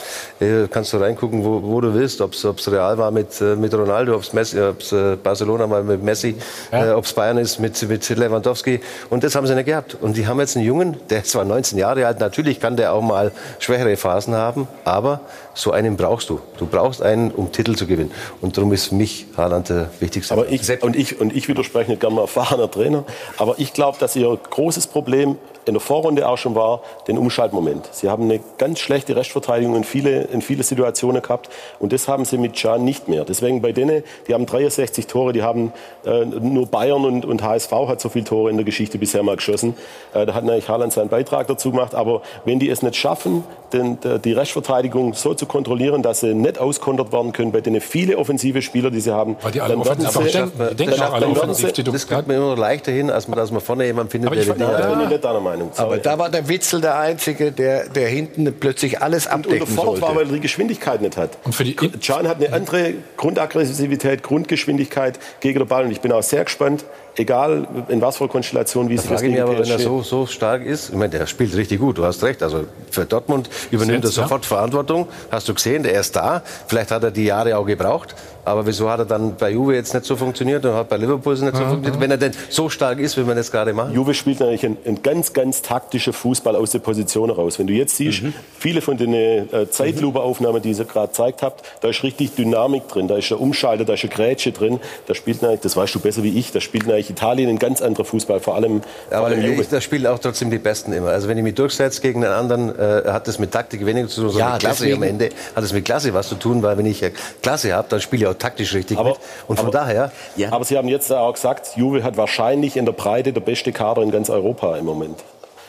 Kannst 0.71 0.93
du 0.93 0.97
reingucken, 0.99 1.45
wo, 1.45 1.63
wo 1.63 1.81
du 1.81 1.95
willst, 1.95 2.21
ob 2.21 2.33
es 2.33 2.71
Real 2.71 2.99
war 2.99 3.11
mit, 3.11 3.41
äh, 3.41 3.57
mit 3.57 3.75
Ronaldo, 3.75 4.15
ob 4.15 4.23
es 4.23 4.53
äh, 4.53 5.17
Barcelona 5.23 5.69
war 5.69 5.83
mit 5.83 6.03
Messi, 6.03 6.37
ja. 6.73 6.87
äh, 6.87 6.91
ob 6.93 7.05
es 7.05 7.13
Bayern 7.13 7.39
ist 7.39 7.59
mit, 7.59 7.89
mit 7.89 8.09
Lewandowski. 8.09 8.81
Und 9.11 9.25
das 9.25 9.35
haben 9.35 9.47
sie 9.47 9.55
nicht 9.55 9.67
gehabt. 9.67 9.97
Und 10.01 10.17
die 10.17 10.27
haben 10.27 10.41
jetzt 10.41 10.57
einen 10.57 10.67
Jungen, 10.67 10.97
der 11.11 11.21
ist 11.21 11.31
zwar 11.31 11.45
19 11.45 11.79
Jahre 11.79 12.07
alt, 12.07 12.21
natürlich 12.21 12.61
kann 12.61 12.77
der 12.77 12.93
auch 12.93 13.03
mal 13.03 13.33
schwächere 13.59 13.97
Phasen 13.97 14.35
haben, 14.35 14.69
aber 14.85 15.21
so 15.55 15.73
einen 15.73 15.97
brauchst 15.97 16.31
du. 16.31 16.41
Du 16.59 16.67
brauchst 16.67 17.03
einen, 17.03 17.31
um 17.33 17.51
Titel 17.51 17.75
zu 17.75 17.87
gewinnen. 17.87 18.13
Und 18.41 18.57
darum 18.57 18.73
ist 18.73 18.87
für 18.87 18.95
mich 18.95 19.27
Haaland 19.37 19.69
der 19.69 19.91
wichtigste. 19.99 20.33
Aber 20.35 20.49
ich, 20.49 20.83
und 20.83 20.95
ich, 20.95 21.21
und 21.21 21.28
ich 21.35 21.49
widerspreche 21.49 21.91
nicht 21.91 22.01
gerne 22.01 22.17
mal 22.17 22.23
erfahrener 22.23 22.71
Trainer, 22.71 23.05
aber 23.39 23.59
ich 23.59 23.73
glaube, 23.73 23.99
dass 23.99 24.17
ihr 24.17 24.39
großes 24.51 24.87
Problem 24.87 25.37
in 25.67 25.75
der 25.75 25.81
Vorrunde 25.81 26.29
auch 26.29 26.39
schon 26.39 26.55
war, 26.55 26.83
den 27.07 27.19
Umschaltmoment. 27.19 27.89
Sie 27.93 28.09
haben 28.09 28.25
eine 28.25 28.41
ganz 28.59 28.79
schlechte 28.79 29.17
Restverteidigung 29.17 29.77
in 29.77 29.85
viele, 29.85 30.23
in 30.23 30.43
viele 30.43 30.63
Situationen 30.63 31.23
gehabt 31.23 31.49
und 31.79 31.93
das 31.93 32.09
haben 32.09 32.25
sie 32.25 32.39
mit 32.39 32.55
Can 32.55 32.85
nicht 32.85 33.09
mehr. 33.09 33.25
Deswegen 33.25 33.61
bei 33.61 33.73
denen, 33.73 34.03
die 34.27 34.35
haben 34.35 34.47
63 34.47 35.07
Tore, 35.07 35.33
die 35.33 35.43
haben 35.43 35.73
äh, 36.05 36.25
nur 36.25 36.67
Bayern 36.67 37.05
und, 37.05 37.25
und 37.25 37.43
HSV 37.43 37.73
hat 37.73 38.01
so 38.01 38.09
viele 38.09 38.25
Tore 38.25 38.51
in 38.51 38.57
der 38.57 38.65
Geschichte 38.65 38.99
bisher 38.99 39.23
mal 39.23 39.37
geschossen. 39.37 39.75
Äh, 40.15 40.27
da 40.27 40.35
hat 40.35 40.45
natürlich 40.45 40.69
Haaland 40.69 40.93
seinen 40.93 41.09
Beitrag 41.09 41.47
dazu 41.47 41.71
gemacht, 41.71 41.95
aber 41.95 42.23
wenn 42.45 42.59
die 42.59 42.69
es 42.69 42.83
nicht 42.83 42.97
schaffen, 42.97 43.45
den, 43.73 43.99
die 44.25 44.33
Restverteidigung 44.33 45.15
so 45.15 45.35
zu 45.35 45.47
kontrollieren, 45.47 46.03
dass 46.03 46.21
sie 46.21 46.35
nicht 46.35 46.59
auskontert 46.59 47.13
werden 47.13 47.33
können, 47.33 47.53
bei 47.53 47.61
denen 47.61 47.81
viele 47.81 48.17
offensive 48.17 48.63
Spieler, 48.63 48.91
die 48.91 49.01
sie 49.01 49.13
haben, 49.13 49.37
Weil 49.43 49.53
die 49.53 49.61
alle 49.61 49.75
dann 49.75 49.85
werden 49.85 50.07
sie, 50.07 50.33
dann, 50.33 50.53
dann, 50.57 50.77
denken 50.77 51.01
auch 51.01 51.13
alle 51.13 51.27
offensiv. 51.27 51.73
Das 51.73 52.07
kriegt 52.07 52.27
man 52.27 52.37
immer 52.37 52.51
noch 52.51 52.59
leichter 52.59 52.93
hin, 52.93 53.11
als 53.11 53.29
man, 53.29 53.39
dass 53.39 53.51
man 53.51 53.61
vorne 53.61 53.85
jemanden 53.85 54.11
findet, 54.11 54.33
der 54.33 54.43
die 54.43 54.53
Dinge... 54.53 54.89
bin 54.91 55.01
ich 55.03 55.09
nicht 55.09 55.25
deiner 55.25 55.41
Meinung. 55.59 55.73
Sorry. 55.75 55.87
Aber 55.87 55.99
da 55.99 56.19
war 56.19 56.31
der 56.31 56.49
Witzel 56.49 56.81
der 56.81 56.99
Einzige, 56.99 57.53
der, 57.53 57.89
der 57.89 58.09
hinten 58.09 58.53
plötzlich 58.59 59.03
alles 59.03 59.27
abdecken 59.27 59.63
und 59.63 59.75
sollte. 59.75 60.03
war, 60.03 60.17
weil 60.17 60.27
er 60.27 60.33
die 60.33 60.41
Geschwindigkeit 60.41 61.01
nicht 61.01 61.17
hat. 61.17 61.39
Und 61.45 61.55
für 61.55 61.65
die 61.65 61.75
Can 61.75 62.29
hat 62.29 62.43
eine 62.43 62.53
andere 62.53 62.95
Grundaggressivität, 63.17 64.23
Grundgeschwindigkeit 64.23 65.19
gegen 65.41 65.59
den 65.59 65.69
Ball. 65.69 65.85
Und 65.85 65.93
ich 65.93 66.01
bin 66.01 66.13
auch 66.13 66.23
sehr 66.23 66.45
gespannt, 66.45 66.85
egal 67.19 67.67
in 67.89 68.01
was 68.01 68.17
für 68.17 68.29
Konstellation, 68.29 68.89
wie 68.89 68.97
da 68.97 69.03
sie 69.03 69.09
das 69.09 69.23
gegen 69.23 69.41
aber, 69.41 69.59
wenn 69.59 69.69
er 69.69 69.79
so, 69.79 70.03
so 70.03 70.27
stark 70.27 70.65
ist, 70.65 70.91
ich 70.91 70.95
meine, 70.95 71.11
der 71.11 71.27
spielt 71.27 71.55
richtig 71.57 71.81
gut, 71.81 71.99
du 71.99 72.05
hast 72.05 72.23
recht. 72.23 72.43
Also 72.43 72.65
für 72.91 73.05
Dortmund 73.05 73.51
übernimmt 73.71 74.05
er 74.05 74.11
sofort 74.11 74.45
ja. 74.45 74.49
Verantwortung. 74.49 75.09
Hast 75.31 75.49
du 75.49 75.55
gesehen, 75.55 75.83
der 75.83 75.99
ist 75.99 76.15
da. 76.15 76.43
Vielleicht 76.67 76.91
hat 76.91 77.03
er 77.03 77.11
die 77.11 77.25
Jahre 77.25 77.57
auch 77.57 77.67
gebraucht. 77.67 78.15
Aber 78.49 78.67
wieso 78.67 78.89
hat 78.89 79.01
er 79.01 79.05
dann 79.05 79.37
bei 79.37 79.51
Juve 79.51 79.75
jetzt 79.75 79.93
nicht 79.93 80.07
so 80.07 80.17
funktioniert 80.17 80.65
und 80.65 80.73
hat 80.73 80.89
bei 80.89 80.97
Liverpool 80.97 81.35
nicht 81.35 81.55
so 81.55 81.65
funktioniert, 81.65 82.01
wenn 82.01 82.11
er 82.11 82.17
denn 82.17 82.33
so 82.49 82.71
stark 82.71 82.99
ist, 82.99 83.19
wie 83.19 83.23
man 83.23 83.37
das 83.37 83.53
gerade 83.53 83.75
macht? 83.75 83.93
Juve 83.93 84.15
spielt 84.15 84.41
natürlich 84.41 84.65
einen, 84.65 84.79
einen 84.87 85.03
ganz, 85.03 85.35
ganz 85.35 85.61
taktischen 85.61 86.15
Fußball 86.15 86.57
aus 86.57 86.71
der 86.71 86.79
Position 86.79 87.29
heraus. 87.29 87.59
Wenn 87.59 87.67
du 87.67 87.75
jetzt 87.75 87.97
siehst, 87.97 88.23
mhm. 88.23 88.33
viele 88.59 88.81
von 88.81 88.97
den 88.97 89.13
äh, 89.13 89.69
Zeitlupe-Aufnahmen, 89.71 90.63
die 90.63 90.71
ihr 90.71 90.85
gerade 90.87 91.09
gezeigt 91.09 91.43
habt, 91.43 91.63
da 91.83 91.89
ist 91.89 92.03
richtig 92.03 92.37
Dynamik 92.37 92.89
drin, 92.89 93.07
da 93.07 93.19
ist 93.19 93.31
ein 93.31 93.37
Umschalter, 93.37 93.85
da 93.85 93.93
ist 93.93 94.05
eine 94.05 94.15
Grätsche 94.15 94.53
drin, 94.53 94.81
da 95.07 95.15
spielt 95.15 95.43
natürlich, 95.43 95.61
das 95.61 95.77
weißt 95.77 95.95
du 95.97 96.01
besser 96.01 96.23
wie 96.23 96.39
ich, 96.39 96.51
da 96.51 96.61
spielt 96.63 96.87
natürlich 96.87 97.08
Italien 97.11 97.49
ein 97.49 97.59
ganz 97.59 97.83
anderer 97.83 98.05
Fußball, 98.05 98.41
vor 98.41 98.55
allem, 98.57 98.83
vor 99.09 99.19
allem 99.19 99.43
Juve. 99.43 99.65
da 99.71 99.81
spielen 99.81 100.07
auch 100.07 100.19
trotzdem 100.19 100.51
die 100.51 100.59
Besten 100.59 100.93
immer. 100.93 101.11
Also 101.11 101.29
wenn 101.29 101.39
ich 101.39 101.45
mich 101.45 101.55
durchsetze 101.55 102.01
gegen 102.01 102.25
einen 102.25 102.33
anderen, 102.33 102.79
äh, 102.79 103.11
hat 103.11 103.29
das 103.29 103.39
mit 103.39 103.53
Taktik 103.53 103.85
weniger 103.85 104.09
zu 104.09 104.23
tun, 104.23 104.31
sondern 104.31 104.49
ja, 104.49 104.53
mit 104.55 104.61
Klasse 104.61 104.85
deswegen. 104.85 105.03
am 105.03 105.09
Ende 105.09 105.31
hat 105.55 105.65
es 105.65 105.73
mit 105.73 105.85
Klasse 105.85 106.15
was 106.15 106.29
zu 106.29 106.35
tun, 106.35 106.63
weil 106.63 106.79
wenn 106.79 106.87
ich 106.87 107.05
Klasse 107.43 107.75
habe, 107.75 107.89
dann 107.89 108.01
spiele 108.01 108.23
ich 108.25 108.29
auch 108.29 108.39
taktisch 108.39 108.75
richtig 108.75 108.99
aber, 108.99 109.11
mit. 109.11 109.19
Und 109.47 109.57
von 109.57 109.69
aber, 109.69 109.79
daher. 109.79 110.13
Ja. 110.37 110.53
Aber 110.53 110.65
Sie 110.65 110.77
haben 110.77 110.89
jetzt 110.89 111.13
auch 111.13 111.33
gesagt, 111.33 111.77
Juve 111.77 112.03
hat 112.03 112.17
wahrscheinlich 112.17 112.77
in 112.77 112.85
der 112.85 112.93
Breite 112.93 113.33
der 113.33 113.41
beste 113.41 113.73
Kader 113.73 114.03
in 114.03 114.11
ganz 114.11 114.31
Europa 114.31 114.77
im 114.77 114.85
Moment. 114.85 115.19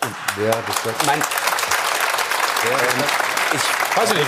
Ja, 0.01 0.51
das 0.65 0.85
wird. 0.85 0.95
Mein, 1.05 1.19
ja, 1.19 2.77
ich 3.53 3.97
weiß 3.97 4.13
nicht. 4.13 4.27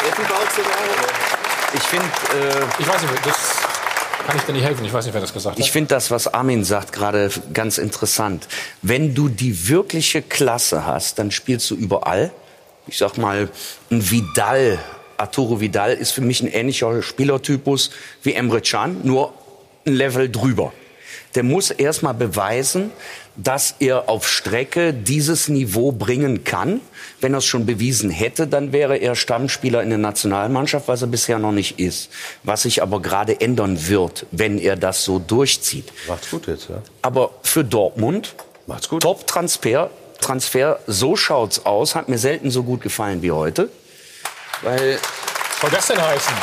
Ich 1.73 1.83
finde, 1.83 2.05
äh, 2.05 2.63
ich 2.79 2.87
weiß 2.87 3.01
nicht, 3.01 3.25
das 3.25 3.60
kann 4.25 4.37
ich 4.37 4.43
dir 4.43 4.53
nicht 4.53 4.63
helfen. 4.63 4.85
Ich 4.85 4.93
weiß 4.93 5.05
nicht, 5.05 5.13
wer 5.13 5.21
das 5.21 5.33
gesagt 5.33 5.57
hat. 5.57 5.63
Ich 5.63 5.71
finde 5.71 5.89
das, 5.89 6.11
was 6.11 6.33
Armin 6.33 6.63
sagt, 6.63 6.91
gerade 6.91 7.29
ganz 7.53 7.77
interessant. 7.77 8.47
Wenn 8.81 9.13
du 9.13 9.29
die 9.29 9.67
wirkliche 9.67 10.21
Klasse 10.21 10.85
hast, 10.85 11.19
dann 11.19 11.31
spielst 11.31 11.69
du 11.71 11.75
überall. 11.75 12.31
Ich 12.87 12.97
sag 12.97 13.17
mal, 13.17 13.49
ein 13.89 14.11
Vidal 14.11 14.79
Arturo 15.21 15.61
Vidal 15.61 15.93
ist 15.93 16.11
für 16.11 16.21
mich 16.21 16.41
ein 16.41 16.47
ähnlicher 16.47 17.03
Spielertypus 17.03 17.91
wie 18.23 18.33
Emre 18.33 18.59
Can, 18.59 19.01
nur 19.03 19.33
ein 19.85 19.93
Level 19.93 20.29
drüber. 20.29 20.73
Der 21.35 21.43
muss 21.43 21.69
erstmal 21.69 22.15
beweisen, 22.15 22.91
dass 23.35 23.75
er 23.79 24.09
auf 24.09 24.27
Strecke 24.27 24.93
dieses 24.93 25.47
Niveau 25.47 25.91
bringen 25.91 26.43
kann. 26.43 26.81
Wenn 27.19 27.33
er 27.33 27.37
es 27.37 27.45
schon 27.45 27.65
bewiesen 27.65 28.09
hätte, 28.09 28.47
dann 28.47 28.71
wäre 28.71 28.97
er 28.97 29.15
Stammspieler 29.15 29.81
in 29.83 29.89
der 29.89 29.97
Nationalmannschaft, 29.97 30.87
was 30.87 31.01
er 31.01 31.07
bisher 31.07 31.39
noch 31.39 31.51
nicht 31.51 31.79
ist. 31.79 32.09
Was 32.43 32.63
sich 32.63 32.81
aber 32.81 33.01
gerade 33.01 33.39
ändern 33.39 33.87
wird, 33.87 34.25
wenn 34.31 34.57
er 34.57 34.75
das 34.75 35.03
so 35.03 35.19
durchzieht. 35.19 35.91
Macht's 36.07 36.29
gut 36.29 36.47
jetzt, 36.47 36.69
ja. 36.69 36.81
Aber 37.01 37.31
für 37.43 37.63
Dortmund, 37.63 38.35
Macht's 38.67 38.89
gut. 38.89 39.03
Top-Transfer, 39.03 39.89
Transfer, 40.19 40.79
so 40.87 41.15
schaut's 41.15 41.65
aus, 41.65 41.95
hat 41.95 42.09
mir 42.09 42.17
selten 42.17 42.51
so 42.51 42.63
gut 42.63 42.81
gefallen 42.81 43.21
wie 43.21 43.31
heute. 43.31 43.69
Weil 44.61 44.99
soll 45.61 45.69
das 45.69 45.87
denn 45.87 46.01
heißen? 46.01 46.33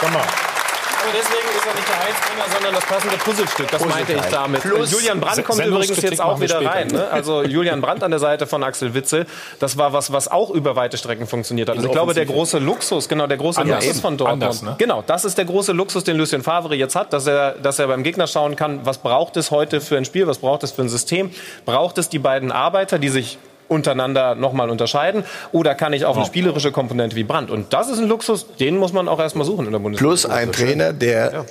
Komm 0.00 0.12
mal. 0.12 0.20
Aber 0.20 1.12
deswegen 1.12 1.45
ist 1.66 1.72
er 1.72 1.74
nicht 1.74 1.88
der 1.88 1.98
Heilsbringer, 1.98 2.44
sondern 2.52 2.74
das 2.74 2.86
passende 2.86 3.16
Puzzlestück. 3.16 3.70
Das 3.70 3.84
meinte 3.84 4.12
ich 4.12 4.20
damit. 4.30 4.62
Plus 4.62 4.92
Julian 4.92 5.20
Brandt 5.20 5.44
kommt 5.44 5.64
übrigens 5.64 6.02
jetzt 6.02 6.20
auch 6.20 6.40
wieder 6.40 6.64
rein. 6.64 6.88
Ne? 6.88 7.08
Also 7.10 7.42
Julian 7.42 7.80
Brandt 7.80 8.02
an 8.02 8.10
der 8.10 8.20
Seite 8.20 8.46
von 8.46 8.62
Axel 8.62 8.94
Witzel. 8.94 9.26
Das 9.58 9.76
war 9.76 9.92
was, 9.92 10.12
was 10.12 10.28
auch 10.28 10.50
über 10.50 10.76
weite 10.76 10.96
Strecken 10.96 11.26
funktioniert 11.26 11.68
hat. 11.68 11.76
Also 11.76 11.88
ich 11.88 11.92
glaube, 11.92 12.14
der 12.14 12.26
große 12.26 12.58
Luxus, 12.58 13.08
genau, 13.08 13.26
der 13.26 13.36
große 13.36 13.60
Anders. 13.60 13.84
Luxus 13.84 14.00
von 14.00 14.16
Dortmund. 14.16 14.42
Anders, 14.42 14.62
ne? 14.62 14.74
Genau, 14.78 15.02
das 15.06 15.24
ist 15.24 15.38
der 15.38 15.44
große 15.44 15.72
Luxus, 15.72 16.04
den 16.04 16.16
Lucien 16.16 16.42
Favre 16.42 16.74
jetzt 16.74 16.94
hat, 16.94 17.12
dass 17.12 17.26
er, 17.26 17.52
dass 17.52 17.78
er 17.78 17.88
beim 17.88 18.02
Gegner 18.02 18.26
schauen 18.26 18.56
kann, 18.56 18.84
was 18.84 18.98
braucht 18.98 19.36
es 19.36 19.50
heute 19.50 19.80
für 19.80 19.96
ein 19.96 20.04
Spiel, 20.04 20.26
was 20.26 20.38
braucht 20.38 20.62
es 20.62 20.72
für 20.72 20.82
ein 20.82 20.88
System. 20.88 21.30
Braucht 21.64 21.98
es 21.98 22.08
die 22.08 22.18
beiden 22.18 22.52
Arbeiter, 22.52 22.98
die 22.98 23.08
sich 23.08 23.38
untereinander 23.68 24.34
nochmal 24.34 24.70
unterscheiden? 24.70 25.24
Oder 25.52 25.74
kann 25.74 25.92
ich 25.92 26.04
auf 26.04 26.16
eine 26.16 26.26
spielerische 26.26 26.72
Komponente 26.72 27.16
wie 27.16 27.24
Brand? 27.24 27.50
Und 27.50 27.72
das 27.72 27.88
ist 27.88 27.98
ein 27.98 28.08
Luxus, 28.08 28.46
den 28.58 28.76
muss 28.78 28.92
man 28.92 29.08
auch 29.08 29.20
erstmal 29.20 29.46
suchen 29.46 29.66
in 29.66 29.72
der 29.72 29.78
Bundesliga. 29.78 30.08
Plus 30.08 30.26
ein 30.26 30.52
Trainer, 30.52 30.92
der 30.92 31.44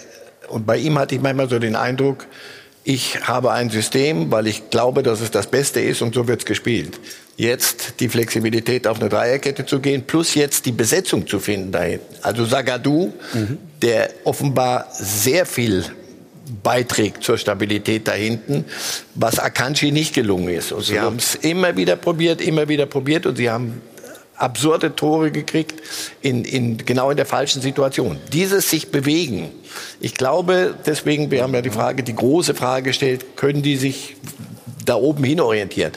Und 0.49 0.65
bei 0.65 0.77
ihm 0.77 0.97
hatte 0.99 1.15
ich 1.15 1.21
manchmal 1.21 1.49
so 1.49 1.59
den 1.59 1.75
Eindruck, 1.75 2.27
ich 2.83 3.27
habe 3.27 3.51
ein 3.51 3.71
System, 3.71 4.31
weil 4.31 4.45
ich 4.45 4.69
glaube, 4.69 5.01
dass 5.01 5.19
es 5.19 5.31
das 5.31 5.47
Beste 5.47 5.81
ist 5.81 6.03
und 6.03 6.13
so 6.13 6.27
wird 6.27 6.41
es 6.41 6.45
gespielt. 6.45 6.99
Jetzt 7.35 7.99
die 7.99 8.07
Flexibilität 8.07 8.87
auf 8.87 8.99
eine 8.99 9.09
Dreierkette 9.09 9.65
zu 9.65 9.79
gehen, 9.79 10.03
plus 10.05 10.35
jetzt 10.35 10.67
die 10.67 10.71
Besetzung 10.71 11.25
zu 11.25 11.39
finden 11.39 11.71
dahin. 11.71 11.99
Also 12.21 12.45
Sagadou, 12.45 13.11
mhm. 13.33 13.57
der 13.81 14.09
offenbar 14.23 14.85
sehr 14.91 15.47
viel 15.47 15.83
beiträgt 16.63 17.23
zur 17.23 17.37
Stabilität 17.37 18.07
da 18.07 18.13
hinten, 18.13 18.65
was 19.15 19.39
Akanji 19.39 19.91
nicht 19.91 20.13
gelungen 20.13 20.49
ist. 20.49 20.71
Und 20.71 20.83
sie 20.83 20.99
haben 20.99 21.17
es 21.17 21.35
immer 21.35 21.75
wieder 21.75 21.95
probiert, 21.95 22.41
immer 22.41 22.67
wieder 22.67 22.85
probiert 22.85 23.25
und 23.25 23.35
sie 23.37 23.49
haben 23.49 23.81
absurde 24.37 24.95
Tore 24.95 25.31
gekriegt 25.31 25.81
in, 26.21 26.43
in, 26.43 26.77
genau 26.77 27.09
in 27.09 27.17
der 27.17 27.25
falschen 27.25 27.61
Situation. 27.61 28.17
Dieses 28.33 28.69
sich 28.69 28.91
bewegen. 28.91 29.49
Ich 29.99 30.13
glaube, 30.13 30.75
deswegen, 30.85 31.31
wir 31.31 31.43
haben 31.43 31.53
ja 31.53 31.61
die 31.61 31.69
Frage, 31.69 32.03
die 32.03 32.15
große 32.15 32.53
Frage 32.53 32.89
gestellt, 32.89 33.37
können 33.37 33.61
die 33.61 33.77
sich 33.77 34.15
da 34.85 34.95
oben 34.95 35.23
hin 35.23 35.39
orientieren? 35.39 35.91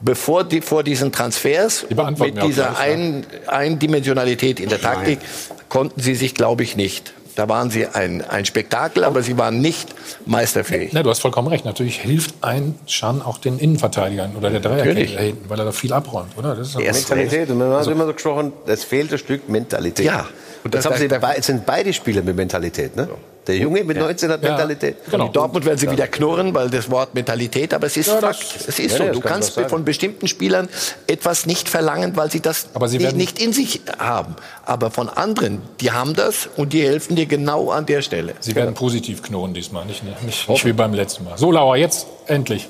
Bevor 0.00 0.44
die, 0.44 0.60
vor 0.60 0.82
diesen 0.82 1.10
Transfers 1.10 1.86
mit 1.88 2.42
dieser 2.42 2.78
ein, 2.78 3.24
Eindimensionalität 3.46 4.60
in 4.60 4.68
der 4.68 4.80
Taktik 4.80 5.20
Nein. 5.20 5.58
konnten 5.70 6.00
sie 6.00 6.14
sich, 6.14 6.34
glaube 6.34 6.64
ich, 6.64 6.76
nicht. 6.76 7.14
Da 7.36 7.50
waren 7.50 7.70
sie 7.70 7.86
ein, 7.86 8.22
ein 8.22 8.46
Spektakel, 8.46 9.04
aber 9.04 9.22
sie 9.22 9.36
waren 9.36 9.60
nicht 9.60 9.94
meisterfähig. 10.24 10.94
Ne, 10.94 11.02
du 11.02 11.10
hast 11.10 11.20
vollkommen 11.20 11.48
recht. 11.48 11.66
Natürlich 11.66 12.00
hilft 12.00 12.34
ein 12.40 12.74
Schan 12.86 13.20
auch 13.20 13.36
den 13.36 13.58
Innenverteidigern 13.58 14.34
oder 14.36 14.50
der 14.50 14.60
Dreierkette 14.60 15.14
da 15.14 15.20
hinten, 15.20 15.48
weil 15.50 15.58
er 15.58 15.66
da 15.66 15.72
viel 15.72 15.92
abräumt, 15.92 16.36
oder? 16.38 16.56
Das 16.56 16.68
ist 16.68 16.76
Mentalität. 16.76 17.50
Und 17.50 17.58
man 17.58 17.68
hat 17.68 17.76
also, 17.76 17.90
immer 17.90 18.06
so 18.06 18.14
gesprochen, 18.14 18.52
es 18.66 18.84
fehlt 18.84 19.12
ein 19.12 19.18
Stück 19.18 19.50
Mentalität. 19.50 20.06
Ja. 20.06 20.26
Und 20.64 20.74
das, 20.74 20.84
das 20.84 20.92
haben 20.92 21.34
sie, 21.36 21.42
sind 21.42 21.66
beide 21.66 21.92
Spieler 21.92 22.22
mit 22.22 22.34
Mentalität, 22.34 22.96
ne? 22.96 23.06
Der 23.46 23.56
Junge 23.56 23.84
mit 23.84 23.96
19 23.96 24.30
hat 24.30 24.42
Mentalität. 24.42 24.96
Ja, 25.04 25.10
genau. 25.12 25.26
In 25.26 25.32
Dortmund 25.32 25.64
werden 25.64 25.78
sie 25.78 25.90
wieder 25.90 26.08
knurren, 26.08 26.52
weil 26.54 26.68
das 26.68 26.90
Wort 26.90 27.14
Mentalität, 27.14 27.72
aber 27.72 27.86
es 27.86 27.96
ist 27.96 28.08
ja, 28.08 28.18
Fakt. 28.18 28.44
Es 28.66 28.78
ist 28.78 28.96
so. 28.96 29.04
Du 29.04 29.20
kannst 29.20 29.58
von 29.60 29.84
bestimmten 29.84 30.26
Spielern 30.26 30.68
etwas 31.06 31.46
nicht 31.46 31.68
verlangen, 31.68 32.16
weil 32.16 32.30
sie 32.30 32.40
das 32.40 32.68
sie 32.86 32.98
nicht, 32.98 33.16
nicht, 33.16 33.38
in 33.42 33.52
sich 33.52 33.82
haben. 33.98 34.34
Aber 34.64 34.90
von 34.90 35.08
anderen, 35.08 35.62
die 35.80 35.92
haben 35.92 36.14
das 36.14 36.48
und 36.56 36.72
die 36.72 36.82
helfen 36.82 37.14
dir 37.14 37.26
genau 37.26 37.70
an 37.70 37.86
der 37.86 38.02
Stelle. 38.02 38.34
Sie 38.40 38.54
werden 38.54 38.74
positiv 38.74 39.22
knurren 39.22 39.54
diesmal, 39.54 39.84
nicht, 39.84 40.02
nicht, 40.02 40.48
nicht 40.48 40.64
wie 40.64 40.72
beim 40.72 40.94
letzten 40.94 41.24
Mal. 41.24 41.38
So, 41.38 41.52
Laura, 41.52 41.76
jetzt 41.76 42.06
endlich. 42.26 42.68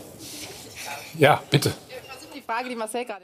Ja, 1.18 1.42
bitte. 1.50 1.72
Das 2.06 2.22
ist 2.22 2.34
die 2.34 2.42
Frage, 2.42 2.68
die 2.68 2.76
Marcel 2.76 3.04
gerade 3.04 3.22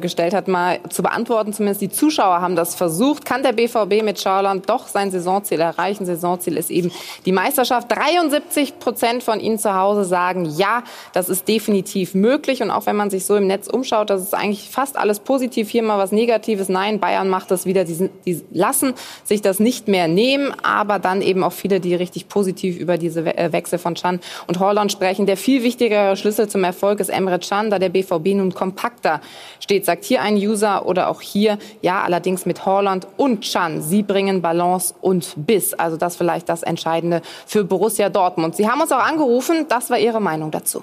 gestellt 0.00 0.32
hat, 0.32 0.48
mal 0.48 0.80
zu 0.88 1.02
beantworten. 1.02 1.52
Zumindest 1.52 1.82
die 1.82 1.90
Zuschauer 1.90 2.40
haben 2.40 2.56
das 2.56 2.74
versucht. 2.74 3.26
Kann 3.26 3.42
der 3.42 3.52
BVB 3.52 4.02
mit 4.02 4.18
Schauland 4.18 4.68
doch 4.70 4.88
sein 4.88 5.10
Saisonziel 5.10 5.60
erreichen? 5.60 6.06
Saisonziel 6.06 6.56
ist 6.56 6.70
eben 6.70 6.90
die 7.26 7.32
Meisterschaft. 7.32 7.92
73 7.92 8.78
Prozent 8.78 9.22
von 9.22 9.40
Ihnen 9.40 9.58
zu 9.58 9.74
Hause 9.74 10.04
sagen, 10.04 10.46
ja, 10.46 10.84
das 11.12 11.28
ist 11.28 11.46
definitiv 11.48 12.14
möglich. 12.14 12.62
Und 12.62 12.70
auch 12.70 12.86
wenn 12.86 12.96
man 12.96 13.10
sich 13.10 13.26
so 13.26 13.36
im 13.36 13.46
Netz 13.46 13.68
umschaut, 13.68 14.08
das 14.08 14.22
ist 14.22 14.34
eigentlich 14.34 14.70
fast 14.70 14.96
alles 14.96 15.20
positiv. 15.20 15.68
Hier 15.68 15.82
mal 15.82 15.98
was 15.98 16.10
Negatives. 16.10 16.70
Nein, 16.70 16.98
Bayern 16.98 17.28
macht 17.28 17.50
das 17.50 17.66
wieder. 17.66 17.84
Die, 17.84 18.08
die 18.24 18.42
lassen 18.52 18.94
sich 19.24 19.42
das 19.42 19.60
nicht 19.60 19.86
mehr 19.86 20.08
nehmen. 20.08 20.54
Aber 20.62 20.98
dann 20.98 21.20
eben 21.20 21.44
auch 21.44 21.52
viele, 21.52 21.78
die 21.78 21.94
richtig 21.94 22.28
positiv 22.28 22.78
über 22.78 22.96
diese 22.96 23.20
äh, 23.36 23.52
Wechsel 23.52 23.78
von 23.78 23.96
Chan 23.96 24.20
und 24.46 24.60
Holland 24.60 24.90
sprechen. 24.90 25.26
Der 25.26 25.36
viel 25.36 25.62
wichtigere 25.62 26.16
Schlüssel 26.16 26.48
zum 26.48 26.64
Erfolg 26.64 27.00
ist 27.00 27.10
Emre 27.10 27.38
Can, 27.38 27.68
da 27.68 27.78
der 27.78 27.90
BVB 27.90 28.28
nun 28.28 28.54
kompakt 28.54 28.93
kompakter 28.94 29.20
steht, 29.60 29.84
sagt 29.84 30.04
hier 30.04 30.22
ein 30.22 30.36
User 30.36 30.86
oder 30.86 31.08
auch 31.08 31.20
hier, 31.20 31.58
ja, 31.82 32.02
allerdings 32.02 32.46
mit 32.46 32.66
Holland 32.66 33.06
und 33.16 33.42
Chan. 33.42 33.82
Sie 33.82 34.02
bringen 34.02 34.42
Balance 34.42 34.94
und 35.00 35.34
Biss. 35.36 35.74
Also 35.74 35.96
das 35.96 36.16
vielleicht 36.16 36.48
das 36.48 36.62
Entscheidende 36.62 37.22
für 37.46 37.64
Borussia 37.64 38.08
Dortmund. 38.08 38.56
Sie 38.56 38.68
haben 38.68 38.80
uns 38.80 38.92
auch 38.92 39.04
angerufen. 39.04 39.66
Das 39.68 39.90
war 39.90 39.98
Ihre 39.98 40.20
Meinung 40.20 40.50
dazu. 40.50 40.82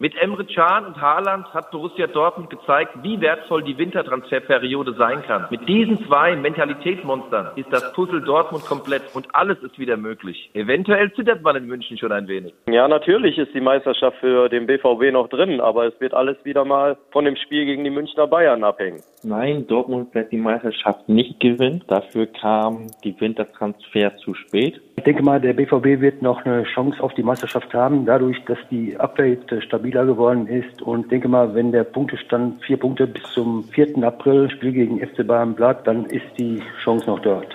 Mit 0.00 0.16
Emre 0.16 0.44
Can 0.44 0.86
und 0.86 1.00
Haaland 1.00 1.54
hat 1.54 1.70
Borussia 1.70 2.08
Dortmund 2.08 2.50
gezeigt, 2.50 2.90
wie 3.04 3.20
wertvoll 3.20 3.62
die 3.62 3.78
Wintertransferperiode 3.78 4.94
sein 4.94 5.22
kann. 5.22 5.46
Mit 5.52 5.68
diesen 5.68 6.04
zwei 6.08 6.34
Mentalitätsmonstern 6.34 7.50
ist 7.54 7.72
das 7.72 7.92
Puzzle 7.92 8.20
Dortmund 8.20 8.64
komplett 8.64 9.02
und 9.14 9.32
alles 9.32 9.56
ist 9.62 9.78
wieder 9.78 9.96
möglich. 9.96 10.50
Eventuell 10.52 11.12
zittert 11.12 11.42
man 11.42 11.54
in 11.54 11.66
München 11.66 11.96
schon 11.96 12.10
ein 12.10 12.26
wenig. 12.26 12.52
Ja, 12.68 12.88
natürlich 12.88 13.38
ist 13.38 13.54
die 13.54 13.60
Meisterschaft 13.60 14.16
für 14.18 14.48
den 14.48 14.66
BVB 14.66 15.12
noch 15.12 15.28
drin, 15.28 15.60
aber 15.60 15.86
es 15.86 16.00
wird 16.00 16.12
alles 16.12 16.38
wieder 16.42 16.64
mal 16.64 16.96
von 17.12 17.24
dem 17.24 17.36
Spiel 17.36 17.64
gegen 17.64 17.84
die 17.84 17.90
Münchner 17.90 18.26
Bayern 18.26 18.64
abhängen. 18.64 19.00
Nein, 19.22 19.64
Dortmund 19.68 20.12
wird 20.12 20.32
die 20.32 20.38
Meisterschaft 20.38 21.08
nicht 21.08 21.38
gewinnen. 21.38 21.84
Dafür 21.86 22.26
kam 22.26 22.88
die 23.04 23.18
Wintertransfer 23.20 24.16
zu 24.16 24.34
spät. 24.34 24.80
Ich 24.96 25.04
denke 25.04 25.22
mal, 25.22 25.40
der 25.40 25.52
BVB 25.52 26.00
wird 26.00 26.22
noch 26.22 26.44
eine 26.44 26.64
Chance 26.64 27.02
auf 27.02 27.14
die 27.14 27.22
Meisterschaft 27.22 27.72
haben, 27.74 28.06
dadurch, 28.06 28.42
dass 28.46 28.58
die 28.70 28.96
Abwehr 28.98 29.28
jetzt 29.28 29.48
stabiler 29.84 30.06
geworden 30.06 30.46
ist. 30.46 30.80
Und 30.82 31.10
denke 31.10 31.28
mal, 31.28 31.54
wenn 31.54 31.70
der 31.70 31.84
Punktestand 31.84 32.64
vier 32.64 32.78
Punkte 32.78 33.06
bis 33.06 33.22
zum 33.34 33.68
4. 33.74 34.02
April, 34.02 34.50
Spiel 34.50 34.72
gegen 34.72 34.98
FC 34.98 35.26
Bayern 35.26 35.54
bleibt, 35.54 35.86
dann 35.86 36.06
ist 36.06 36.24
die 36.38 36.62
Chance 36.82 37.06
noch 37.06 37.20
dort. 37.20 37.46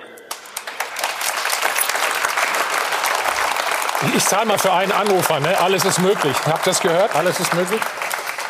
Ich 4.15 4.23
zahle 4.23 4.45
mal 4.45 4.57
für 4.57 4.71
einen 4.71 4.91
Anrufer, 4.91 5.39
ne? 5.39 5.59
Alles 5.59 5.83
ist 5.83 5.99
möglich. 5.99 6.35
Habt 6.45 6.65
ihr 6.65 6.71
das 6.71 6.79
gehört? 6.79 7.15
Alles 7.15 7.39
ist 7.39 7.53
möglich? 7.53 7.81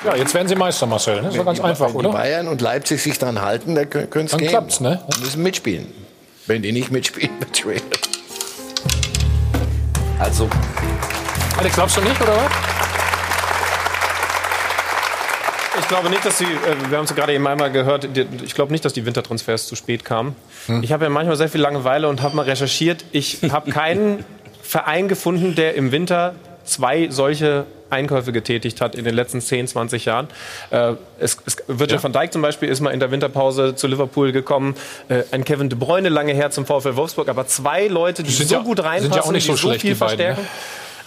Ja, 0.05 0.15
jetzt 0.15 0.33
werden 0.33 0.47
Sie 0.47 0.55
Meister, 0.55 0.85
Marcel. 0.85 1.15
Ne? 1.15 1.23
Das 1.23 1.35
ist 1.35 1.45
ganz 1.45 1.59
einfach, 1.59 1.87
wenn 1.87 1.95
oder? 1.95 2.09
Wenn 2.09 2.17
Bayern 2.17 2.47
und 2.47 2.61
Leipzig 2.61 3.01
sich 3.01 3.17
dann 3.17 3.41
halten, 3.41 3.75
dann 3.75 3.89
können 3.89 4.25
es 4.25 4.31
gehen. 4.31 4.39
Dann 4.39 4.47
klappt's, 4.47 4.79
ne? 4.79 5.01
Die 5.15 5.21
müssen 5.21 5.41
mitspielen. 5.41 5.87
Wenn 6.45 6.61
die 6.61 6.71
nicht 6.71 6.91
mitspielen, 6.91 7.31
wird 7.39 7.57
schwer. 7.57 7.81
Also. 10.19 10.49
Alex, 11.57 11.75
glaubst 11.75 11.97
du 11.97 12.01
nicht, 12.01 12.21
oder 12.21 12.35
was? 12.35 12.88
Ich 15.79 15.87
glaube 15.87 16.09
nicht, 16.09 16.25
dass 16.25 16.37
sie, 16.37 16.45
äh, 16.45 16.89
wir 16.89 16.97
haben 16.97 17.05
es 17.05 17.15
gerade 17.15 17.33
eben 17.33 17.47
einmal 17.47 17.71
gehört, 17.71 18.07
ich 18.43 18.53
glaube 18.53 18.71
nicht, 18.71 18.85
dass 18.85 18.93
die 18.93 19.05
Wintertransfers 19.05 19.67
zu 19.67 19.75
spät 19.75 20.05
kamen. 20.05 20.35
Hm. 20.67 20.83
Ich 20.83 20.91
habe 20.91 21.05
ja 21.05 21.09
manchmal 21.09 21.35
sehr 21.35 21.49
viel 21.49 21.61
Langeweile 21.61 22.07
und 22.09 22.21
habe 22.21 22.35
mal 22.35 22.45
recherchiert. 22.45 23.05
Ich 23.11 23.39
habe 23.51 23.71
keinen 23.71 24.25
Verein 24.61 25.07
gefunden, 25.07 25.55
der 25.55 25.75
im 25.75 25.91
Winter 25.91 26.35
zwei 26.63 27.07
solche 27.09 27.65
Einkäufe 27.89 28.31
getätigt 28.31 28.81
hat 28.81 28.95
in 28.95 29.03
den 29.03 29.15
letzten 29.15 29.41
10, 29.41 29.67
20 29.67 30.05
Jahren. 30.05 30.27
Äh, 30.69 30.93
es, 31.19 31.37
es, 31.45 31.57
Virgil 31.67 31.97
ja. 31.97 32.03
van 32.03 32.13
Dijk 32.13 32.31
zum 32.31 32.41
Beispiel 32.41 32.69
ist 32.69 32.79
mal 32.81 32.91
in 32.91 32.99
der 32.99 33.11
Winterpause 33.11 33.75
zu 33.75 33.87
Liverpool 33.87 34.31
gekommen. 34.31 34.75
Äh, 35.07 35.23
ein 35.31 35.43
Kevin 35.43 35.69
De 35.69 35.77
Bruyne 35.77 36.09
lange 36.09 36.33
her 36.33 36.51
zum 36.51 36.65
VfL 36.65 36.95
Wolfsburg. 36.95 37.29
Aber 37.29 37.47
zwei 37.47 37.87
Leute, 37.87 38.23
die 38.23 38.31
so 38.31 38.43
ja, 38.43 38.61
gut 38.61 38.83
reinpassen, 38.83 39.13
ja 39.13 39.21
auch 39.23 39.31
nicht 39.31 39.45
so 39.45 39.53
die 39.53 39.59
so 39.59 39.73
viel 39.73 39.95
verstärken. 39.95 40.43
Ne? 40.43 40.49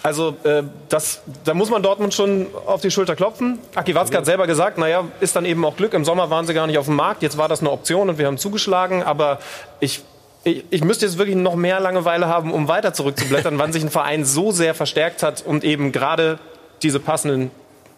Also 0.03 0.35
äh, 0.43 0.63
das, 0.89 1.21
da 1.45 1.53
muss 1.53 1.69
man 1.69 1.81
Dortmund 1.81 2.13
schon 2.13 2.47
auf 2.65 2.81
die 2.81 2.91
Schulter 2.91 3.15
klopfen. 3.15 3.59
Aki 3.73 3.95
Watzke 3.95 4.17
hat 4.17 4.25
selber 4.25 4.47
gesagt, 4.47 4.77
naja, 4.77 5.05
ist 5.21 5.35
dann 5.35 5.45
eben 5.45 5.63
auch 5.63 5.77
Glück. 5.77 5.93
Im 5.93 6.03
Sommer 6.03 6.29
waren 6.29 6.45
sie 6.45 6.53
gar 6.53 6.67
nicht 6.67 6.77
auf 6.77 6.85
dem 6.85 6.95
Markt. 6.95 7.23
Jetzt 7.23 7.37
war 7.37 7.47
das 7.47 7.61
eine 7.61 7.71
Option 7.71 8.09
und 8.09 8.17
wir 8.17 8.27
haben 8.27 8.37
zugeschlagen. 8.37 9.01
Aber 9.01 9.39
ich 9.79 10.03
ich, 10.45 10.65
ich, 10.69 10.83
müsste 10.83 11.05
jetzt 11.05 11.17
wirklich 11.17 11.37
noch 11.37 11.55
mehr 11.55 11.79
Langeweile 11.79 12.27
haben, 12.27 12.51
um 12.51 12.67
weiter 12.67 12.93
zurückzublättern, 12.93 13.57
wann 13.59 13.71
sich 13.71 13.81
ein 13.81 13.89
Verein 13.89 14.25
so 14.25 14.51
sehr 14.51 14.75
verstärkt 14.75 15.23
hat 15.23 15.41
und 15.41 15.63
eben 15.63 15.93
gerade 15.93 16.37
diese 16.81 16.99
passenden 16.99 17.49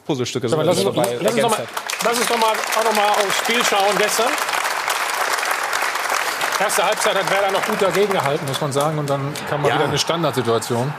Puzzlestücke 0.05 0.47
so 0.47 0.61
lass, 0.61 0.77
uns, 0.77 0.95
lass, 0.95 1.07
uns 1.07 1.41
mal, 1.41 1.67
lass 2.03 2.17
uns 2.19 2.27
doch 2.27 2.37
mal, 2.37 2.51
auch 2.51 2.83
noch 2.83 2.95
mal 2.95 3.09
aufs 3.09 3.39
Spiel 3.39 3.63
schauen 3.63 3.97
gestern. 3.97 4.29
Erste 6.59 6.85
Halbzeit 6.85 7.15
hat 7.15 7.31
Werder 7.31 7.51
noch 7.51 7.65
gut 7.65 7.81
dagegen 7.81 8.13
gehalten, 8.13 8.45
muss 8.47 8.61
man 8.61 8.71
sagen. 8.71 8.99
Und 8.99 9.09
dann 9.09 9.33
kam 9.49 9.61
mal 9.61 9.69
ja. 9.69 9.75
wieder 9.75 9.85
eine 9.85 9.97
Standardsituation. 9.97 10.93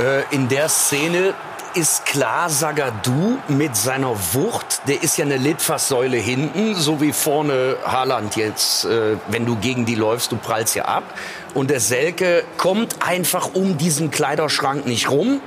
Äh, 0.00 0.22
in 0.34 0.48
der 0.48 0.68
Szene 0.70 1.34
ist 1.74 2.06
klar, 2.06 2.48
Sagadou 2.48 3.38
mit 3.48 3.76
seiner 3.76 4.16
Wucht, 4.32 4.80
der 4.88 5.02
ist 5.02 5.18
ja 5.18 5.24
eine 5.24 5.36
Litfaßsäule 5.36 6.16
hinten, 6.16 6.74
so 6.74 7.00
wie 7.00 7.12
vorne 7.12 7.76
Haaland 7.84 8.34
jetzt. 8.34 8.86
Äh, 8.86 9.18
wenn 9.28 9.44
du 9.44 9.56
gegen 9.56 9.84
die 9.84 9.94
läufst, 9.94 10.32
du 10.32 10.36
prallst 10.36 10.74
ja 10.74 10.86
ab. 10.86 11.04
Und 11.52 11.70
der 11.70 11.80
Selke 11.80 12.44
kommt 12.56 12.96
einfach 13.06 13.50
um 13.54 13.76
diesen 13.76 14.10
Kleiderschrank 14.10 14.86
nicht 14.86 15.10
rum 15.10 15.40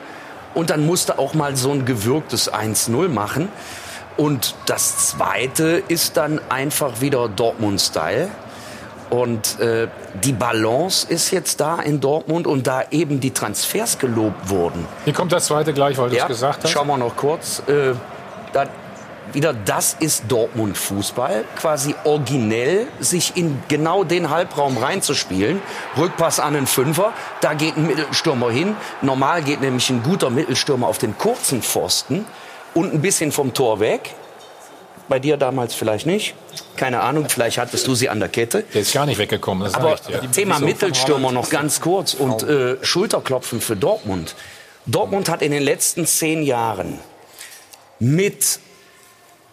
und 0.54 0.70
dann 0.70 0.86
musste 0.86 1.18
auch 1.18 1.34
mal 1.34 1.56
so 1.56 1.72
ein 1.72 1.86
gewürgtes 1.86 2.54
1-0 2.54 3.10
machen. 3.10 3.50
Und 4.18 4.56
das 4.68 5.08
Zweite 5.08 5.82
ist 5.88 6.16
dann 6.18 6.40
einfach 6.50 7.02
wieder 7.02 7.28
Dortmund-Style. 7.28 8.30
Und 9.14 9.60
äh, 9.60 9.90
die 10.24 10.34
Balance 10.34 11.06
ist 11.08 11.30
jetzt 11.30 11.60
da 11.60 11.80
in 11.80 12.00
Dortmund 12.00 12.48
und 12.48 12.66
da 12.66 12.82
eben 12.90 13.20
die 13.20 13.30
Transfers 13.30 14.00
gelobt 14.00 14.50
wurden. 14.50 14.88
Hier 15.04 15.14
kommt 15.14 15.32
das 15.32 15.46
Zweite 15.46 15.72
gleich, 15.72 16.00
weil 16.00 16.10
du 16.10 16.16
ja, 16.16 16.24
es 16.24 16.30
gesagt 16.30 16.64
hast. 16.64 16.72
Schauen 16.72 16.88
wir 16.88 16.98
noch 16.98 17.16
kurz. 17.16 17.62
Äh, 17.68 17.94
da 18.54 18.66
wieder, 19.32 19.54
das 19.54 19.96
ist 20.00 20.24
Dortmund-Fußball, 20.30 21.46
quasi 21.56 21.94
originell 22.06 22.88
sich 23.00 23.38
in 23.38 23.62
genau 23.68 24.04
den 24.04 24.32
Halbraum 24.32 24.80
reinzuspielen. 24.80 25.62
Rückpass 25.96 26.40
an 26.40 26.56
den 26.56 26.66
Fünfer, 26.66 27.14
da 27.40 27.54
geht 27.54 27.78
ein 27.78 27.86
Mittelstürmer 27.86 28.50
hin. 28.50 28.76
Normal 29.04 29.44
geht 29.44 29.62
nämlich 29.62 29.92
ein 29.92 30.02
guter 30.02 30.32
Mittelstürmer 30.32 30.88
auf 30.88 30.98
den 30.98 31.16
kurzen 31.20 31.62
Pfosten 31.62 32.26
und 32.74 32.92
ein 32.92 33.02
bisschen 33.04 33.32
vom 33.32 33.54
Tor 33.54 33.80
weg. 33.80 34.16
Bei 35.08 35.20
dir 35.20 35.38
damals 35.38 35.76
vielleicht 35.76 36.08
nicht. 36.08 36.34
Keine 36.76 37.02
Ahnung, 37.02 37.30
vielleicht 37.30 37.58
hattest 37.58 37.88
du 37.88 37.96
sie 37.96 38.10
an 38.10 38.20
der 38.20 38.30
Kette. 38.30 38.64
Der 38.74 38.82
ist 38.82 38.94
gar 38.94 39.06
nicht 39.06 39.18
weggekommen. 39.18 39.64
Das 39.64 39.76
Aber 39.76 39.92
reicht, 39.92 40.10
ja. 40.10 40.20
Thema 40.20 40.60
Mittelstürmer 40.60 41.32
noch 41.32 41.50
ganz 41.50 41.82
kurz 41.82 42.14
und 42.14 42.44
äh, 42.44 42.78
Schulterklopfen 42.84 43.62
für 43.62 43.76
Dortmund. 43.76 44.36
Dortmund 44.86 45.30
hat 45.30 45.42
in 45.42 45.52
den 45.52 45.64
letzten 45.64 46.06
zehn 46.06 46.44
Jahren 46.44 47.00
mit 48.00 48.60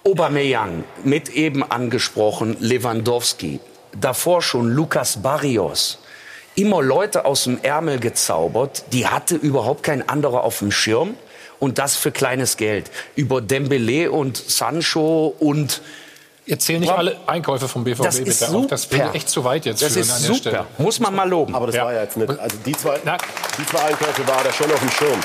Aubameyang, 0.03 0.85
mit 1.05 1.29
eben 1.29 1.63
angesprochen 1.63 2.57
Lewandowski, 2.59 3.61
davor 4.01 4.43
schon 4.43 4.71
Lukas 4.71 5.23
Barrios, 5.23 5.99
immer 6.57 6.83
Leute 6.83 7.27
aus 7.27 7.45
dem 7.45 7.59
Ärmel 7.63 8.01
gezaubert, 8.01 8.85
die 8.93 9.07
hatte 9.07 9.37
überhaupt 9.37 9.83
kein 9.83 10.09
anderer 10.09 10.43
auf 10.43 10.59
dem 10.59 10.73
Schirm 10.73 11.15
und 11.59 11.79
das 11.79 11.97
für 11.97 12.11
kleines 12.11 12.57
Geld. 12.57 12.91
Über 13.15 13.41
Dembele 13.41 14.11
und 14.11 14.37
Sancho 14.37 15.35
und 15.39 15.83
Zählen 16.59 16.81
nicht 16.81 16.93
alle 16.93 17.17
Einkäufe 17.27 17.69
vom 17.69 17.85
BVB 17.85 18.03
Das 18.03 18.19
ist 18.19 18.41
bitte 18.41 18.57
auf. 18.57 18.67
Das 18.67 18.85
ich 18.87 19.15
echt 19.15 19.29
zu 19.29 19.45
weit 19.45 19.67
jetzt 19.67 19.83
Das 19.83 19.93
führen 19.93 20.03
ist 20.03 20.23
super. 20.23 20.39
Stelle. 20.39 20.67
Muss 20.79 21.01
man 21.01 21.15
mal 21.15 21.29
loben. 21.29 21.55
Aber 21.55 21.67
das 21.67 21.77
Ja. 21.77 21.85
war 21.85 21.93
ja 21.93 22.03
jetzt 22.03 22.17
nicht. 22.17 22.29
Also 22.39 22.57
die 22.65 22.73
zwei, 22.73 22.99
die 23.59 23.67
zwei 23.67 23.81
Einkäufe 23.81 24.27
war 24.27 24.43
da 24.45 24.53
schon 24.53 24.71
auf 24.73 24.81
dem 24.81 24.91
Schirm. 24.91 25.21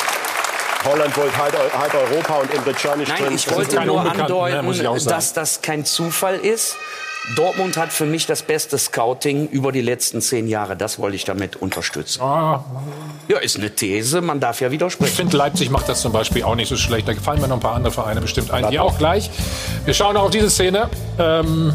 Holland 0.86 1.18
wollte 1.18 1.38
halb, 1.38 1.54
halb 1.78 1.94
Europa 1.96 2.36
und 2.36 2.54
Emre 2.54 2.74
Can 2.74 3.02
ist 3.02 3.10
Nein, 3.10 3.24
drin. 3.24 3.36
ich 3.36 3.52
wollte 3.52 3.84
nur 3.86 4.04
ne, 4.04 4.12
andeuten, 4.12 4.74
sagen. 4.74 5.06
dass 5.06 5.34
das 5.34 5.62
kein 5.62 5.84
Zufall 5.84 6.36
ist. 6.36 6.76
Dortmund 7.34 7.76
hat 7.76 7.92
für 7.92 8.06
mich 8.06 8.28
das 8.28 8.44
beste 8.44 8.78
Scouting 8.78 9.48
über 9.48 9.72
die 9.72 9.82
letzten 9.82 10.22
zehn 10.22 10.48
Jahre. 10.48 10.76
Das 10.78 11.00
wollte 11.00 11.16
ich 11.16 11.26
damit 11.26 11.56
unterstützen. 11.56 12.22
Ah, 12.22 12.64
Ja, 13.28 13.40
ist 13.40 13.58
eine 13.58 13.72
These. 13.72 14.22
Man 14.22 14.40
darf 14.40 14.62
ja 14.62 14.70
widersprechen. 14.70 15.10
Ich 15.12 15.16
finde, 15.18 15.36
Leipzig 15.36 15.72
macht 15.72 15.90
das 15.90 16.02
zum 16.02 16.12
Beispiel 16.12 16.44
auch 16.44 16.54
nicht 16.56 16.70
so 16.70 16.76
schlecht. 16.76 17.08
Da 17.08 17.14
gefallen 17.14 17.42
mir 17.42 17.48
noch 17.48 17.58
ein 17.58 17.62
paar 17.62 17.74
andere 17.74 17.92
Vereine 17.92 18.22
bestimmt 18.22 18.52
ein. 18.52 18.70
Die 18.70 18.78
auch 18.78 18.98
gleich. 19.00 19.32
Wir 19.86 19.96
schauen 19.96 20.14
noch 20.14 20.24
auf 20.26 20.30
diese 20.30 20.52
Szene. 20.52 20.88
Ähm, 21.18 21.74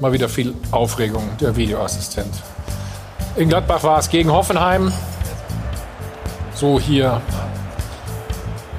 mal 0.00 0.12
wieder 0.12 0.28
viel 0.28 0.54
Aufregung, 0.72 1.26
der 1.40 1.56
Videoassistent. 1.56 2.34
In 3.36 3.48
Gladbach 3.48 3.82
war 3.84 3.98
es 3.98 4.10
gegen 4.10 4.30
Hoffenheim. 4.30 4.92
So 6.54 6.78
hier 6.78 7.22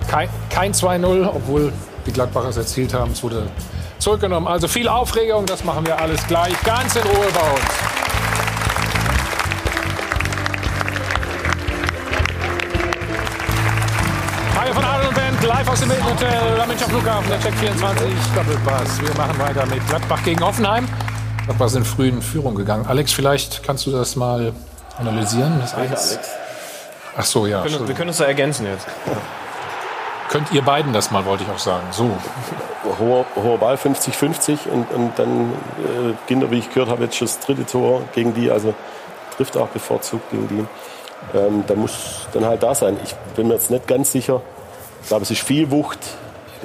kein, 0.07 0.29
kein 0.51 0.73
2-0, 0.73 1.27
obwohl 1.33 1.73
die 2.05 2.11
Gladbacher 2.11 2.49
es 2.49 2.57
erzielt 2.57 2.93
haben. 2.93 3.13
Es 3.13 3.23
wurde 3.23 3.47
zurückgenommen. 4.03 4.47
Also 4.47 4.67
viel 4.67 4.87
Aufregung, 4.87 5.45
das 5.45 5.63
machen 5.63 5.85
wir 5.85 5.99
alles 5.99 6.25
gleich 6.27 6.53
ganz 6.63 6.95
in 6.95 7.03
Ruhe 7.03 7.27
bei 7.33 7.51
uns. 7.51 7.61
Mario 14.55 14.73
von 14.73 14.83
Adel 14.83 15.07
und 15.07 15.15
Band 15.15 15.43
live 15.43 15.69
aus 15.69 15.79
dem 15.79 15.89
Hilton 15.89 16.09
Hotel 16.11 16.61
am 16.61 16.67
Münchner 16.67 16.87
Flughafen, 16.87 17.29
der 17.29 17.39
Check 17.39 17.53
24, 17.55 18.07
Doppelpass. 18.35 19.01
Wir 19.01 19.15
machen 19.15 19.39
weiter 19.39 19.65
mit 19.67 19.87
Gladbach 19.87 20.23
gegen 20.23 20.41
Hoffenheim. 20.41 20.87
Gladbach 21.45 21.67
ist 21.67 21.75
in 21.75 21.85
frühen 21.85 22.21
Führung 22.21 22.55
gegangen. 22.55 22.85
Alex, 22.85 23.13
vielleicht 23.13 23.63
kannst 23.63 23.85
du 23.85 23.91
das 23.91 24.17
mal 24.17 24.53
analysieren. 24.97 25.59
Das 25.61 25.73
eins. 25.75 26.19
Ach 27.15 27.23
so, 27.23 27.47
ja. 27.47 27.63
Wir 27.63 27.71
können, 27.71 27.87
wir 27.87 27.95
können 27.95 28.09
uns 28.09 28.17
da 28.17 28.25
ergänzen 28.25 28.65
jetzt. 28.65 28.87
Könnt 30.33 30.51
ihr 30.51 30.63
beiden 30.63 30.93
das 30.93 31.11
mal, 31.11 31.25
wollte 31.25 31.43
ich 31.43 31.49
auch 31.51 31.59
sagen. 31.59 31.85
So. 31.91 32.09
Hoher, 32.99 33.23
hoher 33.35 33.59
Ball, 33.59 33.75
50-50 33.75 34.67
und, 34.67 34.91
und 34.91 35.11
dann 35.15 35.51
äh, 35.51 36.13
Ginder, 36.25 36.49
wie 36.49 36.57
ich 36.57 36.73
gehört 36.73 36.89
habe, 36.89 37.03
jetzt 37.03 37.17
schon 37.17 37.27
das 37.27 37.39
dritte 37.39 37.67
Tor 37.67 38.01
gegen 38.15 38.33
die, 38.33 38.49
also 38.49 38.73
trifft 39.37 39.55
auch 39.57 39.67
bevorzugt 39.67 40.31
gegen 40.31 40.47
die. 40.47 41.37
Ähm, 41.37 41.63
da 41.67 41.75
muss 41.75 42.25
dann 42.33 42.45
halt 42.45 42.63
da 42.63 42.73
sein. 42.73 42.97
Ich 43.03 43.13
bin 43.35 43.47
mir 43.47 43.53
jetzt 43.53 43.69
nicht 43.69 43.85
ganz 43.85 44.11
sicher. 44.11 44.41
Ich 45.03 45.09
glaube, 45.09 45.21
es 45.21 45.29
ist 45.29 45.43
viel 45.43 45.69
Wucht. 45.69 45.99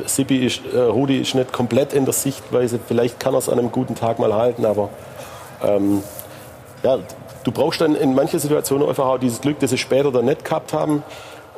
Sippi 0.06 0.46
ist, 0.46 0.62
äh, 0.72 0.78
Rudi 0.78 1.20
ist 1.20 1.34
nicht 1.34 1.52
komplett 1.52 1.92
in 1.92 2.06
der 2.06 2.14
Sichtweise. 2.14 2.80
Vielleicht 2.88 3.20
kann 3.20 3.34
er 3.34 3.38
es 3.40 3.50
an 3.50 3.58
einem 3.58 3.70
guten 3.70 3.96
Tag 3.96 4.18
mal 4.18 4.32
halten, 4.32 4.64
aber 4.64 4.88
ähm, 5.62 6.02
ja, 6.82 7.00
du 7.44 7.52
brauchst 7.52 7.82
dann 7.82 7.96
in 7.96 8.14
manchen 8.14 8.38
Situationen 8.38 8.88
einfach 8.88 9.04
auch 9.04 9.18
dieses 9.18 9.42
Glück, 9.42 9.58
das 9.58 9.68
sie 9.68 9.78
später 9.78 10.10
dann 10.10 10.24
nicht 10.24 10.42
gehabt 10.42 10.72
haben, 10.72 11.02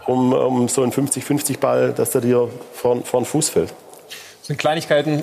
um, 0.07 0.32
um 0.32 0.68
so 0.68 0.82
einen 0.82 0.92
50-50-Ball, 0.92 1.92
dass 1.92 2.11
der 2.11 2.20
dir 2.20 2.48
vor, 2.72 3.03
vor 3.05 3.20
den 3.20 3.26
Fuß 3.26 3.51
fällt. 3.51 3.70
Das 4.40 4.46
sind 4.46 4.59
Kleinigkeiten, 4.59 5.22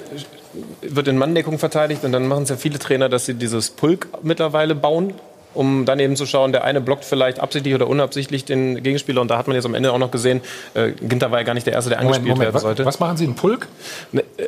wird 0.82 1.08
in 1.08 1.18
Manndeckung 1.18 1.60
verteidigt 1.60 2.04
und 2.04 2.12
dann 2.12 2.28
machen 2.28 2.44
es 2.44 2.50
ja 2.50 2.56
viele 2.56 2.80
Trainer, 2.80 3.10
dass 3.10 3.26
sie 3.26 3.34
dieses 3.34 3.70
Pulk 3.70 4.08
mittlerweile 4.22 4.76
bauen, 4.76 5.14
um 5.58 5.86
dann 5.86 6.00
eben 6.00 6.16
zu 6.16 6.26
schauen, 6.26 6.52
der 6.52 6.64
eine 6.64 6.80
blockt 6.82 7.04
vielleicht 7.04 7.40
absichtlich 7.40 7.74
oder 7.76 7.88
unabsichtlich 7.88 8.46
den 8.46 8.82
Gegenspieler 8.84 9.20
und 9.22 9.30
da 9.30 9.38
hat 9.38 9.48
man 9.48 9.56
jetzt 9.56 9.66
am 9.66 9.74
Ende 9.76 9.92
auch 9.92 9.98
noch 9.98 10.12
gesehen, 10.12 10.42
äh, 10.74 10.92
Ginter 10.92 11.32
war 11.32 11.40
ja 11.40 11.44
gar 11.44 11.54
nicht 11.54 11.66
der 11.68 11.74
Erste, 11.74 11.90
der 11.90 11.98
Moment, 12.00 12.16
angespielt 12.18 12.36
Moment, 12.38 12.54
werden 12.54 12.62
sollte. 12.62 12.86
was 12.86 13.00
machen 13.00 13.18
Sie, 13.18 13.26
ein 13.26 13.36
Pulk? 13.36 13.68
Ne, 14.12 14.22
äh, 14.38 14.48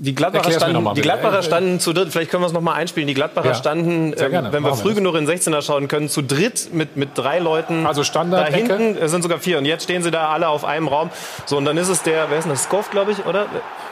Die 0.00 0.14
Gladbacher, 0.14 0.50
standen, 0.52 0.82
mal 0.82 0.94
die. 0.94 1.00
Gladbacher 1.00 1.38
Äh, 1.40 1.42
standen 1.42 1.80
zu 1.80 1.92
dritt, 1.92 2.10
vielleicht 2.10 2.30
können 2.30 2.42
wir 2.42 2.46
es 2.48 2.52
noch 2.52 2.60
mal 2.60 2.74
einspielen. 2.74 3.06
Die 3.08 3.14
Gladbacher 3.14 3.48
Ja, 3.48 3.54
standen, 3.54 4.12
gerne, 4.12 4.52
wenn 4.52 4.52
wir 4.52 4.60
machen 4.60 4.72
wir 4.78 4.82
früh 4.82 4.88
das. 4.90 4.98
genug 4.98 5.14
in 5.16 5.26
16er 5.26 5.62
schauen 5.62 5.88
können, 5.88 6.08
zu 6.08 6.22
dritt 6.22 6.68
mit, 6.72 6.96
mit 6.96 7.10
drei 7.16 7.38
Leuten. 7.40 7.84
Also 7.86 8.04
Standard, 8.04 8.48
Da 8.48 8.52
hinten 8.54 8.96
es 9.00 9.10
sind 9.10 9.22
sogar 9.22 9.38
vier. 9.38 9.58
Und 9.58 9.64
jetzt 9.64 9.84
stehen 9.84 10.02
sie 10.02 10.10
da 10.10 10.28
alle 10.28 10.48
auf 10.48 10.64
einem 10.64 10.86
Raum. 10.88 11.10
So, 11.46 11.56
und 11.56 11.64
dann 11.64 11.76
ist 11.76 11.88
es 11.88 12.02
der, 12.02 12.26
wer 12.30 12.38
ist 12.38 12.44
denn 12.44 12.52
das? 12.52 12.64
Skoff, 12.64 12.90
glaube 12.90 13.10
ich, 13.12 13.24
oder? 13.26 13.46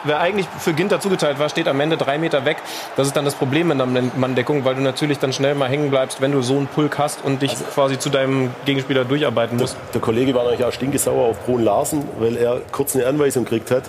Wer 0.04 0.20
eigentlich 0.20 0.46
für 0.60 0.72
Ginter 0.72 1.00
zugeteilt 1.00 1.38
war, 1.40 1.48
steht 1.48 1.66
am 1.66 1.80
Ende 1.80 1.96
drei 1.96 2.18
Meter 2.18 2.44
weg. 2.44 2.58
Das 2.96 3.08
ist 3.08 3.16
dann 3.16 3.24
das 3.24 3.34
Problem 3.34 3.70
in 3.72 3.78
der 3.78 3.86
Manndeckung, 3.86 4.64
weil 4.64 4.76
du 4.76 4.80
natürlich 4.82 5.18
dann 5.18 5.32
schnell 5.32 5.54
mal 5.56 5.68
hängen 5.68 5.90
bleibst, 5.90 6.20
wenn 6.20 6.30
du 6.30 6.42
so 6.42 6.55
einen 6.56 6.66
Pulk 6.66 6.98
hast 6.98 7.24
und 7.24 7.42
dich 7.42 7.54
quasi 7.74 7.98
zu 7.98 8.10
deinem 8.10 8.50
Gegenspieler 8.64 9.04
durcharbeiten 9.04 9.58
musst. 9.58 9.76
Der 9.94 10.00
Kollege 10.00 10.34
war 10.34 10.44
natürlich 10.44 10.64
auch 10.64 10.72
stinkesauer 10.72 11.30
auf 11.30 11.44
Brun 11.44 11.62
Larsen, 11.62 12.04
weil 12.18 12.36
er 12.36 12.60
kurz 12.72 12.94
eine 12.94 13.06
Anweisung 13.06 13.44
gekriegt 13.44 13.70
hat 13.70 13.84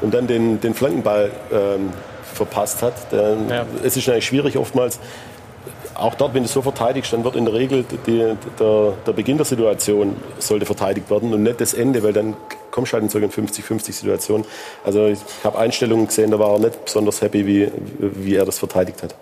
und 0.00 0.14
dann 0.14 0.26
den, 0.26 0.60
den 0.60 0.74
Flankenball 0.74 1.30
ähm, 1.52 1.90
verpasst 2.34 2.82
hat. 2.82 2.94
Dann, 3.10 3.48
Es 3.84 3.96
ist 3.96 4.08
eigentlich 4.08 4.26
schwierig 4.26 4.56
oftmals, 4.56 4.98
auch 6.00 6.14
dort, 6.14 6.34
wenn 6.34 6.42
du 6.42 6.48
so 6.48 6.62
verteidigst, 6.62 7.12
dann 7.12 7.24
wird 7.24 7.36
in 7.36 7.44
der 7.44 7.54
Regel 7.54 7.84
die, 8.06 8.34
der, 8.58 8.92
der 9.06 9.12
Beginn 9.12 9.36
der 9.36 9.44
Situation 9.44 10.16
sollte 10.38 10.64
verteidigt 10.66 11.10
werden 11.10 11.32
und 11.34 11.42
nicht 11.42 11.60
das 11.60 11.74
Ende, 11.74 12.02
weil 12.02 12.12
dann 12.12 12.36
kommst 12.70 12.92
du 12.92 12.94
halt 12.94 13.04
in 13.04 13.10
solchen 13.10 13.30
50-50-Situationen. 13.30 14.46
Also 14.84 15.06
ich 15.06 15.18
habe 15.44 15.58
Einstellungen 15.58 16.06
gesehen, 16.06 16.30
da 16.30 16.38
war 16.38 16.54
er 16.54 16.58
nicht 16.60 16.84
besonders 16.84 17.20
happy, 17.20 17.46
wie, 17.46 17.70
wie 17.98 18.34
er 18.34 18.46
das 18.46 18.58
verteidigt 18.58 19.02
hat. 19.02 19.14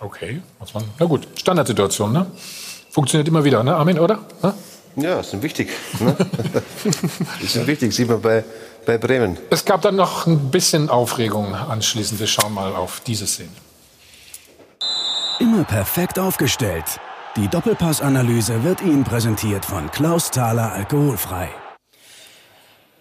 Okay, 0.00 0.40
muss 0.58 0.72
man. 0.72 0.84
Na 0.98 1.06
gut, 1.06 1.28
Standardsituation, 1.38 2.12
ne? 2.12 2.26
Funktioniert 2.90 3.28
immer 3.28 3.44
wieder, 3.44 3.62
ne, 3.62 3.76
Armin, 3.76 3.98
oder? 3.98 4.20
Ne? 4.42 4.54
Ja, 4.96 5.22
sind 5.22 5.42
wichtig. 5.42 5.70
Ne? 6.00 6.16
sind 7.46 7.66
wichtig, 7.66 7.94
sieht 7.94 8.08
man 8.08 8.20
bei, 8.20 8.42
bei 8.86 8.98
Bremen. 8.98 9.38
Es 9.50 9.64
gab 9.64 9.82
dann 9.82 9.96
noch 9.96 10.26
ein 10.26 10.50
bisschen 10.50 10.88
Aufregung 10.88 11.54
anschließend. 11.54 12.18
Wir 12.18 12.26
schauen 12.26 12.54
mal 12.54 12.74
auf 12.74 13.00
diese 13.06 13.26
Szene. 13.26 13.50
Immer 15.38 15.64
perfekt 15.64 16.18
aufgestellt. 16.18 16.84
Die 17.36 17.48
Doppelpassanalyse 17.48 18.64
wird 18.64 18.82
Ihnen 18.82 19.04
präsentiert 19.04 19.64
von 19.64 19.90
Klaus 19.90 20.30
Thaler 20.30 20.72
Alkoholfrei. 20.72 21.48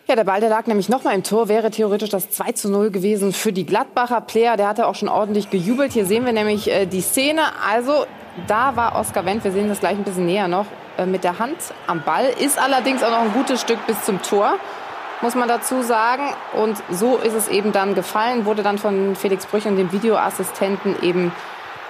Ja, 0.10 0.16
der 0.16 0.24
Ball, 0.24 0.40
der 0.40 0.50
lag 0.50 0.66
nämlich 0.66 0.90
nochmal 0.90 1.14
im 1.14 1.22
Tor, 1.22 1.50
wäre 1.50 1.70
theoretisch 1.70 2.10
das 2.10 2.32
2 2.32 2.54
zu 2.54 2.72
0 2.72 2.90
gewesen 2.90 3.32
für 3.32 3.54
die 3.54 3.64
Gladbacher 3.64 4.22
Player. 4.22 4.58
Der 4.58 4.68
hatte 4.68 4.88
auch 4.88 4.96
schon 4.96 5.08
ordentlich 5.08 5.52
gejubelt. 5.52 5.94
Hier 5.94 6.08
sehen 6.08 6.26
wir 6.26 6.34
nämlich 6.34 6.68
äh, 6.68 6.88
die 6.88 7.02
Szene. 7.02 7.44
Also, 7.72 8.08
da 8.48 8.76
war 8.76 8.96
Oskar 8.96 9.24
Wendt, 9.26 9.44
wir 9.44 9.52
sehen 9.52 9.70
das 9.70 9.82
gleich 9.82 9.96
ein 10.00 10.04
bisschen 10.04 10.26
näher 10.26 10.48
noch, 10.48 10.66
äh, 10.98 11.06
mit 11.06 11.24
der 11.24 11.38
Hand 11.38 11.58
am 11.86 12.02
Ball. 12.02 12.26
Ist 12.40 12.58
allerdings 12.58 13.04
auch 13.04 13.12
noch 13.12 13.22
ein 13.22 13.34
gutes 13.34 13.62
Stück 13.62 13.86
bis 13.86 14.04
zum 14.04 14.20
Tor, 14.24 14.54
muss 15.22 15.36
man 15.36 15.48
dazu 15.48 15.84
sagen. 15.84 16.24
Und 16.54 16.82
so 16.90 17.18
ist 17.18 17.36
es 17.36 17.48
eben 17.48 17.72
dann 17.72 17.94
gefallen, 17.94 18.46
wurde 18.46 18.64
dann 18.64 18.80
von 18.80 19.16
Felix 19.16 19.46
Brüch 19.46 19.68
und 19.68 19.78
dem 19.78 19.92
Videoassistenten 19.92 21.04
eben 21.04 21.32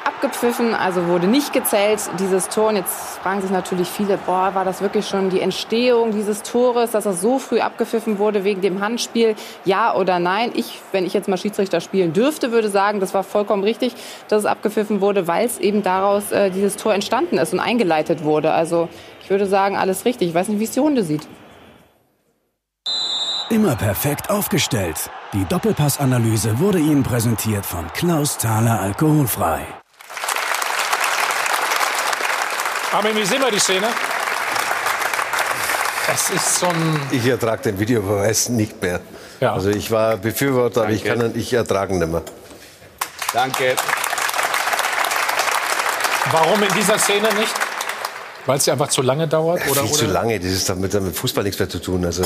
abgepfiffen, 0.04 0.74
also 0.74 1.08
wurde 1.08 1.28
nicht 1.28 1.54
gezählt, 1.54 2.02
dieses 2.20 2.50
Tor. 2.50 2.70
Und 2.70 2.76
jetzt 2.76 3.20
fragen 3.20 3.42
sich 3.42 3.52
natürlich 3.52 3.88
viele, 3.88 4.18
boah, 4.18 4.54
war 4.54 4.66
das 4.66 4.82
wirklich 4.82 5.08
schon 5.08 5.30
die 5.30 5.42
Entstehung 5.42 6.12
dieses 6.12 6.44
Tores, 6.44 6.92
dass 6.92 7.06
das 7.06 7.22
so 7.22 7.40
früh 7.40 7.60
abgepfiffen 7.60 8.20
wurde 8.20 8.44
wegen 8.44 8.62
dem 8.62 8.82
Handspiel? 8.82 9.36
Ja 9.66 9.96
oder 9.96 10.20
nein? 10.20 10.52
Ich, 10.56 10.80
wenn 10.92 11.06
ich 11.06 11.14
jetzt 11.14 11.28
mal 11.28 11.38
Schiedsrichter 11.38 11.82
spielen 11.82 12.14
dürfte, 12.14 12.52
würde 12.52 12.70
sagen, 12.70 13.00
das 13.00 13.14
war 13.14 13.24
vollkommen 13.24 13.64
richtig, 13.64 13.94
dass 14.28 14.40
es 14.40 14.46
abgepfiffen 14.46 15.02
wurde, 15.02 15.28
weil 15.28 15.46
es 15.46 15.58
eben 15.58 15.84
daraus 15.84 16.32
äh, 16.32 16.50
dieses 16.50 16.76
Tor 16.76 16.94
entstanden 16.94 17.38
ist 17.38 17.54
und 17.54 17.60
eingeleitet 17.60 18.24
wurde. 18.24 18.52
Also 18.52 18.90
ich 19.24 19.30
würde 19.30 19.46
sagen, 19.46 19.78
alles 19.78 20.06
richtig. 20.06 20.30
Ich 20.30 20.34
weiß 20.34 20.50
nicht, 20.50 20.60
wie 20.60 20.66
es 20.66 20.72
die 20.72 20.80
Runde 20.80 21.04
sieht. 21.04 21.28
Immer 23.50 23.76
perfekt 23.76 24.30
aufgestellt. 24.30 25.10
Die 25.34 25.44
Doppelpassanalyse 25.46 26.60
wurde 26.60 26.78
Ihnen 26.78 27.02
präsentiert 27.02 27.66
von 27.66 27.88
Klaus 27.94 28.38
Thaler 28.38 28.80
Alkoholfrei. 28.80 29.79
Armin, 32.92 33.16
wie 33.16 33.26
sehen 33.26 33.42
wir 33.42 33.52
die 33.52 33.60
Szene? 33.60 33.88
Das 36.08 36.30
ist 36.32 36.60
so 36.60 36.66
ein... 36.68 37.00
Ich 37.12 37.26
ertrage 37.26 37.62
den 37.62 37.80
Videobeweis 37.80 38.50
nicht 38.50 38.82
mehr. 38.82 39.00
Ja. 39.40 39.54
Also 39.54 39.70
ich 39.70 39.92
war 39.92 40.18
Befürworter, 40.18 40.84
aber 40.84 40.92
ich 40.92 41.04
Danke. 41.04 41.20
kann 41.22 41.34
ihn 41.36 41.40
ich 41.40 41.54
ertrage 41.54 41.94
ihn 41.94 42.00
nicht 42.00 42.12
mehr. 42.12 42.24
Danke. 43.32 43.76
Warum 46.32 46.64
in 46.64 46.74
dieser 46.74 46.98
Szene 46.98 47.28
nicht? 47.36 47.54
Weil 48.48 48.58
es 48.58 48.66
ja 48.66 48.74
einfach 48.74 48.90
zu 48.90 49.04
lange 49.04 49.28
dauert? 49.28 49.62
Oder, 49.70 49.82
Viel 49.82 49.92
oder? 49.92 50.00
zu 50.00 50.06
lange, 50.08 50.40
das 50.40 50.50
ist 50.50 50.68
damit 50.68 50.92
mit 50.94 51.16
Fußball 51.16 51.44
nichts 51.44 51.60
mehr 51.60 51.70
zu 51.70 51.80
tun. 51.80 52.04
Also, 52.06 52.24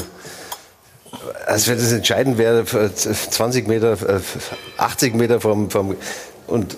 Also 1.45 1.71
wenn 1.71 1.77
das 1.77 1.91
entscheidend 1.91 2.37
wäre, 2.37 2.63
20 2.65 3.67
Meter, 3.67 3.97
80 4.77 5.15
Meter 5.15 5.41
vom, 5.41 5.69
vom 5.69 5.97
und 6.47 6.77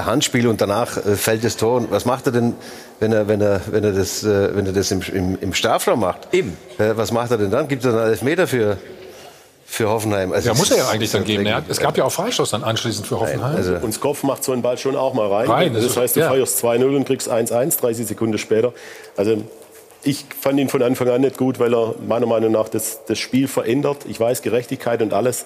Handspiel 0.00 0.46
und 0.48 0.60
danach 0.60 0.96
äh, 0.96 1.16
fällt 1.16 1.44
das 1.44 1.56
Tor. 1.56 1.76
Und 1.76 1.90
was 1.90 2.04
macht 2.04 2.26
er 2.26 2.32
denn, 2.32 2.54
wenn 3.02 3.12
er, 3.12 3.26
wenn 3.26 3.40
er, 3.40 3.60
wenn 3.70 3.82
er 3.82 3.92
das, 3.92 4.22
äh, 4.22 4.54
wenn 4.54 4.64
er 4.64 4.72
das 4.72 4.92
im, 4.92 5.02
im, 5.12 5.38
im 5.40 5.52
Strafraum 5.52 6.00
macht? 6.00 6.32
Eben. 6.32 6.56
Äh, 6.78 6.92
was 6.94 7.10
macht 7.10 7.32
er 7.32 7.36
denn 7.36 7.50
dann? 7.50 7.66
Gibt 7.66 7.84
er 7.84 7.92
dann 7.92 8.08
Elfmeter 8.08 8.46
für, 8.46 8.78
für 9.66 9.88
Hoffenheim? 9.90 10.32
Also 10.32 10.48
ja, 10.48 10.54
muss 10.54 10.70
er 10.70 10.78
ja 10.78 10.88
eigentlich 10.88 11.10
dann 11.10 11.24
geben. 11.24 11.44
Ja, 11.44 11.62
es 11.68 11.80
gab 11.80 11.98
ja 11.98 12.04
auch 12.04 12.12
Freistoß 12.12 12.50
dann 12.50 12.62
anschließend 12.62 13.08
für 13.08 13.18
Hoffenheim. 13.18 13.56
Also 13.56 13.74
und 13.74 13.92
Skopf 13.92 14.22
macht 14.22 14.44
so 14.44 14.52
einen 14.52 14.62
Ball 14.62 14.78
schon 14.78 14.94
auch 14.94 15.14
mal 15.14 15.26
rein. 15.26 15.50
rein 15.50 15.74
das, 15.74 15.96
heißt, 15.96 16.14
du 16.14 16.20
ja. 16.20 16.28
feierst 16.28 16.64
2-0 16.64 16.96
und 16.96 17.04
kriegst 17.04 17.28
1-1, 17.28 17.80
30 17.80 18.06
Sekunden 18.06 18.38
später. 18.38 18.72
Also 19.16 19.42
ich 20.04 20.24
fand 20.40 20.60
ihn 20.60 20.68
von 20.68 20.80
Anfang 20.82 21.08
an 21.08 21.22
nicht 21.22 21.36
gut, 21.36 21.58
weil 21.58 21.74
er 21.74 21.96
meiner 22.06 22.26
Meinung 22.26 22.52
nach 22.52 22.68
das, 22.68 23.00
das 23.06 23.18
Spiel 23.18 23.48
verändert. 23.48 23.98
Ich 24.08 24.20
weiß, 24.20 24.42
Gerechtigkeit 24.42 25.02
und 25.02 25.12
alles. 25.12 25.44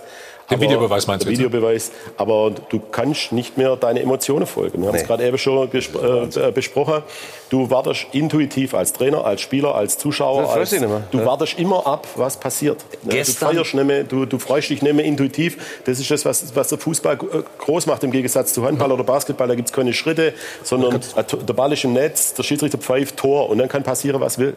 Den 0.50 0.60
Videobeweis 0.60 1.06
meinst 1.06 1.24
du? 1.24 1.30
Der 1.30 1.38
Videobeweis. 1.38 1.90
Aber 2.16 2.52
du 2.68 2.78
kannst 2.78 3.32
nicht 3.32 3.56
mehr 3.56 3.76
deine 3.76 4.00
Emotionen 4.00 4.46
folgen. 4.46 4.80
Wir 4.80 4.88
haben 4.88 4.96
es 4.96 5.04
gerade 5.04 5.26
eben 5.26 5.38
schon 5.38 5.68
äh, 5.68 6.52
besprochen. 6.52 7.02
Du 7.50 7.70
wartest 7.70 8.06
intuitiv 8.12 8.74
als 8.74 8.92
Trainer, 8.92 9.24
als 9.24 9.40
Spieler, 9.40 9.74
als 9.74 9.98
Zuschauer. 9.98 10.50
Als, 10.50 10.70
du 10.70 11.18
ja. 11.18 11.26
wartest 11.26 11.58
immer 11.58 11.86
ab, 11.86 12.06
was 12.16 12.36
passiert. 12.36 12.84
Gestern. 13.04 13.48
Du 13.48 13.54
feierst 13.54 13.74
nicht 13.74 13.86
mehr, 13.86 14.04
du, 14.04 14.24
du 14.24 14.38
freust 14.38 14.70
dich 14.70 14.82
nicht 14.82 14.94
mehr 14.94 15.04
intuitiv. 15.04 15.82
Das 15.84 15.98
ist 15.98 16.10
das, 16.10 16.24
was, 16.24 16.54
was 16.54 16.68
der 16.68 16.78
Fußball 16.78 17.14
äh, 17.14 17.42
groß 17.58 17.86
macht 17.86 18.04
im 18.04 18.10
Gegensatz 18.10 18.52
zu 18.52 18.64
Handball 18.64 18.92
oder 18.92 19.04
Basketball. 19.04 19.48
Da 19.48 19.54
gibt 19.54 19.68
es 19.68 19.74
keine 19.74 19.92
Schritte, 19.92 20.32
sondern 20.62 21.00
der 21.16 21.54
Ball 21.54 21.72
ist 21.72 21.84
im 21.84 21.92
Netz, 21.92 22.34
der 22.34 22.42
Schiedsrichter 22.42 22.78
pfeift 22.78 23.16
Tor 23.16 23.50
und 23.50 23.58
dann 23.58 23.68
kann 23.68 23.82
passieren, 23.82 24.20
was 24.20 24.38
will. 24.38 24.56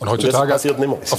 Und 0.00 0.08
heutzutage 0.08 0.54
auf 0.54 0.62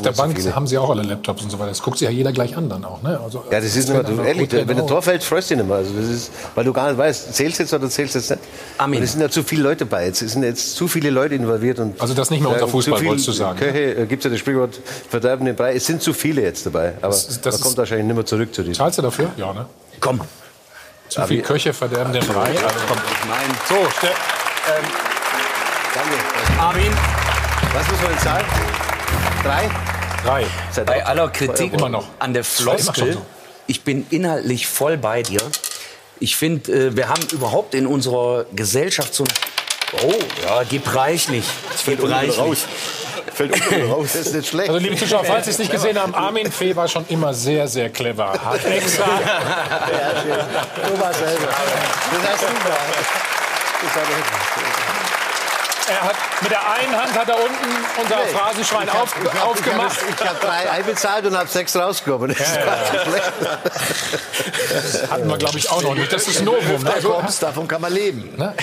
der 0.01 0.11
Bank 0.13 0.39
so 0.39 0.55
haben 0.55 0.65
sie 0.65 0.77
auch 0.77 0.89
alle 0.89 1.03
Laptops 1.03 1.43
und 1.43 1.49
so 1.49 1.59
weiter. 1.59 1.69
Das 1.69 1.81
guckt 1.81 1.97
sich 1.97 2.07
ja 2.07 2.13
jeder 2.13 2.31
gleich 2.31 2.55
an 2.55 2.69
dann 2.69 2.85
auch. 2.85 3.01
Ne? 3.01 3.19
Also, 3.21 3.43
ja, 3.51 3.59
das 3.59 3.75
ist 3.75 3.89
immer, 3.89 4.03
du, 4.03 4.21
ehrlich, 4.21 4.49
wenn 4.51 4.69
ein 4.69 4.87
Tor 4.87 5.01
fällt, 5.01 5.21
freust 5.21 5.51
du 5.51 5.55
dich 5.55 5.63
nicht 5.63 5.69
mehr. 5.69 5.79
Also 5.79 5.91
das 5.93 6.05
ist, 6.05 6.31
weil 6.55 6.63
du 6.63 6.71
gar 6.71 6.87
nicht 6.87 6.97
weißt, 6.97 7.35
zählst 7.35 7.59
du 7.59 7.63
jetzt 7.63 7.73
oder 7.73 7.89
zählst 7.89 8.15
du 8.15 8.19
jetzt 8.19 8.29
nicht. 8.29 8.41
Amen. 8.77 8.97
Und 8.97 9.03
es 9.03 9.11
sind 9.11 9.21
ja 9.21 9.29
zu 9.29 9.43
viele 9.43 9.63
Leute 9.63 9.85
bei. 9.85 10.07
Es 10.07 10.19
sind 10.19 10.43
jetzt 10.43 10.77
zu 10.77 10.87
viele 10.87 11.09
Leute 11.09 11.35
involviert. 11.35 11.79
Und, 11.79 11.99
also 11.99 12.13
das 12.13 12.27
ist 12.27 12.31
nicht 12.31 12.41
mehr 12.41 12.51
unter 12.51 12.69
Fußball, 12.69 13.03
wolltest 13.03 13.27
du 13.27 13.31
sagen. 13.33 13.59
Köche, 13.59 13.95
äh, 13.95 14.05
gibt 14.05 14.21
es 14.21 14.23
ja 14.23 14.29
das 14.29 14.39
Sprichwort, 14.39 14.79
verderben 15.09 15.45
den 15.45 15.57
Brei. 15.57 15.75
Es 15.75 15.85
sind 15.85 16.01
zu 16.01 16.13
viele 16.13 16.41
jetzt 16.41 16.65
dabei. 16.65 16.93
Aber 17.01 17.09
das, 17.09 17.41
das 17.41 17.55
man 17.55 17.61
kommt 17.61 17.77
wahrscheinlich 17.77 18.07
nicht 18.07 18.15
mehr 18.15 18.25
zurück 18.25 18.55
zu 18.55 18.61
diesem. 18.61 18.75
Zahlst 18.75 18.97
du 18.97 19.01
dafür? 19.01 19.29
Ja, 19.35 19.53
ne? 19.53 19.65
Komm. 19.99 20.21
Zu 21.09 21.21
viele 21.23 21.41
Köche 21.41 21.73
verderben 21.73 22.13
den 22.13 22.25
Brei. 22.25 22.51
Also, 22.51 22.79
komm. 22.87 22.97
Nein. 23.27 23.57
So, 23.67 23.75
Ste 23.97 24.07
ähm, 24.07 24.85
Danke. 25.93 26.61
Armin. 26.61 27.28
Was 27.73 27.87
muss 27.87 28.01
man 28.01 28.11
denn 28.11 28.19
zahlen? 28.19 28.45
Drei? 29.43 29.69
Drei. 30.23 30.45
Bei 30.85 31.05
aller 31.05 31.29
Kritik 31.29 31.73
immer 31.73 31.89
noch. 31.89 32.07
an 32.19 32.33
der 32.33 32.43
Floskel, 32.43 33.13
so. 33.13 33.25
ich 33.67 33.83
bin 33.83 34.05
inhaltlich 34.09 34.67
voll 34.67 34.97
bei 34.97 35.23
dir. 35.23 35.41
Ich 36.19 36.35
finde, 36.35 36.71
äh, 36.71 36.95
wir 36.95 37.07
haben 37.09 37.25
überhaupt 37.31 37.73
in 37.73 37.87
unserer 37.87 38.45
Gesellschaft 38.53 39.13
so 39.13 39.23
ein 39.23 39.29
Oh, 40.03 40.13
ja, 40.43 40.63
gib 40.69 40.93
reichlich. 40.93 41.45
Das 41.71 41.81
fällt 41.81 42.03
reichlich. 42.03 42.37
raus. 42.37 42.59
Fällt 43.33 43.53
raus, 43.89 44.09
das 44.13 44.27
ist 44.27 44.35
nicht 44.35 44.49
schlecht. 44.49 44.69
Also, 44.69 44.81
liebe 44.81 44.97
Zuschauer, 44.97 45.23
falls 45.23 45.45
Sie 45.45 45.51
es 45.51 45.59
nicht 45.59 45.71
gesehen 45.71 45.97
haben, 45.97 46.13
Armin 46.13 46.51
Fee 46.51 46.75
war 46.75 46.87
schon 46.87 47.05
immer 47.07 47.33
sehr, 47.33 47.67
sehr 47.67 47.89
clever. 47.89 48.31
Hat 48.33 48.65
extra. 48.65 49.05
du 49.05 50.99
warst 50.99 51.19
selber. 51.19 51.47
Das 51.47 52.31
hast 52.33 52.43
du 52.43 52.47
gemacht. 52.47 52.63
Das 53.81 53.95
hat 53.95 55.08
er 55.89 56.01
hat, 56.01 56.15
mit 56.41 56.51
der 56.51 56.71
einen 56.71 56.95
Hand 56.95 57.13
hat 57.13 57.29
er 57.29 57.35
unten 57.35 57.79
unser 58.01 58.15
nee, 58.15 58.33
Phrasenschwein 58.33 58.87
ich 58.87 58.93
auf, 58.93 59.15
ich 59.23 59.33
hab, 59.33 59.47
aufgemacht. 59.47 59.99
Ich 60.09 60.19
habe 60.19 60.29
hab 60.29 60.41
drei 60.41 60.69
einbezahlt 60.69 61.25
und 61.25 61.37
habe 61.37 61.49
sechs 61.49 61.75
rausgekommen. 61.75 62.35
Das 62.37 62.55
ja, 62.55 62.65
ja. 62.65 63.59
Das 64.73 65.11
hatten 65.11 65.27
wir, 65.27 65.37
glaube 65.37 65.57
ich, 65.57 65.69
auch 65.69 65.81
noch 65.81 65.95
nicht. 65.95 66.11
Das 66.11 66.27
ist 66.27 66.43
Novum. 66.43 66.83
Ne? 66.83 66.93
Kommst, 67.01 67.43
davon 67.43 67.67
kann 67.67 67.81
man 67.81 67.93
leben. 67.93 68.29
Ne? 68.37 68.53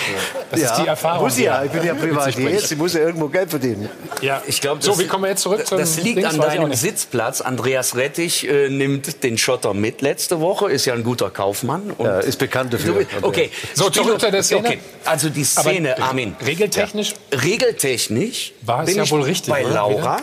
Das 0.51 0.61
ja, 0.61 0.71
ist 0.73 0.83
die 0.83 0.87
Erfahrung. 0.87 1.25
Muss 1.25 1.39
ja, 1.39 1.65
ich 1.65 1.71
bin 1.71 1.85
ja 1.85 1.95
Privatier. 2.07 2.51
Ich 2.51 2.77
muss 2.77 2.95
ja 2.95 3.01
irgendwo 3.01 3.29
Geld 3.29 3.51
verdienen. 3.51 3.89
Ja, 4.21 4.43
ich 4.47 4.61
glaube, 4.61 4.83
so, 4.83 4.99
wie 4.99 5.07
kommen 5.07 5.25
wir 5.25 5.31
jetzt 5.31 5.43
zurück 5.43 5.67
zum 5.67 5.79
Das 5.79 5.97
liegt 5.99 6.19
Dings, 6.19 6.35
an 6.35 6.41
deinem 6.41 6.73
Sitzplatz. 6.75 7.41
Andreas 7.41 7.97
Rettich 7.97 8.49
äh, 8.49 8.69
nimmt 8.69 9.23
den 9.23 9.39
Schotter 9.39 9.75
mit 9.75 10.03
letzte 10.03 10.41
Woche, 10.41 10.71
ist 10.71 10.85
ja 10.85 10.95
ein 10.95 11.05
guter 11.05 11.31
Kaufmann. 11.31 11.91
Und 11.97 12.07
ja, 12.07 12.21
ist 12.21 12.39
bekannt 12.39 12.73
dafür. 12.73 13.07
Okay, 13.23 13.51
so 13.75 13.91
zurück 13.91 14.21
zu 14.21 14.31
der 14.31 14.43
Szene. 14.43 14.69
Okay. 14.69 14.79
Also 15.05 15.29
die 15.29 15.45
Szene, 15.45 15.97
Aber 15.97 16.07
Armin. 16.07 16.37
Regeltechnisch 16.45 17.16
Regeltechnisch 17.33 18.53
war 18.63 18.85
es 18.85 18.95
ja 18.95 19.09
wohl 19.11 19.23
richtig 19.23 19.53
bei 19.53 19.63
Laura, 19.63 20.19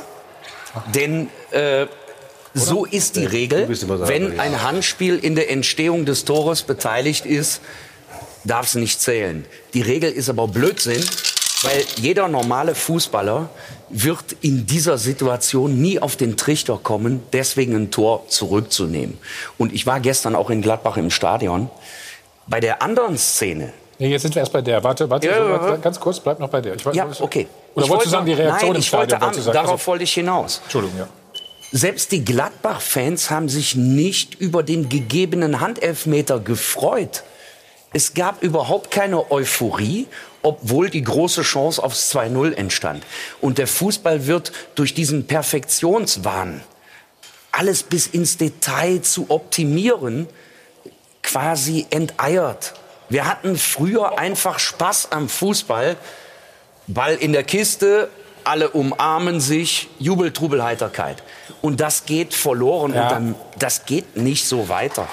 denn 0.93 1.29
äh, 1.51 1.87
so 2.53 2.85
ist 2.85 3.15
die 3.15 3.25
Regel, 3.25 3.67
wenn 4.07 4.39
ein 4.39 4.61
Handspiel 4.61 5.17
in 5.17 5.35
der 5.35 5.49
Entstehung 5.49 6.05
des 6.05 6.25
Tores 6.25 6.63
beteiligt 6.63 7.25
ist, 7.25 7.61
darf 8.43 8.67
es 8.67 8.75
nicht 8.75 9.01
zählen. 9.01 9.45
Die 9.73 9.81
Regel 9.81 10.11
ist 10.11 10.29
aber 10.29 10.47
Blödsinn, 10.47 11.03
weil 11.63 11.83
jeder 11.95 12.27
normale 12.27 12.75
Fußballer 12.75 13.49
wird 13.89 14.35
in 14.41 14.65
dieser 14.65 14.97
Situation 14.97 15.81
nie 15.81 15.99
auf 15.99 16.15
den 16.15 16.37
Trichter 16.37 16.79
kommen, 16.81 17.23
deswegen 17.31 17.75
ein 17.75 17.91
Tor 17.91 18.27
zurückzunehmen. 18.27 19.17
Und 19.57 19.73
ich 19.73 19.85
war 19.85 19.99
gestern 19.99 20.35
auch 20.35 20.49
in 20.49 20.61
Gladbach 20.61 20.97
im 20.97 21.09
Stadion. 21.09 21.69
Bei 22.47 22.59
der 22.59 22.81
anderen 22.81 23.17
Szene, 23.17 23.71
Nee, 24.03 24.09
jetzt 24.09 24.23
sind 24.23 24.35
wir 24.35 24.41
erst 24.41 24.51
bei 24.51 24.61
der. 24.61 24.83
Warte, 24.83 25.09
warte, 25.09 25.27
ja, 25.27 25.75
so, 25.75 25.79
ganz 25.79 25.97
kurz, 25.97 26.19
bleib 26.19 26.37
noch 26.37 26.49
bei 26.49 26.59
der. 26.59 26.75
Ich 26.75 26.83
ja, 26.91 27.07
okay. 27.21 27.47
Oder 27.73 27.85
ich 27.85 27.89
wolltest 27.89 28.07
du 28.07 28.11
sagen, 28.11 28.25
die 28.25 28.33
Reaktion 28.33 28.71
nein, 28.71 28.75
im 28.75 28.81
Stadion? 28.81 29.21
Wollte 29.21 29.39
an, 29.39 29.53
darauf 29.53 29.71
also, 29.71 29.87
wollte 29.87 30.03
ich 30.03 30.13
hinaus. 30.13 30.59
Entschuldigung, 30.63 30.99
ja. 30.99 31.07
Selbst 31.71 32.11
die 32.11 32.25
Gladbach-Fans 32.25 33.29
haben 33.29 33.47
sich 33.47 33.77
nicht 33.77 34.35
über 34.41 34.61
den 34.61 34.89
gegebenen 34.89 35.61
Handelfmeter 35.61 36.41
gefreut. 36.41 37.23
Es 37.93 38.13
gab 38.13 38.43
überhaupt 38.43 38.91
keine 38.91 39.31
Euphorie, 39.31 40.07
obwohl 40.41 40.89
die 40.89 41.03
große 41.03 41.43
Chance 41.43 41.81
aufs 41.81 42.13
2-0 42.13 42.55
entstand. 42.55 43.05
Und 43.39 43.57
der 43.57 43.67
Fußball 43.67 44.27
wird 44.27 44.51
durch 44.75 44.93
diesen 44.93 45.27
Perfektionswahn, 45.27 46.61
alles 47.53 47.83
bis 47.83 48.07
ins 48.07 48.35
Detail 48.35 49.01
zu 49.01 49.27
optimieren, 49.29 50.27
quasi 51.21 51.87
enteiert. 51.89 52.73
Wir 53.09 53.25
hatten 53.27 53.57
früher 53.57 54.17
einfach 54.17 54.59
Spaß 54.59 55.11
am 55.11 55.29
Fußball. 55.29 55.97
Ball 56.87 57.15
in 57.15 57.31
der 57.31 57.43
Kiste, 57.43 58.09
alle 58.43 58.69
umarmen 58.69 59.39
sich, 59.39 59.89
Jubel, 59.99 60.33
Trubel, 60.33 60.63
Heiterkeit. 60.63 61.23
Und 61.61 61.79
das 61.79 62.05
geht 62.05 62.33
verloren 62.33 62.93
ja. 62.93 63.03
und 63.03 63.11
dann, 63.11 63.35
das 63.57 63.85
geht 63.85 64.17
nicht 64.17 64.47
so 64.47 64.67
weiter. 64.67 65.07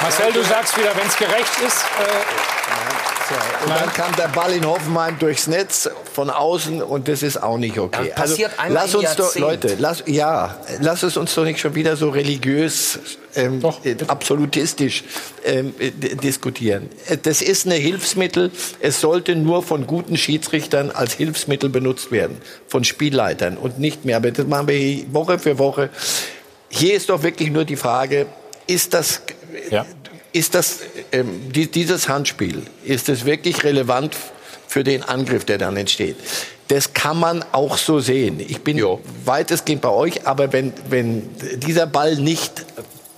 Marcel, 0.00 0.32
du 0.32 0.42
sagst 0.42 0.76
wieder, 0.76 0.96
wenn 0.96 1.06
es 1.06 1.16
gerecht 1.16 1.60
ist. 1.64 1.84
Äh 1.84 2.59
und 3.64 3.70
dann 3.70 3.92
kam 3.92 4.14
der 4.16 4.28
Ball 4.28 4.52
in 4.52 4.66
Hoffenheim 4.66 5.18
durchs 5.18 5.46
Netz 5.46 5.88
von 6.12 6.30
außen 6.30 6.82
und 6.82 7.08
das 7.08 7.22
ist 7.22 7.42
auch 7.42 7.58
nicht 7.58 7.78
okay. 7.78 8.08
Das 8.08 8.30
passiert 8.30 8.52
also, 8.56 8.74
lass 8.74 8.94
uns 8.94 9.16
doch, 9.16 9.34
Leute, 9.36 9.76
lass, 9.78 10.02
ja, 10.06 10.56
lass 10.80 11.02
es 11.02 11.16
uns 11.16 11.34
doch 11.34 11.44
nicht 11.44 11.60
schon 11.60 11.74
wieder 11.74 11.96
so 11.96 12.10
religiös, 12.10 12.98
ähm, 13.36 13.62
äh, 13.84 13.96
absolutistisch 14.08 15.04
ähm, 15.44 15.74
äh, 15.78 15.90
diskutieren. 15.90 16.88
Äh, 17.08 17.18
das 17.18 17.42
ist 17.42 17.66
ein 17.66 17.72
Hilfsmittel. 17.72 18.50
Es 18.80 19.00
sollte 19.00 19.36
nur 19.36 19.62
von 19.62 19.86
guten 19.86 20.16
Schiedsrichtern 20.16 20.90
als 20.90 21.12
Hilfsmittel 21.12 21.68
benutzt 21.70 22.10
werden, 22.10 22.38
von 22.66 22.84
Spielleitern 22.84 23.56
und 23.56 23.78
nicht 23.78 24.04
mehr. 24.04 24.16
Aber 24.16 24.30
das 24.30 24.46
machen 24.46 24.68
wir 24.68 25.12
Woche 25.12 25.38
für 25.38 25.58
Woche. 25.58 25.90
Hier 26.68 26.94
ist 26.94 27.08
doch 27.08 27.22
wirklich 27.22 27.50
nur 27.50 27.64
die 27.64 27.76
Frage, 27.76 28.26
ist 28.66 28.94
das 28.94 29.22
ja 29.70 29.86
ist 30.32 30.54
das, 30.54 30.80
ähm, 31.12 31.52
die, 31.52 31.70
dieses 31.70 32.08
Handspiel, 32.08 32.62
ist 32.84 33.08
es 33.08 33.24
wirklich 33.24 33.64
relevant 33.64 34.16
für 34.66 34.84
den 34.84 35.02
Angriff, 35.02 35.44
der 35.44 35.58
dann 35.58 35.76
entsteht? 35.76 36.16
Das 36.68 36.92
kann 36.92 37.18
man 37.18 37.44
auch 37.52 37.76
so 37.76 37.98
sehen. 37.98 38.38
Ich 38.38 38.62
bin 38.62 38.78
jo. 38.78 39.00
weitestgehend 39.24 39.82
bei 39.82 39.88
euch, 39.88 40.26
aber 40.26 40.52
wenn, 40.52 40.72
wenn 40.88 41.28
dieser 41.58 41.86
Ball 41.86 42.16
nicht 42.16 42.64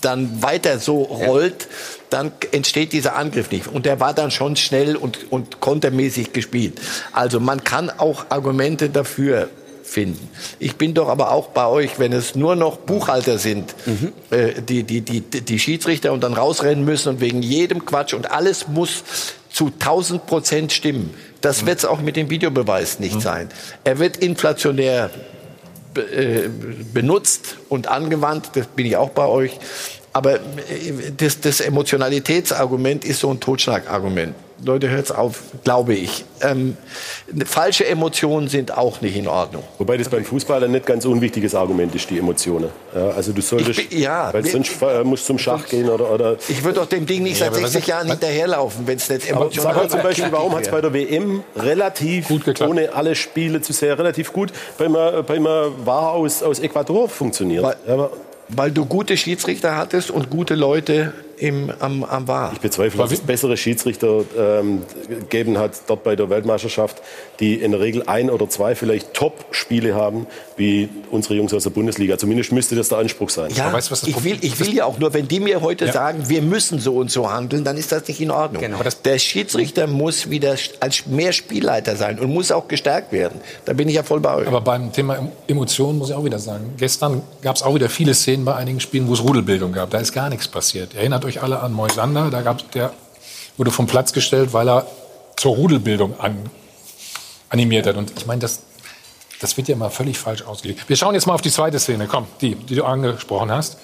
dann 0.01 0.43
weiter 0.43 0.79
so 0.79 1.03
rollt, 1.03 1.63
ja. 1.63 1.69
dann 2.11 2.33
entsteht 2.51 2.93
dieser 2.93 3.15
Angriff 3.15 3.51
nicht. 3.51 3.69
Und 3.69 3.87
der 3.87 4.01
war 4.01 4.15
dann 4.15 4.31
schon 4.31 4.57
schnell 4.57 4.97
und, 4.97 5.31
und 5.31 5.61
kontermäßig 5.61 6.33
gespielt. 6.33 6.81
Also 7.13 7.41
man 7.41 7.63
kann 7.63 7.91
auch 7.91 8.27
Argumente 8.31 8.89
dafür 8.89 9.49
finden. 9.93 10.29
Ich 10.59 10.77
bin 10.77 10.95
doch 10.95 11.09
aber 11.09 11.31
auch 11.31 11.49
bei 11.49 11.67
euch, 11.67 11.99
wenn 11.99 12.13
es 12.13 12.35
nur 12.35 12.57
noch 12.57 12.79
Buchhalter 12.79 13.39
sind, 13.39 13.75
mhm. 13.87 14.13
äh, 14.31 14.61
die, 14.61 14.83
die, 14.83 15.03
die, 15.03 15.21
die 15.21 15.59
Schiedsrichter 15.59 16.13
und 16.13 16.23
dann 16.23 16.35
rausrennen 16.35 16.85
müssen 16.85 17.11
und 17.11 17.21
wegen 17.21 17.43
jedem 17.43 17.85
Quatsch 17.85 18.15
und 18.15 18.31
alles 18.31 18.69
muss 18.69 19.05
zu 19.51 19.67
1000 19.67 20.27
Prozent 20.27 20.73
stimmen. 20.73 21.15
Das 21.41 21.63
mhm. 21.63 21.67
wird 21.67 21.79
es 21.79 21.85
auch 21.85 22.01
mit 22.01 22.17
dem 22.17 22.31
Videobeweis 22.31 22.99
nicht 22.99 23.17
mhm. 23.17 23.21
sein. 23.21 23.49
Er 23.85 23.99
wird 23.99 24.17
inflationär 24.17 25.11
äh, 25.95 26.49
benutzt 26.93 27.57
und 27.69 27.89
angewandt, 27.89 28.51
das 28.55 28.67
bin 28.67 28.87
ich 28.87 28.97
auch 28.97 29.11
bei 29.11 29.27
euch. 29.27 29.59
Aber 30.13 30.37
äh, 30.37 30.41
das, 31.17 31.41
das 31.41 31.61
Emotionalitätsargument 31.61 33.05
ist 33.05 33.21
so 33.21 33.31
ein 33.31 33.41
Totschlagargument 33.41 34.35
Leute, 34.65 34.89
hört's 34.91 35.11
auf, 35.11 35.41
glaube 35.65 35.95
ich. 35.95 36.25
Ähm, 36.41 36.77
falsche 37.47 37.85
Emotionen 37.87 38.49
sind 38.49 38.77
auch 38.77 39.01
nicht 39.01 39.17
in 39.17 39.27
Ordnung. 39.27 39.65
Wobei 39.79 39.97
das 39.97 40.09
beim 40.09 40.25
Fußball 40.25 40.63
ein 40.65 40.71
nicht 40.71 40.87
ganz 40.87 41.05
unwichtiges 41.05 41.55
Argument 41.55 41.95
ist, 41.95 42.09
die 42.11 42.19
Emotionen. 42.19 42.69
Ja, 42.95 43.09
also 43.11 43.33
du 43.33 43.41
solltest, 43.43 43.79
Ich 43.81 43.89
bin- 43.89 43.99
ja, 44.01 44.33
weil 44.33 44.45
sonst 44.45 44.81
äh, 44.83 45.03
musst 45.05 45.25
du 45.25 45.27
zum 45.29 45.39
Schach 45.39 45.67
gehen 45.67 45.89
oder, 45.89 46.11
oder 46.13 46.37
Ich 46.49 46.63
würde 46.63 46.81
doch 46.81 46.87
dem 46.87 47.07
Ding 47.07 47.23
nicht 47.25 47.41
Ja, 47.41 47.47
seit 47.47 47.55
aber 47.55 47.57
was 47.63 47.73
60 47.73 47.81
ist- 47.83 47.89
Jahren 47.89 48.09
hinterherlaufen, 48.09 48.87
wenn 48.87 48.97
es 48.97 49.09
nicht 49.09 49.33
Aber 49.33 49.43
emotional 49.47 49.75
sag 49.75 49.83
mal 49.83 49.91
zum 49.91 50.03
Beispiel, 50.03 50.29
warum 50.33 50.55
hat 50.55 50.63
es 50.63 50.71
bei 50.71 50.81
der 50.81 50.93
WM 50.95 51.43
relativ, 51.57 52.29
ohne 52.61 52.93
alle 52.95 53.15
Spiele 53.15 53.61
zu 53.63 53.73
sehr, 53.73 53.99
relativ 53.99 54.33
gut 54.33 54.53
beim, 54.79 54.95
äh, 54.95 55.23
beim 55.27 55.45
äh, 55.47 55.49
War 55.85 56.13
aus, 56.13 56.43
aus 56.43 56.59
Ecuador 56.61 57.09
funktioniert? 57.09 57.65
Weil, 57.65 58.09
weil 58.49 58.71
du 58.71 58.85
gute 58.85 59.17
Schiedsrichter 59.17 59.77
hattest 59.77 60.11
und 60.11 60.29
gute 60.31 60.55
Leute 60.55 61.13
im, 61.43 61.73
am, 61.81 62.05
am 62.05 62.29
War. 62.29 62.53
Ich 62.53 62.61
bezweifle, 62.61 62.99
dass 63.03 63.11
es 63.11 63.21
bessere 63.21 63.57
Schiedsrichter 63.57 64.23
ähm, 64.39 64.83
gegeben 65.09 65.59
hat 65.59 65.73
dort 65.89 66.05
bei 66.05 66.15
der 66.15 66.31
Weltmeisterschaft, 66.31 67.03
die 67.41 67.55
in 67.57 67.73
der 67.73 67.81
Regel 67.81 68.05
ein 68.07 68.31
oder 68.31 68.49
zwei 68.49 68.77
vielleicht 68.77 69.13
Top-Spiele 69.13 69.95
haben, 69.95 70.27
wie 70.57 70.89
unsere 71.11 71.35
Jungs 71.35 71.53
aus 71.53 71.65
der 71.65 71.71
Bundesliga. 71.71 72.17
Zumindest 72.17 72.53
müsste 72.53 72.77
das 72.77 72.89
der 72.91 72.99
Anspruch 72.99 73.29
sein. 73.29 73.51
Ja, 73.57 73.77
ich, 73.77 74.25
will, 74.25 74.39
ich 74.41 74.61
will 74.61 74.73
ja 74.73 74.85
auch 74.85 74.99
nur, 75.01 75.13
wenn 75.15 75.27
die 75.27 75.41
mir 75.41 75.61
heute 75.63 75.87
Ja. 75.87 75.93
sagen, 75.93 76.29
wir 76.29 76.43
müssen 76.43 76.79
so 76.79 76.95
und 76.95 77.11
so 77.11 77.29
handeln, 77.29 77.65
dann 77.65 77.77
ist 77.77 77.91
das 77.91 78.07
nicht 78.07 78.21
in 78.21 78.31
Ordnung. 78.31 78.63
Genau. 78.63 78.79
Der 79.05 79.19
Schiedsrichter 79.19 79.89
muss 79.89 80.31
wieder 80.31 80.55
als 80.79 81.07
mehr 81.07 81.33
Spielleiter 81.33 81.97
sein 81.97 82.21
und 82.21 82.33
muss 82.33 82.53
auch 82.53 82.69
gestärkt 82.69 83.11
werden. 83.11 83.41
Da 83.65 83.73
bin 83.73 83.89
ich 83.89 83.97
ja 83.97 84.05
voll 84.05 84.21
bei 84.21 84.37
euch. 84.37 84.47
Aber 84.47 84.61
beim 84.61 84.93
Thema 84.93 85.29
Emotionen 85.49 85.99
muss 85.99 86.11
ich 86.11 86.15
auch 86.15 86.25
wieder 86.25 86.39
sagen, 86.39 86.75
gestern 86.79 87.23
gab 87.43 87.57
es 87.57 87.63
auch 87.63 87.75
wieder 87.75 87.89
viele 87.89 88.15
Szenen 88.15 88.45
bei 88.45 88.55
einigen 88.55 88.79
Spielen, 88.79 89.09
wo 89.09 89.15
es 89.15 89.23
Rudelbildung 89.25 89.73
gab. 89.73 89.91
Da 89.91 89.99
ist 89.99 90.13
gar 90.13 90.29
nichts 90.31 90.47
passiert. 90.47 90.95
Erinnert 90.95 91.25
euch 91.25 91.32
alle 91.41 91.61
an 91.61 91.73
Moisander, 91.73 92.31
da 92.31 92.43
gab's, 92.43 92.65
der 92.75 92.93
wurde 93.57 93.71
vom 93.71 93.87
Platz 93.87 94.13
gestellt, 94.13 94.53
weil 94.53 94.69
er 94.69 94.87
zur 95.37 95.55
Rudelbildung 95.57 96.19
an, 96.21 96.37
animiert 97.49 97.87
hat. 97.87 97.97
Und 97.97 98.13
ich 98.19 98.27
meine, 98.27 98.41
das, 98.41 98.61
das 99.41 99.57
wird 99.57 99.69
ja 99.69 99.77
mal 99.77 99.91
völlig 99.91 100.19
falsch 100.19 100.43
ausgelegt. 100.43 100.89
Wir 100.89 100.97
schauen 100.97 101.15
jetzt 101.15 101.27
mal 101.27 101.35
auf 101.35 101.43
die 101.43 101.51
zweite 101.51 101.79
Szene, 101.79 102.07
komm, 102.07 102.27
die, 102.41 102.55
die 102.55 102.75
du 102.75 102.85
angesprochen 102.85 103.51
hast. 103.51 103.79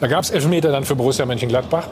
Da 0.00 0.06
gab 0.06 0.24
es 0.24 0.30
Elfmeter 0.30 0.70
dann 0.72 0.84
für 0.84 0.96
Borussia 0.96 1.24
Mönchengladbach. 1.24 1.86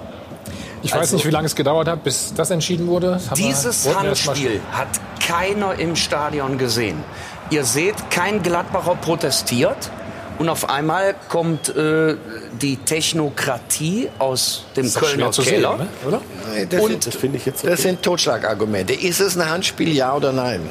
Ich 0.83 0.93
weiß 0.93 1.01
Also- 1.01 1.17
nicht, 1.17 1.27
wie 1.27 1.31
lange 1.31 1.47
es 1.47 1.55
gedauert 1.55 1.87
hat, 1.89 2.03
bis 2.03 2.35
das 2.35 2.51
entschieden 2.51 2.89
wurde. 2.89 3.21
Das 3.29 3.39
Dieses 3.39 3.85
wir 3.85 3.99
Handspiel 3.99 4.61
hat 4.73 4.89
keiner 5.25 5.75
im 5.79 5.95
Stadion 5.95 6.59
gesehen. 6.59 7.05
Ihr 7.51 7.65
seht, 7.65 8.11
kein 8.11 8.43
Gladbacher 8.43 8.97
protestiert. 8.97 9.91
Und 10.43 10.49
auf 10.49 10.69
einmal 10.69 11.15
kommt 11.29 11.69
äh, 11.77 12.17
die 12.61 12.77
Technokratie 12.77 14.09
aus 14.19 14.65
dem 14.75 14.87
Ist 14.87 14.99
Kölner 14.99 15.33
sehen, 15.33 15.45
Keller. 15.45 15.77
ne? 15.77 15.87
oder? 16.05 16.21
Nein, 16.53 16.67
das, 16.69 16.81
Und- 16.83 17.05
sind, 17.05 17.65
das 17.65 17.81
sind 17.83 18.03
Totschlagargumente. 18.03 18.93
Ist 18.93 19.21
es 19.21 19.39
ein 19.39 19.49
Handspiel, 19.49 19.93
ja 19.93 20.13
oder 20.17 20.33
nein? 20.33 20.69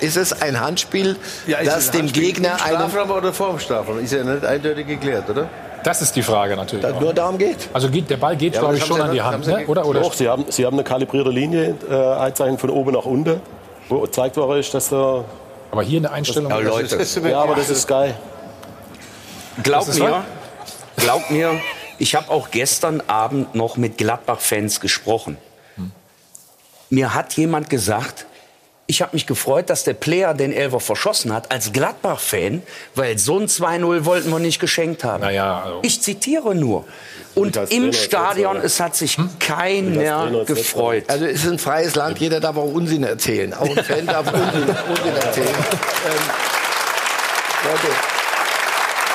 Ist 0.00 0.16
es 0.16 0.42
ein 0.42 0.58
Handspiel, 0.58 1.14
Ja, 1.46 1.58
ist 1.58 1.70
das 1.70 1.90
dem 1.92 2.00
Handspiel 2.00 2.22
Gegner 2.24 2.56
einen... 2.64 2.78
Strafraum 2.90 3.10
oder 3.12 3.32
vor 3.32 3.50
dem 3.50 3.60
Strafraum? 3.60 4.00
Ist 4.00 4.12
ja 4.12 4.24
nicht 4.24 4.44
eindeutig 4.44 4.88
geklärt, 4.88 5.30
oder? 5.30 5.48
Das 5.84 6.02
ist 6.02 6.16
die 6.16 6.22
Frage 6.24 6.56
natürlich. 6.56 6.84
Da- 6.84 6.98
nur 6.98 7.14
darum 7.14 7.38
geht. 7.38 7.68
Also 7.72 7.88
geht, 7.90 8.10
der 8.10 8.16
Ball 8.16 8.36
geht, 8.36 8.54
Ja, 8.54 8.60
glaube 8.62 8.74
ich, 8.74 8.80
das 8.80 8.88
schon 8.88 9.00
an 9.00 9.12
die 9.12 9.22
Hand, 9.22 9.46
ne? 9.46 9.60
ja- 9.62 9.68
oder? 9.68 9.86
oder? 9.86 10.00
Doch, 10.00 10.14
sie 10.14 10.28
haben, 10.28 10.46
sie 10.48 10.66
haben 10.66 10.74
eine 10.74 10.82
kalibrierte 10.82 11.30
Linie, 11.30 11.76
äh, 11.88 11.94
Einzeichen 11.94 12.58
von 12.58 12.70
oben 12.70 12.94
nach 12.94 13.04
unten, 13.04 13.40
wo 13.88 13.98
worden 13.98 14.58
ist, 14.58 14.74
dass 14.74 14.88
der... 14.88 15.24
Aber 15.70 15.82
hier 15.84 16.00
eine 16.00 16.10
Einstellung... 16.10 16.50
Ja, 16.50 16.58
Leute. 16.58 16.98
ja, 17.28 17.40
aber 17.40 17.54
das 17.54 17.70
ist 17.70 17.86
geil. 17.86 18.16
Ist 19.88 19.98
mir, 19.98 20.10
wahr? 20.10 20.24
glaubt 20.96 21.30
mir, 21.30 21.60
ich 21.98 22.14
habe 22.14 22.30
auch 22.30 22.50
gestern 22.50 23.00
Abend 23.06 23.54
noch 23.54 23.76
mit 23.76 23.98
Gladbach-Fans 23.98 24.80
gesprochen. 24.80 25.36
Mir 26.90 27.14
hat 27.14 27.32
jemand 27.34 27.70
gesagt, 27.70 28.26
ich 28.86 29.00
habe 29.00 29.12
mich 29.14 29.26
gefreut, 29.26 29.70
dass 29.70 29.84
der 29.84 29.94
Player 29.94 30.34
den 30.34 30.52
Elfer 30.52 30.80
verschossen 30.80 31.32
hat, 31.32 31.50
als 31.50 31.72
Gladbach-Fan, 31.72 32.62
weil 32.94 33.16
so 33.18 33.38
ein 33.38 33.46
2-0 33.46 34.04
wollten 34.04 34.30
wir 34.30 34.38
nicht 34.38 34.60
geschenkt 34.60 35.02
haben. 35.04 35.22
Naja, 35.22 35.62
also. 35.62 35.78
Ich 35.82 36.02
zitiere 36.02 36.54
nur. 36.54 36.84
Und 37.34 37.56
im 37.56 37.66
Trainer 37.66 37.92
Stadion, 37.94 38.56
es 38.58 38.78
hat 38.80 38.94
sich 38.94 39.16
Trainer 39.16 40.02
keiner 40.02 40.44
gefreut. 40.44 41.04
Also 41.08 41.24
es 41.24 41.44
ist 41.44 41.50
ein 41.50 41.58
freies 41.58 41.94
Land, 41.94 42.18
jeder 42.18 42.40
darf 42.40 42.56
auch 42.56 42.70
Unsinn 42.70 43.04
erzählen. 43.04 43.54
Auch 43.54 43.74
ein 43.74 43.84
Fan 43.84 44.06
darf 44.06 44.30
Unsinn, 44.30 44.76
Unsinn 44.88 45.16
erzählen. 45.16 45.48
Ähm, 46.04 47.70
Leute, 47.70 48.11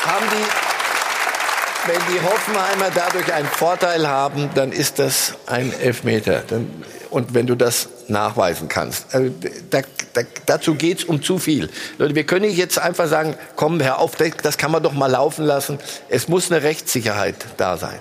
haben 0.07 0.25
die, 0.31 1.91
wenn 1.91 2.01
die 2.13 2.21
Hoffenheimer 2.21 2.91
dadurch 2.93 3.31
einen 3.33 3.47
Vorteil 3.47 4.07
haben, 4.07 4.49
dann 4.55 4.71
ist 4.71 4.99
das 4.99 5.33
ein 5.45 5.73
Elfmeter. 5.79 6.43
Dann, 6.47 6.83
und 7.09 7.33
wenn 7.33 7.47
du 7.47 7.55
das 7.55 7.89
nachweisen 8.07 8.67
kannst. 8.67 9.13
Also, 9.13 9.33
da, 9.69 9.81
da, 10.13 10.21
dazu 10.45 10.75
geht's 10.75 11.03
um 11.03 11.21
zu 11.21 11.39
viel. 11.39 11.69
Leute, 11.97 12.15
wir 12.15 12.25
können 12.25 12.45
nicht 12.45 12.57
jetzt 12.57 12.79
einfach 12.79 13.07
sagen, 13.07 13.35
komm, 13.55 13.81
hör 13.81 13.99
auf, 13.99 14.15
das 14.15 14.57
kann 14.57 14.71
man 14.71 14.83
doch 14.83 14.93
mal 14.93 15.07
laufen 15.07 15.45
lassen. 15.45 15.79
Es 16.09 16.27
muss 16.27 16.51
eine 16.51 16.63
Rechtssicherheit 16.63 17.35
da 17.57 17.77
sein. 17.77 17.99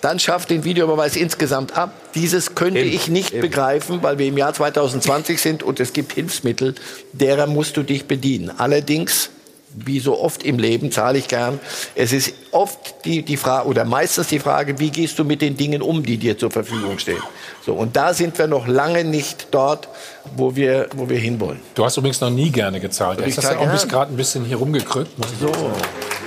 Dann 0.00 0.18
schafft 0.18 0.50
den 0.50 0.64
Videobeweis 0.64 1.16
insgesamt 1.16 1.76
ab. 1.76 1.92
Dieses 2.14 2.54
könnte 2.54 2.80
ich 2.80 3.08
nicht 3.08 3.40
begreifen, 3.40 4.02
weil 4.02 4.18
wir 4.18 4.26
im 4.26 4.36
Jahr 4.36 4.52
2020 4.52 5.40
sind 5.40 5.62
und 5.62 5.80
es 5.80 5.92
gibt 5.92 6.12
Hilfsmittel, 6.12 6.74
derer 7.12 7.46
musst 7.46 7.76
du 7.76 7.82
dich 7.82 8.06
bedienen. 8.06 8.52
Allerdings, 8.58 9.30
wie 9.76 10.00
so 10.00 10.18
oft 10.20 10.42
im 10.42 10.58
Leben, 10.58 10.90
zahle 10.90 11.18
ich 11.18 11.28
gern. 11.28 11.60
Es 11.94 12.12
ist 12.12 12.32
oft 12.50 13.04
die, 13.04 13.22
die 13.22 13.36
Frage 13.36 13.68
oder 13.68 13.84
meistens 13.84 14.28
die 14.28 14.38
Frage, 14.38 14.78
wie 14.78 14.90
gehst 14.90 15.18
du 15.18 15.24
mit 15.24 15.42
den 15.42 15.56
Dingen 15.56 15.82
um, 15.82 16.02
die 16.02 16.16
dir 16.16 16.38
zur 16.38 16.50
Verfügung 16.50 16.98
stehen. 16.98 17.22
So, 17.64 17.74
und 17.74 17.94
da 17.96 18.14
sind 18.14 18.38
wir 18.38 18.46
noch 18.46 18.66
lange 18.66 19.04
nicht 19.04 19.48
dort, 19.50 19.88
wo 20.36 20.56
wir, 20.56 20.88
wo 20.96 21.08
wir 21.08 21.18
hinwollen. 21.18 21.60
Du 21.74 21.84
hast 21.84 21.96
übrigens 21.96 22.20
noch 22.20 22.30
nie 22.30 22.50
gerne 22.50 22.80
gezahlt. 22.80 23.20
Ich 23.20 23.26
Jetzt 23.36 23.44
hast 23.44 23.52
du 23.54 23.58
auch 23.60 23.70
bisschen- 23.70 23.88
gerade 23.90 24.12
ein 24.12 24.16
bisschen 24.16 24.44
hier 24.44 24.56
rumgekrückt. 24.56 25.18
Muss 25.18 25.28
ich 25.32 25.38
so. 25.40 25.52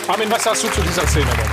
Armin, 0.07 0.29
was 0.31 0.43
sagst 0.43 0.63
du 0.63 0.67
zu 0.69 0.81
dieser 0.81 1.07
Szene 1.07 1.25
denn? 1.25 1.45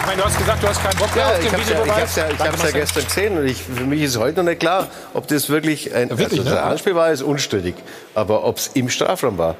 Ich 0.00 0.06
meine, 0.08 0.20
du 0.20 0.24
hast 0.28 0.38
gesagt, 0.38 0.62
du 0.62 0.68
hast 0.68 0.82
keinen 0.82 0.98
Bock 0.98 1.14
mehr 1.14 1.24
Ja, 1.24 1.30
auf 1.30 1.38
ich 1.38 1.44
den 1.44 1.52
habe 1.52 1.62
ja, 1.62 1.68
ich 1.68 1.70
Videobeweis. 1.70 2.16
ja, 2.16 2.22
ich 2.28 2.36
Danke, 2.36 2.44
hab's 2.44 2.58
ja 2.58 2.64
Marcel. 2.64 2.80
gestern 2.80 3.04
gesehen 3.04 3.38
und 3.38 3.46
ich, 3.46 3.62
für 3.62 3.84
mich 3.84 4.02
ist 4.02 4.18
heute 4.18 4.42
noch 4.42 4.50
nicht 4.50 4.60
klar, 4.60 4.88
ob 5.14 5.28
das 5.28 5.48
wirklich 5.48 5.94
ein, 5.94 6.08
Ja, 6.08 6.18
wirklich, 6.18 6.40
also 6.40 6.50
ne? 6.52 6.62
Anspiel 6.62 6.94
war, 6.96 7.10
ist 7.12 7.22
unstrittig. 7.22 7.74
Aber 8.14 8.44
ob 8.44 8.56
es 8.58 8.70
im 8.74 8.88
Strafraum 8.90 9.38
war, 9.38 9.54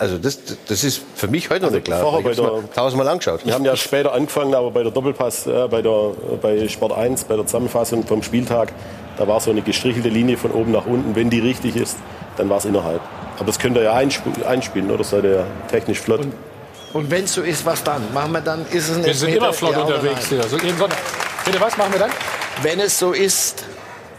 also 0.00 0.16
das, 0.18 0.38
das 0.66 0.82
ist 0.82 1.02
für 1.14 1.28
mich 1.28 1.50
heute 1.50 1.66
noch 1.66 1.70
nicht 1.70 1.84
klar. 1.84 2.02
Ich 2.18 2.24
mal 2.24 2.34
der- 2.34 2.72
tausendmal 2.74 3.06
angeschaut. 3.08 3.44
Wir 3.44 3.52
haben 3.54 3.64
ja 3.64 3.76
später 3.76 4.12
angefangen, 4.14 4.54
aber 4.54 4.70
bei 4.70 4.82
der 4.82 4.90
Doppelpass, 4.90 5.46
äh, 5.46 5.68
bei, 5.68 5.82
der, 5.82 6.12
bei 6.40 6.66
Sport 6.68 6.92
1, 6.92 7.24
bei 7.24 7.36
der 7.36 7.44
Zusammenfassung 7.46 8.06
vom 8.06 8.22
Spieltag, 8.22 8.72
da 9.18 9.28
war 9.28 9.38
so 9.40 9.50
eine 9.50 9.60
gestrichelte 9.60 10.08
Linie 10.08 10.38
von 10.38 10.50
oben 10.52 10.72
nach 10.72 10.86
unten. 10.86 11.14
Wenn 11.14 11.28
die 11.28 11.40
richtig 11.40 11.76
ist, 11.76 11.96
dann 12.38 12.48
war 12.48 12.56
es 12.56 12.64
innerhalb. 12.64 13.00
Aber 13.36 13.44
das 13.46 13.58
könnt 13.58 13.76
ihr 13.76 13.82
ja 13.82 13.94
einsp- 13.94 14.44
einspielen, 14.44 14.90
oder? 14.90 15.04
Seid 15.04 15.24
ihr 15.24 15.30
ja 15.34 15.44
technisch 15.70 16.00
flott. 16.00 16.22
Und 16.94 17.10
wenn 17.10 17.24
es 17.24 17.34
so 17.34 17.42
ist, 17.42 17.64
was 17.66 17.84
dann? 17.84 18.02
Machen 18.14 18.32
wir 18.32 18.40
dann, 18.40 18.64
ist 18.72 18.88
es 18.88 18.96
ein 18.96 19.04
Wir 19.04 19.14
sind 19.14 19.34
immer 19.36 19.52
flott 19.52 19.76
unterwegs 19.76 20.28
hier. 20.28 20.42
So, 20.44 20.56
bitte, 20.56 21.60
was 21.60 21.76
machen 21.76 21.92
wir 21.92 22.00
dann? 22.00 22.10
Wenn 22.62 22.80
es 22.80 22.98
so 22.98 23.12
ist, 23.12 23.64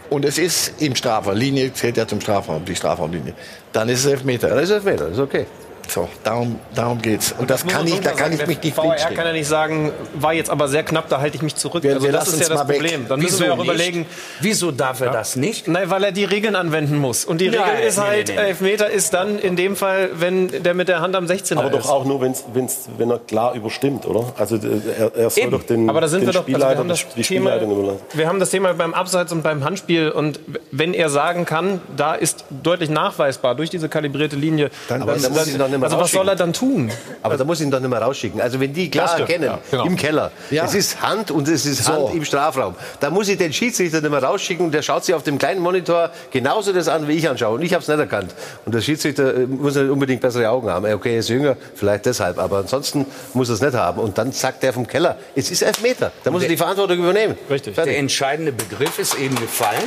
und 0.10 0.26
es 0.26 0.38
ist 0.38 0.74
im 0.82 0.96
Strafraum, 0.96 1.36
Linie 1.36 1.74
zählt 1.74 1.98
ja 1.98 2.06
zum 2.08 2.22
Strafraum, 2.22 2.64
die 2.66 2.76
Strafraumlinie, 2.76 3.34
dann 3.74 3.90
ist 3.90 4.00
es 4.06 4.12
Elfmeter. 4.12 4.50
Dann 4.50 4.60
ist 4.60 4.70
es 4.70 4.76
Elfmeter, 4.76 5.08
ist 5.10 5.20
okay. 5.20 5.46
So, 5.94 6.08
darum, 6.24 6.58
darum 6.74 7.02
geht's. 7.02 7.36
Und 7.38 7.50
das 7.50 7.66
muss 7.66 7.74
kann 7.74 7.86
ich, 7.86 8.00
da 8.00 8.12
kann 8.12 8.32
ich 8.32 8.48
mich 8.48 8.64
nicht 8.64 8.76
VR 8.76 8.96
kann 8.96 9.26
ja 9.26 9.34
nicht 9.34 9.48
sagen, 9.48 9.92
war 10.14 10.32
jetzt 10.32 10.50
aber 10.50 10.70
sehr 10.70 10.84
knapp, 10.84 11.10
da 11.10 11.20
halte 11.20 11.36
ich 11.36 11.42
mich 11.42 11.56
zurück. 11.58 11.84
Wir- 11.84 11.96
also 11.96 12.06
wir 12.06 12.14
das 12.14 12.30
ist 12.30 12.40
ja 12.44 12.48
das 12.48 12.60
mal 12.60 12.68
weg. 12.70 12.78
Problem. 12.80 13.08
Dann 13.10 13.20
müssen 13.20 13.34
Wieso 13.34 13.44
wir 13.44 13.52
auch 13.54 13.58
nicht? 13.58 13.66
überlegen. 13.66 14.06
Wieso 14.40 14.72
darf 14.72 15.02
er 15.02 15.10
das 15.12 15.36
nicht? 15.36 15.68
Nein, 15.68 15.90
weil 15.90 16.02
er 16.06 16.14
die 16.14 16.24
Regeln 16.24 16.56
anwenden 16.56 16.98
muss. 16.98 17.26
Und 17.26 17.42
die 17.42 17.50
Nein, 17.50 17.60
Regel 17.62 17.88
ist 17.88 17.98
nee, 17.98 18.04
halt, 18.06 18.28
nee, 18.30 18.36
nee. 18.36 18.42
Elfmeter 18.42 18.90
ist 18.90 19.14
dann 19.14 19.38
in 19.38 19.58
dem 19.58 19.76
Fall, 19.76 20.12
wenn 20.14 20.64
der 20.64 20.74
mit 20.76 20.88
der 20.88 21.02
Hand 21.02 21.14
am 21.14 21.26
16er 21.26 21.58
Aber 21.60 21.68
ist. 21.78 21.84
doch 21.86 21.90
auch 21.90 22.06
nur, 22.06 22.22
wenn's, 22.22 22.46
wenn's, 22.54 22.88
wenn 22.98 23.12
er 23.12 23.20
klar 23.20 23.54
überstimmt, 23.54 24.06
oder? 24.06 24.32
Also 24.38 24.56
äh, 24.56 24.60
er, 24.98 25.14
er 25.14 25.30
soll 25.30 25.44
Eben. 25.44 25.52
doch 25.52 25.64
den, 25.64 25.90
Aber 25.90 26.00
da 26.00 26.08
sind 26.08 26.22
den 26.22 26.28
wir 26.28 26.34
doch, 26.34 26.40
also 26.42 26.48
wir 26.48 26.56
Spielleiter, 26.56 26.80
haben 26.80 26.88
das 26.88 27.00
die 27.18 27.22
Thema, 27.22 27.50
Spielleitung 27.52 27.72
überlassen. 27.78 28.00
wir 28.14 28.28
haben 28.30 28.40
das 28.40 28.50
Thema 28.50 28.74
beim 28.76 28.94
Abseits 28.94 29.34
und 29.34 29.44
beim 29.44 29.66
Handspiel 29.66 30.10
und 30.12 30.40
wenn 30.72 30.94
er 30.94 31.10
sagen 31.10 31.44
kann, 31.46 31.82
da 31.98 32.16
ist 32.16 32.46
deutlich 32.64 32.90
nachweisbar 32.90 33.56
durch 33.56 33.70
diese 33.70 33.90
kalibrierte 33.90 34.38
Linie, 34.38 34.70
dann, 34.88 35.02
Aber 35.02 35.16
da 35.18 35.30
muss 35.30 35.48
ich 35.48 35.54
ihn 35.54 35.60
doch 35.60 35.81
nicht 35.82 35.90
mehr 35.90 36.00
also 36.00 36.04
was 36.04 36.12
soll 36.12 36.28
er 36.30 36.36
dann 36.36 36.54
tun? 36.54 36.92
Aber 37.24 37.38
da 37.38 37.44
muss 37.44 37.60
ich 37.60 37.66
ihn 37.66 37.72
doch 37.72 37.80
nicht 37.80 37.90
mehr 37.90 38.02
rausschicken. 38.02 38.42
Also 38.42 38.60
wenn 38.60 38.74
die 38.74 38.90
klar 38.90 39.08
stimmt, 39.08 39.22
erkennen, 39.30 39.46
ja, 39.46 39.60
genau. 39.70 39.86
im 39.86 39.96
Keller, 39.96 40.32
Ja. 40.50 40.66
es 40.66 40.74
ist 40.76 41.02
Hand 41.02 41.32
und 41.32 41.48
es 41.48 41.66
ist 41.66 41.84
So. 41.86 41.94
Hand 41.94 42.16
im 42.16 42.26
Strafraum, 42.26 42.76
da 43.00 43.10
muss 43.10 43.28
ich 43.28 43.38
den 43.38 43.54
Schiedsrichter 43.54 44.02
nicht 44.02 44.10
mehr 44.12 44.24
rausschicken 44.24 44.66
und 44.66 44.74
der 44.74 44.82
schaut 44.82 45.06
sich 45.06 45.14
auf 45.16 45.24
dem 45.24 45.38
kleinen 45.38 45.62
Monitor 45.62 46.12
genauso 46.32 46.74
das 46.74 46.88
an, 46.88 47.08
wie 47.08 47.14
ich 47.14 47.28
anschaue. 47.30 47.56
Und 47.56 47.62
ich 47.62 47.74
habe 47.74 47.82
es 47.82 47.88
nicht 47.88 48.00
erkannt. 48.00 48.34
Und 48.66 48.74
der 48.76 48.82
Schiedsrichter 48.82 49.36
äh, 49.36 49.46
muss 49.48 49.76
nicht 49.76 49.90
unbedingt 49.90 50.22
bessere 50.22 50.50
Augen 50.50 50.70
haben. 50.70 50.86
Okay, 50.94 51.14
er 51.14 51.20
ist 51.20 51.30
jünger, 51.30 51.56
vielleicht 51.76 52.06
deshalb, 52.06 52.38
aber 52.40 52.58
ansonsten 52.60 53.06
muss 53.34 53.50
er 53.50 53.56
es 53.56 53.62
nicht 53.62 53.74
haben. 53.74 54.00
Und 54.00 54.18
dann 54.18 54.32
sagt 54.32 54.64
der 54.64 54.74
vom 54.74 54.88
Keller, 54.88 55.18
es 55.36 55.52
ist 55.52 55.62
Elfmeter. 55.62 56.12
Da 56.24 56.32
muss 56.32 56.44
er 56.44 56.50
die 56.50 56.58
Verantwortung 56.58 56.98
übernehmen. 57.00 57.38
Richtig. 57.50 57.76
Der 57.76 57.98
entscheidende 57.98 58.52
Begriff 58.52 59.00
ist 59.00 59.18
eben 59.18 59.36
gefallen. 59.36 59.84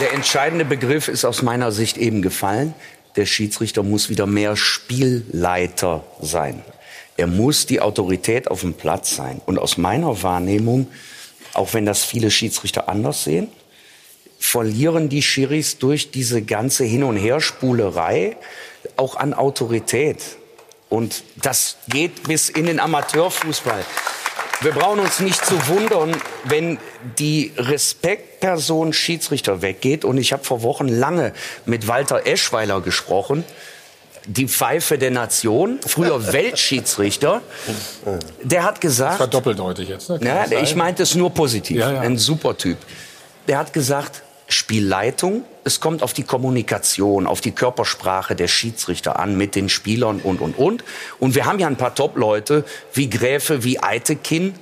Der 0.00 0.12
entscheidende 0.12 0.64
Begriff 0.64 1.08
ist 1.08 1.24
aus 1.24 1.42
meiner 1.42 1.72
Sicht 1.72 1.96
eben 1.96 2.22
gefallen. 2.22 2.72
Der 3.16 3.26
Schiedsrichter 3.26 3.82
muss 3.82 4.08
wieder 4.08 4.26
mehr 4.26 4.54
Spielleiter 4.54 6.04
sein. 6.20 6.62
Er 7.16 7.26
muss 7.26 7.66
die 7.66 7.80
Autorität 7.80 8.48
auf 8.48 8.60
dem 8.60 8.74
Platz 8.74 9.16
sein. 9.16 9.40
Und 9.44 9.58
aus 9.58 9.76
meiner 9.76 10.22
Wahrnehmung, 10.22 10.86
auch 11.52 11.74
wenn 11.74 11.84
das 11.84 12.04
viele 12.04 12.30
Schiedsrichter 12.30 12.88
anders 12.88 13.24
sehen, 13.24 13.48
verlieren 14.38 15.08
die 15.08 15.20
Schiris 15.20 15.78
durch 15.78 16.12
diese 16.12 16.42
ganze 16.42 16.84
Hin- 16.84 17.02
und 17.02 17.16
Herspulerei 17.16 18.36
auch 18.96 19.16
an 19.16 19.34
Autorität. 19.34 20.22
Und 20.88 21.24
das 21.42 21.76
geht 21.88 22.22
bis 22.28 22.48
in 22.50 22.66
den 22.66 22.78
Amateurfußball. 22.78 23.84
Wir 24.60 24.72
brauchen 24.72 24.98
uns 24.98 25.20
nicht 25.20 25.44
zu 25.46 25.68
wundern, 25.68 26.16
wenn 26.44 26.78
die 27.18 27.52
Respektperson 27.56 28.92
Schiedsrichter 28.92 29.62
weggeht. 29.62 30.04
Und 30.04 30.18
ich 30.18 30.32
habe 30.32 30.42
vor 30.42 30.62
Wochen 30.62 30.88
lange 30.88 31.32
mit 31.64 31.86
Walter 31.86 32.26
Eschweiler 32.26 32.80
gesprochen, 32.80 33.44
die 34.26 34.48
Pfeife 34.48 34.98
der 34.98 35.12
Nation, 35.12 35.78
früher 35.86 36.32
Weltschiedsrichter. 36.32 37.40
Der 38.42 38.64
hat 38.64 38.80
gesagt. 38.80 39.14
Das 39.14 39.20
war 39.20 39.26
doppeldeutig 39.28 39.88
jetzt. 39.90 40.10
Ne? 40.10 40.18
Ja, 40.22 40.60
ich 40.60 40.74
meinte 40.74 41.04
es 41.04 41.14
nur 41.14 41.30
positiv. 41.30 41.78
Ja, 41.78 41.92
ja. 41.92 42.00
Ein 42.00 42.18
super 42.18 42.56
Typ. 42.56 42.78
Der 43.46 43.58
hat 43.58 43.72
gesagt, 43.72 44.22
Spielleitung, 44.50 45.44
es 45.64 45.78
kommt 45.78 46.02
auf 46.02 46.14
die 46.14 46.22
Kommunikation, 46.22 47.26
auf 47.26 47.42
die 47.42 47.50
Körpersprache 47.52 48.34
der 48.34 48.48
Schiedsrichter 48.48 49.18
an 49.18 49.36
mit 49.36 49.54
den 49.54 49.68
Spielern 49.68 50.20
und, 50.20 50.40
und, 50.40 50.56
und. 50.56 50.84
Und 51.18 51.34
wir 51.34 51.44
haben 51.44 51.58
ja 51.58 51.66
ein 51.66 51.76
paar 51.76 51.94
Top-Leute 51.94 52.64
wie 52.94 53.10
Gräfe, 53.10 53.62
wie 53.62 53.82
Eitekin. 53.82 54.54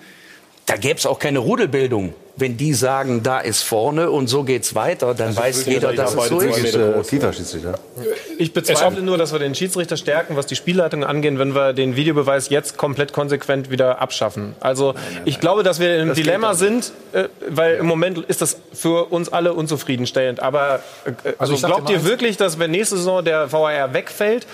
Da 0.66 0.76
gäbe 0.76 0.98
es 0.98 1.06
auch 1.06 1.20
keine 1.20 1.38
Rudelbildung. 1.38 2.14
Wenn 2.38 2.56
die 2.58 2.74
sagen, 2.74 3.22
da 3.22 3.40
ist 3.40 3.62
vorne 3.62 4.10
und 4.10 4.26
so 4.28 4.44
geht's 4.44 4.74
weiter, 4.74 5.14
dann 5.14 5.28
Also 5.28 5.40
weiß 5.40 5.66
jeder, 5.66 5.94
dass 5.94 6.14
es 6.14 6.28
so 6.28 6.40
ist. 6.40 6.74
Äh, 6.74 7.02
FIFA-Schiedsrichter. 7.02 7.78
Ich 8.36 8.52
bezweifle 8.52 9.02
nur, 9.02 9.16
dass 9.16 9.32
wir 9.32 9.38
den 9.38 9.54
Schiedsrichter 9.54 9.96
stärken, 9.96 10.36
was 10.36 10.46
die 10.46 10.56
Spielleitung 10.56 11.02
angeht, 11.02 11.38
wenn 11.38 11.54
wir 11.54 11.72
den 11.72 11.96
Videobeweis 11.96 12.50
jetzt 12.50 12.76
komplett 12.76 13.12
konsequent 13.14 13.70
wieder 13.70 14.00
abschaffen. 14.02 14.54
Also 14.60 14.94
ich 15.24 15.40
glaube, 15.40 15.62
dass 15.62 15.80
wir 15.80 15.98
im 15.98 16.08
Das 16.08 16.16
Dilemma 16.16 16.54
sind, 16.54 16.92
äh, 17.12 17.28
weil 17.48 17.76
im 17.76 17.86
Moment 17.86 18.18
ist 18.18 18.42
das 18.42 18.58
für 18.72 19.06
uns 19.06 19.32
alle 19.32 19.54
unzufriedenstellend. 19.54 20.40
Aber 20.40 20.80
äh, 21.04 21.12
Also 21.38 21.54
also 21.54 21.66
glaubt 21.66 21.88
ihr 21.90 22.04
wirklich, 22.04 22.36
dass 22.36 22.58
wenn 22.58 22.70
nächste 22.70 22.96
Saison 22.96 23.24
der 23.24 23.50
VAR 23.50 23.94
wegfällt, 23.94 24.46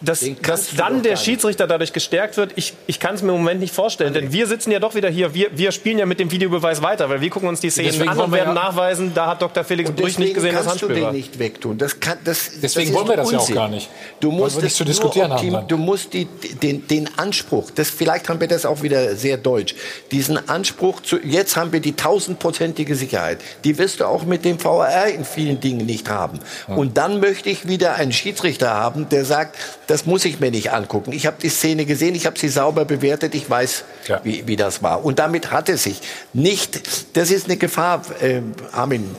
dass, 0.00 0.24
dass 0.42 0.74
dann 0.76 1.02
der 1.02 1.16
Schiedsrichter 1.16 1.66
dadurch 1.66 1.92
gestärkt 1.92 2.36
wird, 2.36 2.52
ich, 2.56 2.74
ich 2.86 3.00
kann 3.00 3.14
es 3.14 3.22
mir 3.22 3.32
im 3.32 3.38
Moment 3.38 3.60
nicht 3.60 3.74
vorstellen. 3.74 4.12
Denn 4.12 4.32
wir 4.32 4.46
sitzen 4.46 4.70
ja 4.70 4.78
doch 4.78 4.94
wieder 4.94 5.08
hier, 5.08 5.34
wir, 5.34 5.48
wir 5.56 5.72
spielen 5.72 5.98
ja 5.98 6.06
mit 6.06 6.20
dem 6.20 6.30
Videobeweis 6.30 6.82
weiter, 6.82 7.08
weil 7.08 7.20
wir 7.20 7.30
gucken 7.30 7.48
uns 7.48 7.60
die 7.60 7.70
Szenen 7.70 7.88
Deswegen 7.92 8.08
an 8.10 8.18
und 8.20 8.32
werden 8.32 8.54
ja- 8.54 8.62
nachweisen, 8.62 9.12
da 9.14 9.26
hat 9.28 9.42
Dr. 9.42 9.64
Felix 9.64 9.90
Brüch 9.90 10.18
nicht 10.18 10.34
gesehen, 10.34 10.54
dass 10.54 10.66
kannst 10.66 10.82
du 10.82 10.86
Handspiel 10.86 10.94
den 10.96 11.04
war. 11.04 11.12
nicht 11.12 11.38
wegtun. 11.38 11.78
Das 11.78 11.98
kann, 11.98 12.18
das, 12.24 12.50
Deswegen 12.60 12.62
das 12.62 12.74
ist 12.76 12.94
wollen 12.94 13.08
wir 13.08 13.16
das 13.16 13.30
ja 13.30 13.38
auch 13.38 13.40
Unsinn. 13.42 13.54
gar 13.54 13.68
nicht. 13.68 13.88
Du 14.20 14.30
musst 14.30 14.62
nicht 14.62 14.76
zu 14.76 14.84
nur 14.84 14.88
diskutieren 14.92 15.32
haben 15.32 15.50
dann. 15.52 15.68
Du 15.68 15.76
musst 15.76 16.12
die, 16.12 16.26
den, 16.26 16.86
den 16.86 17.08
Anspruch, 17.18 17.70
das, 17.74 17.88
vielleicht 17.90 18.28
haben 18.28 18.40
wir 18.40 18.48
das 18.48 18.66
auch 18.66 18.82
wieder 18.82 19.16
sehr 19.16 19.36
deutsch, 19.38 19.74
diesen 20.12 20.48
Anspruch, 20.48 21.00
zu, 21.02 21.18
jetzt 21.24 21.56
haben 21.56 21.72
wir 21.72 21.80
die 21.80 21.94
tausendprozentige 21.96 22.94
Sicherheit. 22.94 23.38
Die 23.64 23.78
wirst 23.78 24.00
du 24.00 24.04
auch 24.04 24.24
mit 24.24 24.44
dem 24.44 24.62
VAR 24.62 25.06
in 25.08 25.24
vielen 25.24 25.60
Dingen 25.60 25.86
nicht 25.86 26.08
haben. 26.10 26.40
Und 26.68 26.96
dann 26.98 27.20
möchte 27.20 27.48
ich 27.50 27.66
wieder 27.68 27.94
einen 27.94 28.12
Schiedsrichter 28.12 28.74
haben, 28.74 29.08
der 29.08 29.24
sagt, 29.24 29.56
das 29.86 30.06
muss 30.06 30.24
ich 30.24 30.40
mir 30.40 30.50
nicht 30.50 30.72
angucken. 30.72 31.12
Ich 31.12 31.26
habe 31.26 31.36
die 31.40 31.48
Szene 31.48 31.86
gesehen, 31.86 32.14
ich 32.14 32.26
habe 32.26 32.38
sie 32.38 32.48
sauber 32.48 32.84
bewertet, 32.84 33.34
ich 33.34 33.48
weiß, 33.48 33.84
wie, 34.22 34.46
wie 34.46 34.56
das 34.56 34.82
war. 34.82 35.04
Und 35.04 35.18
damit 35.18 35.50
hat 35.50 35.68
es 35.68 35.84
sich 35.84 36.00
nicht, 36.32 37.16
das 37.16 37.30
ist 37.30 37.46
eine 37.46 37.56
Gefahr, 37.56 38.02
äh, 38.20 38.42
Armin, 38.72 39.14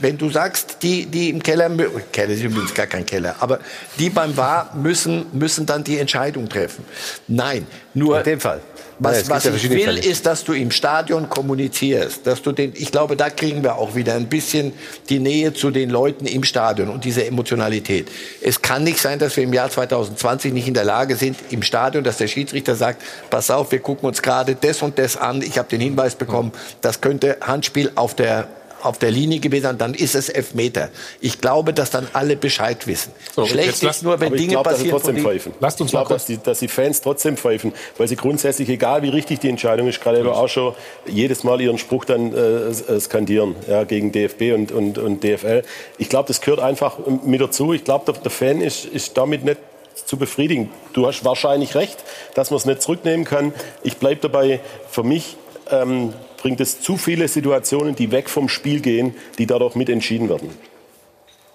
wenn 0.00 0.18
du 0.18 0.28
sagst, 0.30 0.78
die, 0.82 1.06
die 1.06 1.30
im 1.30 1.42
Keller, 1.42 1.70
Keller 2.12 2.32
ist 2.32 2.42
übrigens 2.42 2.74
gar 2.74 2.86
kein 2.86 3.06
Keller, 3.06 3.36
aber 3.40 3.60
die 3.98 4.10
beim 4.10 4.36
War 4.36 4.74
müssen, 4.74 5.26
müssen 5.32 5.66
dann 5.66 5.84
die 5.84 5.98
Entscheidung 5.98 6.48
treffen. 6.48 6.84
Nein, 7.26 7.66
nur 7.94 8.18
In 8.18 8.24
dem 8.24 8.40
Fall. 8.40 8.60
Was, 8.98 9.30
was 9.30 9.44
ja 9.44 9.54
ich 9.54 9.70
will, 9.70 9.80
Fälle. 9.80 10.00
ist, 10.00 10.26
dass 10.26 10.44
du 10.44 10.52
im 10.52 10.70
Stadion 10.70 11.28
kommunizierst, 11.28 12.26
dass 12.26 12.42
du 12.42 12.52
den, 12.52 12.72
ich 12.74 12.90
glaube, 12.90 13.16
da 13.16 13.30
kriegen 13.30 13.62
wir 13.62 13.76
auch 13.76 13.94
wieder 13.94 14.14
ein 14.14 14.26
bisschen 14.26 14.72
die 15.08 15.18
Nähe 15.18 15.52
zu 15.52 15.70
den 15.70 15.90
Leuten 15.90 16.26
im 16.26 16.44
Stadion 16.44 16.88
und 16.88 17.04
diese 17.04 17.24
Emotionalität. 17.24 18.08
Es 18.40 18.60
kann 18.60 18.84
nicht 18.84 18.98
sein, 18.98 19.18
dass 19.18 19.36
wir 19.36 19.44
im 19.44 19.52
Jahr 19.52 19.70
2020 19.70 20.52
nicht 20.52 20.68
in 20.68 20.74
der 20.74 20.84
Lage 20.84 21.16
sind, 21.16 21.36
im 21.50 21.62
Stadion, 21.62 22.04
dass 22.04 22.18
der 22.18 22.28
Schiedsrichter 22.28 22.74
sagt, 22.74 23.02
pass 23.30 23.50
auf, 23.50 23.70
wir 23.72 23.80
gucken 23.80 24.08
uns 24.08 24.22
gerade 24.22 24.54
das 24.54 24.82
und 24.82 24.98
das 24.98 25.16
an, 25.16 25.42
ich 25.42 25.58
habe 25.58 25.68
den 25.68 25.80
Hinweis 25.80 26.14
bekommen, 26.14 26.52
das 26.80 27.00
könnte 27.00 27.38
Handspiel 27.40 27.92
auf 27.94 28.14
der 28.14 28.48
auf 28.82 28.98
der 28.98 29.10
Linie 29.10 29.40
gewesen 29.40 29.64
sein, 29.64 29.78
dann 29.78 29.94
ist 29.94 30.14
es 30.14 30.28
Elfmeter. 30.28 30.90
Ich 31.20 31.40
glaube, 31.40 31.72
dass 31.72 31.90
dann 31.90 32.08
alle 32.12 32.36
Bescheid 32.36 32.86
wissen. 32.86 33.12
Schlecht 33.46 33.82
ist 33.82 34.02
nur, 34.02 34.20
wenn 34.20 34.28
aber 34.28 34.36
ich 34.36 34.42
Dinge 34.42 34.52
glaube, 34.52 34.70
dass 34.70 34.80
sie 34.80 34.90
passieren, 34.90 35.16
trotzdem 35.16 35.24
pfeifen. 35.24 35.52
Lasst 35.60 35.80
uns 35.80 35.88
ich 35.88 35.92
glaube, 35.92 36.10
mal 36.10 36.14
dass 36.14 36.26
die, 36.26 36.38
dass 36.38 36.58
die 36.58 36.68
Fans 36.68 37.00
trotzdem 37.00 37.36
pfeifen, 37.36 37.72
weil 37.96 38.08
sie 38.08 38.16
grundsätzlich, 38.16 38.68
egal 38.68 39.02
wie 39.02 39.08
richtig 39.08 39.40
die 39.40 39.48
Entscheidung 39.48 39.88
ist, 39.88 40.00
gerade 40.00 40.28
auch 40.30 40.48
schon 40.48 40.74
jedes 41.06 41.44
Mal 41.44 41.60
ihren 41.60 41.78
Spruch 41.78 42.04
dann 42.04 42.32
äh, 42.32 42.38
äh, 42.38 43.00
skandieren 43.00 43.56
ja, 43.68 43.84
gegen 43.84 44.12
DFB 44.12 44.54
und, 44.54 44.72
und, 44.72 44.98
und 44.98 45.22
DFL. 45.24 45.62
Ich 45.98 46.08
glaube, 46.08 46.28
das 46.28 46.40
gehört 46.40 46.60
einfach 46.60 46.98
mit 47.24 47.40
dazu. 47.40 47.72
Ich 47.72 47.84
glaube, 47.84 48.12
der, 48.12 48.20
der 48.20 48.30
Fan 48.30 48.60
ist, 48.60 48.84
ist 48.84 49.16
damit 49.16 49.44
nicht 49.44 49.58
zu 50.04 50.16
befriedigen. 50.16 50.70
Du 50.92 51.06
hast 51.06 51.24
wahrscheinlich 51.24 51.74
recht, 51.74 51.98
dass 52.34 52.50
man 52.50 52.58
es 52.58 52.64
nicht 52.64 52.82
zurücknehmen 52.82 53.24
kann. 53.24 53.52
Ich 53.82 53.96
bleibe 53.96 54.20
dabei, 54.20 54.60
für 54.88 55.02
mich 55.02 55.36
ähm, 55.70 56.12
bringt 56.38 56.60
es 56.60 56.80
zu 56.80 56.96
viele 56.96 57.28
Situationen, 57.28 57.94
die 57.94 58.10
weg 58.10 58.30
vom 58.30 58.48
Spiel 58.48 58.80
gehen, 58.80 59.14
die 59.38 59.46
dadurch 59.46 59.74
mit 59.74 59.88
entschieden 59.88 60.28
werden. 60.28 60.50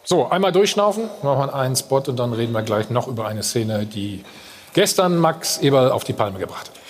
So, 0.04 0.30
einmal 0.30 0.52
durchschnaufen, 0.52 1.10
machen 1.24 1.48
wir 1.48 1.54
einen 1.56 1.76
Spot 1.76 2.04
und 2.08 2.18
dann 2.18 2.34
reden 2.34 2.52
wir 2.52 2.62
gleich 2.62 2.90
noch 2.90 3.08
über 3.08 3.28
eine 3.28 3.42
Szene, 3.42 3.86
die 3.86 4.24
gestern 4.74 5.18
Max 5.18 5.60
Eberl 5.60 5.92
auf 5.92 6.04
die 6.04 6.14
Palme 6.14 6.40
gebracht 6.40 6.70
hat. 6.70 6.84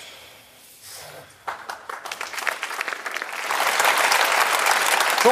So. 5.22 5.30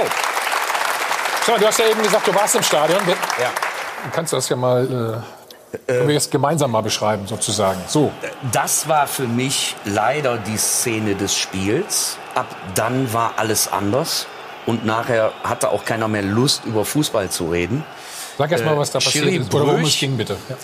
So, 1.45 1.59
du 1.59 1.67
hast 1.67 1.79
ja 1.81 1.87
eben 1.87 2.03
gesagt, 2.03 2.27
du 2.27 2.35
warst 2.35 2.55
im 2.55 2.63
Stadion. 2.63 3.01
Ja. 3.41 3.51
Kannst 4.13 4.33
du 4.33 4.37
das 4.37 4.49
ja 4.49 4.57
mal, 4.57 5.23
äh, 5.25 5.42
können 5.87 6.09
wir 6.09 6.15
jetzt 6.15 6.31
gemeinsam 6.31 6.71
mal 6.71 6.83
beschreiben, 6.83 7.27
sozusagen. 7.27 7.81
So. 7.87 8.11
Das 8.53 8.89
war 8.89 9.07
für 9.07 9.27
mich 9.27 9.75
leider 9.85 10.39
die 10.39 10.57
Szene 10.57 11.15
des 11.15 11.35
Spiels. 11.37 12.19
Ab 12.35 12.47
dann 12.75 13.13
war 13.13 13.35
alles 13.37 13.71
anders. 13.73 14.27
Und 14.67 14.87
nachher 14.87 15.33
hatte 15.43 15.71
auch 15.71 15.85
keiner 15.85 16.09
mehr 16.09 16.23
Lust, 16.23 16.65
über 16.65 16.85
Fußball 16.85 17.29
zu 17.31 17.51
reden. 17.51 17.85
Sag 18.39 18.53
erst 18.53 18.65
mal, 18.65 18.75
Äh, 18.75 18.79
was 18.79 18.91
da 18.91 18.99
passiert 18.99 19.25
Schiri 19.25 19.37
ist 19.37 19.55
oder 19.55 19.67
worum 19.67 19.85
es 19.85 19.99
ging, 19.99 20.17
bitte. 20.17 20.37
Ja. 20.49 20.57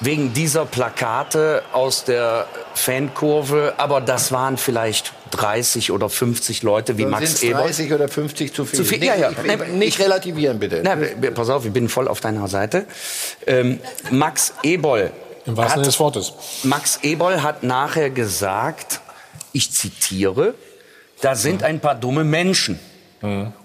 Wegen 0.00 0.34
dieser 0.34 0.66
Plakate 0.66 1.62
aus 1.72 2.04
der 2.04 2.46
Fankurve. 2.74 3.74
Aber 3.78 4.00
das 4.00 4.30
waren 4.32 4.56
vielleicht 4.58 5.12
30 5.30 5.90
oder 5.90 6.08
50 6.10 6.62
Leute 6.62 6.98
wie 6.98 7.02
Dann 7.02 7.12
Max 7.12 7.42
Eber. 7.42 7.60
30 7.60 7.92
oder 7.92 8.08
50 8.08 8.52
zu 8.54 8.64
viel. 8.66 8.78
Zu 8.78 8.84
viel, 8.84 8.98
Nicht- 8.98 9.08
ja, 9.08 9.16
ja. 9.16 9.30
ich- 9.30 9.68
Nicht 9.72 9.98
relativieren, 9.98 10.58
bitte. 10.58 10.82
Na, 10.84 10.96
pass 11.30 11.48
auf, 11.48 11.64
ich 11.64 11.72
bin 11.72 11.88
voll 11.88 12.08
auf 12.08 12.20
deiner 12.20 12.46
Seite. 12.48 12.86
Ähm, 13.46 13.80
Max 14.10 14.52
Eboll. 14.62 15.10
Im 15.46 15.56
wahrsten 15.56 15.76
Sinne 15.78 15.86
des 15.86 16.00
Wortes. 16.00 16.32
Max 16.64 16.98
Eboll 17.02 17.42
hat 17.42 17.62
nachher 17.62 18.10
gesagt, 18.10 19.00
ich 19.52 19.72
zitiere, 19.72 20.54
da 21.20 21.34
sind 21.36 21.62
ein 21.62 21.80
paar 21.80 21.94
dumme 21.94 22.24
Menschen. 22.24 22.78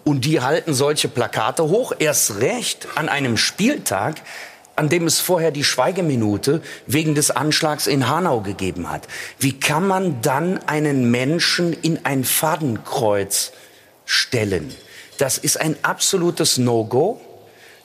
Und 0.06 0.26
die 0.26 0.40
halten 0.42 0.74
solche 0.74 1.08
Plakate 1.10 1.64
hoch, 1.64 1.92
erst 2.00 2.40
recht 2.40 2.88
an 2.96 3.10
einem 3.10 3.36
Spieltag, 3.36 4.16
an 4.82 4.90
dem 4.90 5.06
es 5.06 5.20
vorher 5.20 5.52
die 5.52 5.64
Schweigeminute 5.64 6.60
wegen 6.88 7.14
des 7.14 7.30
Anschlags 7.30 7.86
in 7.86 8.10
Hanau 8.10 8.42
gegeben 8.42 8.90
hat. 8.90 9.08
Wie 9.38 9.60
kann 9.60 9.86
man 9.86 10.24
dann 10.24 10.58
einen 10.68 11.12
Menschen 11.12 11.72
in 11.72 12.04
ein 12.04 12.24
Fadenkreuz 12.24 13.52
stellen? 14.06 14.74
Das 15.20 15.38
ist 15.38 15.62
ein 15.62 15.76
absolutes 15.84 16.58
No-Go. 16.58 17.22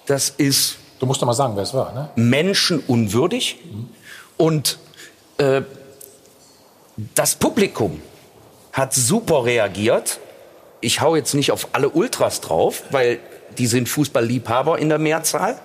Das 0.07 0.31
ist. 0.31 0.79
Du 0.99 1.05
musst 1.05 1.21
doch 1.21 1.27
mal 1.27 1.35
sagen, 1.35 1.55
wer 1.55 1.65
es 1.65 1.75
war, 1.75 1.93
ne? 1.93 2.09
Menschenunwürdig. 2.17 3.59
Und 4.39 4.79
äh, 5.37 5.61
das 7.15 7.35
Publikum 7.35 8.01
hat 8.73 8.95
super 8.95 9.45
reagiert. 9.45 10.19
Ich 10.81 11.03
hau 11.03 11.15
jetzt 11.15 11.35
nicht 11.35 11.53
auf 11.53 11.69
alle 11.73 11.91
Ultras 11.91 12.41
drauf, 12.41 12.85
weil 12.91 13.21
die 13.59 13.67
sind 13.67 13.87
Fußballliebhaber 13.91 14.79
in 14.79 14.89
der 14.89 14.99
Mehrzahl. 14.99 15.59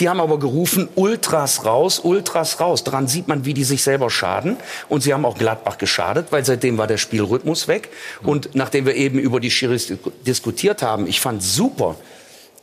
Die 0.00 0.08
haben 0.08 0.20
aber 0.20 0.38
gerufen, 0.40 0.88
Ultras 0.96 1.64
raus, 1.64 2.00
Ultras 2.00 2.58
raus. 2.58 2.82
Daran 2.82 3.06
sieht 3.06 3.28
man, 3.28 3.44
wie 3.44 3.54
die 3.54 3.62
sich 3.62 3.82
selber 3.82 4.10
schaden. 4.10 4.56
Und 4.88 5.02
sie 5.02 5.14
haben 5.14 5.24
auch 5.24 5.38
Gladbach 5.38 5.78
geschadet, 5.78 6.26
weil 6.30 6.44
seitdem 6.44 6.78
war 6.78 6.88
der 6.88 6.98
Spielrhythmus 6.98 7.68
weg. 7.68 7.90
Und 8.22 8.54
nachdem 8.54 8.86
wir 8.86 8.96
eben 8.96 9.18
über 9.20 9.38
die 9.38 9.52
Schiris 9.52 9.86
dis- 9.86 9.98
diskutiert 10.26 10.82
haben, 10.82 11.06
ich 11.06 11.20
fand 11.20 11.42
super, 11.42 11.94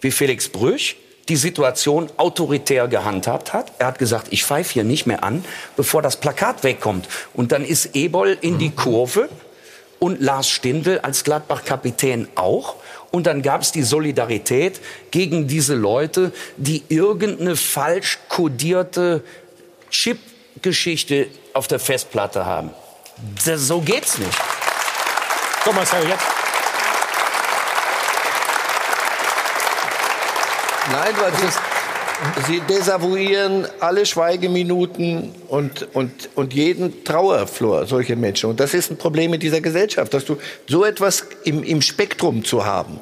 wie 0.01 0.11
Felix 0.11 0.49
Brüch 0.49 0.97
die 1.29 1.37
Situation 1.37 2.09
autoritär 2.17 2.89
gehandhabt 2.89 3.53
hat. 3.53 3.71
Er 3.79 3.87
hat 3.87 3.99
gesagt, 3.99 4.27
ich 4.31 4.43
pfeife 4.43 4.73
hier 4.73 4.83
nicht 4.83 5.05
mehr 5.05 5.23
an, 5.23 5.45
bevor 5.77 6.01
das 6.01 6.17
Plakat 6.17 6.63
wegkommt. 6.63 7.07
Und 7.33 7.53
dann 7.53 7.63
ist 7.63 7.95
Eboll 7.95 8.37
in 8.41 8.57
die 8.57 8.71
Kurve 8.71 9.29
und 9.99 10.19
Lars 10.19 10.49
Stindl 10.49 10.99
als 11.03 11.23
Gladbach-Kapitän 11.23 12.27
auch. 12.35 12.75
Und 13.11 13.27
dann 13.27 13.41
gab 13.41 13.61
es 13.61 13.71
die 13.71 13.83
Solidarität 13.83 14.79
gegen 15.11 15.47
diese 15.47 15.75
Leute, 15.75 16.31
die 16.57 16.83
irgendeine 16.87 17.55
falsch 17.57 18.19
kodierte 18.29 19.23
Chip 19.89 20.19
Geschichte 20.61 21.27
auf 21.53 21.67
der 21.67 21.79
Festplatte 21.79 22.45
haben. 22.45 22.71
Das, 23.45 23.61
so 23.61 23.81
geht's 23.81 24.17
nicht. 24.17 24.37
Komm, 25.63 25.75
Marcel, 25.75 26.07
jetzt. 26.07 26.25
Nein, 30.91 31.15
weil 31.17 31.33
sie, 31.35 31.57
sie 32.47 32.59
desavouieren 32.61 33.67
alle 33.79 34.05
Schweigeminuten 34.05 35.33
und, 35.47 35.87
und, 35.93 36.29
und 36.35 36.53
jeden 36.53 37.03
Trauerflor, 37.03 37.85
solche 37.85 38.15
Menschen. 38.15 38.49
Und 38.49 38.59
das 38.59 38.73
ist 38.73 38.91
ein 38.91 38.97
Problem 38.97 39.33
in 39.33 39.39
dieser 39.39 39.61
Gesellschaft, 39.61 40.13
dass 40.13 40.25
du 40.25 40.37
so 40.67 40.85
etwas 40.85 41.25
im, 41.43 41.63
im 41.63 41.81
Spektrum 41.81 42.43
zu 42.43 42.65
haben. 42.65 42.99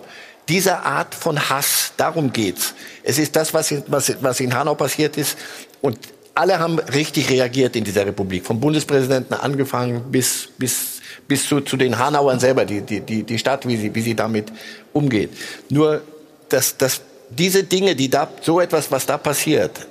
Diese 0.47 0.79
Art 0.79 1.13
von 1.13 1.49
Hass, 1.49 1.93
darum 1.97 2.33
geht's. 2.33 2.73
Es 3.03 3.19
ist 3.19 3.35
das, 3.35 3.53
was, 3.53 3.73
was, 3.87 4.15
was 4.21 4.39
in 4.39 4.53
Hanau 4.53 4.75
passiert 4.75 5.17
ist. 5.17 5.37
Und 5.81 5.97
alle 6.33 6.57
haben 6.57 6.79
richtig 6.79 7.29
reagiert 7.29 7.75
in 7.75 7.83
dieser 7.83 8.05
Republik. 8.05 8.45
Vom 8.45 8.59
Bundespräsidenten 8.59 9.33
angefangen 9.33 10.01
bis, 10.09 10.49
bis, 10.57 11.01
bis 11.27 11.47
zu, 11.47 11.61
zu 11.61 11.77
den 11.77 11.99
Hanauern 11.99 12.39
selber, 12.39 12.65
die, 12.65 12.81
die, 12.81 13.01
die, 13.01 13.23
die 13.23 13.37
Stadt, 13.37 13.67
wie 13.67 13.77
sie, 13.77 13.93
wie 13.93 14.01
sie 14.01 14.15
damit 14.15 14.51
umgeht. 14.93 15.29
Nur, 15.69 16.01
das, 16.49 16.77
das 16.77 17.01
diese 17.29 17.63
Dinge, 17.63 17.95
die 17.95 18.09
da, 18.09 18.27
so 18.41 18.59
etwas, 18.59 18.91
was 18.91 19.05
da 19.05 19.17
passiert, 19.17 19.87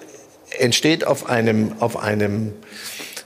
entsteht 0.58 1.06
auf 1.06 1.28
einem, 1.28 1.72
auf 1.80 1.96
einem, 1.96 2.52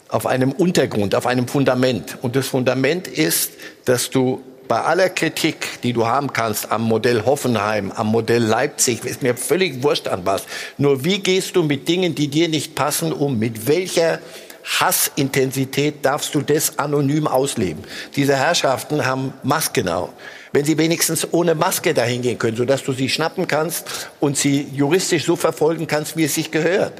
auf 0.09 0.26
einem 0.26 0.52
Untergrund, 0.52 1.14
auf 1.14 1.26
einem 1.26 1.48
Fundament. 1.48 2.18
Und 2.22 2.36
das 2.36 2.48
Fundament 2.48 3.09
ist, 3.09 3.52
dass 3.84 4.10
du 4.10 4.43
bei 4.68 4.80
aller 4.80 5.09
Kritik, 5.09 5.82
die 5.82 5.93
du 5.93 6.06
haben 6.06 6.32
kannst 6.32 6.70
am 6.70 6.82
Modell 6.82 7.24
Hoffenheim, 7.24 7.93
am 7.93 8.09
Modell 8.09 8.43
Leipzig, 8.43 9.05
ist 9.05 9.22
mir 9.22 9.34
völlig 9.34 9.82
wurscht 9.82 10.09
an 10.09 10.22
was. 10.24 10.44
Nur 10.78 11.05
wie 11.05 11.18
gehst 11.18 11.56
du 11.56 11.62
mit 11.62 11.89
Dingen, 11.89 12.14
die 12.14 12.28
dir 12.28 12.48
nicht 12.48 12.74
passen, 12.74 13.12
um? 13.12 13.39
Mit 13.39 13.66
welcher 13.66 14.20
Hassintensität 14.64 16.05
darfst 16.05 16.34
du 16.34 16.40
das 16.40 16.78
anonym 16.78 17.26
ausleben? 17.26 17.84
Diese 18.16 18.36
Herrschaften 18.36 19.05
haben 19.05 19.34
Masken 19.43 19.89
auf 19.89 20.10
wenn 20.53 20.65
sie 20.65 20.79
wenigstens 20.79 21.27
ohne 21.33 21.55
Maske 21.55 21.95
dahin 21.95 22.23
gehen 22.23 22.39
können, 22.39 22.57
sodass 22.57 22.83
du 22.83 22.93
sie 22.93 23.09
schnappen 23.09 23.49
kannst 23.49 24.11
und 24.20 24.37
sie 24.37 24.66
juristisch 24.73 25.24
so 25.24 25.37
verfolgen 25.37 25.87
kannst, 25.87 26.16
wie 26.16 26.24
es 26.24 26.35
sich 26.35 26.51
gehört. 26.51 26.93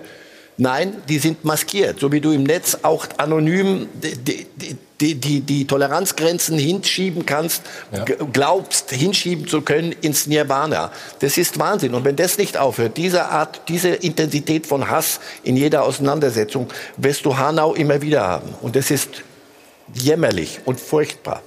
Nein, 0.59 1.03
die 1.09 1.19
sind 1.19 1.45
maskiert, 1.45 1.99
so 1.99 2.12
wie 2.12 2.20
du 2.20 2.31
im 2.31 2.45
Netz 2.45 2.79
auch 2.83 3.07
anonym 3.16 3.89
die, 3.95 4.47
die, 5.01 5.15
die, 5.16 5.41
die 5.41 5.66
Toleranzgrenzen 5.66 6.59
hinschieben 6.59 7.27
kannst, 7.27 7.62
ja. 7.91 8.05
glaubst 8.05 8.91
hinschieben 8.91 9.49
zu 9.49 9.62
können 9.62 9.93
ins 10.03 10.27
Nirvana. 10.27 10.93
Das 11.20 11.39
ist 11.39 11.59
Wahnsinn. 11.59 11.95
Und 11.95 12.05
wenn 12.05 12.16
das 12.16 12.39
nicht 12.39 12.57
aufhört, 12.57 12.97
diese 12.97 13.24
Art, 13.24 13.62
diese 13.69 13.89
Intensität 13.89 14.66
von 14.66 14.89
Hass 14.89 15.20
in 15.43 15.57
jeder 15.57 15.83
Auseinandersetzung, 15.83 16.69
wirst 16.99 17.24
du 17.24 17.37
Hanau 17.37 17.74
immer 17.74 18.01
wieder 18.03 18.23
haben. 18.23 18.55
Und 18.61 18.77
das 18.77 18.91
ist 18.91 19.23
jämmerlich 19.95 20.61
und 20.66 20.79
furchtbar. 20.79 21.43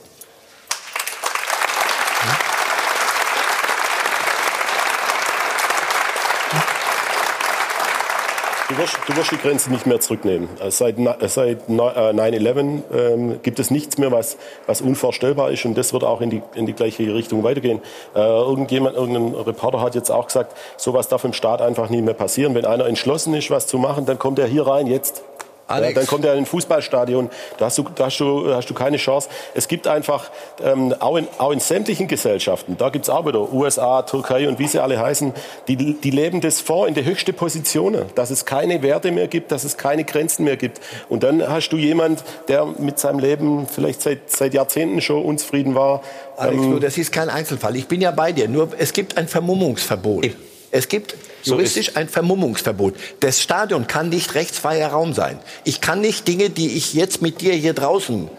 Du 8.75 8.81
wirst, 8.81 8.97
du 9.07 9.15
wirst 9.15 9.31
die 9.31 9.37
Grenze 9.37 9.71
nicht 9.71 9.85
mehr 9.85 10.01
zurücknehmen. 10.01 10.49
Äh, 10.59 10.69
seit, 10.69 10.99
äh, 10.99 11.27
seit 11.29 11.69
9-11 11.69 12.81
äh, 12.91 13.13
ähm, 13.13 13.39
gibt 13.41 13.57
es 13.59 13.71
nichts 13.71 13.97
mehr, 13.97 14.11
was, 14.11 14.35
was 14.67 14.81
unvorstellbar 14.81 15.51
ist. 15.51 15.63
Und 15.63 15.77
das 15.77 15.93
wird 15.93 16.03
auch 16.03 16.19
in 16.19 16.29
die, 16.29 16.41
in 16.55 16.65
die 16.65 16.73
gleiche 16.73 17.13
Richtung 17.13 17.41
weitergehen. 17.43 17.79
Äh, 18.13 18.19
irgendjemand, 18.19 18.97
irgendein 18.97 19.33
Reporter 19.33 19.79
hat 19.79 19.95
jetzt 19.95 20.09
auch 20.09 20.27
gesagt, 20.27 20.57
sowas 20.75 21.07
darf 21.07 21.23
im 21.23 21.31
Staat 21.31 21.61
einfach 21.61 21.89
nie 21.89 22.01
mehr 22.01 22.15
passieren. 22.15 22.53
Wenn 22.53 22.65
einer 22.65 22.85
entschlossen 22.85 23.33
ist, 23.33 23.49
was 23.49 23.65
zu 23.65 23.77
machen, 23.77 24.05
dann 24.05 24.19
kommt 24.19 24.39
er 24.39 24.47
hier 24.47 24.67
rein, 24.67 24.87
jetzt. 24.87 25.23
Alex. 25.67 25.93
Ja, 25.93 25.99
dann 25.99 26.07
kommt 26.07 26.25
er 26.25 26.33
in 26.33 26.39
ein 26.39 26.45
Fußballstadion, 26.45 27.29
da 27.57 27.65
hast 27.65 27.77
du, 27.77 27.85
da 27.95 28.05
hast 28.05 28.19
du, 28.19 28.53
hast 28.53 28.69
du 28.69 28.73
keine 28.73 28.97
Chance. 28.97 29.29
Es 29.53 29.67
gibt 29.67 29.87
einfach, 29.87 30.29
ähm, 30.63 30.93
auch, 30.99 31.15
in, 31.15 31.27
auch 31.37 31.51
in 31.51 31.59
sämtlichen 31.59 32.07
Gesellschaften, 32.07 32.77
da 32.77 32.89
gibt 32.89 33.05
es 33.05 33.09
auch 33.09 33.25
wieder 33.25 33.51
USA, 33.51 34.03
Türkei 34.03 34.47
und 34.47 34.59
wie 34.59 34.67
sie 34.67 34.79
alle 34.79 34.99
heißen, 34.99 35.33
die, 35.67 35.93
die 35.93 36.11
leben 36.11 36.41
das 36.41 36.61
vor 36.61 36.87
in 36.87 36.93
die 36.93 37.03
höchste 37.03 37.33
Positionen, 37.33 38.05
dass 38.15 38.29
es 38.29 38.45
keine 38.45 38.81
Werte 38.83 39.11
mehr 39.11 39.27
gibt, 39.27 39.51
dass 39.51 39.63
es 39.63 39.77
keine 39.77 40.03
Grenzen 40.03 40.43
mehr 40.43 40.57
gibt. 40.57 40.81
Und 41.09 41.23
dann 41.23 41.47
hast 41.47 41.69
du 41.69 41.77
jemand, 41.77 42.23
der 42.47 42.65
mit 42.65 42.99
seinem 42.99 43.19
Leben 43.19 43.67
vielleicht 43.67 44.01
seit, 44.01 44.29
seit 44.29 44.53
Jahrzehnten 44.53 45.01
schon 45.01 45.23
unzufrieden 45.23 45.75
war. 45.75 46.01
Alex, 46.37 46.63
ähm, 46.63 46.79
das 46.79 46.97
ist 46.97 47.11
kein 47.11 47.29
Einzelfall. 47.29 47.75
Ich 47.75 47.87
bin 47.87 48.01
ja 48.01 48.11
bei 48.11 48.31
dir. 48.31 48.47
Nur 48.47 48.69
es 48.77 48.93
gibt 48.93 49.17
ein 49.17 49.27
Vermummungsverbot. 49.27 50.29
Es 50.71 50.87
gibt 50.87 51.15
juristisch 51.45 51.91
so 51.93 51.99
ein 51.99 52.09
Vermummungsverbot. 52.09 52.95
Das 53.19 53.41
Stadion 53.41 53.87
kann 53.87 54.09
nicht 54.09 54.35
rechtsfreier 54.35 54.89
Raum 54.89 55.13
sein. 55.13 55.39
Ich 55.63 55.81
kann 55.81 56.01
nicht 56.01 56.27
Dinge, 56.27 56.49
die 56.49 56.75
ich 56.75 56.93
jetzt 56.93 57.21
mit 57.21 57.41
dir 57.41 57.53
hier 57.53 57.73
draußen 57.73 58.29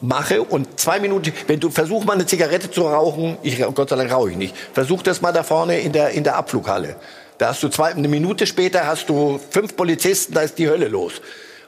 mache 0.00 0.42
und 0.42 0.80
zwei 0.80 0.98
Minuten, 0.98 1.32
wenn 1.46 1.60
du 1.60 1.70
versuch 1.70 2.04
mal 2.04 2.14
eine 2.14 2.26
Zigarette 2.26 2.70
zu 2.70 2.82
rauchen, 2.82 3.38
ich 3.42 3.62
Gott 3.74 3.88
sei 3.88 3.96
Dank 3.96 4.12
rauche 4.12 4.32
ich 4.32 4.36
nicht, 4.36 4.54
versuch 4.72 5.02
das 5.02 5.20
mal 5.22 5.32
da 5.32 5.42
vorne 5.42 5.80
in 5.80 5.92
der 5.92 6.10
in 6.10 6.24
der 6.24 6.36
Abflughalle. 6.36 6.96
Da 7.38 7.48
hast 7.48 7.62
du 7.62 7.68
zwei, 7.68 7.92
eine 7.92 8.08
Minute 8.08 8.46
später 8.46 8.86
hast 8.86 9.08
du 9.08 9.40
fünf 9.50 9.76
Polizisten, 9.76 10.34
da 10.34 10.42
ist 10.42 10.58
die 10.58 10.68
Hölle 10.68 10.88
los. 10.88 11.14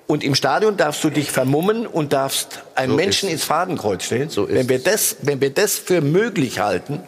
Und 0.06 0.22
im 0.22 0.34
Stadion 0.34 0.76
darfst 0.76 1.02
du 1.02 1.08
dich 1.08 1.30
vermummen 1.30 1.86
und 1.86 2.12
darfst 2.12 2.60
einen 2.74 2.90
so 2.90 2.96
Menschen 2.96 3.28
ins 3.30 3.44
Fadenkreuz 3.44 4.04
stellen. 4.04 4.28
So 4.28 4.48
wenn 4.48 4.68
wir 4.68 4.78
das, 4.78 5.16
wenn 5.22 5.40
wir 5.40 5.48
das 5.50 5.78
für 5.78 6.02
möglich 6.02 6.58
halten, 6.58 7.00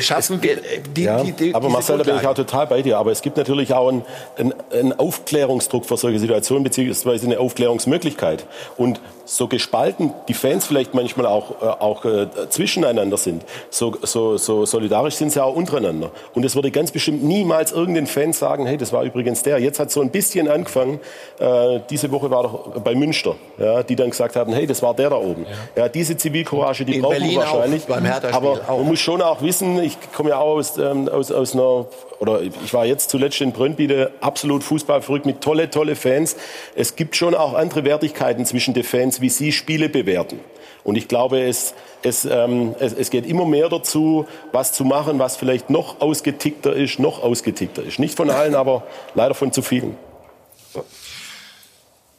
schaffen 0.00 0.42
wir 0.42 0.58
die, 0.94 1.02
ja, 1.02 1.22
die, 1.22 1.32
die, 1.32 1.54
Aber 1.54 1.68
Marcel, 1.68 1.98
da 1.98 2.04
bin 2.04 2.16
ich 2.16 2.26
auch 2.26 2.34
total 2.34 2.66
bei 2.66 2.82
dir. 2.82 2.98
Aber 2.98 3.10
es 3.10 3.22
gibt 3.22 3.36
natürlich 3.36 3.72
auch 3.74 3.88
einen, 3.88 4.02
einen, 4.36 4.54
einen 4.72 4.92
Aufklärungsdruck 4.98 5.86
für 5.86 5.96
solche 5.96 6.18
Situationen, 6.18 6.64
beziehungsweise 6.64 7.26
eine 7.26 7.40
Aufklärungsmöglichkeit. 7.40 8.46
Und 8.76 9.00
so 9.24 9.48
gespalten 9.48 10.12
die 10.28 10.34
Fans 10.34 10.66
vielleicht 10.66 10.94
manchmal 10.94 11.26
auch, 11.26 11.62
äh, 11.62 11.64
auch 11.64 12.04
äh, 12.04 12.26
zwischeneinander 12.48 13.16
sind, 13.16 13.44
so, 13.70 13.96
so, 14.02 14.36
so 14.36 14.66
solidarisch 14.66 15.14
sind 15.14 15.32
sie 15.32 15.42
auch 15.42 15.54
untereinander. 15.54 16.10
Und 16.34 16.44
es 16.44 16.54
würde 16.54 16.70
ganz 16.70 16.90
bestimmt 16.90 17.22
niemals 17.24 17.72
irgendein 17.72 18.06
Fan 18.06 18.32
sagen, 18.32 18.66
hey, 18.66 18.76
das 18.76 18.92
war 18.92 19.02
übrigens 19.04 19.42
der. 19.42 19.58
Jetzt 19.58 19.78
hat 19.78 19.90
so 19.90 20.00
ein 20.00 20.10
bisschen 20.10 20.48
angefangen, 20.48 21.00
äh, 21.38 21.80
diese 21.90 22.10
Woche 22.10 22.30
war 22.30 22.42
doch 22.42 22.80
bei 22.82 22.94
Münster, 22.94 23.36
ja, 23.58 23.82
die 23.82 23.96
dann 23.96 24.10
gesagt 24.10 24.36
haben, 24.36 24.52
hey, 24.52 24.66
das 24.66 24.82
war 24.82 24.94
der 24.94 25.10
da 25.10 25.16
oben. 25.16 25.46
Ja, 25.76 25.84
ja 25.84 25.88
diese 25.88 26.16
Zivilcourage, 26.16 26.84
die 26.84 26.96
In 26.96 27.02
brauchen 27.02 27.18
Berlin 27.18 27.30
wir 27.30 27.38
wahrscheinlich. 27.38 27.84
Auch, 27.84 27.88
beim 27.88 28.06
aber 28.06 28.60
man 28.68 28.86
muss 28.86 29.00
schon 29.00 29.22
auch 29.22 29.42
wissen, 29.42 29.82
ich 29.82 29.96
komme 30.14 30.30
ja 30.30 30.38
auch 30.38 30.56
aus, 30.56 30.76
ähm, 30.78 31.08
aus, 31.08 31.32
aus 31.32 31.54
einer 31.54 31.86
oder 32.24 32.40
ich 32.40 32.72
war 32.72 32.86
jetzt 32.86 33.10
zuletzt 33.10 33.42
in 33.42 33.52
Brøndby, 33.52 34.06
absolut 34.22 34.64
fußballverrückt 34.64 35.26
mit 35.26 35.42
tolle, 35.42 35.68
tolle 35.68 35.94
Fans. 35.94 36.36
Es 36.74 36.96
gibt 36.96 37.16
schon 37.16 37.34
auch 37.34 37.52
andere 37.52 37.84
Wertigkeiten 37.84 38.46
zwischen 38.46 38.72
den 38.72 38.82
Fans, 38.82 39.20
wie 39.20 39.28
sie 39.28 39.52
Spiele 39.52 39.90
bewerten. 39.90 40.40
Und 40.84 40.96
ich 40.96 41.06
glaube, 41.06 41.42
es, 41.42 41.74
es, 42.02 42.24
ähm, 42.24 42.74
es, 42.80 42.94
es 42.94 43.10
geht 43.10 43.26
immer 43.26 43.44
mehr 43.44 43.68
dazu, 43.68 44.26
was 44.52 44.72
zu 44.72 44.84
machen, 44.84 45.18
was 45.18 45.36
vielleicht 45.36 45.68
noch 45.68 46.00
ausgetickter 46.00 46.74
ist, 46.74 46.98
noch 46.98 47.22
ausgetickter 47.22 47.82
ist. 47.82 47.98
Nicht 47.98 48.16
von 48.16 48.30
allen, 48.30 48.54
aber 48.54 48.84
leider 49.14 49.34
von 49.34 49.52
zu 49.52 49.60
vielen. 49.60 49.94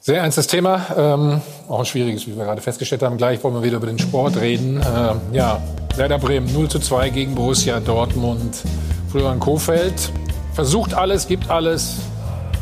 Sehr 0.06 0.22
ernstes 0.22 0.46
Thema, 0.46 0.82
ähm, 0.96 1.40
auch 1.68 1.80
ein 1.80 1.84
schwieriges, 1.84 2.28
wie 2.28 2.36
wir 2.36 2.44
gerade 2.44 2.60
festgestellt 2.60 3.02
haben. 3.02 3.16
Gleich 3.16 3.42
wollen 3.42 3.54
wir 3.54 3.64
wieder 3.64 3.78
über 3.78 3.88
den 3.88 3.98
Sport 3.98 4.40
reden. 4.40 4.76
Ähm, 4.76 5.20
ja, 5.32 5.60
Werder 5.96 6.20
Bremen 6.20 6.52
0 6.52 6.68
zu 6.68 6.78
2 6.78 7.10
gegen 7.10 7.34
Borussia 7.34 7.80
Dortmund. 7.80 8.62
Florian 9.10 9.40
Kofeld 9.40 10.12
versucht 10.54 10.94
alles, 10.94 11.26
gibt 11.26 11.50
alles, 11.50 11.96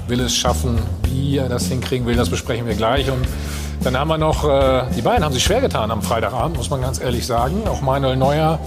will 0.08 0.20
es 0.20 0.34
schaffen. 0.34 0.78
Wie 1.02 1.36
er 1.36 1.50
das 1.50 1.66
hinkriegen 1.66 2.06
will, 2.06 2.16
das 2.16 2.30
besprechen 2.30 2.66
wir 2.66 2.76
gleich. 2.76 3.10
Und 3.10 3.28
dann 3.82 3.94
haben 3.98 4.08
wir 4.08 4.16
noch, 4.16 4.48
äh, 4.48 4.84
die 4.96 5.02
beiden 5.02 5.22
haben 5.22 5.34
sich 5.34 5.44
schwer 5.44 5.60
getan 5.60 5.90
am 5.90 6.00
Freitagabend, 6.00 6.56
muss 6.56 6.70
man 6.70 6.80
ganz 6.80 6.98
ehrlich 6.98 7.26
sagen. 7.26 7.68
Auch 7.68 7.82
Manuel 7.82 8.16
Neuer 8.16 8.58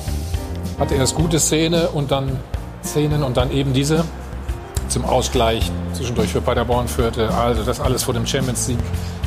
hatte 0.78 0.94
erst 0.94 1.16
gute 1.16 1.40
Szene 1.40 1.88
und 1.88 2.12
dann 2.12 2.40
Szenen 2.84 3.24
und 3.24 3.38
dann 3.38 3.52
eben 3.52 3.74
diese 3.74 4.06
zum 4.90 5.06
Ausgleich 5.06 5.72
zwischendurch 5.94 6.32
für 6.32 6.42
Paderborn 6.42 6.88
führte. 6.88 7.30
Also 7.34 7.64
das 7.64 7.80
alles 7.80 8.04
vor 8.04 8.14
dem 8.14 8.26
Champions 8.26 8.68
League. 8.68 8.80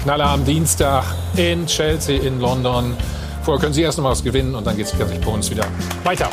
Knaller 0.03 0.27
am 0.27 0.45
Dienstag 0.45 1.05
in 1.37 1.67
Chelsea 1.67 2.23
in 2.23 2.41
London. 2.41 2.97
Vorher 3.43 3.61
können 3.61 3.75
Sie 3.75 3.83
erst 3.83 3.99
noch 3.99 4.05
mal 4.05 4.11
was 4.11 4.25
gewinnen 4.25 4.55
und 4.55 4.67
dann 4.67 4.77
geht 4.77 4.87
es 4.87 4.93
bei 4.93 5.31
uns 5.31 5.51
wieder 5.51 5.67
weiter. 6.05 6.29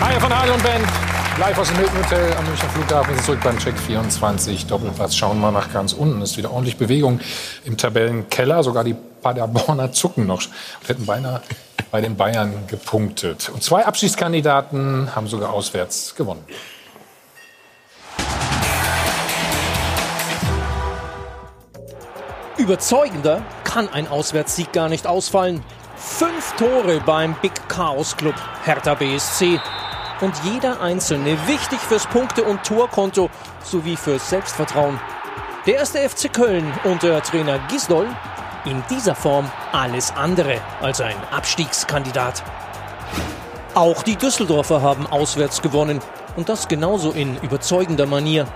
Hi 0.00 0.20
von 0.20 0.32
Adel 0.32 0.52
und 0.52 0.62
Band. 0.62 0.84
Live 1.38 1.58
aus 1.58 1.68
dem 1.68 1.76
Hilton 1.76 1.98
Hotel 1.98 2.32
am 2.32 2.46
Münchner 2.46 2.68
Flughafen. 2.70 3.08
Wir 3.10 3.16
sind 3.16 3.24
zurück 3.26 3.40
beim 3.44 3.58
Check 3.58 3.78
24. 3.78 4.66
Doppelplatz. 4.66 5.14
Schauen 5.14 5.38
wir 5.40 5.50
nach 5.50 5.70
ganz 5.72 5.92
unten. 5.92 6.22
Ist 6.22 6.38
wieder 6.38 6.50
ordentlich 6.50 6.78
Bewegung 6.78 7.20
im 7.64 7.76
Tabellenkeller. 7.76 8.62
Sogar 8.62 8.84
die 8.84 8.94
Paderborner 9.22 9.92
zucken 9.92 10.26
noch 10.26 10.42
und 10.80 10.88
hätten 10.88 11.04
beinahe 11.04 11.42
bei 11.90 12.00
den 12.00 12.16
Bayern 12.16 12.66
gepunktet. 12.66 13.48
Und 13.48 13.62
zwei 13.62 13.84
Abschiedskandidaten 13.84 15.14
haben 15.14 15.26
sogar 15.26 15.52
auswärts 15.52 16.14
gewonnen. 16.14 16.44
Überzeugender 22.56 23.42
kann 23.64 23.88
ein 23.88 24.08
Auswärtssieg 24.08 24.72
gar 24.72 24.88
nicht 24.88 25.06
ausfallen. 25.06 25.62
Fünf 25.96 26.54
Tore 26.56 27.00
beim 27.04 27.34
Big 27.42 27.52
Chaos 27.68 28.16
Club 28.16 28.34
Hertha 28.64 28.94
BSC. 28.94 29.60
Und 30.20 30.34
jeder 30.44 30.80
einzelne 30.80 31.36
wichtig 31.46 31.78
fürs 31.78 32.06
Punkte- 32.06 32.44
und 32.44 32.62
Torkonto 32.64 33.28
sowie 33.62 33.96
fürs 33.96 34.30
Selbstvertrauen. 34.30 34.98
Der 35.66 35.74
erste 35.74 35.98
FC 35.98 36.32
Köln 36.32 36.72
unter 36.84 37.22
Trainer 37.22 37.58
Gisdol 37.68 38.06
in 38.66 38.82
dieser 38.90 39.14
Form 39.14 39.50
alles 39.72 40.12
andere 40.14 40.60
als 40.82 41.00
ein 41.00 41.16
Abstiegskandidat. 41.30 42.42
Auch 43.74 44.02
die 44.02 44.16
Düsseldorfer 44.16 44.82
haben 44.82 45.06
auswärts 45.06 45.62
gewonnen 45.62 46.00
und 46.36 46.48
das 46.48 46.68
genauso 46.68 47.12
in 47.12 47.36
überzeugender 47.38 48.06
Manier. 48.06 48.46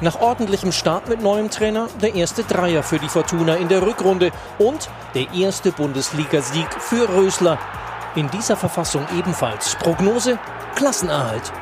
Nach 0.00 0.20
ordentlichem 0.20 0.72
Start 0.72 1.08
mit 1.08 1.22
neuem 1.22 1.48
Trainer 1.50 1.88
der 2.00 2.14
erste 2.14 2.42
Dreier 2.42 2.82
für 2.82 2.98
die 2.98 3.08
Fortuna 3.08 3.54
in 3.54 3.68
der 3.68 3.82
Rückrunde 3.82 4.32
und 4.58 4.90
der 5.14 5.32
erste 5.32 5.70
Bundesligasieg 5.70 6.66
für 6.80 7.08
Rösler. 7.08 7.58
In 8.16 8.28
dieser 8.30 8.56
Verfassung 8.56 9.06
ebenfalls 9.16 9.76
Prognose 9.76 10.38
Klassenerhalt. 10.74 11.52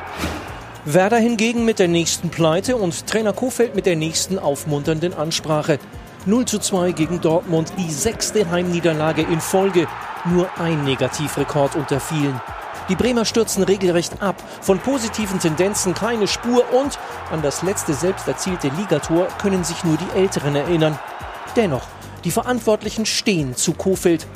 Werder 0.86 1.18
hingegen 1.18 1.66
mit 1.66 1.78
der 1.78 1.88
nächsten 1.88 2.30
Pleite 2.30 2.76
und 2.76 3.06
Trainer 3.06 3.34
Kofeld 3.34 3.74
mit 3.74 3.84
der 3.84 3.96
nächsten 3.96 4.38
aufmunternden 4.38 5.12
Ansprache. 5.12 5.78
0 6.26 6.44
zu 6.44 6.58
2 6.58 6.92
gegen 6.92 7.20
Dortmund, 7.20 7.72
die 7.78 7.90
sechste 7.90 8.50
Heimniederlage 8.50 9.22
in 9.22 9.40
Folge. 9.40 9.86
Nur 10.26 10.50
ein 10.58 10.84
Negativrekord 10.84 11.76
unter 11.76 11.98
vielen. 11.98 12.38
Die 12.90 12.96
Bremer 12.96 13.24
stürzen 13.24 13.62
regelrecht 13.62 14.20
ab. 14.20 14.36
Von 14.60 14.78
positiven 14.80 15.40
Tendenzen 15.40 15.94
keine 15.94 16.26
Spur 16.28 16.64
und 16.74 16.98
an 17.30 17.40
das 17.40 17.62
letzte 17.62 17.94
selbst 17.94 18.28
erzielte 18.28 18.68
Ligator 18.68 19.28
können 19.40 19.64
sich 19.64 19.82
nur 19.82 19.96
die 19.96 20.18
Älteren 20.18 20.56
erinnern. 20.56 20.98
Dennoch, 21.56 21.86
die 22.24 22.30
Verantwortlichen 22.30 23.06
stehen 23.06 23.56
zu 23.56 23.72
Kofeld. 23.72 24.26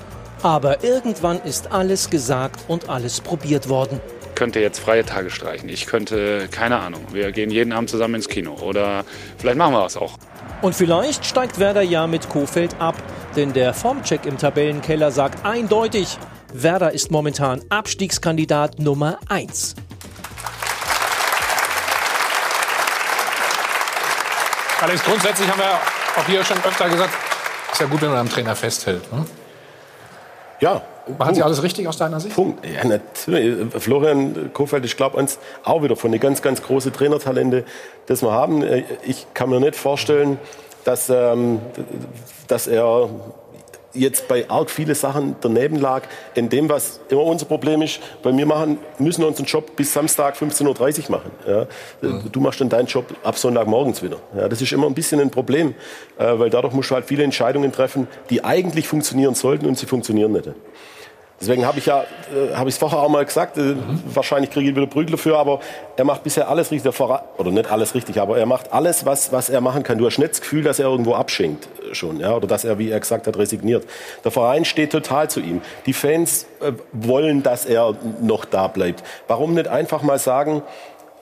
Aber 0.43 0.85
irgendwann 0.85 1.40
ist 1.43 1.73
alles 1.73 2.09
gesagt 2.09 2.65
und 2.69 2.89
alles 2.89 3.20
probiert 3.20 3.69
worden. 3.69 4.01
Ich 4.28 4.35
könnte 4.35 4.61
jetzt 4.61 4.78
freie 4.78 5.05
Tage 5.05 5.31
streichen. 5.31 5.69
Ich 5.69 5.86
könnte, 5.86 6.48
keine 6.51 6.81
Ahnung, 6.81 7.02
wir 7.12 7.31
gehen 7.32 7.51
jeden 7.51 7.73
Abend 7.73 7.90
zusammen 7.90 8.16
ins 8.16 8.28
Kino. 8.28 8.55
Oder 8.55 9.05
vielleicht 9.39 9.59
machen 9.59 9.74
wir 9.74 9.85
es 9.85 9.97
auch. 9.97 10.16
Und 10.65 10.74
vielleicht 10.74 11.27
steigt 11.27 11.59
Werder 11.59 11.82
ja 11.82 12.07
mit 12.07 12.31
Kofeld 12.31 12.81
ab. 12.81 12.95
Denn 13.36 13.53
der 13.53 13.74
Formcheck 13.74 14.24
im 14.24 14.39
Tabellenkeller 14.39 15.11
sagt 15.11 15.45
eindeutig, 15.45 16.16
Werder 16.55 16.91
ist 16.91 17.11
momentan 17.11 17.61
Abstiegskandidat 17.69 18.78
Nummer 18.78 19.19
1. 19.28 19.74
Alex, 24.81 25.05
grundsätzlich 25.05 25.51
haben 25.51 25.59
wir 25.59 25.78
auch 26.16 26.27
hier 26.27 26.43
schon 26.43 26.57
öfter 26.65 26.89
gesagt, 26.89 27.12
ist 27.70 27.81
ja 27.82 27.86
gut, 27.86 28.01
wenn 28.01 28.09
man 28.09 28.20
am 28.20 28.31
Trainer 28.31 28.57
festhält. 28.57 29.12
Ne? 29.12 29.27
Ja. 30.61 30.81
Machen 31.18 31.35
Sie 31.35 31.43
alles 31.43 31.62
richtig 31.62 31.86
aus 31.89 31.97
deiner 31.97 32.20
Sicht? 32.20 32.35
Punkt. 32.35 32.64
Ja, 32.66 32.86
natürlich. 32.86 33.56
Florian 33.78 34.52
Kofeld, 34.52 34.85
ich 34.85 34.97
glaube 34.97 35.16
uns 35.16 35.39
auch 35.62 35.82
wieder 35.82 35.97
von 35.97 36.12
den 36.12 36.20
ganz, 36.20 36.43
ganz 36.43 36.62
großen 36.62 36.93
Trainertalente, 36.93 37.64
das 38.06 38.22
wir 38.22 38.32
haben. 38.32 38.64
Ich 39.05 39.26
kann 39.35 39.51
mir 39.51 39.60
nicht 39.60 39.76
vorstellen, 39.76 40.39
dass, 40.85 41.10
ähm, 41.10 41.60
dass 42.48 42.66
er 42.66 43.09
jetzt 43.94 44.28
bei 44.28 44.48
arg 44.51 44.70
viele 44.70 44.94
Sachen 44.94 45.36
daneben 45.40 45.76
lag, 45.81 46.02
in 46.35 46.48
dem, 46.48 46.68
was 46.68 47.01
immer 47.09 47.22
unser 47.22 47.47
Problem 47.47 47.82
ist, 47.82 48.01
weil 48.22 48.36
wir 48.36 48.47
machen, 48.47 48.78
müssen 48.98 49.24
unseren 49.24 49.47
Job 49.47 49.76
bis 49.76 49.93
Samstag 49.93 50.36
15.30 50.36 51.05
Uhr 51.05 51.10
machen. 51.10 51.31
Ja. 51.47 51.66
Mhm. 52.01 52.32
Du 52.32 52.40
machst 52.40 52.60
dann 52.60 52.68
deinen 52.68 52.86
Job 52.86 53.06
ab 53.22 53.39
Sonntagmorgens 53.39 54.02
wieder. 54.02 54.18
Ja, 54.36 54.48
das 54.48 54.60
ist 54.60 54.72
immer 54.72 54.86
ein 54.86 54.94
bisschen 54.94 55.20
ein 55.20 55.31
Problem, 55.31 55.74
äh, 56.18 56.39
weil 56.39 56.51
dadurch 56.51 56.74
musst 56.74 56.90
du 56.90 56.94
halt 56.94 57.06
viele 57.06 57.22
Entscheidungen 57.22 57.72
treffen, 57.72 58.09
die 58.31 58.44
eigentlich 58.44 58.89
funktionieren 58.89 59.35
sollten 59.35 59.66
und 59.66 59.78
sie 59.78 59.86
funktionieren 59.86 60.32
nicht. 60.32 60.51
Deswegen 61.40 61.66
habe 61.66 61.78
ich 61.78 61.86
ja, 61.86 62.02
äh, 62.02 62.55
habe 62.55 62.69
ich 62.69 62.77
es 62.77 62.78
vorher 62.78 63.01
auch 63.01 63.09
mal 63.09 63.24
gesagt, 63.24 63.59
äh, 63.59 63.61
mhm. 63.61 64.02
wahrscheinlich 64.06 64.51
kriege 64.51 64.70
ich 64.70 64.77
wieder 64.77 64.86
Prügel 64.86 65.12
dafür, 65.12 65.39
aber 65.39 65.61
er 65.97 66.05
macht 66.05 66.23
bisher 66.23 66.48
alles 66.48 66.70
richtig, 66.70 66.93
oder 67.01 67.51
nicht 67.51 67.70
alles 67.70 67.94
richtig, 67.94 68.20
aber 68.20 68.39
er 68.39 68.47
macht 68.47 68.73
alles, 68.73 69.05
was, 69.05 69.32
was 69.32 69.48
er 69.48 69.61
machen 69.61 69.82
kann. 69.82 69.98
Du 69.98 70.06
hast 70.06 70.19
nicht 70.19 70.31
das 70.31 70.40
Gefühl, 70.40 70.62
dass 70.62 70.78
er 70.78 70.86
irgendwo 70.86 71.15
abschenkt 71.15 71.69
äh, 71.90 71.94
schon, 71.94 72.20
ja, 72.20 72.35
oder 72.35 72.47
dass 72.47 72.65
er, 72.65 72.78
wie 72.78 72.90
er 72.90 73.01
gesagt 73.01 73.27
hat, 73.27 73.36
resigniert. 73.36 73.85
Der 74.23 74.31
Verein 74.31 74.65
steht 74.65 74.93
total 74.93 75.28
zu 75.28 75.40
ihm. 75.40 75.61
Die 75.86 75.93
Fans 75.93 76.47
äh, 76.61 76.73
wollen, 76.93 77.43
dass 77.43 77.66
er 77.66 77.94
noch 78.20 78.44
da 78.44 78.69
bleibt. 78.69 79.02
Warum 79.27 79.55
nicht 79.55 79.69
einfach 79.69 80.02
mal 80.02 80.19
sagen, 80.19 80.62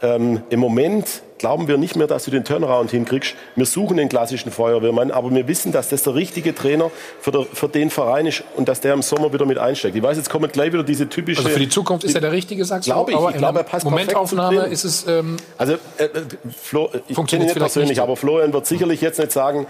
ähm, 0.03 0.43
im 0.51 0.61
Moment 0.61 1.23
glauben 1.39 1.67
wir 1.67 1.77
nicht 1.77 1.97
mehr, 1.97 2.07
dass 2.07 2.25
du 2.25 2.31
den 2.31 2.45
Turnaround 2.45 2.93
hinkriegst. 2.93 3.35
Wir 3.57 3.67
suchen 3.67 3.97
den 3.97 4.09
klassischen 4.09 4.53
Feuerwehrmann, 4.53 5.11
aber 5.11 5.31
wir 5.33 5.49
wissen, 5.49 5.73
dass 5.73 5.89
das 5.89 6.05
der 6.05 6.15
richtige 6.15 6.55
Trainer 6.55 6.91
für, 7.21 7.33
der, 7.33 7.47
für 7.53 7.69
den 7.69 7.91
Verein 7.91 8.27
ist 8.27 8.45
und 8.57 8.69
dass 8.69 8.81
der 8.81 8.95
im 8.95 9.03
Sommer 9.03 9.33
wieder 9.33 9.45
mit 9.45 9.59
einsteigt. 9.59 9.97
Ich 9.97 10.03
weiß, 10.03 10.17
jetzt 10.17 10.31
kommen 10.31 10.51
gleich 10.53 10.73
wieder 10.73 10.85
diese 10.85 11.09
typische... 11.09 11.41
Also 11.41 11.51
für 11.51 11.59
die 11.59 11.69
Zukunft 11.69 12.05
ist 12.05 12.15
er 12.15 12.21
der 12.21 12.31
richtige, 12.31 12.65
sagst 12.65 12.89
du? 12.89 12.93
Glaube 12.93 13.13
ich. 13.13 13.19
ich 13.19 13.37
glaube, 13.37 13.59
er 13.59 13.65
passt 13.65 13.85
Momentaufnahme 13.85 14.67
ist 14.67 14.85
es... 14.85 15.05
Ähm, 15.09 15.37
also, 15.59 15.73
äh, 15.73 16.09
Flo, 16.57 16.91
ich 17.09 17.17
kenne 17.17 17.43
ihn 17.43 17.47
nicht 17.47 17.57
persönlich, 17.57 17.91
nicht. 17.91 18.01
aber 18.01 18.17
Florian 18.17 18.53
wird 18.53 18.67
sicherlich 18.67 19.01
jetzt 19.01 19.19
nicht 19.19 19.33
sagen, 19.33 19.67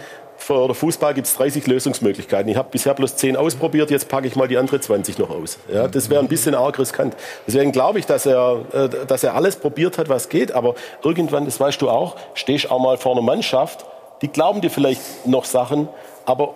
den 0.49 0.75
Fußball 0.75 1.15
gibt 1.15 1.27
es 1.27 1.35
30 1.35 1.67
Lösungsmöglichkeiten. 1.67 2.51
Ich 2.51 2.57
habe 2.57 2.69
bisher 2.71 2.95
bloß 2.95 3.17
10 3.17 3.37
ausprobiert, 3.37 3.91
jetzt 3.91 4.09
packe 4.09 4.27
ich 4.27 4.37
mal 4.37 4.49
die 4.49 4.57
andere 4.57 4.81
20 4.81 5.19
noch 5.19 5.31
aus. 5.31 5.59
Ja, 5.73 5.89
das 5.89 6.11
wäre 6.11 6.21
ein 6.21 6.29
bisschen 6.29 6.55
arg 6.55 6.79
riskant. 6.79 7.17
Deswegen 7.47 7.73
glaube 7.73 7.99
ich, 7.99 8.07
dass 8.07 8.27
er, 8.27 8.65
äh, 8.73 8.89
dass 9.07 9.25
er 9.25 9.35
alles 9.35 9.57
probiert 9.57 9.99
hat, 9.99 10.09
was 10.09 10.29
geht. 10.29 10.53
Aber 10.53 10.75
irgendwann, 11.03 11.45
das 11.45 11.61
weißt 11.61 11.81
du 11.81 11.91
auch, 11.91 12.17
stehst 12.35 12.71
auch 12.71 12.79
mal 12.79 12.97
vor 12.97 13.13
einer 13.13 13.23
Mannschaft, 13.23 13.85
die 14.23 14.29
glauben 14.29 14.61
dir 14.61 14.71
vielleicht 14.71 15.27
noch 15.27 15.45
Sachen, 15.45 15.89
aber 16.25 16.55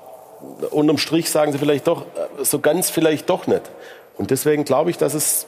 unterm 0.70 0.98
Strich 0.98 1.30
sagen 1.30 1.52
sie 1.52 1.58
vielleicht 1.58 1.86
doch, 1.86 2.02
äh, 2.02 2.44
so 2.44 2.58
ganz 2.58 2.90
vielleicht 2.90 3.28
doch 3.28 3.46
nicht. 3.46 3.62
Und 4.16 4.30
deswegen 4.30 4.64
glaube 4.64 4.90
ich, 4.90 4.98
dass 4.98 5.14
es 5.14 5.46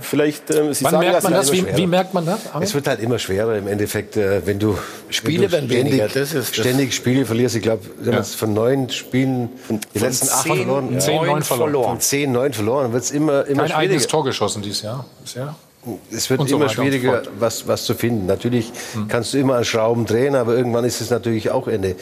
vielleicht. 0.00 0.50
Äh, 0.50 0.74
Sie 0.74 0.84
Wann 0.84 0.92
sagen, 0.92 1.06
merkt 1.08 1.22
man 1.22 1.32
das? 1.32 1.52
Wie, 1.52 1.76
wie, 1.76 1.86
merkt 1.86 2.14
man 2.14 2.26
das? 2.26 2.40
Es 2.60 2.74
wird 2.74 2.86
halt 2.86 3.00
immer 3.00 3.18
schwerer 3.18 3.56
im 3.56 3.66
Endeffekt, 3.66 4.16
äh, 4.16 4.46
wenn 4.46 4.58
du 4.58 4.78
Spiele 5.10 5.50
wenn 5.52 5.68
du 5.68 5.74
ständig, 5.74 5.92
weniger. 5.92 6.08
Das 6.08 6.34
ist 6.34 6.54
ständig 6.54 6.94
Spiele 6.94 7.26
verlierst. 7.26 7.56
Ich 7.56 7.62
glaube, 7.62 7.82
ja. 8.04 8.22
von 8.22 8.54
neun 8.54 8.90
Spielen 8.90 9.50
die 9.94 9.98
von 9.98 10.08
letzten 10.08 10.28
acht 10.28 10.46
verloren. 10.46 11.00
Zehn, 11.00 11.24
neun 11.24 11.42
verloren. 11.42 11.84
Von 11.84 12.00
zehn, 12.00 12.32
neun 12.32 12.52
verloren. 12.52 12.92
Wird 12.92 13.04
es 13.04 13.10
immer, 13.10 13.46
immer 13.46 13.62
Kein 13.62 13.72
eigenes 13.72 14.06
Tor 14.06 14.24
geschossen 14.24 14.62
dieses 14.62 14.82
Jahr 14.82 15.04
bisher. 15.22 15.54
Es 16.12 16.30
wird 16.30 16.48
so 16.48 16.56
immer 16.56 16.68
schwieriger, 16.68 17.22
was, 17.40 17.66
was 17.66 17.84
zu 17.84 17.94
finden. 17.94 18.26
Natürlich 18.26 18.70
hm. 18.92 19.08
kannst 19.08 19.34
du 19.34 19.38
immer 19.38 19.56
an 19.56 19.64
Schrauben 19.64 20.06
drehen, 20.06 20.36
aber 20.36 20.56
irgendwann 20.56 20.84
ist 20.84 21.00
es 21.00 21.10
natürlich 21.10 21.50
auch 21.50 21.66
Ende. 21.66 21.96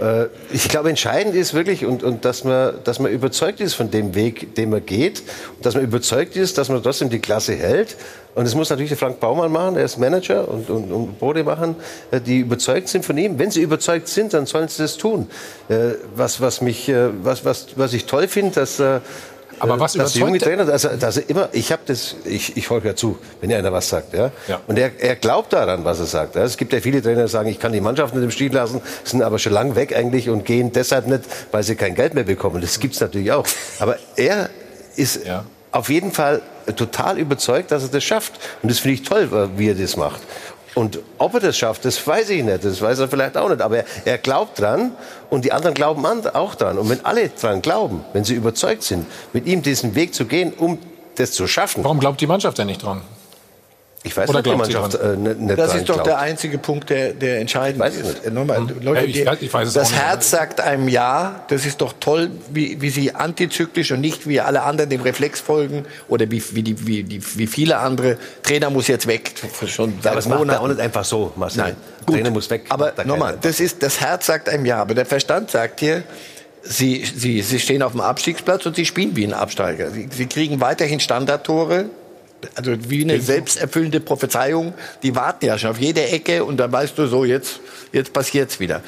Äh, 0.00 0.26
ich 0.52 0.68
glaube, 0.68 0.88
entscheidend 0.88 1.34
ist 1.34 1.52
wirklich, 1.52 1.84
und, 1.84 2.04
und 2.04 2.24
dass, 2.24 2.44
man, 2.44 2.74
dass 2.84 3.00
man 3.00 3.10
überzeugt 3.10 3.60
ist 3.60 3.74
von 3.74 3.90
dem 3.90 4.14
Weg, 4.14 4.54
den 4.54 4.70
man 4.70 4.86
geht, 4.86 5.22
und 5.56 5.66
dass 5.66 5.74
man 5.74 5.82
überzeugt 5.82 6.36
ist, 6.36 6.58
dass 6.58 6.68
man 6.68 6.80
trotzdem 6.80 7.10
die 7.10 7.18
Klasse 7.18 7.54
hält. 7.54 7.96
Und 8.36 8.44
das 8.44 8.54
muss 8.54 8.70
natürlich 8.70 8.90
der 8.90 8.98
Frank 8.98 9.18
Baumann 9.18 9.50
machen, 9.50 9.76
er 9.76 9.84
ist 9.84 9.98
Manager 9.98 10.48
und, 10.48 10.68
und, 10.70 10.92
und 10.92 11.18
Bode 11.18 11.42
machen, 11.42 11.74
äh, 12.12 12.20
die 12.20 12.38
überzeugt 12.38 12.88
sind 12.88 13.04
von 13.04 13.18
ihm. 13.18 13.38
Wenn 13.38 13.50
sie 13.50 13.62
überzeugt 13.62 14.06
sind, 14.06 14.32
dann 14.32 14.46
sollen 14.46 14.68
sie 14.68 14.82
das 14.82 14.96
tun. 14.96 15.28
Äh, 15.68 15.94
was, 16.14 16.40
was, 16.40 16.60
mich, 16.60 16.92
was, 17.22 17.44
was, 17.44 17.66
was 17.74 17.92
ich 17.94 18.06
toll 18.06 18.28
finde, 18.28 18.54
dass 18.54 18.80
aber 19.58 19.78
was 19.78 19.92
das 19.94 20.14
junge 20.14 20.38
Trainer, 20.38 20.68
also, 20.68 20.88
dass 20.88 21.16
er 21.16 21.28
immer, 21.28 21.48
ich 21.52 21.72
habe 21.72 21.82
das, 21.86 22.16
ich, 22.24 22.56
ich 22.56 22.66
folge 22.66 22.88
ja 22.88 22.96
zu, 22.96 23.18
wenn 23.40 23.52
einer 23.52 23.72
was 23.72 23.88
sagt, 23.88 24.14
ja. 24.14 24.30
ja. 24.48 24.60
Und 24.66 24.78
er, 24.78 24.92
er 24.98 25.16
glaubt 25.16 25.52
daran, 25.52 25.84
was 25.84 26.00
er 26.00 26.06
sagt. 26.06 26.36
Ja? 26.36 26.42
Es 26.42 26.56
gibt 26.56 26.72
ja 26.72 26.80
viele 26.80 27.02
Trainer, 27.02 27.22
die 27.22 27.28
sagen, 27.28 27.48
ich 27.48 27.58
kann 27.58 27.72
die 27.72 27.80
Mannschaft 27.80 28.14
nicht 28.14 28.24
im 28.24 28.30
Stich 28.30 28.52
lassen, 28.52 28.80
sind 29.04 29.22
aber 29.22 29.38
schon 29.38 29.52
lang 29.52 29.76
weg 29.76 29.96
eigentlich 29.96 30.28
und 30.28 30.44
gehen 30.44 30.72
deshalb 30.72 31.06
nicht, 31.06 31.22
weil 31.50 31.62
sie 31.62 31.76
kein 31.76 31.94
Geld 31.94 32.14
mehr 32.14 32.24
bekommen. 32.24 32.60
Das 32.60 32.78
gibt's 32.80 33.00
natürlich 33.00 33.32
auch. 33.32 33.46
Aber 33.78 33.96
er 34.16 34.50
ist 34.96 35.26
ja. 35.26 35.44
auf 35.72 35.88
jeden 35.88 36.12
Fall 36.12 36.42
total 36.76 37.18
überzeugt, 37.18 37.70
dass 37.70 37.82
er 37.82 37.88
das 37.90 38.04
schafft. 38.04 38.32
Und 38.62 38.70
das 38.70 38.78
finde 38.78 38.94
ich 38.94 39.02
toll, 39.02 39.50
wie 39.56 39.68
er 39.68 39.74
das 39.74 39.96
macht. 39.96 40.22
Und 40.74 40.98
ob 41.18 41.34
er 41.34 41.40
das 41.40 41.56
schafft, 41.56 41.84
das 41.84 42.04
weiß 42.04 42.30
ich 42.30 42.42
nicht. 42.42 42.64
Das 42.64 42.80
weiß 42.80 42.98
er 42.98 43.08
vielleicht 43.08 43.36
auch 43.36 43.48
nicht. 43.48 43.60
Aber 43.60 43.84
er, 44.04 44.18
glaubt 44.18 44.58
dran 44.58 44.92
und 45.30 45.44
die 45.44 45.52
anderen 45.52 45.74
glauben 45.74 46.04
auch 46.34 46.54
dran. 46.56 46.78
Und 46.78 46.88
wenn 46.88 47.04
alle 47.04 47.28
dran 47.28 47.62
glauben, 47.62 48.04
wenn 48.12 48.24
sie 48.24 48.34
überzeugt 48.34 48.82
sind, 48.82 49.06
mit 49.32 49.46
ihm 49.46 49.62
diesen 49.62 49.94
Weg 49.94 50.14
zu 50.14 50.24
gehen, 50.24 50.52
um 50.52 50.78
das 51.14 51.32
zu 51.32 51.46
schaffen. 51.46 51.84
Warum 51.84 52.00
glaubt 52.00 52.20
die 52.20 52.26
Mannschaft 52.26 52.58
denn 52.58 52.66
nicht 52.66 52.82
dran? 52.82 53.02
Ich 54.06 54.14
weiß 54.14 54.28
Oder 54.28 54.40
nicht, 54.40 54.52
die 54.52 54.56
Mannschaft 54.56 54.94
äh, 54.96 55.16
nicht, 55.16 55.40
nicht 55.40 55.58
Das 55.58 55.74
ist 55.74 55.88
doch 55.88 55.94
glaubt. 55.94 56.08
der 56.08 56.18
einzige 56.18 56.58
Punkt, 56.58 56.90
der, 56.90 57.14
der 57.14 57.40
entscheidend 57.40 57.80
weiß 57.80 57.96
ist. 57.96 58.24
Nicht. 58.24 58.34
Nochmal, 58.34 58.58
hm. 58.58 58.82
Leute, 58.82 59.06
ich, 59.06 59.26
ich 59.40 59.52
weiß 59.52 59.68
es 59.68 59.74
das 59.74 59.94
Herz 59.94 60.28
sagt 60.28 60.60
einem 60.60 60.88
Ja. 60.88 61.46
Das 61.48 61.64
ist 61.64 61.80
doch 61.80 61.94
toll, 61.98 62.30
wie, 62.50 62.82
wie 62.82 62.90
sie 62.90 63.14
antizyklisch 63.14 63.92
und 63.92 64.02
nicht 64.02 64.28
wie 64.28 64.40
alle 64.40 64.62
anderen 64.62 64.90
dem 64.90 65.00
Reflex 65.00 65.40
folgen 65.40 65.86
oder 66.08 66.30
wie, 66.30 66.42
wie, 66.54 66.62
die, 66.62 66.86
wie, 66.86 67.02
die, 67.02 67.22
wie 67.38 67.46
viele 67.46 67.78
andere. 67.78 68.18
Trainer 68.42 68.68
muss 68.68 68.88
jetzt 68.88 69.06
weg. 69.06 69.32
Schon 69.66 69.94
ja, 70.02 70.14
das 70.14 70.28
macht 70.28 70.48
er 70.48 70.60
auch 70.60 70.68
nicht 70.68 70.80
einfach 70.80 71.04
so, 71.04 71.32
Marcel. 71.36 71.62
Nein, 71.62 71.76
Gut. 72.04 72.16
Trainer 72.16 72.30
muss 72.30 72.50
weg. 72.50 72.66
Aber 72.68 72.92
nochmal, 73.06 73.38
das 73.40 73.58
ist 73.58 73.82
das 73.82 74.02
Herz 74.02 74.26
sagt 74.26 74.50
einem 74.50 74.66
Ja, 74.66 74.82
aber 74.82 74.94
der 74.94 75.06
Verstand 75.06 75.50
sagt 75.50 75.80
hier. 75.80 76.02
Sie, 76.66 77.04
sie, 77.04 77.42
sie 77.42 77.60
stehen 77.60 77.82
auf 77.82 77.92
dem 77.92 78.00
Abstiegsplatz 78.00 78.64
und 78.64 78.74
sie 78.74 78.86
spielen 78.86 79.14
wie 79.16 79.24
ein 79.24 79.34
Absteiger. 79.34 79.90
Sie, 79.90 80.08
sie 80.10 80.24
kriegen 80.24 80.62
weiterhin 80.62 80.98
Standardtore, 80.98 81.90
also 82.54 82.72
wie 82.88 83.02
eine 83.02 83.20
selbsterfüllende 83.20 84.00
Prophezeiung, 84.00 84.74
die 85.02 85.14
warten 85.14 85.46
ja 85.46 85.58
schon 85.58 85.70
auf 85.70 85.78
jede 85.78 86.06
Ecke 86.08 86.44
und 86.44 86.58
dann 86.58 86.72
weißt 86.72 86.96
du 86.98 87.06
so, 87.06 87.24
jetzt, 87.24 87.60
jetzt 87.92 88.12
passiert's 88.12 88.60
wieder. 88.60 88.82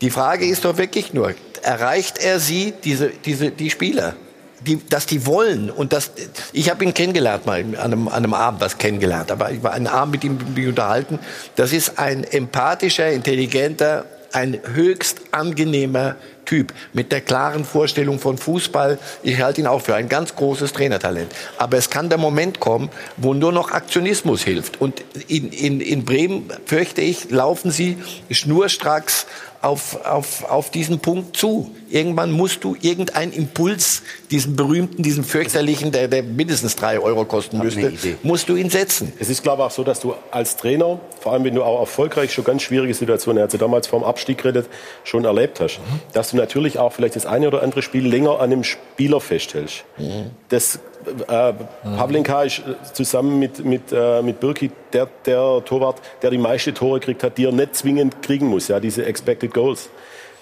Die 0.00 0.10
Frage 0.10 0.46
ist 0.46 0.64
doch 0.64 0.76
wirklich 0.78 1.12
nur, 1.12 1.34
erreicht 1.62 2.18
er 2.18 2.40
sie, 2.40 2.72
diese, 2.84 3.10
diese, 3.24 3.50
die 3.50 3.70
Spieler? 3.70 4.14
Die, 4.60 4.78
dass 4.88 5.06
die 5.06 5.26
wollen 5.26 5.70
und 5.70 5.92
das, 5.92 6.12
ich 6.52 6.70
habe 6.70 6.84
ihn 6.84 6.94
kennengelernt 6.94 7.46
mal 7.46 7.60
an 7.60 7.76
einem, 7.76 8.06
an 8.06 8.14
einem 8.14 8.34
Abend 8.34 8.60
was 8.60 8.78
kennengelernt, 8.78 9.32
aber 9.32 9.50
ich 9.50 9.60
war 9.64 9.72
einen 9.72 9.88
Abend 9.88 10.12
mit 10.12 10.22
ihm 10.22 10.38
unterhalten. 10.68 11.18
Das 11.56 11.72
ist 11.72 11.98
ein 11.98 12.22
empathischer, 12.22 13.10
intelligenter, 13.10 14.04
ein 14.32 14.60
höchst 14.72 15.20
angenehmer 15.30 16.16
Typ 16.44 16.72
mit 16.92 17.12
der 17.12 17.20
klaren 17.20 17.64
Vorstellung 17.64 18.18
von 18.18 18.36
Fußball. 18.36 18.98
Ich 19.22 19.40
halte 19.40 19.60
ihn 19.60 19.66
auch 19.66 19.80
für 19.80 19.94
ein 19.94 20.08
ganz 20.08 20.34
großes 20.34 20.72
Trainertalent. 20.72 21.32
Aber 21.56 21.76
es 21.76 21.88
kann 21.88 22.08
der 22.08 22.18
Moment 22.18 22.60
kommen, 22.60 22.90
wo 23.16 23.32
nur 23.32 23.52
noch 23.52 23.70
Aktionismus 23.70 24.42
hilft. 24.42 24.80
Und 24.80 25.02
in, 25.28 25.50
in, 25.50 25.80
in 25.80 26.04
Bremen, 26.04 26.50
fürchte 26.66 27.00
ich, 27.00 27.30
laufen 27.30 27.70
sie 27.70 27.96
schnurstracks 28.30 29.26
auf, 29.62 30.04
auf, 30.04 30.44
auf 30.50 30.70
diesen 30.70 30.98
Punkt 30.98 31.36
zu. 31.36 31.70
Irgendwann 31.88 32.32
musst 32.32 32.64
du 32.64 32.76
irgendeinen 32.80 33.32
Impuls, 33.32 34.02
diesen 34.30 34.56
berühmten, 34.56 35.02
diesen 35.02 35.24
fürchterlichen, 35.24 35.92
der, 35.92 36.08
der 36.08 36.22
mindestens 36.24 36.74
drei 36.74 36.98
Euro 36.98 37.24
kosten 37.24 37.58
müsste, 37.58 37.92
musst 38.22 38.48
du 38.48 38.56
ihn 38.56 38.70
setzen. 38.70 39.12
Es 39.20 39.28
ist, 39.28 39.42
glaube 39.42 39.62
ich, 39.62 39.66
auch 39.66 39.70
so, 39.70 39.84
dass 39.84 40.00
du 40.00 40.14
als 40.32 40.56
Trainer, 40.56 41.00
vor 41.20 41.32
allem 41.32 41.44
wenn 41.44 41.54
du 41.54 41.62
auch 41.62 41.80
erfolgreich 41.80 42.32
schon 42.32 42.44
ganz 42.44 42.62
schwierige 42.62 42.92
Situationen, 42.92 43.38
er 43.38 43.44
hat 43.44 43.52
sie 43.52 43.58
damals 43.58 43.86
vor 43.86 44.00
dem 44.00 44.04
Abstieg 44.04 44.38
geredet, 44.38 44.68
schon 45.04 45.24
erlebt 45.24 45.60
hast, 45.60 45.78
mhm. 45.78 46.00
dass 46.12 46.30
du 46.30 46.36
natürlich 46.36 46.78
auch 46.78 46.92
vielleicht 46.92 47.14
das 47.14 47.26
eine 47.26 47.46
oder 47.46 47.62
andere 47.62 47.82
Spiel 47.82 48.06
länger 48.06 48.40
an 48.40 48.52
einem 48.52 48.64
Spieler 48.64 49.20
festhältst. 49.20 49.84
Mhm. 49.96 50.30
Das 50.48 50.80
äh, 51.28 51.52
Pavlenka 51.96 52.42
ist 52.42 52.60
äh, 52.60 52.92
zusammen 52.92 53.38
mit, 53.38 53.64
mit, 53.64 53.92
äh, 53.92 54.22
mit 54.22 54.40
Birki 54.40 54.70
der, 54.92 55.08
der 55.26 55.62
Torwart, 55.64 56.00
der 56.22 56.30
die 56.30 56.38
meisten 56.38 56.74
Tore 56.74 57.00
gekriegt 57.00 57.22
hat, 57.22 57.38
die 57.38 57.46
er 57.46 57.52
nicht 57.52 57.76
zwingend 57.76 58.22
kriegen 58.22 58.46
muss, 58.46 58.68
ja, 58.68 58.80
diese 58.80 59.04
Expected 59.04 59.52
Goals. 59.52 59.90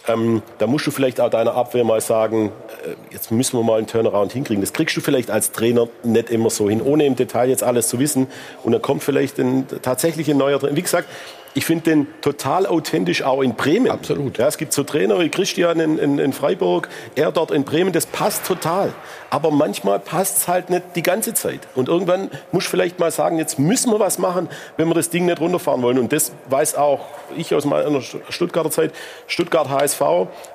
Ähm, 0.09 0.43
da 0.59 0.67
musst 0.67 0.87
du 0.87 0.91
vielleicht 0.91 1.21
auch 1.21 1.31
deiner 1.31 1.55
Abwehr 1.55 1.85
mal 1.85 2.01
sagen, 2.01 2.53
äh, 2.85 2.95
jetzt 3.13 3.31
müssen 3.31 3.59
wir 3.59 3.63
mal 3.63 3.79
einen 3.79 3.87
Turnaround 3.87 4.33
hinkriegen. 4.33 4.63
Das 4.63 4.73
kriegst 4.73 4.97
du 4.97 5.01
vielleicht 5.01 5.31
als 5.31 5.53
Trainer 5.53 5.89
nicht 6.03 6.31
immer 6.31 6.51
so 6.51 6.69
hin, 6.69 6.81
ohne 6.81 7.05
im 7.05 7.17
Detail 7.17 7.51
jetzt 7.51 7.63
alles 7.63 7.89
zu 7.89 7.99
wissen. 7.99 8.27
Und 8.65 8.73
dann 8.73 8.81
kommt 8.83 9.03
vielleicht 9.03 9.39
ein, 9.39 9.67
tatsächlich 9.83 10.31
ein 10.31 10.39
neuer 10.39 10.59
Trainer. 10.59 10.77
Wie 10.77 10.83
gesagt, 10.83 11.09
ich 11.55 11.65
finde 11.65 11.85
den 11.85 12.07
total 12.21 12.67
authentisch 12.67 13.23
auch 13.23 13.43
in 13.43 13.55
Bremen. 13.55 13.91
Absolut. 13.91 14.39
Ja, 14.39 14.47
es 14.47 14.57
gibt 14.57 14.73
so 14.73 14.85
Trainer 14.85 15.19
wie 15.19 15.29
Christian 15.29 15.81
in, 15.81 15.99
in, 15.99 16.19
in 16.19 16.33
Freiburg, 16.33 16.89
er 17.17 17.33
dort 17.33 17.51
in 17.51 17.65
Bremen, 17.65 17.93
das 17.93 18.07
passt 18.07 18.47
total. 18.47 18.93
Aber 19.31 19.51
manchmal 19.51 19.99
passt 19.99 20.39
es 20.39 20.49
halt 20.49 20.71
nicht 20.71 20.83
die 20.95 21.03
ganze 21.03 21.35
Zeit. 21.35 21.61
Und 21.75 21.89
irgendwann 21.89 22.31
muss 22.53 22.65
ich 22.65 22.71
vielleicht 22.71 22.99
mal 23.01 23.11
sagen, 23.11 23.39
jetzt 23.39 23.59
müssen 23.59 23.93
wir 23.93 23.99
was 23.99 24.19
machen, 24.19 24.49
wenn 24.77 24.89
wir 24.89 24.95
das 24.95 25.11
Ding 25.11 25.27
nicht 25.27 25.41
runterfahren 25.41 25.83
wollen. 25.83 25.99
Und 25.99 26.13
das 26.13 26.33
weiß 26.49 26.77
auch 26.77 27.01
ich 27.37 27.55
aus 27.55 27.65
meiner 27.65 28.01
Stuttgarter 28.01 28.71
Zeit, 28.71 28.93
Stuttgart 29.27 29.69
HSV, 29.69 30.03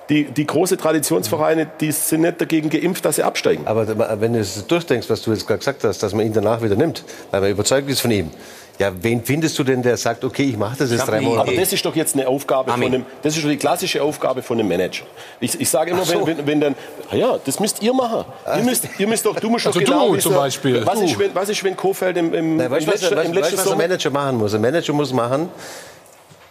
die, 0.10 0.26
die 0.26 0.46
große 0.46 0.78
Traditionsvereine, 0.78 1.68
die 1.80 1.92
sind 1.92 2.22
nicht 2.22 2.40
dagegen 2.40 2.70
geimpft, 2.70 3.06
dass 3.06 3.18
sie 3.18 3.24
absteigen. 3.24 3.68
Aber 3.68 4.22
wenn 4.22 4.34
du 4.34 4.40
es 4.40 4.66
durchdenkst, 4.68 5.10
was 5.10 5.22
du 5.22 5.32
jetzt 5.32 5.48
gerade 5.48 5.60
gesagt 5.60 5.84
hast, 5.84 6.04
dass 6.04 6.14
man 6.14 6.26
ihn 6.26 6.34
danach 6.34 6.62
wieder 6.62 6.76
nimmt, 6.76 7.04
weil 7.32 7.42
man 7.42 7.52
überzeugt 7.52 7.90
ist 7.90 8.02
von 8.02 8.12
ihm, 8.12 8.32
ja, 8.78 8.92
wen 9.02 9.24
findest 9.24 9.58
du 9.58 9.64
denn, 9.64 9.82
der 9.82 9.96
sagt, 9.96 10.24
okay, 10.24 10.44
ich 10.44 10.58
mache 10.58 10.78
das 10.78 10.92
jetzt 10.92 11.08
drei 11.08 11.22
Monate? 11.22 11.50
Aber 11.50 11.58
das 11.58 11.72
ist 11.72 11.86
doch 11.86 11.96
jetzt 11.96 12.16
eine 12.16 12.28
Aufgabe 12.28 12.72
Amen. 12.72 12.84
von 12.84 12.94
einem, 12.96 13.06
das 13.22 13.36
ist 13.36 13.44
doch 13.44 13.50
die 13.50 13.58
klassische 13.58 14.04
Aufgabe 14.04 14.42
von 14.42 14.60
einem 14.60 14.68
Manager. 14.68 15.06
Ich, 15.40 15.60
ich 15.60 15.70
sage 15.70 15.92
immer, 15.92 16.04
so. 16.04 16.28
wenn, 16.28 16.38
wenn, 16.38 16.48
wenn, 16.48 16.62
dann, 16.62 16.76
ja, 17.12 17.40
das 17.44 17.60
müsst 17.60 17.82
ihr 17.82 17.94
machen. 17.94 18.26
Ihr 18.58 18.64
müsst, 18.64 18.88
ihr 18.98 19.08
müsst 19.08 19.26
doch, 19.26 19.40
du 19.40 19.50
musst 19.50 19.68
also 19.68 19.80
doch 19.80 19.86
genau 19.86 20.14
du, 20.14 20.20
zum 20.20 20.36
Beispiel. 20.36 20.86
Was, 20.86 21.02
Ist, 21.02 21.18
wenn, 21.18 21.34
was 21.34 21.50
ist, 21.50 21.64
wenn 21.64 21.76
Kofeld 21.76 22.18
im, 22.18 22.34
im, 22.34 22.58
Na, 22.58 22.70
weißt, 22.70 22.86
im 22.86 22.92
letzten, 22.92 23.16
was, 23.16 23.26
im 23.26 23.34
letzten 23.34 23.58
was 23.58 23.72
ein 23.72 23.78
Manager 23.78 24.10
machen 24.10 24.38
muss? 24.38 24.54
Ein 24.54 24.62
Manager 24.62 24.94
muss 24.94 25.14
machen, 25.14 25.50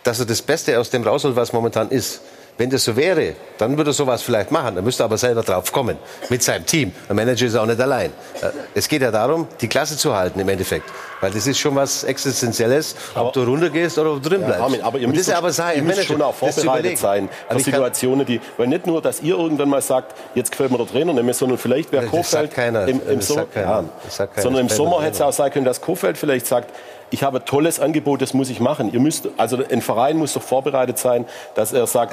dass 0.03 0.21
er 0.21 0.27
das 0.27 0.41
Beste 0.41 0.79
aus 0.79 0.91
dem 0.91 1.03
rausholt, 1.03 1.37
was 1.37 1.53
momentan 1.53 1.91
ist. 1.91 2.21
Wenn 2.57 2.71
das 2.71 2.85
so 2.85 2.95
wäre, 2.95 3.35
dann 3.59 3.77
würde 3.77 3.91
er 3.91 3.95
sowas 3.95 4.23
vielleicht 4.23 4.53
machen. 4.53 4.77
Dann 4.77 4.85
müsste 4.85 5.03
er 5.03 5.07
aber 5.07 5.19
selber 5.19 5.43
drauf 5.43 5.73
kommen. 5.73 5.99
Mit 6.31 6.43
seinem 6.43 6.65
Team. 6.65 6.93
Der 7.09 7.17
Manager 7.17 7.47
ist 7.47 7.57
auch 7.57 7.67
nicht 7.67 7.81
allein. 7.81 8.13
Äh, 8.41 8.51
es 8.75 8.89
geht 8.89 9.03
ja 9.03 9.11
darum, 9.11 9.49
die 9.61 9.67
Klasse 9.67 9.97
zu 9.97 10.15
halten 10.15 10.39
im 10.39 10.49
Endeffekt. 10.49 10.89
Weil 11.21 11.33
das 11.33 11.47
ist 11.47 11.59
schon 11.59 11.75
was 11.75 12.05
Existenzielles, 12.05 12.95
ob 13.15 13.33
du 13.33 13.43
runtergehst 13.43 13.99
oder 13.99 14.13
ob 14.13 14.23
du 14.23 14.29
drin 14.29 14.41
bleibst. 14.41 14.59
Ja, 14.59 14.65
Armin, 14.65 14.83
aber 14.83 14.99
ihr 14.99 15.09
müsst, 15.09 15.33
aber 15.33 15.53
sein, 15.53 15.77
ihr 15.79 15.83
müsst 15.83 16.05
schon 16.05 16.23
auch 16.23 16.35
vorbereitet 16.35 16.99
sein 16.99 17.29
für 17.49 17.61
Situationen, 17.61 18.27
die, 18.27 18.41
weil 18.57 18.69
nicht 18.69 18.87
nur, 18.87 19.01
dass 19.03 19.21
ihr 19.21 19.37
irgendwann 19.37 19.71
mal 19.71 19.81
sagt, 19.81 20.15
jetzt 20.35 20.51
gefällt 20.51 20.71
mir 20.71 20.79
der 20.79 20.87
Trainer 20.87 21.13
nicht 21.13 21.25
mehr, 21.25 21.35
sondern 21.35 21.59
vielleicht 21.59 21.91
wäre 21.93 22.07
Kofeld 22.07 22.57
im, 22.59 23.01
im 23.09 23.21
Sommer, 23.21 23.47
ja, 23.55 23.85
sondern 24.37 24.63
im 24.63 24.69
Sommer 24.69 25.03
hätte 25.03 25.15
es 25.15 25.21
auch 25.23 25.33
sein 25.33 25.51
können, 25.51 25.65
dass 25.65 25.81
Kofeld 25.81 26.19
vielleicht 26.19 26.47
sagt, 26.47 26.71
ich 27.15 27.23
habe 27.23 27.39
ein 27.39 27.45
tolles 27.45 27.79
Angebot, 27.79 28.21
das 28.21 28.35
muss 28.35 28.51
ich 28.51 28.59
machen. 28.59 28.93
Ihr 28.93 28.99
müsst, 28.99 29.29
also 29.37 29.59
ein 29.71 29.81
Verein 29.81 30.17
muss 30.17 30.33
doch 30.35 30.43
vorbereitet 30.43 30.99
sein, 30.99 31.27
dass 31.55 31.73
er 31.73 31.87
sagt, 31.87 32.13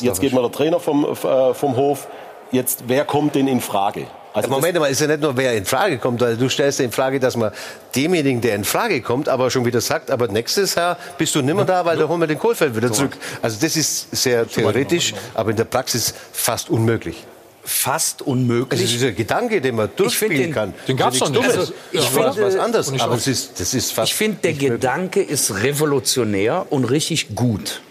jetzt 0.00 0.20
geht 0.20 0.32
mal 0.32 0.40
der 0.40 0.50
Trainer 0.50 0.80
vom, 0.80 1.04
äh, 1.04 1.54
vom 1.54 1.76
Hof, 1.76 2.08
jetzt 2.50 2.84
wer 2.86 3.04
kommt 3.04 3.34
denn 3.34 3.46
in 3.46 3.60
Frage? 3.60 4.06
Also 4.32 4.48
Moment 4.48 4.78
mal, 4.78 4.86
ist 4.86 5.00
ja 5.00 5.06
nicht 5.06 5.20
nur, 5.20 5.36
wer 5.36 5.54
in 5.54 5.66
Frage 5.66 5.98
kommt, 5.98 6.20
weil 6.22 6.36
du 6.36 6.48
stellst 6.48 6.78
ja 6.78 6.86
in 6.86 6.92
Frage, 6.92 7.20
dass 7.20 7.36
man 7.36 7.50
demjenigen, 7.94 8.40
der 8.40 8.54
in 8.54 8.64
Frage 8.64 9.02
kommt, 9.02 9.28
aber 9.28 9.50
schon 9.50 9.66
wieder 9.66 9.82
sagt, 9.82 10.10
aber 10.10 10.28
nächstes 10.28 10.74
Jahr 10.76 10.96
bist 11.18 11.34
du 11.34 11.42
nimmer 11.42 11.64
da, 11.64 11.84
weil 11.84 11.98
da 11.98 12.08
holen 12.08 12.20
wir 12.20 12.26
den 12.26 12.38
Kohlfeld 12.38 12.74
wieder 12.74 12.90
zurück. 12.90 13.16
Also 13.42 13.58
das 13.60 13.76
ist 13.76 14.16
sehr 14.16 14.48
theoretisch, 14.48 15.12
aber 15.34 15.50
in 15.50 15.56
der 15.56 15.64
Praxis 15.64 16.14
fast 16.32 16.70
unmöglich 16.70 17.26
fast 17.64 18.22
unmöglich. 18.22 18.80
Also 18.80 18.92
dieser 18.92 19.12
Gedanke, 19.12 19.60
den 19.60 19.76
man 19.76 19.90
durchspielen 19.94 20.36
den, 20.36 20.52
kann. 20.52 20.74
Den 20.86 20.96
gab 20.96 21.12
es 21.12 21.18
schon 21.18 21.32
nicht. 21.32 21.44
Also, 21.44 21.72
ich 21.92 22.00
ja, 22.00 22.06
finde 22.06 22.42
was 22.42 22.56
anderes, 22.56 23.00
aber 23.00 23.14
es 23.14 23.26
ist, 23.26 23.60
das 23.60 23.74
ist 23.74 23.92
fast. 23.92 24.10
Ich 24.10 24.16
finde, 24.16 24.38
der 24.42 24.54
Gedanke 24.54 25.20
möglich. 25.20 25.34
ist 25.34 25.62
revolutionär 25.62 26.66
und 26.70 26.84
richtig 26.84 27.34
gut. 27.34 27.82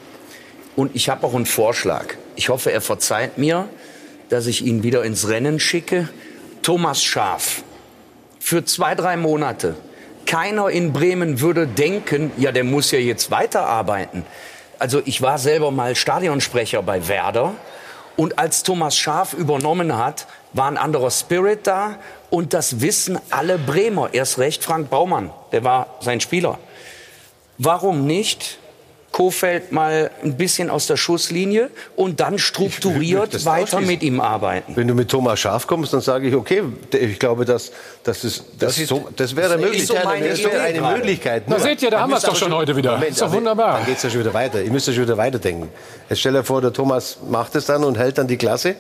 Und 0.76 0.96
ich 0.96 1.10
habe 1.10 1.26
auch 1.26 1.34
einen 1.34 1.46
Vorschlag. 1.46 2.16
Ich 2.36 2.50
hoffe, 2.50 2.72
er 2.72 2.82
verzeiht 2.82 3.38
mir, 3.38 3.68
dass 4.30 4.48
ich 4.48 4.66
ihn 4.66 4.84
wieder 4.84 5.04
ins 5.04 5.28
Rennen 5.28 5.60
schicke. 5.60 6.10
Thomas 6.62 7.04
Schaf. 7.04 7.64
Für 8.40 8.64
zwei, 8.66 8.94
drei 8.94 9.18
Monate. 9.18 9.76
Keiner 10.26 10.70
in 10.70 10.94
Bremen 10.94 11.40
würde 11.40 11.66
denken, 11.66 12.32
ja, 12.38 12.52
der 12.52 12.64
muss 12.64 12.92
ja 12.92 13.00
jetzt 13.00 13.32
weiterarbeiten. 13.32 14.26
Also 14.80 15.02
ich 15.06 15.22
war 15.22 15.38
selber 15.38 15.72
mal 15.72 15.96
Stadionsprecher 15.96 16.84
bei 16.84 17.08
Werder. 17.08 17.56
Und 18.18 18.40
als 18.40 18.64
Thomas 18.64 18.98
Schaf 18.98 19.34
übernommen 19.34 19.98
hat, 19.98 20.28
war 20.52 20.68
ein 20.68 20.78
anderer 20.78 21.12
Spirit 21.12 21.68
da. 21.68 21.98
Und 22.30 22.54
das 22.54 22.82
wissen 22.82 23.20
alle 23.30 23.58
Bremer. 23.58 24.14
Erst 24.14 24.40
recht 24.40 24.64
Frank 24.64 24.90
Baumann, 24.90 25.30
der 25.52 25.64
war 25.64 25.96
sein 26.02 26.20
Spieler. 26.20 26.58
Warum 27.60 28.06
nicht 28.06 28.58
Kofeld 29.18 29.72
mal 29.72 30.12
ein 30.24 30.38
bisschen 30.38 30.70
aus 30.70 30.86
der 30.86 30.96
Schusslinie 30.96 31.72
und 31.96 32.20
dann 32.20 32.38
strukturiert 32.38 33.46
weiter 33.46 33.82
mit 33.82 34.04
ihm 34.04 34.22
arbeiten. 34.22 34.76
Wenn 34.76 34.88
du 34.88 34.94
mit 34.94 35.10
Thomas 35.10 35.40
Schaf 35.40 35.66
kommst, 35.66 35.92
dann 35.92 36.02
sage 36.02 36.28
ich, 36.28 36.36
okay, 36.36 36.62
ich 36.92 37.18
glaube, 37.18 37.44
dass, 37.44 37.72
dass 38.04 38.22
das, 38.22 38.38
das, 38.38 38.44
das, 38.60 38.78
ist, 38.78 38.90
so, 38.90 39.10
das 39.16 39.36
wäre 39.36 39.58
möglich. 39.58 39.88
So 39.88 39.96
das 39.96 40.04
wäre 40.04 40.62
eine 40.62 40.78
gerade. 40.78 40.98
Möglichkeit. 40.98 41.44
Na, 41.48 41.58
seht 41.58 41.82
ihr, 41.82 41.90
da 41.90 42.02
haben 42.02 42.12
wir 42.12 42.18
es 42.18 42.24
doch 42.26 42.36
schon 42.36 42.54
heute 42.54 42.76
wieder. 42.76 42.92
Moment, 42.92 43.10
ist 43.10 43.22
doch 43.24 43.32
wunderbar. 43.32 43.78
Dann 43.78 43.88
geht 43.88 43.98
es 43.98 44.04
ja 44.04 44.12
schon 44.12 44.20
wieder 44.20 44.36
weiter. 44.36 44.62
Ihr 44.62 44.72
müsst 44.72 44.86
ja 44.86 44.94
schon 44.94 45.02
wieder 45.02 45.18
weiterdenken. 45.18 45.70
Jetzt 46.10 46.20
stell 46.20 46.34
dir 46.34 46.44
vor, 46.44 46.62
der 46.62 46.72
Thomas 46.72 47.18
macht 47.28 47.56
es 47.56 47.66
dann 47.66 47.84
und 47.84 47.98
hält 47.98 48.20
dann 48.20 48.28
die 48.28 48.38
Klasse. 48.38 48.76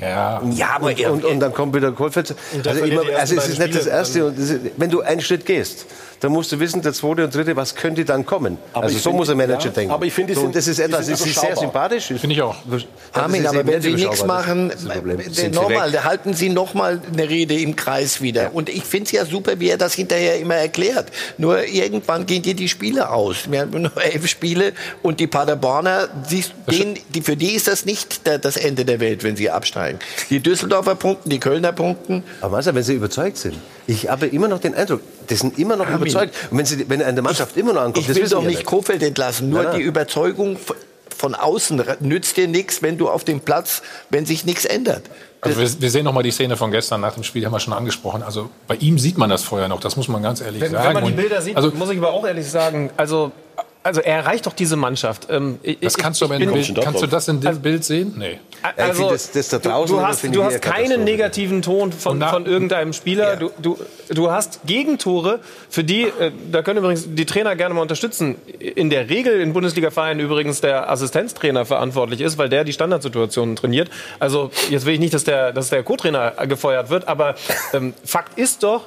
Ja, 0.00 0.40
ja 0.52 0.68
aber 0.76 0.86
und, 0.86 1.00
und, 1.00 1.24
und, 1.24 1.40
dann 1.40 1.52
kommt 1.52 1.74
wieder 1.74 1.90
Kohlfeld. 1.90 2.32
Also, 2.64 2.84
immer, 2.84 3.02
also 3.18 3.34
es 3.34 3.48
ist 3.48 3.58
nicht 3.58 3.74
das 3.74 3.86
Erste. 3.86 4.32
wenn 4.76 4.90
du 4.90 5.00
einen 5.00 5.20
Schritt 5.20 5.44
gehst, 5.44 5.86
dann 6.20 6.32
musst 6.32 6.50
du 6.52 6.58
wissen, 6.58 6.82
der 6.82 6.92
zweite 6.92 7.24
und 7.24 7.34
dritte, 7.34 7.54
was 7.56 7.74
könnte 7.74 8.04
dann 8.04 8.26
kommen. 8.26 8.58
Aber 8.72 8.84
also 8.84 8.98
so 8.98 9.10
find, 9.10 9.16
muss 9.16 9.30
ein 9.30 9.36
Manager 9.36 9.66
ja, 9.66 9.70
denken. 9.70 9.92
Aber 9.92 10.04
ich 10.04 10.12
finde, 10.12 10.34
so, 10.34 10.48
das 10.48 10.66
ist 10.66 10.78
etwas, 10.78 11.06
das 11.06 11.24
ist 11.24 11.40
sehr 11.40 11.56
sympathisch. 11.56 12.06
Finde 12.06 12.32
ich 12.32 12.42
auch. 12.42 12.56
Armin, 13.12 13.46
aber 13.46 13.66
wenn 13.66 13.80
Sie 13.80 13.92
nichts 13.92 14.24
machen, 14.24 14.72
nochmal, 15.52 16.04
halten 16.04 16.34
Sie 16.34 16.48
noch 16.48 16.74
mal 16.74 17.00
eine 17.12 17.28
Rede 17.28 17.54
im 17.54 17.76
Kreis 17.76 18.20
wieder. 18.20 18.44
Ja. 18.44 18.50
Und 18.50 18.68
ich 18.68 18.84
finde 18.84 19.06
es 19.06 19.12
ja 19.12 19.24
super, 19.24 19.60
wie 19.60 19.68
er 19.68 19.78
das 19.78 19.94
hinterher 19.94 20.38
immer 20.38 20.56
erklärt. 20.56 21.10
Nur 21.36 21.64
irgendwann 21.64 22.26
gehen 22.26 22.42
dir 22.42 22.54
die 22.54 22.68
Spiele 22.68 23.10
aus. 23.10 23.50
Wir 23.50 23.60
haben 23.60 23.82
nur 23.82 24.02
elf 24.02 24.26
Spiele 24.26 24.72
und 25.02 25.20
die 25.20 25.26
Paderborner, 25.26 26.08
die, 26.30 26.44
denen, 26.70 26.98
die, 27.10 27.22
für 27.22 27.36
die 27.36 27.52
ist 27.52 27.68
das 27.68 27.84
nicht 27.84 28.26
der, 28.26 28.38
das 28.38 28.56
Ende 28.56 28.84
der 28.84 29.00
Welt, 29.00 29.22
wenn 29.22 29.36
sie 29.36 29.50
absteigen. 29.50 29.98
Die 30.30 30.40
Düsseldorfer 30.40 30.94
punkten, 30.94 31.30
die 31.30 31.38
Kölner 31.38 31.72
punkten. 31.72 32.24
Aber 32.40 32.58
was, 32.58 32.66
wenn 32.66 32.82
sie 32.82 32.94
überzeugt 32.94 33.36
sind? 33.36 33.56
Ich 33.88 34.06
habe 34.10 34.26
immer 34.26 34.48
noch 34.48 34.60
den 34.60 34.74
Eindruck, 34.74 35.00
die 35.30 35.34
sind 35.34 35.58
immer 35.58 35.74
noch 35.74 35.86
Armin, 35.86 36.02
überzeugt. 36.02 36.34
Und 36.50 36.58
wenn, 36.58 36.66
sie, 36.66 36.88
wenn 36.90 37.00
eine 37.00 37.22
Mannschaft 37.22 37.52
ich, 37.56 37.62
immer 37.62 37.72
noch 37.72 37.80
ankommt, 37.80 38.06
ich 38.06 38.14
will 38.14 38.28
doch 38.28 38.42
nicht 38.42 38.66
Kofeld 38.66 39.02
entlassen. 39.02 39.48
Nur 39.48 39.64
ja, 39.64 39.74
die 39.74 39.80
Überzeugung 39.80 40.58
von 41.16 41.34
außen 41.34 41.82
nützt 42.00 42.36
dir 42.36 42.48
nichts, 42.48 42.82
wenn 42.82 42.98
du 42.98 43.08
auf 43.08 43.24
dem 43.24 43.40
Platz, 43.40 43.80
wenn 44.10 44.26
sich 44.26 44.44
nichts 44.44 44.66
ändert. 44.66 45.04
Also 45.40 45.58
wir, 45.58 45.80
wir, 45.80 45.90
sehen 45.90 46.04
noch 46.04 46.12
mal 46.12 46.22
die 46.22 46.30
Szene 46.30 46.58
von 46.58 46.70
gestern 46.70 47.00
nach 47.00 47.14
dem 47.14 47.22
Spiel, 47.22 47.46
haben 47.46 47.52
wir 47.52 47.60
schon 47.60 47.72
angesprochen. 47.72 48.22
Also 48.22 48.50
bei 48.66 48.74
ihm 48.76 48.98
sieht 48.98 49.16
man 49.16 49.30
das 49.30 49.42
vorher 49.42 49.68
noch, 49.68 49.80
das 49.80 49.96
muss 49.96 50.06
man 50.08 50.22
ganz 50.22 50.42
ehrlich 50.42 50.60
wenn, 50.60 50.72
sagen. 50.72 50.88
Wenn 50.88 51.02
man 51.02 51.04
die 51.06 51.12
Bilder 51.12 51.40
sieht, 51.40 51.56
also, 51.56 51.70
muss 51.70 51.88
ich 51.88 51.96
aber 51.96 52.12
auch 52.12 52.26
ehrlich 52.26 52.48
sagen, 52.48 52.90
also 52.98 53.32
also 53.82 54.00
er 54.00 54.16
erreicht 54.16 54.46
doch 54.46 54.52
diese 54.52 54.76
Mannschaft. 54.76 55.28
Ähm, 55.30 55.58
das 55.80 55.96
kannst 55.96 56.20
du 56.20 56.24
aber 56.24 56.36
in 56.36 56.52
Bild, 56.52 56.78
kannst 56.82 57.02
du 57.02 57.06
das 57.06 57.28
in 57.28 57.40
dem 57.40 57.48
also, 57.48 57.60
Bild 57.60 57.84
sehen? 57.84 58.14
Nee. 58.16 58.38
Also, 58.76 59.10
das, 59.10 59.30
das 59.30 59.48
da 59.48 59.58
draußen, 59.58 59.96
du, 59.96 60.02
hast, 60.02 60.34
du 60.34 60.44
hast 60.44 60.60
keinen 60.60 61.04
negativen 61.04 61.62
Ton 61.62 61.92
von, 61.92 62.20
von 62.20 62.46
irgendeinem 62.46 62.92
Spieler. 62.92 63.34
Ja. 63.34 63.36
Du, 63.36 63.50
du, 63.62 63.78
du 64.08 64.30
hast 64.30 64.60
Gegentore, 64.66 65.40
für 65.70 65.84
die, 65.84 66.02
äh, 66.02 66.32
da 66.50 66.62
können 66.62 66.78
übrigens 66.78 67.06
die 67.08 67.24
Trainer 67.24 67.54
gerne 67.56 67.74
mal 67.74 67.82
unterstützen. 67.82 68.36
In 68.58 68.90
der 68.90 69.08
Regel 69.08 69.40
in 69.40 69.52
Bundesliga-Vereinen 69.52 70.20
übrigens 70.20 70.60
der 70.60 70.90
Assistenztrainer 70.90 71.64
verantwortlich 71.64 72.20
ist, 72.20 72.36
weil 72.36 72.48
der 72.48 72.64
die 72.64 72.72
Standardsituationen 72.72 73.54
trainiert. 73.54 73.90
Also 74.18 74.50
jetzt 74.70 74.86
will 74.86 74.94
ich 74.94 75.00
nicht, 75.00 75.14
dass 75.14 75.24
der, 75.24 75.52
dass 75.52 75.70
der 75.70 75.82
Co-Trainer 75.84 76.32
gefeuert 76.46 76.90
wird, 76.90 77.06
aber 77.06 77.36
ähm, 77.72 77.94
Fakt 78.04 78.38
ist 78.38 78.64
doch, 78.64 78.86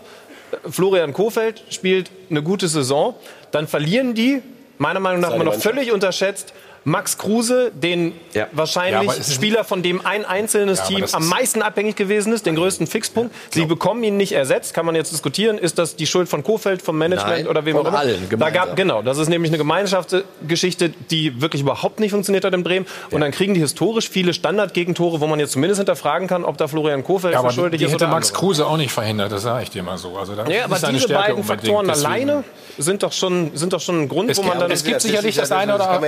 Florian 0.69 1.13
Kofeld 1.13 1.63
spielt 1.69 2.11
eine 2.30 2.43
gute 2.43 2.68
Saison, 2.68 3.15
dann 3.51 3.68
verlieren 3.68 4.13
die 4.13 4.41
meiner 4.82 4.99
Meinung 4.99 5.22
nach 5.22 5.32
immer 5.34 5.44
noch 5.44 5.53
völlig 5.53 5.91
unterschätzt 5.91 6.53
Max 6.84 7.18
Kruse, 7.20 7.72
den 7.76 8.14
wahrscheinlich 8.53 9.03
Ja, 9.08 9.14
es 9.14 9.28
ist- 9.28 9.36
Spieler, 9.36 9.64
von 9.64 9.84
dem 9.84 10.03
ein 10.03 10.26
einzelnes 10.26 10.80
Ja, 10.80 10.86
Team 10.86 10.98
am 10.98 11.03
ist- 11.24 11.30
meisten 11.30 11.62
abhängig 11.62 11.95
gewesen 11.95 12.34
ist, 12.34 12.48
den 12.48 12.56
größten 12.56 12.88
Fixpunkt. 12.88 13.36
Sie 13.52 13.66
bekommen 13.66 14.03
ihn 14.03 14.18
nicht 14.18 14.32
ersetzt, 14.32 14.74
kann 14.74 14.88
man 14.88 14.95
jetzt 14.95 15.12
diskutieren. 15.12 15.60
Ist 15.60 15.78
das 15.78 15.95
die 15.95 16.08
Schuld 16.08 16.28
von 16.28 16.44
Kofeld, 16.44 16.82
vom 16.82 16.98
Management 16.98 17.38
Nein, 17.44 17.48
oder 17.48 17.66
wem 17.66 17.78
auch 17.78 17.86
immer? 17.86 17.99
allen 17.99 18.28
da 18.36 18.49
gab, 18.49 18.76
genau, 18.76 19.03
das 19.03 19.20
ist 19.20 19.28
nämlich 19.30 19.52
eine 19.52 19.60
Gemeinschaftsgeschichte, 19.60 20.90
die 21.12 21.40
wirklich 21.41 21.62
überhaupt 21.62 21.99
nicht 21.99 22.12
funktioniert 22.12 22.44
hat 22.45 22.53
in 22.53 22.64
Bremen. 22.64 22.86
Und 23.12 23.22
dann 23.22 23.32
kriegen 23.32 23.53
die 23.53 23.60
historisch 23.60 24.10
viele 24.10 24.34
Standardgegentore, 24.34 25.22
wo 25.22 25.28
man 25.28 25.40
jetzt 25.40 25.52
zumindest 25.52 25.80
hinterfragen 25.80 26.28
kann, 26.28 26.44
ob 26.44 26.58
da 26.58 26.68
Florian 26.68 27.03
Kofeld 27.03 27.34
Ja, 27.34 27.40
aber 27.40 27.52
schuldig 27.52 27.78
die 27.80 27.86
ist 27.86 27.91
hätte 27.94 28.06
oder 28.06 28.14
Max 28.14 28.30
andere. 28.30 28.40
Kruse 28.40 28.66
auch 28.66 28.78
nicht 28.78 28.91
verhindert, 28.91 29.32
das 29.32 29.44
sage 29.44 29.64
ich 29.64 29.70
dir 29.70 29.84
mal 29.84 29.98
so. 29.98 30.18
Also 30.18 30.34
da 30.36 30.48
Ja, 30.48 30.66
ist 30.66 30.84
aber 30.84 30.91
diese 30.94 31.03
Stärke 31.03 31.30
beiden 31.30 31.44
Faktoren 31.44 31.88
deswegen- 31.88 32.06
alleine 32.08 32.44
sind 32.78 33.03
doch 33.03 33.12
schon, 33.12 33.52
sind 33.56 33.74
doch 33.74 33.82
schon 33.82 34.02
ein 34.02 34.10
Grund, 34.10 34.32
Es 34.32 34.38
wo 34.38 34.41
man 34.44 34.52
gibt- 34.53 34.62
dann... 34.64 34.72
es 34.72 34.84
gibt 34.84 35.02
sicherlich 35.02 35.36
das 35.36 35.45
ist 35.45 35.52
eine 35.52 35.72
ja- 35.74 35.76
oder 35.76 35.99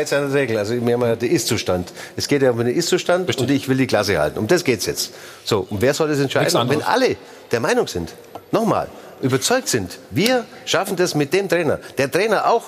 Das 0.62 0.62
Also 0.63 0.85
wir 0.85 0.93
haben 0.93 1.01
ja 1.01 1.15
den 1.17 1.29
Ist-Zustand. 1.29 1.91
Es 2.15 2.29
geht 2.29 2.41
ja 2.41 2.51
um 2.51 2.57
den 2.57 2.67
Ist-Zustand 2.67 3.37
und 3.37 3.51
ich 3.51 3.67
will 3.67 3.75
die 3.75 3.85
Klasse 3.85 4.17
halten. 4.17 4.39
Um 4.39 4.47
das 4.47 4.63
geht's 4.63 4.85
jetzt. 4.85 5.11
So, 5.43 5.67
und 5.69 5.81
wer 5.81 5.93
soll 5.93 6.07
das 6.07 6.19
entscheiden? 6.19 6.55
Und 6.57 6.69
wenn 6.69 6.81
alle 6.81 7.17
der 7.51 7.59
Meinung 7.59 7.87
sind, 7.87 8.13
nochmal, 8.51 8.87
überzeugt 9.21 9.67
sind, 9.67 9.99
wir 10.11 10.45
schaffen 10.65 10.95
das 10.95 11.15
mit 11.15 11.33
dem 11.33 11.49
Trainer, 11.49 11.79
der 11.97 12.09
Trainer 12.09 12.47
auch 12.47 12.63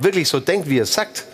wirklich 0.00 0.28
so 0.28 0.40
denkt, 0.40 0.68
wie 0.68 0.78
er 0.80 0.86
sagt, 0.86 1.26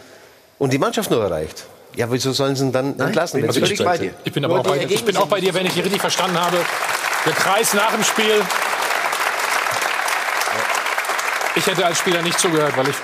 und 0.58 0.74
die 0.74 0.78
Mannschaft 0.78 1.10
nur 1.10 1.22
erreicht, 1.22 1.64
ja, 1.96 2.10
wieso 2.10 2.32
sollen 2.32 2.54
sie 2.54 2.64
ihn 2.64 2.72
dann 2.72 3.00
entlassen? 3.00 3.40
wenn 3.40 3.48
Also 3.48 3.60
ich, 3.60 3.70
überzeugt 3.70 4.00
sind? 4.00 4.14
ich 4.24 4.32
bin 4.32 4.44
aber 4.44 4.60
auch 4.60 4.62
bei, 4.64 4.78
dir. 4.80 4.90
ich 4.90 5.04
bin 5.04 5.16
auch 5.16 5.26
bei 5.26 5.40
dir, 5.40 5.54
wenn 5.54 5.64
ich 5.64 5.72
dich 5.72 5.84
richtig 5.84 6.02
verstanden 6.02 6.38
habe. 6.38 6.58
Der 7.24 7.32
Kreis 7.32 7.72
nach 7.72 7.92
dem 7.92 8.04
Spiel. 8.04 8.42
Ich 11.56 11.66
hätte 11.68 11.86
als 11.86 11.98
Spieler 11.98 12.20
nicht 12.22 12.38
zugehört, 12.38 12.76
weil 12.76 12.88
ich 12.88 12.96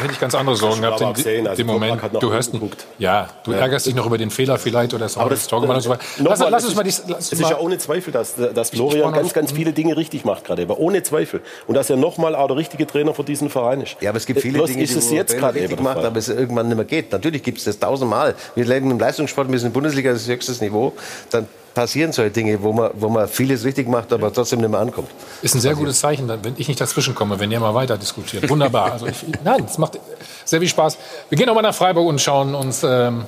hätte 0.00 0.12
ich 0.12 0.20
ganz 0.20 0.34
andere 0.36 0.54
Sorgen 0.54 0.80
gehabt 0.80 1.00
in 1.00 1.46
also 1.48 1.56
dem 1.62 1.66
Toprak 1.66 1.66
Moment. 1.66 2.22
Du 2.22 2.30
hörst, 2.30 2.52
geguckt. 2.52 2.86
ja, 2.98 3.28
du 3.42 3.50
Ja. 3.52 3.58
ärgerst 3.58 3.86
dich 3.86 3.96
noch 3.96 4.06
über 4.06 4.16
den 4.16 4.30
Fehler 4.30 4.58
vielleicht 4.58 4.94
oder 4.94 5.04
das, 5.06 5.16
Aber 5.16 5.30
das 5.30 5.48
Tor 5.48 5.60
gemacht 5.60 5.78
und 5.78 5.82
so 5.82 5.90
weiter. 5.90 6.02
Lass, 6.18 6.38
lass 6.38 6.62
es 6.62 6.68
uns 6.68 6.76
mal 6.76 6.82
die, 6.84 6.88
ist- 6.90 7.04
lass 7.08 7.18
Es 7.26 7.32
uns 7.32 7.40
ist 7.40 7.50
ja 7.50 7.56
mal, 7.56 7.62
ohne 7.62 7.78
Zweifel, 7.78 8.12
dass, 8.12 8.34
dass 8.36 8.70
Florian 8.70 9.12
ganz, 9.12 9.32
ganz 9.32 9.50
viele 9.50 9.72
Dinge 9.72 9.96
richtig 9.96 10.24
macht 10.24 10.44
gerade. 10.44 10.62
Aber 10.62 10.78
ohne 10.78 11.02
Zweifel. 11.02 11.40
Und 11.66 11.74
dass 11.74 11.90
er 11.90 11.96
nochmal 11.96 12.36
auch 12.36 12.46
der 12.46 12.56
richtige 12.56 12.86
Trainer 12.86 13.12
für 13.12 13.24
diesen 13.24 13.50
Verein 13.50 13.80
ist. 13.80 13.96
Ja, 14.00 14.10
aber 14.10 14.18
es 14.18 14.26
gibt 14.26 14.40
viele 14.40 14.58
Bloß 14.58 14.70
Dinge, 14.70 14.84
ist 14.84 14.94
die 14.94 14.98
es 14.98 15.10
jetzt 15.10 15.36
gerade 15.36 15.54
richtig 15.58 15.72
eben 15.72 15.82
macht, 15.82 16.04
aber 16.04 16.16
es 16.16 16.28
irgendwann 16.28 16.68
nicht 16.68 16.76
mehr 16.76 16.84
geht. 16.84 17.10
Natürlich 17.10 17.42
gibt 17.42 17.58
es 17.58 17.64
das 17.64 17.78
tausendmal. 17.80 18.36
Wir 18.54 18.64
leben 18.66 18.88
im 18.92 19.00
Leistungssport, 19.00 19.50
wir 19.50 19.58
sind 19.58 19.68
in 19.68 19.72
der 19.72 19.80
Bundesliga, 19.80 20.12
das 20.12 20.22
ist 20.22 20.28
höchstes 20.28 20.60
Niveau. 20.60 20.92
Dann 21.30 21.48
passieren 21.76 22.10
solche 22.10 22.30
Dinge, 22.30 22.62
wo 22.62 22.72
man, 22.72 22.90
wo 22.94 23.10
man 23.10 23.28
vieles 23.28 23.62
richtig 23.64 23.86
macht, 23.86 24.10
aber 24.10 24.32
trotzdem 24.32 24.60
nicht 24.60 24.70
mehr 24.70 24.80
ankommt. 24.80 25.10
ist 25.42 25.54
ein 25.54 25.60
sehr 25.60 25.74
gutes 25.74 26.00
Zeichen, 26.00 26.26
wenn 26.26 26.54
ich 26.56 26.68
nicht 26.68 26.80
dazwischen 26.80 27.14
komme, 27.14 27.38
wenn 27.38 27.52
ihr 27.52 27.60
mal 27.60 27.74
weiter 27.74 27.98
diskutiert. 27.98 28.48
Wunderbar. 28.48 28.92
Also 28.92 29.06
ich, 29.06 29.26
nein, 29.44 29.62
es 29.66 29.76
macht 29.76 30.00
sehr 30.46 30.60
viel 30.60 30.70
Spaß. 30.70 30.96
Wir 31.28 31.36
gehen 31.36 31.46
nochmal 31.46 31.62
nach 31.62 31.74
Freiburg 31.74 32.08
und 32.08 32.18
schauen 32.18 32.54
uns 32.54 32.82
ähm, 32.82 33.26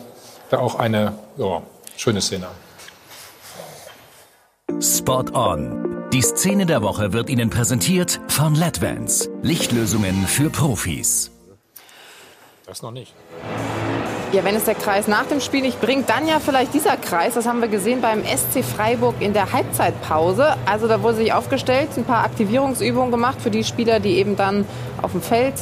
da 0.49 0.61
auch 0.61 0.77
eine 0.77 1.13
ja, 1.37 1.61
schöne 1.99 2.23
Szene 2.23 2.47
an. 2.47 2.55
Spot 4.83 5.25
on. 5.35 6.09
Die 6.11 6.23
Szene 6.23 6.65
der 6.65 6.81
Woche 6.81 7.13
wird 7.13 7.29
Ihnen 7.29 7.51
präsentiert 7.51 8.19
von 8.29 8.55
LEDVANCE. 8.55 9.29
Lichtlösungen 9.43 10.27
für 10.27 10.49
Profis. 10.49 11.31
Das 12.65 12.81
noch 12.81 12.93
nicht. 12.93 13.13
Ja, 14.31 14.45
wenn 14.45 14.55
es 14.55 14.65
der 14.65 14.75
Kreis 14.75 15.09
nach 15.09 15.25
dem 15.25 15.41
Spiel 15.41 15.63
nicht 15.63 15.81
bringt, 15.81 16.11
dann 16.11 16.29
ja 16.29 16.39
vielleicht 16.39 16.75
dieser 16.75 16.99
Kreis. 16.99 17.33
Das 17.35 17.47
haben 17.47 17.63
wir 17.63 17.69
gesehen 17.69 18.03
beim 18.03 18.23
SC 18.25 18.63
Freiburg 18.63 19.15
in 19.21 19.33
der 19.33 19.55
Halbzeitpause. 19.55 20.55
Also 20.67 20.87
da 20.87 21.03
wurde 21.03 21.17
sich 21.17 21.33
aufgestellt, 21.33 21.89
ein 21.97 22.05
paar 22.05 22.25
Aktivierungsübungen 22.25 23.11
gemacht 23.11 23.41
für 23.41 23.51
die 23.51 23.65
Spieler, 23.65 24.01
die 24.01 24.19
eben 24.19 24.37
dann 24.37 24.67
auf 25.01 25.13
dem 25.13 25.23
Feld 25.23 25.55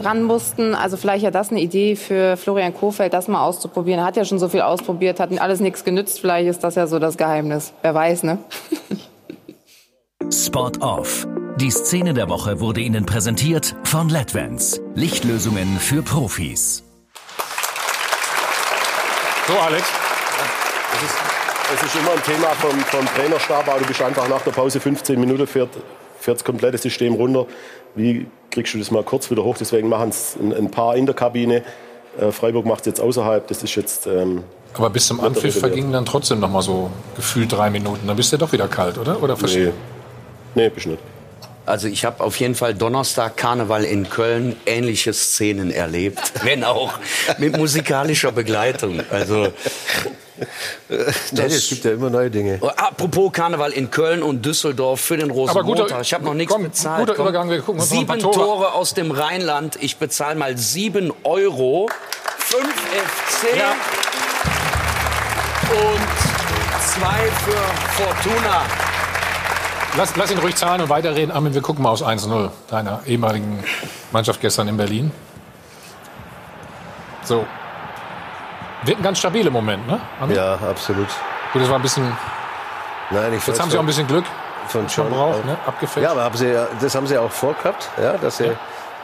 ran 0.00 0.22
mussten. 0.22 0.74
Also 0.74 0.98
vielleicht 0.98 1.24
ja 1.24 1.30
das 1.30 1.50
eine 1.50 1.60
Idee 1.60 1.96
für 1.96 2.36
Florian 2.36 2.74
Kofeld, 2.74 3.14
das 3.14 3.26
mal 3.26 3.42
auszuprobieren. 3.42 4.00
Er 4.00 4.06
hat 4.06 4.16
ja 4.18 4.26
schon 4.26 4.38
so 4.38 4.50
viel 4.50 4.60
ausprobiert, 4.60 5.18
hat 5.18 5.30
alles 5.40 5.60
nichts 5.60 5.82
genützt. 5.82 6.20
Vielleicht 6.20 6.48
ist 6.48 6.62
das 6.62 6.74
ja 6.74 6.86
so 6.86 6.98
das 6.98 7.16
Geheimnis. 7.16 7.72
Wer 7.80 7.94
weiß, 7.94 8.24
ne? 8.24 8.38
Spot 10.30 10.72
off. 10.80 11.26
Die 11.56 11.70
Szene 11.70 12.12
der 12.12 12.28
Woche 12.28 12.60
wurde 12.60 12.82
Ihnen 12.82 13.06
präsentiert 13.06 13.76
von 13.84 14.10
LEDVANCE. 14.10 14.82
Lichtlösungen 14.94 15.78
für 15.78 16.02
Profis. 16.02 16.83
So, 19.46 19.52
Alex. 19.58 19.84
Es 20.94 21.82
ist, 21.82 21.94
ist 21.94 21.96
immer 21.96 22.12
ein 22.12 22.22
Thema 22.22 22.48
vom, 22.54 22.78
vom 22.80 23.06
Trainerstab, 23.14 23.68
aber 23.68 23.78
du 23.78 23.84
bist 23.84 24.00
einfach 24.00 24.26
nach 24.28 24.40
der 24.40 24.52
Pause 24.52 24.80
15 24.80 25.20
Minuten, 25.20 25.46
fährt, 25.46 25.70
fährt 26.18 26.38
das 26.38 26.44
komplette 26.44 26.78
System 26.78 27.14
runter. 27.14 27.46
Wie 27.94 28.26
kriegst 28.50 28.72
du 28.72 28.78
das 28.78 28.90
mal 28.90 29.02
kurz 29.02 29.30
wieder 29.30 29.44
hoch? 29.44 29.56
Deswegen 29.58 29.88
machen 29.88 30.08
es 30.08 30.36
ein, 30.40 30.54
ein 30.54 30.70
paar 30.70 30.96
in 30.96 31.04
der 31.04 31.14
Kabine. 31.14 31.62
Äh, 32.18 32.30
Freiburg 32.32 32.64
macht 32.64 32.80
es 32.80 32.86
jetzt 32.86 33.00
außerhalb. 33.00 33.46
Das 33.48 33.62
ist 33.62 33.74
jetzt. 33.74 34.06
Ähm, 34.06 34.44
Aber 34.72 34.88
bis 34.88 35.06
zum 35.06 35.20
Anpfiff 35.20 35.58
vergingen 35.58 35.92
dann 35.92 36.06
trotzdem 36.06 36.40
noch 36.40 36.50
mal 36.50 36.62
so 36.62 36.90
gefühlt 37.14 37.52
drei 37.52 37.68
Minuten. 37.68 38.06
Dann 38.06 38.16
bist 38.16 38.32
du 38.32 38.36
ja 38.36 38.40
doch 38.40 38.52
wieder 38.52 38.68
kalt, 38.68 38.96
oder? 38.96 39.22
Oder 39.22 39.36
Nee, 39.42 39.72
nee 40.54 40.68
bist 40.70 40.86
nicht. 40.86 41.00
Also 41.66 41.88
ich 41.88 42.04
habe 42.04 42.22
auf 42.22 42.38
jeden 42.40 42.54
Fall 42.54 42.74
Donnerstag 42.74 43.36
Karneval 43.36 43.84
in 43.84 44.08
Köln 44.10 44.56
ähnliche 44.66 45.12
Szenen 45.14 45.70
erlebt, 45.70 46.20
wenn 46.44 46.62
auch 46.64 46.92
mit 47.38 47.56
musikalischer 47.56 48.32
Begleitung. 48.32 49.00
Also 49.10 49.48
Nee, 50.88 51.42
es 51.42 51.68
gibt 51.68 51.84
ja 51.84 51.92
immer 51.92 52.10
neue 52.10 52.28
Dinge. 52.28 52.58
Oh, 52.60 52.66
Apropos 52.66 53.32
Karneval 53.32 53.70
in 53.70 53.88
Köln 53.90 54.20
und 54.22 54.44
Düsseldorf 54.44 55.00
für 55.00 55.16
den 55.16 55.30
Rosenmontag. 55.30 55.86
guter- 55.86 56.00
ich 56.00 56.12
habe 56.12 56.24
noch 56.24 56.34
nichts 56.34 56.52
komm, 56.52 56.64
bezahlt. 56.64 57.06
guter 57.06 57.20
Übergang, 57.22 57.48
wir 57.48 57.60
gucken 57.60 57.80
uns 57.80 57.88
sieben 57.88 58.18
Tore- 58.18 58.34
Tore. 58.34 58.72
aus 58.72 58.94
dem 58.94 59.12
Rheinland. 59.12 59.78
Ich 59.80 59.96
bezahle 59.96 60.34
mal 60.34 60.58
sieben 60.58 61.12
Euro. 61.22 61.88
Fünf 62.38 62.66
FC 62.74 63.62
und 65.70 66.00
zwei 66.82 67.30
für 67.44 68.02
Fortuna. 68.02 68.62
Lass, 69.96 70.16
lass 70.16 70.30
ihn 70.30 70.38
ruhig 70.38 70.56
zahlen 70.56 70.80
und 70.82 70.88
weiterreden. 70.88 71.30
Armin, 71.30 71.54
wir 71.54 71.62
gucken 71.62 71.82
mal 71.82 71.90
aus 71.90 72.02
1-0 72.02 72.50
deiner 72.68 73.00
ehemaligen 73.06 73.62
Mannschaft 74.10 74.40
gestern 74.40 74.66
in 74.68 74.76
Berlin. 74.76 75.12
So. 77.22 77.46
Wird 78.82 78.98
ein 78.98 79.02
ganz 79.02 79.18
stabiler 79.20 79.50
Moment, 79.50 79.86
ne? 79.86 80.00
Armin? 80.20 80.36
Ja, 80.36 80.54
absolut. 80.68 81.06
Gut, 81.52 81.62
das 81.62 81.68
war 81.68 81.76
ein 81.76 81.82
bisschen. 81.82 82.04
Nein, 83.10 83.34
ich 83.34 83.46
Jetzt 83.46 83.60
haben 83.60 83.70
sie 83.70 83.76
auch 83.76 83.82
ein 83.82 83.86
bisschen 83.86 84.06
Glück 84.06 84.24
von 84.68 84.88
schon 84.88 85.04
John 85.04 85.14
braucht, 85.14 85.40
auch. 85.40 85.44
ne? 85.44 85.56
Abgefälscht. 85.66 86.04
Ja, 86.04 86.10
aber 86.12 86.24
haben 86.24 86.36
sie, 86.36 86.48
ja- 86.48 86.66
das 86.80 86.94
haben 86.94 87.06
sie 87.06 87.16
auch 87.16 87.30
vorgehabt, 87.30 87.88
ja, 88.02 88.14
dass, 88.14 88.38
sie, 88.38 88.50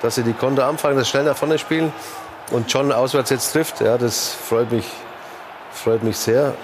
dass 0.03 0.15
sie 0.17 0.23
die 0.23 0.33
Konter 0.33 0.67
anfangen, 0.67 0.97
das 0.97 1.09
schnell 1.09 1.25
nach 1.25 1.37
vorne 1.37 1.59
spielen 1.59 1.93
und 2.51 2.71
John 2.73 2.91
auswärts 2.93 3.31
jetzt 3.31 3.53
trifft. 3.53 3.81
Ja, 3.81 3.97
das 3.99 4.35
freut 4.35 4.73
mich, 4.73 4.87
freut 5.73 6.03
mich 6.03 6.17
sehr. 6.19 6.55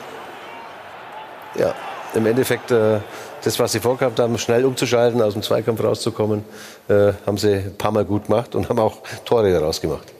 Ja, 1.54 1.74
im 2.14 2.26
Endeffekt, 2.26 2.70
äh, 2.70 3.00
das, 3.47 3.60
was 3.60 3.70
sie 3.70 3.81
vorgehabt 3.81 4.18
haben, 4.18 4.36
schnell 4.39 4.64
umzuschalten, 4.64 5.23
aus 5.23 5.35
dem 5.35 5.43
Zweikampf 5.43 5.82
rauszukommen, 5.82 6.44
äh, 6.89 7.12
haben 7.24 7.39
sie 7.39 7.55
ein 7.55 7.78
paar 7.78 7.93
Mal 7.93 8.05
gut 8.05 8.27
gemacht 8.27 8.56
und 8.56 8.68
haben 8.68 8.81
auch 8.81 8.98
Tore 9.24 9.52
daraus 9.52 9.81
gemacht. 9.81 10.12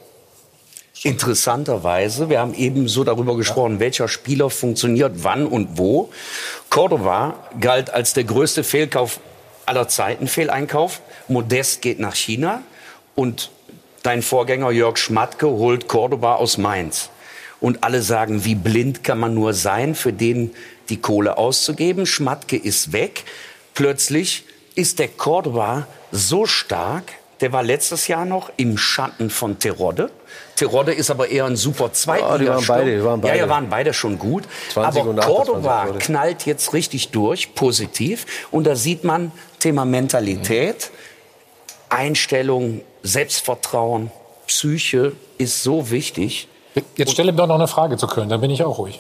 Interessanterweise, 1.03 2.31
wir 2.31 2.39
haben 2.39 2.55
eben 2.55 2.87
so 2.87 3.03
darüber 3.03 3.37
gesprochen, 3.37 3.81
welcher 3.81 4.07
Spieler 4.07 4.49
funktioniert 4.49 5.13
wann 5.25 5.47
und 5.47 5.77
wo. 5.77 6.11
Cordoba 6.71 7.35
galt 7.61 7.91
als 7.91 8.13
der 8.15 8.25
größte 8.25 8.63
Fehlkauf 8.63 9.19
aller 9.67 9.89
Zeiten, 9.89 10.29
Fehleinkauf. 10.29 11.01
Modest 11.27 11.83
geht 11.83 11.99
nach 11.99 12.15
China 12.15 12.63
und 13.17 13.51
dein 14.05 14.23
Vorgänger 14.23 14.71
Jörg 14.71 14.99
Schmatke 14.99 15.49
holt 15.49 15.89
Cordoba 15.89 16.37
aus 16.37 16.59
Mainz. 16.59 17.11
Und 17.61 17.83
alle 17.83 18.03
sagen, 18.03 18.45
wie 18.45 18.55
blind 18.55 19.03
kann 19.03 19.19
man 19.19 19.35
nur 19.35 19.53
sein, 19.53 19.95
für 19.95 20.13
den 20.13 20.53
die 20.89 21.01
Kohle 21.01 21.39
auszugeben. 21.39 22.07
Schmatke 22.07 22.57
ist 22.57 22.93
weg. 22.93 23.25
Plötzlich 23.75 24.45
ist 24.75 24.99
der 24.99 25.09
Cordoba 25.09 25.87
so 26.13 26.47
stark, 26.47 27.13
der 27.41 27.53
war 27.53 27.63
letztes 27.63 28.09
Jahr 28.09 28.25
noch 28.25 28.51
im 28.57 28.79
Schatten 28.79 29.29
von 29.29 29.59
Terodde. 29.59 30.11
Terodde 30.57 30.93
ist 30.93 31.11
aber 31.11 31.29
eher 31.29 31.45
ein 31.45 31.57
super 31.57 31.93
Zweitliga. 31.93 32.33
Ja, 32.33 32.39
die 32.39 32.49
waren 32.49 32.67
beide, 32.67 32.97
die 32.97 33.05
waren 33.05 33.21
beide. 33.21 33.37
Ja, 33.37 33.45
ja, 33.45 33.49
waren 33.51 33.69
beide 33.69 33.93
schon 33.93 34.19
gut. 34.19 34.45
20 34.73 35.01
aber 35.01 35.11
und 35.11 35.19
28 35.19 35.53
Cordoba 35.53 35.87
knallt 35.99 36.47
jetzt 36.47 36.73
richtig 36.73 37.11
durch, 37.11 37.55
positiv. 37.55 38.25
Und 38.51 38.67
da 38.67 38.75
sieht 38.75 39.05
man 39.05 39.33
Thema 39.59 39.85
Mentalität, 39.85 40.91
Einstellung, 41.91 42.81
Selbstvertrauen, 43.03 44.11
Psyche 44.47 45.13
ist 45.37 45.63
so 45.63 45.91
wichtig. 45.91 46.49
Jetzt 46.97 47.13
stell 47.13 47.29
ihm 47.29 47.37
doch 47.37 47.47
noch 47.47 47.57
eine 47.57 47.69
Frage 47.69 47.97
zu 47.97 48.07
Köln, 48.07 48.29
dann 48.29 48.41
bin 48.41 48.51
ich 48.51 48.63
auch 48.63 48.79
ruhig. 48.79 48.99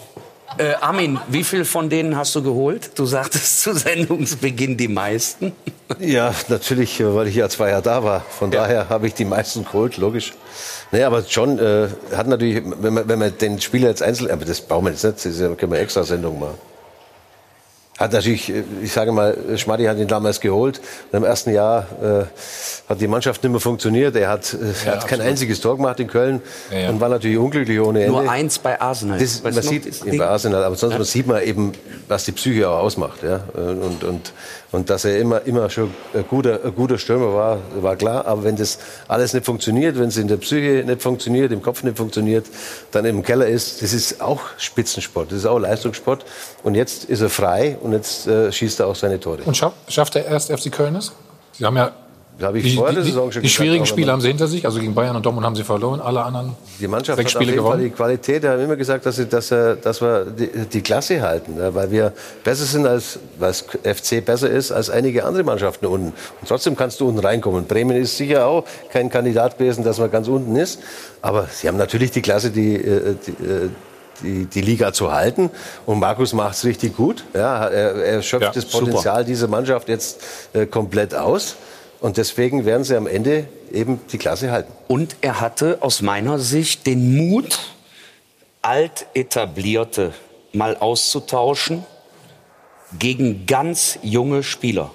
Äh, 0.58 0.72
Armin, 0.80 1.18
wie 1.28 1.44
viel 1.44 1.64
von 1.66 1.90
denen 1.90 2.16
hast 2.16 2.34
du 2.34 2.42
geholt? 2.42 2.90
Du 2.98 3.04
sagtest 3.04 3.60
zu 3.62 3.74
Sendungsbeginn 3.74 4.76
die 4.76 4.88
meisten. 4.88 5.52
Ja, 6.00 6.34
natürlich, 6.48 6.98
äh, 7.00 7.14
weil 7.14 7.26
ich 7.28 7.34
ja 7.34 7.48
zwei 7.48 7.70
Jahre 7.70 7.82
da 7.82 8.02
war. 8.02 8.20
Von 8.20 8.50
daher 8.50 8.88
habe 8.88 9.06
ich 9.06 9.14
die 9.14 9.26
meisten 9.26 9.64
geholt, 9.64 9.98
logisch. 9.98 10.32
Nee, 10.92 11.02
aber 11.02 11.22
John 11.28 11.58
äh, 11.58 11.88
hat 12.14 12.26
natürlich, 12.26 12.62
wenn 12.80 12.94
man, 12.94 13.06
wenn 13.08 13.18
man 13.18 13.36
den 13.36 13.60
Spieler 13.60 13.88
jetzt 13.88 14.02
einzeln, 14.02 14.30
aber 14.30 14.44
das 14.46 14.60
brauchen 14.62 14.86
wir 14.86 14.92
jetzt 14.92 15.04
nicht, 15.04 15.24
das 15.26 15.38
ja- 15.38 15.54
können 15.54 15.72
wir 15.72 15.78
extra 15.80 16.04
Sendung 16.04 16.38
machen. 16.40 16.54
Hat 17.98 18.12
natürlich, 18.12 18.50
äh, 18.52 18.62
ich 18.82 18.92
sage 18.92 19.10
mal, 19.12 19.36
Schmaddi 19.56 19.84
hat 19.84 19.96
ihn 19.98 20.06
damals 20.08 20.40
geholt. 20.40 20.80
Und 21.10 21.16
Im 21.18 21.24
ersten 21.24 21.50
Jahr 21.52 21.86
äh, 22.02 22.24
hat 22.90 23.00
die 23.00 23.08
Mannschaft 23.08 23.42
nicht 23.42 23.50
mehr 23.52 23.60
funktioniert. 23.60 24.14
Er 24.16 24.28
hat, 24.28 24.52
äh, 24.52 24.86
Ja, 24.86 24.92
hat 24.92 25.08
kein 25.08 25.20
einziges 25.22 25.60
Tor 25.60 25.76
gemacht 25.76 25.98
in 26.00 26.06
Köln 26.08 26.42
Ja, 26.70 26.78
ja. 26.78 26.88
und 26.90 27.00
war 27.00 27.08
natürlich 27.08 27.38
unglücklich 27.38 27.80
ohne 27.80 28.00
Ende. 28.04 28.12
Nur 28.20 28.30
eins 28.30 28.58
bei 28.58 28.78
Arsenal. 28.80 29.18
Das, 29.18 29.42
man 29.42 29.52
sieht 29.54 30.18
bei 30.18 30.26
Arsenal, 30.26 30.62
aber 30.64 30.76
sonst 30.76 30.92
Ja. 30.92 30.98
man 30.98 31.06
sieht 31.06 31.26
man 31.26 31.42
eben, 31.42 31.72
was 32.06 32.24
die 32.24 32.32
Psyche 32.32 32.68
auch 32.68 32.80
ausmacht. 32.80 33.22
Ja? 33.22 33.40
Und, 33.54 34.04
und, 34.04 34.32
und 34.76 34.90
dass 34.90 35.06
er 35.06 35.18
immer, 35.18 35.40
immer 35.46 35.70
schon 35.70 35.90
ein 36.12 36.24
guter, 36.28 36.60
ein 36.62 36.74
guter 36.74 36.98
Stürmer 36.98 37.32
war, 37.32 37.58
war 37.80 37.96
klar. 37.96 38.26
Aber 38.26 38.44
wenn 38.44 38.56
das 38.56 38.78
alles 39.08 39.32
nicht 39.32 39.46
funktioniert, 39.46 39.98
wenn 39.98 40.08
es 40.08 40.18
in 40.18 40.28
der 40.28 40.36
Psyche 40.36 40.84
nicht 40.84 41.00
funktioniert, 41.00 41.50
im 41.50 41.62
Kopf 41.62 41.82
nicht 41.82 41.96
funktioniert, 41.96 42.44
dann 42.90 43.06
im 43.06 43.22
Keller 43.22 43.46
ist, 43.46 43.82
das 43.82 43.94
ist 43.94 44.20
auch 44.20 44.42
Spitzensport, 44.58 45.32
das 45.32 45.38
ist 45.38 45.46
auch 45.46 45.58
Leistungssport. 45.58 46.26
Und 46.62 46.74
jetzt 46.74 47.04
ist 47.04 47.22
er 47.22 47.30
frei 47.30 47.78
und 47.80 47.94
jetzt 47.94 48.26
äh, 48.26 48.52
schießt 48.52 48.80
er 48.80 48.88
auch 48.88 48.94
seine 48.94 49.18
Tore. 49.18 49.44
Und 49.46 49.56
schaff, 49.56 49.72
schafft 49.88 50.14
der 50.14 50.26
erst 50.26 50.52
FC 50.52 50.70
Köln 50.70 50.94
es? 50.94 51.10
Sie 51.52 51.64
haben 51.64 51.76
ja 51.78 51.92
habe 52.42 52.58
ich 52.58 52.64
die, 52.64 52.76
vor 52.76 52.92
der 52.92 53.02
die, 53.02 53.08
Saison 53.08 53.32
schon 53.32 53.42
die 53.42 53.48
schwierigen 53.48 53.86
Spiele 53.86 54.12
haben 54.12 54.20
sie 54.20 54.28
hinter 54.28 54.46
sich. 54.46 54.66
Also 54.66 54.78
gegen 54.78 54.94
Bayern 54.94 55.16
und 55.16 55.24
Dortmund 55.24 55.46
haben 55.46 55.56
sie 55.56 55.64
verloren. 55.64 56.00
Alle 56.00 56.22
anderen 56.22 56.54
Die 56.78 56.86
Mannschaft 56.86 57.16
sechs 57.16 57.34
hat 57.34 57.36
auf 57.36 57.42
Spiele 57.42 57.56
jeden 57.56 57.66
Fall 57.66 57.78
die 57.78 57.90
Qualität. 57.90 58.42
Wir 58.42 58.50
haben 58.50 58.60
immer 58.60 58.76
gesagt, 58.76 59.06
dass, 59.06 59.16
sie, 59.16 59.26
dass, 59.26 59.48
dass 59.48 60.02
wir 60.02 60.26
die, 60.26 60.66
die 60.66 60.80
Klasse 60.82 61.22
halten, 61.22 61.56
ja, 61.58 61.74
weil 61.74 61.90
wir 61.90 62.12
besser 62.44 62.64
sind 62.64 62.86
als 62.86 63.18
weil 63.38 63.54
FC 63.54 64.22
besser 64.24 64.50
ist 64.50 64.70
als 64.70 64.90
einige 64.90 65.24
andere 65.24 65.44
Mannschaften 65.44 65.86
unten. 65.86 66.08
Und 66.08 66.48
trotzdem 66.48 66.76
kannst 66.76 67.00
du 67.00 67.08
unten 67.08 67.20
reinkommen. 67.20 67.64
Bremen 67.64 67.96
ist 67.96 68.16
sicher 68.16 68.46
auch 68.46 68.64
kein 68.92 69.08
Kandidat 69.08 69.58
gewesen, 69.58 69.82
dass 69.82 69.98
man 69.98 70.10
ganz 70.10 70.28
unten 70.28 70.56
ist. 70.56 70.80
Aber 71.22 71.46
sie 71.50 71.68
haben 71.68 71.78
natürlich 71.78 72.10
die 72.10 72.22
Klasse, 72.22 72.50
die, 72.50 72.74
äh, 72.74 73.16
die, 73.26 73.30
äh, 73.30 73.68
die, 74.22 74.44
die 74.44 74.60
Liga 74.60 74.92
zu 74.92 75.12
halten. 75.12 75.50
Und 75.86 76.00
Markus 76.00 76.32
macht 76.32 76.54
es 76.54 76.64
richtig 76.64 76.96
gut. 76.96 77.24
Ja, 77.34 77.66
er, 77.66 77.94
er 77.94 78.22
schöpft 78.22 78.44
Ja, 78.44 78.52
das 78.52 78.70
super. 78.70 78.84
Potenzial 78.84 79.24
dieser 79.24 79.48
Mannschaft 79.48 79.88
jetzt 79.88 80.22
äh, 80.52 80.66
komplett 80.66 81.14
aus. 81.14 81.56
Und 82.00 82.16
deswegen 82.16 82.64
werden 82.64 82.84
sie 82.84 82.96
am 82.96 83.06
Ende 83.06 83.48
eben 83.72 84.00
die 84.12 84.18
Klasse 84.18 84.50
halten. 84.50 84.72
Und 84.88 85.16
er 85.20 85.40
hatte 85.40 85.78
aus 85.80 86.02
meiner 86.02 86.38
Sicht 86.38 86.86
den 86.86 87.16
Mut, 87.16 87.58
alt 88.62 89.06
etablierte 89.14 90.12
mal 90.52 90.76
auszutauschen 90.76 91.84
gegen 92.98 93.46
ganz 93.46 93.98
junge 94.02 94.42
Spieler. 94.42 94.92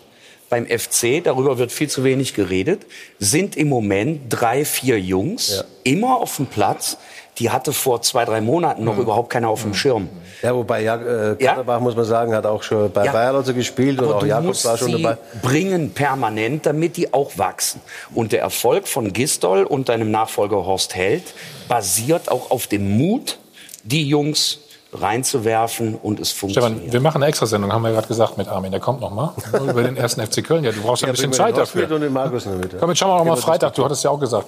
Beim 0.50 0.68
FC, 0.68 1.24
darüber 1.24 1.58
wird 1.58 1.72
viel 1.72 1.90
zu 1.90 2.04
wenig 2.04 2.34
geredet, 2.34 2.86
sind 3.20 3.56
im 3.56 3.70
Moment 3.70 4.24
drei, 4.28 4.66
vier 4.66 5.00
Jungs 5.00 5.64
immer 5.84 6.18
auf 6.18 6.36
dem 6.36 6.48
Platz. 6.48 6.98
Die 7.38 7.50
hatte 7.50 7.72
vor 7.74 8.02
zwei, 8.02 8.26
drei 8.26 8.42
Monaten 8.42 8.84
noch 8.84 8.98
überhaupt 8.98 9.30
keiner 9.30 9.48
auf 9.50 9.62
dem 9.64 9.74
Schirm. 9.74 10.10
Ja, 10.42 10.54
wobei 10.54 10.84
ja, 10.84 10.96
äh, 11.32 11.36
Katterbach, 11.36 11.80
muss 11.80 11.96
man 11.96 12.04
sagen, 12.06 12.34
hat 12.36 12.46
auch 12.46 12.62
schon 12.62 12.92
bei 12.92 13.06
Ja. 13.06 13.12
Bayern 13.14 13.36
also 13.38 13.54
gespielt 13.54 14.00
und 14.00 14.06
Aber 14.06 14.16
auch 14.16 14.20
du 14.20 14.26
Jakobs 14.28 14.46
musst 14.48 14.66
war 14.66 14.78
schon 14.78 14.92
sie 14.92 15.02
dabei. 15.02 15.18
bringen 15.42 15.92
permanent, 15.92 16.66
damit 16.66 16.98
die 16.98 17.14
auch 17.14 17.38
wachsen. 17.38 17.80
Und 18.14 18.32
der 18.34 18.42
Erfolg 18.42 18.88
von 18.88 19.14
Gistol 19.14 19.64
und 19.64 19.88
deinem 19.90 20.12
Nachfolger 20.12 20.66
Horst 20.66 20.94
Held 20.96 21.24
basiert 21.68 22.30
auch 22.30 22.52
auf 22.52 22.68
dem 22.68 22.98
Mut, 22.98 23.38
die 23.84 24.08
Jungs 24.08 24.60
reinzuwerfen 24.94 25.96
und 25.96 26.20
es 26.20 26.32
funktioniert. 26.32 26.74
Stefan, 26.80 26.94
wir 26.94 27.00
machen 27.00 27.22
eine 27.24 27.30
Extrasendung, 27.30 27.72
haben 27.72 27.82
wir 27.84 27.92
gerade 27.92 28.08
gesagt 28.08 28.38
mit 28.38 28.48
Armin. 28.50 28.72
Der 28.72 28.82
kommt 28.82 29.00
noch 29.02 29.12
mal 29.12 29.34
über 29.70 29.84
den 29.84 29.96
ersten 29.98 30.22
FC 30.26 30.44
Köln. 30.44 30.64
Ja, 30.66 30.72
du 30.72 30.82
brauchst 30.82 31.02
ja 31.02 31.08
ein 31.08 31.14
bisschen 31.14 31.32
Zeit 31.34 31.58
dafür. 31.58 31.90
und 31.92 32.02
den 32.02 32.12
Markus 32.14 32.46
noch 32.46 32.56
mit. 32.58 32.78
Komm, 32.78 32.90
jetzt 32.90 33.00
schauen 33.00 33.10
wir 33.10 33.16
auch 33.16 33.24
Gehen 33.24 33.30
mal 33.30 33.38
Freitag. 33.38 33.74
Du 33.76 33.86
hattest 33.86 34.04
ja 34.04 34.10
auch 34.10 34.20
gesagt, 34.20 34.48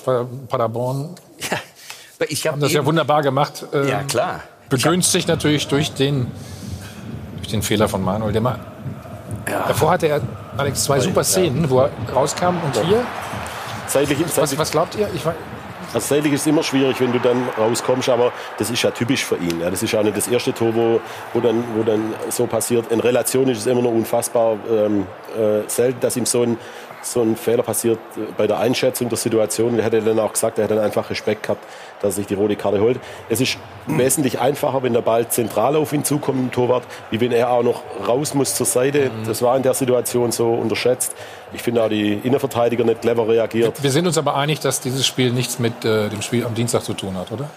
Paderborn 0.49 1.15
Ich 2.29 2.45
hab 2.45 2.53
haben 2.53 2.61
das 2.61 2.71
ja 2.71 2.85
wunderbar 2.85 3.21
gemacht. 3.21 3.65
Ähm, 3.73 3.87
Ja, 3.87 4.03
klar. 4.03 4.41
Begünstigt 4.69 5.27
natürlich 5.27 5.67
durch 5.67 5.93
den, 5.93 6.31
durch 7.37 7.49
den 7.49 7.61
Fehler 7.61 7.87
von 7.87 8.01
Manuel. 8.03 8.31
Der 8.31 8.41
mal, 8.41 8.59
Davor 9.45 9.91
hatte 9.91 10.07
er, 10.07 10.21
Alex, 10.57 10.85
zwei 10.85 10.99
super 10.99 11.23
Szenen, 11.23 11.69
wo 11.69 11.81
er 11.81 11.89
rauskam 12.13 12.55
und 12.63 12.85
hier. 12.85 13.03
Zeitlich, 13.87 14.17
Was, 14.35 14.57
was 14.57 14.71
glaubt 14.71 14.95
ihr? 14.95 15.07
Ich, 15.13 15.21
weiß- 15.23 15.33
Also 15.93 16.07
zeitlich 16.07 16.33
ist 16.33 16.41
es 16.41 16.47
immer 16.47 16.63
schwierig, 16.63 16.99
wenn 17.01 17.11
du 17.11 17.19
dann 17.19 17.47
rauskommst, 17.57 18.09
aber 18.09 18.31
das 18.57 18.69
ist 18.71 18.81
ja 18.81 18.89
typisch 18.91 19.23
für 19.25 19.35
ihn. 19.35 19.59
Ja. 19.59 19.69
Das 19.69 19.83
ist 19.83 19.91
ja 19.91 20.01
nicht 20.01 20.15
das 20.17 20.27
erste 20.27 20.53
Tor, 20.53 20.73
wo, 20.73 21.01
wo, 21.33 21.39
dann, 21.41 21.63
wo 21.75 21.83
dann 21.83 22.13
so 22.29 22.47
passiert. 22.47 22.89
In 22.91 22.99
Relation 23.01 23.49
ist 23.49 23.59
es 23.59 23.65
immer 23.67 23.81
noch 23.81 23.91
unfassbar 23.91 24.55
ähm, 24.71 25.05
äh, 25.37 25.67
selten, 25.67 25.99
dass 25.99 26.15
ihm 26.15 26.25
so 26.25 26.43
ein, 26.43 26.57
so 27.05 27.21
ein 27.21 27.35
Fehler 27.35 27.63
passiert 27.63 27.99
äh, 28.15 28.21
bei 28.37 28.47
der 28.47 28.59
Einschätzung 28.59 29.09
der 29.09 29.17
Situation. 29.17 29.77
Er 29.77 29.85
hätte 29.85 30.01
dann 30.01 30.19
auch 30.19 30.33
gesagt, 30.33 30.57
er 30.57 30.65
hätte 30.65 30.75
dann 30.75 30.83
einfach 30.83 31.09
Respekt 31.09 31.43
gehabt, 31.43 31.63
dass 32.01 32.13
er 32.13 32.17
sich 32.17 32.27
die 32.27 32.33
rote 32.33 32.55
Karte 32.55 32.79
holt. 32.79 32.99
Es 33.29 33.41
ist 33.41 33.57
wesentlich 33.87 34.39
einfacher, 34.39 34.83
wenn 34.83 34.93
der 34.93 35.01
Ball 35.01 35.27
zentral 35.27 35.75
auf 35.75 35.93
ihn 35.93 36.03
zukommt 36.03 36.39
im 36.39 36.51
Torwart, 36.51 36.83
wie 37.11 37.19
wenn 37.19 37.31
er 37.31 37.51
auch 37.51 37.63
noch 37.63 37.83
raus 38.07 38.33
muss 38.33 38.55
zur 38.55 38.65
Seite. 38.65 39.11
Das 39.25 39.41
war 39.41 39.55
in 39.57 39.63
der 39.63 39.73
Situation 39.73 40.31
so 40.31 40.53
unterschätzt. 40.53 41.15
Ich 41.53 41.61
finde 41.61 41.83
auch 41.83 41.89
die 41.89 42.13
Innenverteidiger 42.13 42.83
nicht 42.83 43.01
clever 43.01 43.27
reagiert. 43.27 43.81
wir 43.83 43.91
sind 43.91 44.07
uns 44.07 44.17
aber 44.17 44.35
einig, 44.35 44.59
dass 44.59 44.81
dieses 44.81 45.05
Spiel 45.05 45.31
nichts 45.31 45.59
mit 45.59 45.85
äh, 45.85 46.09
dem 46.09 46.21
Spiel 46.21 46.45
am 46.45 46.55
Dienstag 46.55 46.83
zu 46.83 46.93
tun 46.93 47.15
hat, 47.17 47.31
oder? 47.31 47.49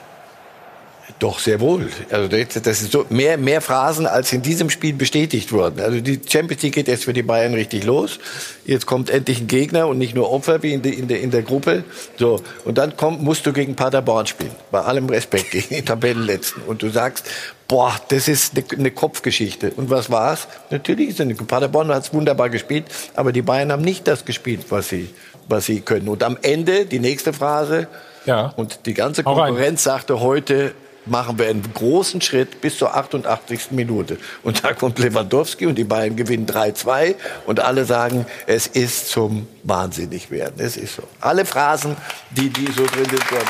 Doch, 1.18 1.38
sehr 1.38 1.60
wohl. 1.60 1.88
Also 2.10 2.28
das 2.28 2.82
ist 2.82 2.92
so 2.92 3.06
mehr, 3.08 3.38
mehr 3.38 3.62
Phrasen, 3.62 4.06
als 4.06 4.32
in 4.34 4.42
diesem 4.42 4.68
Spiel 4.68 4.92
bestätigt 4.92 5.50
wurden. 5.50 5.80
Also 5.80 6.00
die 6.00 6.20
Champions 6.28 6.62
League 6.62 6.74
geht 6.74 6.88
jetzt 6.88 7.04
für 7.04 7.14
die 7.14 7.22
Bayern 7.22 7.54
richtig 7.54 7.84
los. 7.84 8.18
Jetzt 8.66 8.84
kommt 8.84 9.08
endlich 9.08 9.40
ein 9.40 9.46
Gegner 9.46 9.86
und 9.88 9.96
nicht 9.96 10.14
nur 10.14 10.30
Opfer 10.30 10.62
wie 10.62 10.74
in, 10.74 10.82
der 10.82 10.92
in, 10.92 11.08
der 11.08 11.22
in 11.22 11.30
der 11.30 11.42
Gruppe. 11.42 11.84
So. 12.18 12.42
Und 12.66 12.76
dann 12.76 12.98
kommt, 12.98 13.22
musst 13.22 13.46
du 13.46 13.54
gegen 13.54 13.74
Paderborn 13.76 14.26
spielen. 14.26 14.54
Bei 14.70 14.82
allem 14.82 15.08
Respekt 15.08 15.52
gegen 15.52 15.74
den 15.74 15.86
Tabellenletzten. 15.86 16.62
Und 16.64 16.82
du 16.82 16.90
sagst, 16.90 17.24
boah, 17.66 17.94
das 18.08 18.28
ist 18.28 18.52
eine, 18.54 18.64
eine 18.78 18.90
Kopfgeschichte. 18.90 19.72
Und 19.74 19.88
was 19.88 20.10
war's? 20.10 20.48
Natürlich 20.70 21.08
ist 21.08 21.14
es 21.14 21.20
eine, 21.22 21.34
Paderborn 21.34 21.88
hat 21.88 22.04
es 22.04 22.12
wunderbar 22.12 22.50
gespielt, 22.50 22.84
aber 23.14 23.32
die 23.32 23.42
Bayern 23.42 23.72
haben 23.72 23.82
nicht 23.82 24.06
das 24.06 24.26
gespielt, 24.26 24.66
was 24.68 24.90
sie, 24.90 25.08
was 25.48 25.64
sie 25.64 25.80
können. 25.80 26.08
Und 26.08 26.22
am 26.22 26.36
Ende, 26.42 26.84
die 26.84 26.98
nächste 26.98 27.32
Phrase, 27.32 27.88
ja. 28.26 28.52
und 28.56 28.80
die 28.84 28.92
ganze. 28.92 29.22
Konkurrenz 29.22 29.82
sagte 29.82 30.20
heute, 30.20 30.74
machen 31.06 31.38
wir 31.38 31.48
einen 31.48 31.62
großen 31.72 32.20
Schritt 32.20 32.60
bis 32.60 32.78
zur 32.78 32.94
88. 32.96 33.70
Minute. 33.70 34.18
Und 34.42 34.64
da 34.64 34.72
kommt 34.74 34.98
Lewandowski 34.98 35.66
und 35.66 35.76
die 35.76 35.84
Bayern 35.84 36.16
gewinnen 36.16 36.46
3-2 36.46 37.14
und 37.46 37.60
alle 37.60 37.84
sagen, 37.84 38.26
es 38.46 38.66
ist 38.66 39.08
zum 39.08 39.46
Wahnsinnigwerden. 39.62 40.64
Es 40.64 40.76
ist 40.76 40.96
so. 40.96 41.02
Alle 41.20 41.44
Phrasen, 41.44 41.96
die, 42.30 42.50
die 42.50 42.66
so 42.72 42.84
drin 42.86 43.04
sind, 43.08 43.30
wurden 43.30 43.48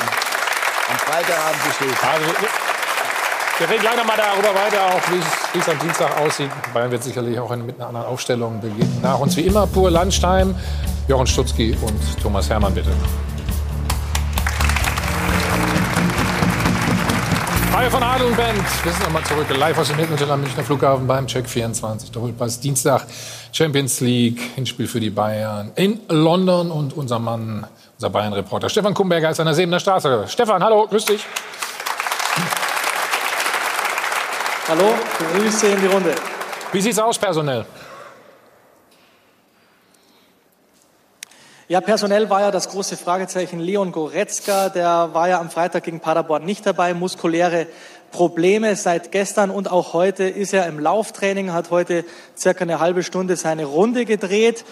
am 0.89 0.97
Freitagabend 0.97 1.63
bestätigt. 1.67 2.03
Also, 2.03 2.25
Wir 3.59 3.67
reden 3.69 3.81
gleich 3.81 3.97
noch 3.97 4.05
mal 4.05 4.15
darüber 4.17 4.53
weiter, 4.53 4.85
auch 4.85 5.01
wie 5.11 5.59
es- 5.59 5.67
am 5.67 5.79
Dienstag 5.79 6.15
aussieht. 6.19 6.51
Bayern 6.75 6.91
wird 6.91 7.03
sicherlich 7.03 7.39
auch 7.39 7.49
mit 7.55 7.75
einer 7.77 7.87
anderen 7.87 8.05
Aufstellung 8.05 8.61
beginnen. 8.61 8.99
Nach 9.01 9.17
uns 9.19 9.35
wie 9.35 9.41
immer 9.41 9.65
pur 9.65 9.89
Landstein, 9.89 10.53
Jochen 11.07 11.25
Stutzki 11.25 11.75
und 11.81 12.21
Thomas 12.21 12.49
Hermann, 12.49 12.75
bitte. 12.75 12.91
Reihe 17.77 17.91
von 17.91 18.01
Adel 18.01 18.31
Band. 18.31 18.63
Wir 18.83 18.91
sind 18.91 19.03
nochmal 19.03 19.23
zurück. 19.25 19.45
Live 19.55 19.77
aus 19.77 19.89
dem 19.89 19.97
Hilton 19.97 20.31
am 20.31 20.41
Münchner 20.41 20.63
Flughafen 20.63 21.05
beim 21.05 21.27
Check 21.27 21.47
24. 21.47 22.09
Doppelpass 22.09 22.59
Dienstag. 22.59 23.05
Champions 23.51 23.99
League. 23.99 24.39
Hinspiel 24.55 24.87
für 24.87 24.99
die 24.99 25.11
Bayern 25.11 25.71
in 25.75 25.99
London. 26.09 26.71
Und 26.71 26.97
unser 26.97 27.19
Mann, 27.19 27.67
unser 27.93 28.09
Bayern-Reporter 28.09 28.67
Stefan 28.69 28.95
Kumberger 28.95 29.29
ist 29.29 29.39
an 29.39 29.45
der 29.45 29.53
Sebener 29.53 29.79
Straße. 29.79 30.25
Stefan, 30.27 30.63
hallo, 30.63 30.87
grüß 30.87 31.05
dich. 31.05 31.23
Hallo, 34.69 34.95
Grüße 35.35 35.67
in 35.67 35.79
die 35.79 35.85
Runde. 35.85 36.15
Wie 36.71 36.81
sieht's 36.81 36.97
aus 36.97 37.19
personell? 37.19 37.63
Ja, 41.69 41.81
personell 41.81 42.29
war 42.29 42.39
ja 42.39 42.49
das 42.49 42.69
große 42.69 42.95
Fragezeichen 42.95 43.59
Leon 43.59 43.91
Goretzka. 43.91 44.69
Der 44.69 45.09
war 45.11 45.27
ja 45.27 45.41
am 45.41 45.49
Freitag 45.49 45.83
gegen 45.83 45.99
Paderborn 45.99 46.45
nicht 46.45 46.65
dabei. 46.65 46.93
Muskuläre 46.93 47.67
Probleme 48.09 48.77
seit 48.77 49.11
gestern 49.11 49.49
und 49.49 49.69
auch 49.69 49.91
heute 49.91 50.23
ist 50.23 50.53
er 50.53 50.65
im 50.67 50.79
Lauftraining, 50.79 51.51
hat 51.51 51.69
heute 51.69 52.05
circa 52.37 52.61
eine 52.61 52.79
halbe 52.79 53.03
Stunde 53.03 53.35
seine 53.35 53.65
Runde 53.65 54.05
gedreht. 54.05 54.63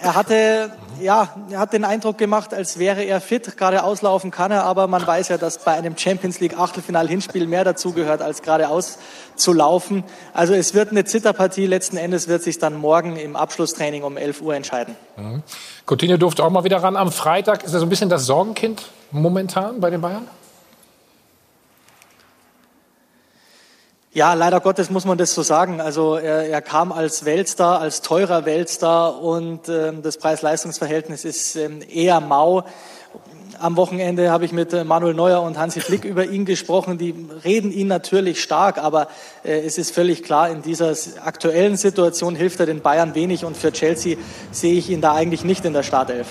Er 0.00 0.14
hatte, 0.14 0.70
ja, 1.00 1.28
er 1.50 1.58
hat 1.58 1.72
den 1.72 1.84
Eindruck 1.84 2.18
gemacht, 2.18 2.52
als 2.52 2.78
wäre 2.78 3.02
er 3.02 3.20
fit. 3.20 3.56
Gerade 3.56 3.84
auslaufen 3.84 4.30
kann 4.30 4.50
er, 4.50 4.64
aber 4.64 4.86
man 4.86 5.06
weiß 5.06 5.28
ja, 5.28 5.38
dass 5.38 5.58
bei 5.58 5.72
einem 5.72 5.96
Champions 5.96 6.40
League 6.40 6.58
Achtelfinal-Hinspiel 6.58 7.46
mehr 7.46 7.64
dazugehört, 7.64 8.22
als 8.22 8.42
geradeaus 8.42 8.98
zu 9.36 9.52
laufen. 9.52 10.04
Also 10.32 10.54
es 10.54 10.74
wird 10.74 10.90
eine 10.90 11.04
Zitterpartie. 11.04 11.66
Letzten 11.66 11.96
Endes 11.96 12.28
wird 12.28 12.42
sich 12.42 12.58
dann 12.58 12.74
morgen 12.74 13.16
im 13.16 13.36
Abschlusstraining 13.36 14.02
um 14.02 14.16
11 14.16 14.40
Uhr 14.42 14.54
entscheiden. 14.54 14.96
Mhm. 15.16 15.42
Coutinho 15.86 16.16
durfte 16.16 16.44
auch 16.44 16.50
mal 16.50 16.64
wieder 16.64 16.82
ran. 16.82 16.96
Am 16.96 17.12
Freitag 17.12 17.64
ist 17.64 17.72
er 17.72 17.80
so 17.80 17.86
ein 17.86 17.90
bisschen 17.90 18.08
das 18.08 18.26
Sorgenkind 18.26 18.82
momentan 19.10 19.80
bei 19.80 19.90
den 19.90 20.00
Bayern? 20.00 20.28
Ja, 24.14 24.34
leider 24.34 24.60
Gottes 24.60 24.90
muss 24.90 25.04
man 25.04 25.18
das 25.18 25.34
so 25.34 25.42
sagen. 25.42 25.80
Also 25.80 26.14
er, 26.14 26.48
er 26.48 26.62
kam 26.62 26.92
als 26.92 27.24
Weltstar, 27.24 27.80
als 27.80 28.00
teurer 28.00 28.44
Weltstar 28.44 29.20
und 29.20 29.68
ähm, 29.68 30.02
das 30.02 30.18
Preis-Leistungs-Verhältnis 30.18 31.24
ist 31.24 31.56
ähm, 31.56 31.80
eher 31.92 32.20
mau. 32.20 32.62
am 33.58 33.76
Wochenende 33.76 34.30
habe 34.30 34.44
ich 34.44 34.52
mit 34.52 34.72
äh, 34.72 34.84
Manuel 34.84 35.14
Neuer 35.14 35.42
und 35.42 35.58
Hansi 35.58 35.80
Flick 35.80 36.04
über 36.04 36.26
ihn 36.26 36.44
gesprochen. 36.44 36.96
Die 36.96 37.12
reden 37.44 37.72
ihn 37.72 37.88
natürlich 37.88 38.40
stark, 38.40 38.78
aber 38.78 39.08
äh, 39.42 39.58
es 39.66 39.78
ist 39.78 39.92
völlig 39.92 40.22
klar, 40.22 40.48
in 40.48 40.62
dieser 40.62 40.94
aktuellen 41.24 41.76
Situation 41.76 42.36
hilft 42.36 42.60
er 42.60 42.66
den 42.66 42.82
Bayern 42.82 43.16
wenig 43.16 43.44
und 43.44 43.56
für 43.56 43.72
Chelsea 43.72 44.16
sehe 44.52 44.74
ich 44.74 44.90
ihn 44.90 45.00
da 45.00 45.12
eigentlich 45.12 45.42
nicht 45.42 45.64
in 45.64 45.72
der 45.72 45.82
Startelf. 45.82 46.28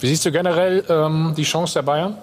Wie 0.00 0.06
siehst 0.06 0.24
du 0.24 0.32
generell 0.32 0.84
ähm, 0.88 1.34
die 1.36 1.44
Chance 1.44 1.74
der 1.74 1.82
Bayern? 1.82 2.16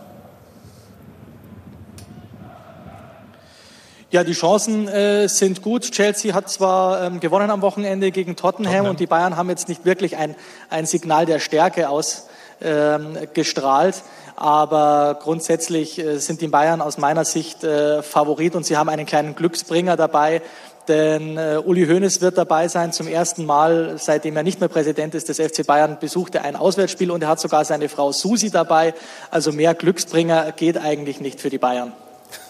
Ja, 4.12 4.24
die 4.26 4.34
Chancen 4.34 4.90
äh, 4.90 5.30
sind 5.30 5.62
gut. 5.62 5.90
Chelsea 5.92 6.34
hat 6.34 6.50
zwar 6.50 7.02
ähm, 7.02 7.22
gewonnen 7.22 7.50
am 7.50 7.62
Wochenende 7.62 8.12
gegen 8.12 8.36
Tottenham, 8.36 8.74
Tottenham, 8.74 8.90
und 8.90 9.00
die 9.00 9.08
Bayern 9.08 9.38
haben 9.38 9.50
jetzt 9.50 9.70
nicht 9.70 9.86
wirklich 9.86 10.18
ein, 10.18 10.36
ein 10.70 10.86
Signal 10.86 11.26
der 11.26 11.40
Stärke 11.40 11.88
ausgestrahlt. 11.88 13.96
Ähm, 13.96 14.02
aber 14.36 15.18
grundsätzlich 15.22 15.98
äh, 15.98 16.18
sind 16.18 16.42
die 16.42 16.50
Bayern 16.50 16.82
aus 16.82 16.98
meiner 16.98 17.24
Sicht 17.24 17.64
äh, 17.64 18.04
Favorit 18.04 18.54
und 18.56 18.66
sie 18.66 18.76
haben 18.76 18.90
einen 18.90 19.06
kleinen 19.06 19.34
Glücksbringer 19.34 19.96
dabei. 19.96 20.42
Denn 20.90 21.38
äh, 21.38 21.62
Uli 21.64 21.88
Hoeneß 21.88 22.20
wird 22.20 22.38
dabei 22.38 22.68
sein. 22.68 22.92
Zum 22.92 23.08
ersten 23.08 23.46
Mal, 23.46 23.96
seitdem 23.98 24.36
er 24.36 24.44
nicht 24.44 24.60
mehr 24.60 24.68
Präsident 24.68 25.16
ist 25.16 25.30
des 25.30 25.40
FC 25.40 25.66
Bayern, 25.66 26.00
besucht 26.02 26.36
er 26.36 26.44
ein 26.44 26.58
Auswärtsspiel 26.58 27.12
und 27.12 27.24
er 27.24 27.30
hat 27.30 27.40
sogar 27.40 27.64
seine 27.64 27.88
Frau 27.88 28.12
Susi 28.12 28.52
dabei. 28.52 28.94
Also 29.30 29.54
mehr 29.54 29.74
Glücksbringer 29.74 30.52
geht 30.52 30.78
eigentlich 30.78 31.22
nicht 31.22 31.40
für 31.40 31.50
die 31.50 31.60
Bayern. 31.60 31.94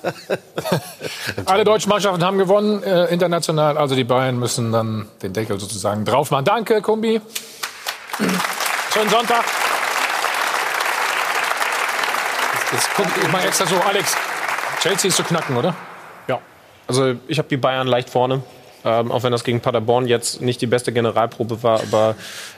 Alle 1.45 1.63
deutschen 1.63 1.89
Mannschaften 1.89 2.23
haben 2.23 2.37
gewonnen 2.37 2.83
äh, 2.83 3.05
international, 3.05 3.77
also 3.77 3.95
die 3.95 4.03
Bayern 4.03 4.37
müssen 4.37 4.71
dann 4.71 5.07
den 5.21 5.33
Deckel 5.33 5.59
sozusagen 5.59 6.05
drauf 6.05 6.31
machen. 6.31 6.45
Danke, 6.45 6.81
Kumbi. 6.81 7.21
Schönen 8.93 9.09
Sonntag. 9.09 9.43
Jetzt 12.71 12.89
guck 12.95 13.07
ich 13.21 13.31
mal 13.31 13.45
extra 13.45 13.65
so, 13.65 13.75
Alex. 13.81 14.15
Chelsea 14.81 15.09
ist 15.09 15.17
zu 15.17 15.23
knacken, 15.23 15.57
oder? 15.57 15.75
Ja. 16.27 16.39
Also 16.87 17.15
ich 17.27 17.37
habe 17.37 17.49
die 17.49 17.57
Bayern 17.57 17.87
leicht 17.87 18.09
vorne. 18.09 18.41
Ähm, 18.83 19.11
auch 19.11 19.23
wenn 19.23 19.31
das 19.31 19.43
gegen 19.43 19.59
Paderborn 19.59 20.07
jetzt 20.07 20.41
nicht 20.41 20.61
die 20.61 20.67
beste 20.67 20.91
Generalprobe 20.91 21.63
war, 21.63 21.81
aber 21.81 22.15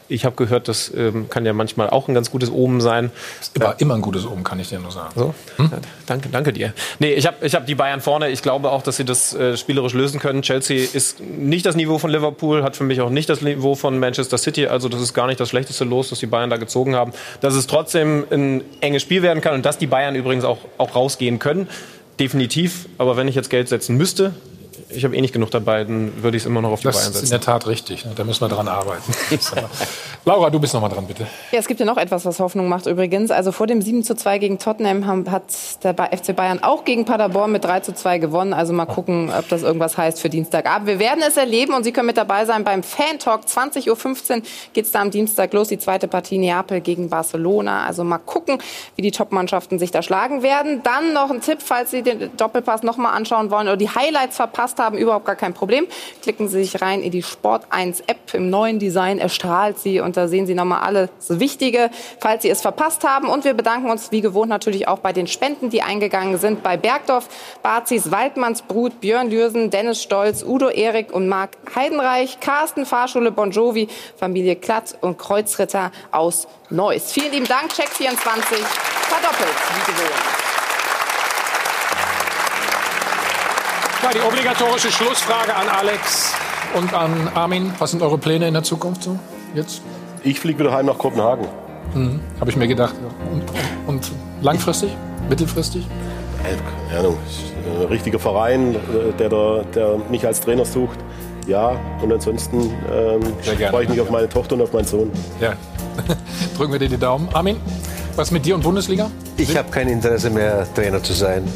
ich 0.10 0.26
habe 0.26 0.36
gehört, 0.36 0.68
das 0.68 0.91
ähm, 0.95 1.30
kann 1.30 1.45
ja 1.45 1.54
manchmal 1.54 1.90
auch 1.90 2.08
ein 2.08 2.14
ganz 2.14 2.30
gutes 2.30 2.52
Omen 2.52 2.82
sein. 2.82 3.12
Ist 3.41 3.56
immer, 3.56 3.76
immer 3.80 3.95
ein 3.95 4.02
gutes 4.02 4.26
Omen, 4.26 4.44
kann 4.44 4.60
ich 4.60 4.70
dir 4.70 4.80
nur 4.80 4.91
sagen. 4.91 5.14
So? 5.16 5.34
Hm? 5.58 5.70
Ja, 5.72 5.78
danke, 6.06 6.30
danke 6.30 6.54
dir. 6.54 6.74
Nee, 7.00 7.14
ich 7.14 7.26
habe 7.26 7.38
ich 7.41 7.56
hab 7.56 7.66
die 7.66 7.76
Bayern 7.76 8.02
vorne. 8.02 8.30
Ich 8.30 8.41
glaube 8.41 8.72
auch, 8.72 8.84
dass 8.84 8.98
sie 8.98 9.06
das 9.06 9.34
äh, 9.34 9.58
spielerisch 9.58 9.94
lösen 9.94 10.20
können. 10.20 10.41
Chelsea 10.41 10.86
ist 10.94 11.20
nicht 11.20 11.66
das 11.66 11.76
Niveau 11.76 11.98
von 11.98 12.10
Liverpool, 12.10 12.64
hat 12.64 12.76
für 12.76 12.84
mich 12.84 13.02
auch 13.02 13.10
nicht 13.10 13.30
das 13.30 13.41
Niveau 13.41 13.76
von 13.76 13.98
Manchester 13.98 14.38
City. 14.38 14.68
Also 14.68 14.90
das 14.90 15.02
ist 15.02 15.14
gar 15.14 15.28
nicht 15.28 15.40
das 15.40 15.50
schlechteste 15.50 15.86
Los, 15.86 16.10
das 16.10 16.20
die 16.20 16.28
Bayern 16.28 16.50
da 16.50 16.58
gezogen 16.58 16.95
haben. 16.95 17.14
Dass 17.41 17.56
es 17.56 17.68
trotzdem 17.68 18.26
ein 18.30 18.62
enges 18.82 19.02
Spiel 19.02 19.22
werden 19.22 19.41
kann 19.41 19.56
und 19.56 19.66
dass 19.66 19.78
die 19.78 19.88
Bayern 19.88 20.16
übrigens 20.16 20.44
auch, 20.44 20.60
auch 20.78 20.95
rausgehen 20.95 21.40
können. 21.40 21.68
Definitiv. 22.20 22.88
Aber 22.98 23.18
wenn 23.18 23.28
ich 23.28 23.36
jetzt 23.36 23.50
Geld 23.50 23.70
setzen 23.70 23.98
müsste, 23.98 24.34
ich 24.95 25.03
habe 25.03 25.15
eh 25.15 25.22
nicht 25.22 25.34
genug 25.34 25.52
dabei, 25.52 25.84
dann 25.84 26.24
würde 26.24 26.38
ich 26.38 26.44
es 26.44 26.48
immer 26.48 26.61
noch 26.61 26.72
auf 26.72 26.80
die 26.80 26.86
das 26.86 26.95
Bayern 26.95 27.06
setzen. 27.06 27.14
Das 27.14 27.24
ist 27.24 27.32
in 27.32 27.40
der 27.40 27.41
Tat 27.41 27.68
richtig. 27.68 28.06
Da 28.15 28.24
müssen 28.24 28.41
wir 28.41 28.49
dran 28.49 28.68
arbeiten. 28.68 29.14
Laura, 30.26 30.49
du 30.49 30.60
bist 30.60 30.74
noch 30.74 30.82
mal 30.82 30.90
dran, 30.90 31.06
bitte. 31.06 31.28
Ja, 31.52 31.60
es 31.60 31.68
gibt 31.68 31.80
ja 31.80 31.86
noch 31.86 31.98
etwas, 31.98 32.26
was 32.26 32.40
Hoffnung 32.40 32.70
macht 32.70 32.86
übrigens. 32.86 33.32
Also 33.32 33.52
vor 33.52 33.68
dem 33.68 33.82
7 33.82 34.03
zu 34.03 34.15
2 34.15 34.38
gegen 34.38 34.60
Tottenham 34.60 35.30
hat 35.30 35.44
der 35.84 35.94
FC 35.95 36.36
Bayern 36.36 36.64
auch 36.64 36.86
gegen 36.86 37.06
Paderborn 37.06 37.52
mit 37.52 37.65
3 37.65 37.82
zu 37.82 37.94
2 37.94 38.20
gewonnen. 38.20 38.53
Also 38.53 38.74
mal 38.74 38.86
gucken, 38.86 39.32
ob 39.38 39.49
das 39.49 39.64
irgendwas 39.64 39.98
heißt 39.98 40.22
für 40.22 40.30
Dienstagabend. 40.30 40.88
Wir 40.88 40.99
werden 40.99 41.24
es 41.28 41.38
erleben 41.38 41.74
und 41.74 41.84
Sie 41.84 41.91
können 41.91 42.07
mit 42.07 42.18
dabei 42.18 42.45
sein 42.45 42.64
beim 42.64 42.84
Fan 42.84 43.20
Talk. 43.20 43.41
20.15 43.45 43.90
Uhr 44.38 44.41
geht 44.74 44.86
es 44.86 44.91
da 44.91 45.02
am 45.02 45.11
Dienstag 45.11 45.53
los. 45.53 45.68
Die 45.68 45.78
zweite 45.78 46.07
Partie 46.07 46.38
Neapel 46.38 46.82
gegen 46.82 47.10
Barcelona. 47.10 47.86
Also 47.86 48.03
mal 48.03 48.18
gucken, 48.18 48.60
wie 48.95 49.02
die 49.02 49.11
Top-Mannschaften 49.11 49.80
sich 49.80 49.91
da 49.91 50.02
schlagen 50.02 50.44
werden. 50.44 50.82
Dann 50.84 51.14
noch 51.14 51.32
ein 51.32 51.41
Tipp, 51.41 51.60
falls 51.61 51.91
Sie 51.91 52.02
den 52.02 52.36
Doppelpass 52.38 52.84
noch 52.84 52.98
mal 52.98 53.11
anschauen 53.11 53.52
wollen 53.52 53.68
oder 53.68 53.78
die 53.78 53.90
Highlights 53.90 54.38
verpasst 54.38 54.80
haben, 54.80 54.82
überhaupt 54.91 55.26
gar 55.26 55.35
kein 55.35 55.53
Problem. 55.53 55.88
Klicken 56.22 56.47
Sie 56.47 56.64
sich 56.64 56.81
rein 56.81 57.01
in 57.01 57.11
die 57.11 57.23
Sport 57.23 57.65
1 57.69 58.01
App 58.01 58.34
im 58.34 58.49
neuen 58.49 58.80
Design. 58.80 59.19
Erstrahlt 59.19 59.80
Sie 59.80 59.99
und 59.99 60.18
da 60.18 60.27
sehen 60.27 60.45
Sie 60.45 60.55
nochmal 60.55 60.81
alles 60.81 61.10
Wichtige, 61.27 61.89
falls 62.19 62.43
Sie 62.43 62.49
es 62.49 62.61
verpasst 62.61 63.03
haben. 63.03 63.27
Und 63.30 63.45
wir 63.45 63.53
bedanken 63.53 63.89
uns 63.89 64.11
wie 64.11 64.22
gewohnt 64.22 64.49
natürlich 64.49 64.88
auch 64.88 64.99
bei 64.99 65.14
den 65.14 65.27
Spenden, 65.27 65.69
die 65.69 65.81
eingegangen 65.81 66.38
sind. 66.38 66.64
Bei 66.64 66.77
Bergdorf, 66.77 67.30
Bazis, 67.61 68.11
Waldmannsbrut, 68.11 68.99
Björn 68.99 69.30
Dürsen, 69.30 69.69
Dennis 69.69 70.01
Stolz, 70.01 70.43
Udo 70.43 70.69
Erik 70.69 71.14
und 71.14 71.27
Marc 71.27 71.51
Heidenreich, 71.76 72.39
Carsten 72.39 72.85
Fahrschule 72.85 73.31
Bon 73.31 73.51
Jovi, 73.51 73.88
Familie 74.18 74.55
Klatt 74.55 74.97
und 75.01 75.18
Kreuzritter 75.18 75.91
aus 76.11 76.47
Neuss. 76.69 77.11
Vielen 77.11 77.31
lieben 77.31 77.47
Dank, 77.47 77.72
Check24, 77.72 78.55
verdoppelt 79.07 79.55
wie 79.76 79.91
gewohnt. 79.91 80.52
Ja, 84.03 84.09
die 84.11 84.19
obligatorische 84.19 84.91
Schlussfrage 84.91 85.55
an 85.55 85.69
Alex 85.69 86.34
und 86.75 86.93
an 86.93 87.30
Armin. 87.35 87.71
Was 87.80 87.91
sind 87.91 88.01
eure 88.01 88.17
Pläne 88.17 88.49
in 88.49 88.53
der 88.53 88.63
Zukunft 88.63 89.03
so 89.03 89.17
jetzt? 89.55 89.81
Ich 90.23 90.41
fliege 90.41 90.59
wieder 90.59 90.73
heim 90.73 90.88
nach 90.88 90.97
Kopenhagen. 90.97 91.47
Mhm, 91.93 92.19
Habe 92.39 92.49
ich 92.49 92.57
mir 92.57 92.67
gedacht. 92.67 92.95
Und, 93.31 93.43
und, 93.88 94.11
langfristig? 94.41 94.91
Mittelfristig? 95.30 95.88
Keine 96.43 96.99
Ahnung. 96.99 97.17
Ein 97.80 97.88
richtiger 97.88 98.19
Verein, 98.19 98.75
der, 99.17 99.30
der, 99.30 99.63
der 99.73 99.97
mich 100.09 100.25
als 100.27 100.41
Trainer 100.41 100.65
sucht. 100.65 100.99
Ja, 101.47 101.80
und 102.01 102.11
ansonsten 102.11 102.73
ähm, 102.91 103.21
freue 103.69 103.84
ich 103.84 103.89
mich 103.89 104.01
auf 104.01 104.09
meine 104.09 104.27
Tochter 104.27 104.55
und 104.55 104.63
auf 104.63 104.73
meinen 104.73 104.85
Sohn. 104.85 105.11
Ja. 105.39 105.53
Drücken 106.57 106.73
wir 106.73 106.80
dir 106.80 106.89
die 106.89 106.97
Daumen. 106.97 107.30
Armin, 107.34 107.57
was 108.17 108.31
mit 108.31 108.45
dir 108.45 108.55
und 108.55 108.63
Bundesliga? 108.63 109.09
Ich 109.38 109.55
habe 109.55 109.69
kein 109.71 109.88
Interesse 109.88 110.30
mehr, 110.30 110.67
Trainer 110.73 111.01
zu 111.01 111.13
sein. 111.13 111.47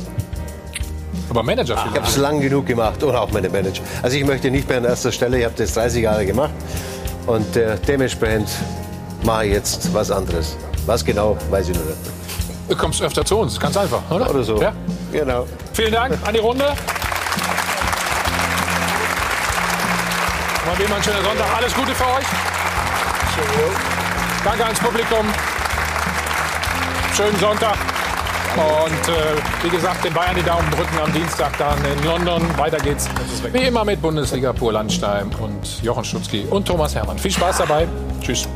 Aber 1.30 1.44
Manager 1.44 1.76
vielleicht. 1.76 1.96
Ich 1.96 2.02
habe 2.02 2.10
es 2.10 2.18
lang 2.18 2.40
genug 2.42 2.66
gemacht 2.66 3.04
oder 3.04 3.22
auch 3.22 3.32
meine 3.32 3.50
Manager. 3.50 3.84
Also 4.02 4.18
ich 4.18 4.26
möchte 4.26 4.50
nicht 4.50 4.68
mehr 4.68 4.78
an 4.78 4.86
erster 4.86 5.12
Stelle, 5.12 5.40
ich 5.40 5.46
habe 5.46 5.56
das 5.58 5.74
30 5.74 6.04
Jahre 6.04 6.26
gemacht 6.26 6.54
und 7.26 7.56
äh, 7.56 7.78
dementsprechend 7.88 8.50
mache 9.24 9.46
ich 9.48 9.54
jetzt 9.54 9.94
was 9.94 10.12
anderes. 10.12 10.58
Was 10.86 11.04
genau, 11.04 11.38
weiß 11.50 11.70
ich 11.70 11.76
noch 11.76 11.86
nicht. 11.86 11.98
Du 12.70 12.76
kommst 12.76 13.02
öfter 13.02 13.24
zu 13.24 13.38
uns, 13.38 13.60
ganz 13.60 13.78
einfach, 13.78 14.02
oder? 14.10 14.30
Oder 14.30 14.44
so. 14.44 14.62
Ja? 14.62 14.74
Genau. 15.12 15.46
Vielen 15.74 15.92
Dank 15.92 16.18
an 16.26 16.34
die 16.34 16.40
Runde. 16.40 16.66
Mal 20.66 20.78
wie 20.78 20.84
immer 20.84 20.96
ein 20.98 21.04
schöner 21.04 21.24
Sonntag. 21.24 21.48
Alles 21.56 21.74
Gute 21.74 21.96
für 21.96 22.04
euch. 22.04 22.26
Danke 24.44 24.66
ans 24.66 24.80
Publikum. 24.80 25.26
Schönen 27.16 27.40
Sonntag. 27.40 27.97
Und 28.56 29.14
äh, 29.14 29.64
wie 29.64 29.70
gesagt, 29.70 30.04
den 30.04 30.14
Bayern 30.14 30.36
die 30.36 30.44
Daumen 30.44 30.70
drücken 30.72 30.98
am 31.04 31.12
Dienstag 31.14 31.58
dann 31.58 31.78
in 31.86 32.04
London. 32.04 32.42
Weiter 32.58 32.78
geht's 32.78 33.10
wie 33.52 33.68
immer 33.68 33.86
mit 33.86 34.02
Bundesliga 34.02 34.54
Pur 34.54 34.74
Landstein 34.74 35.30
und 35.40 35.84
Jochen 35.84 36.04
Stutzki 36.04 36.46
und 36.50 36.68
Thomas 36.68 36.96
Hermann. 36.96 37.18
Viel 37.20 37.32
Spaß 37.32 37.60
dabei. 37.60 37.88
Tschüss. 38.22 38.48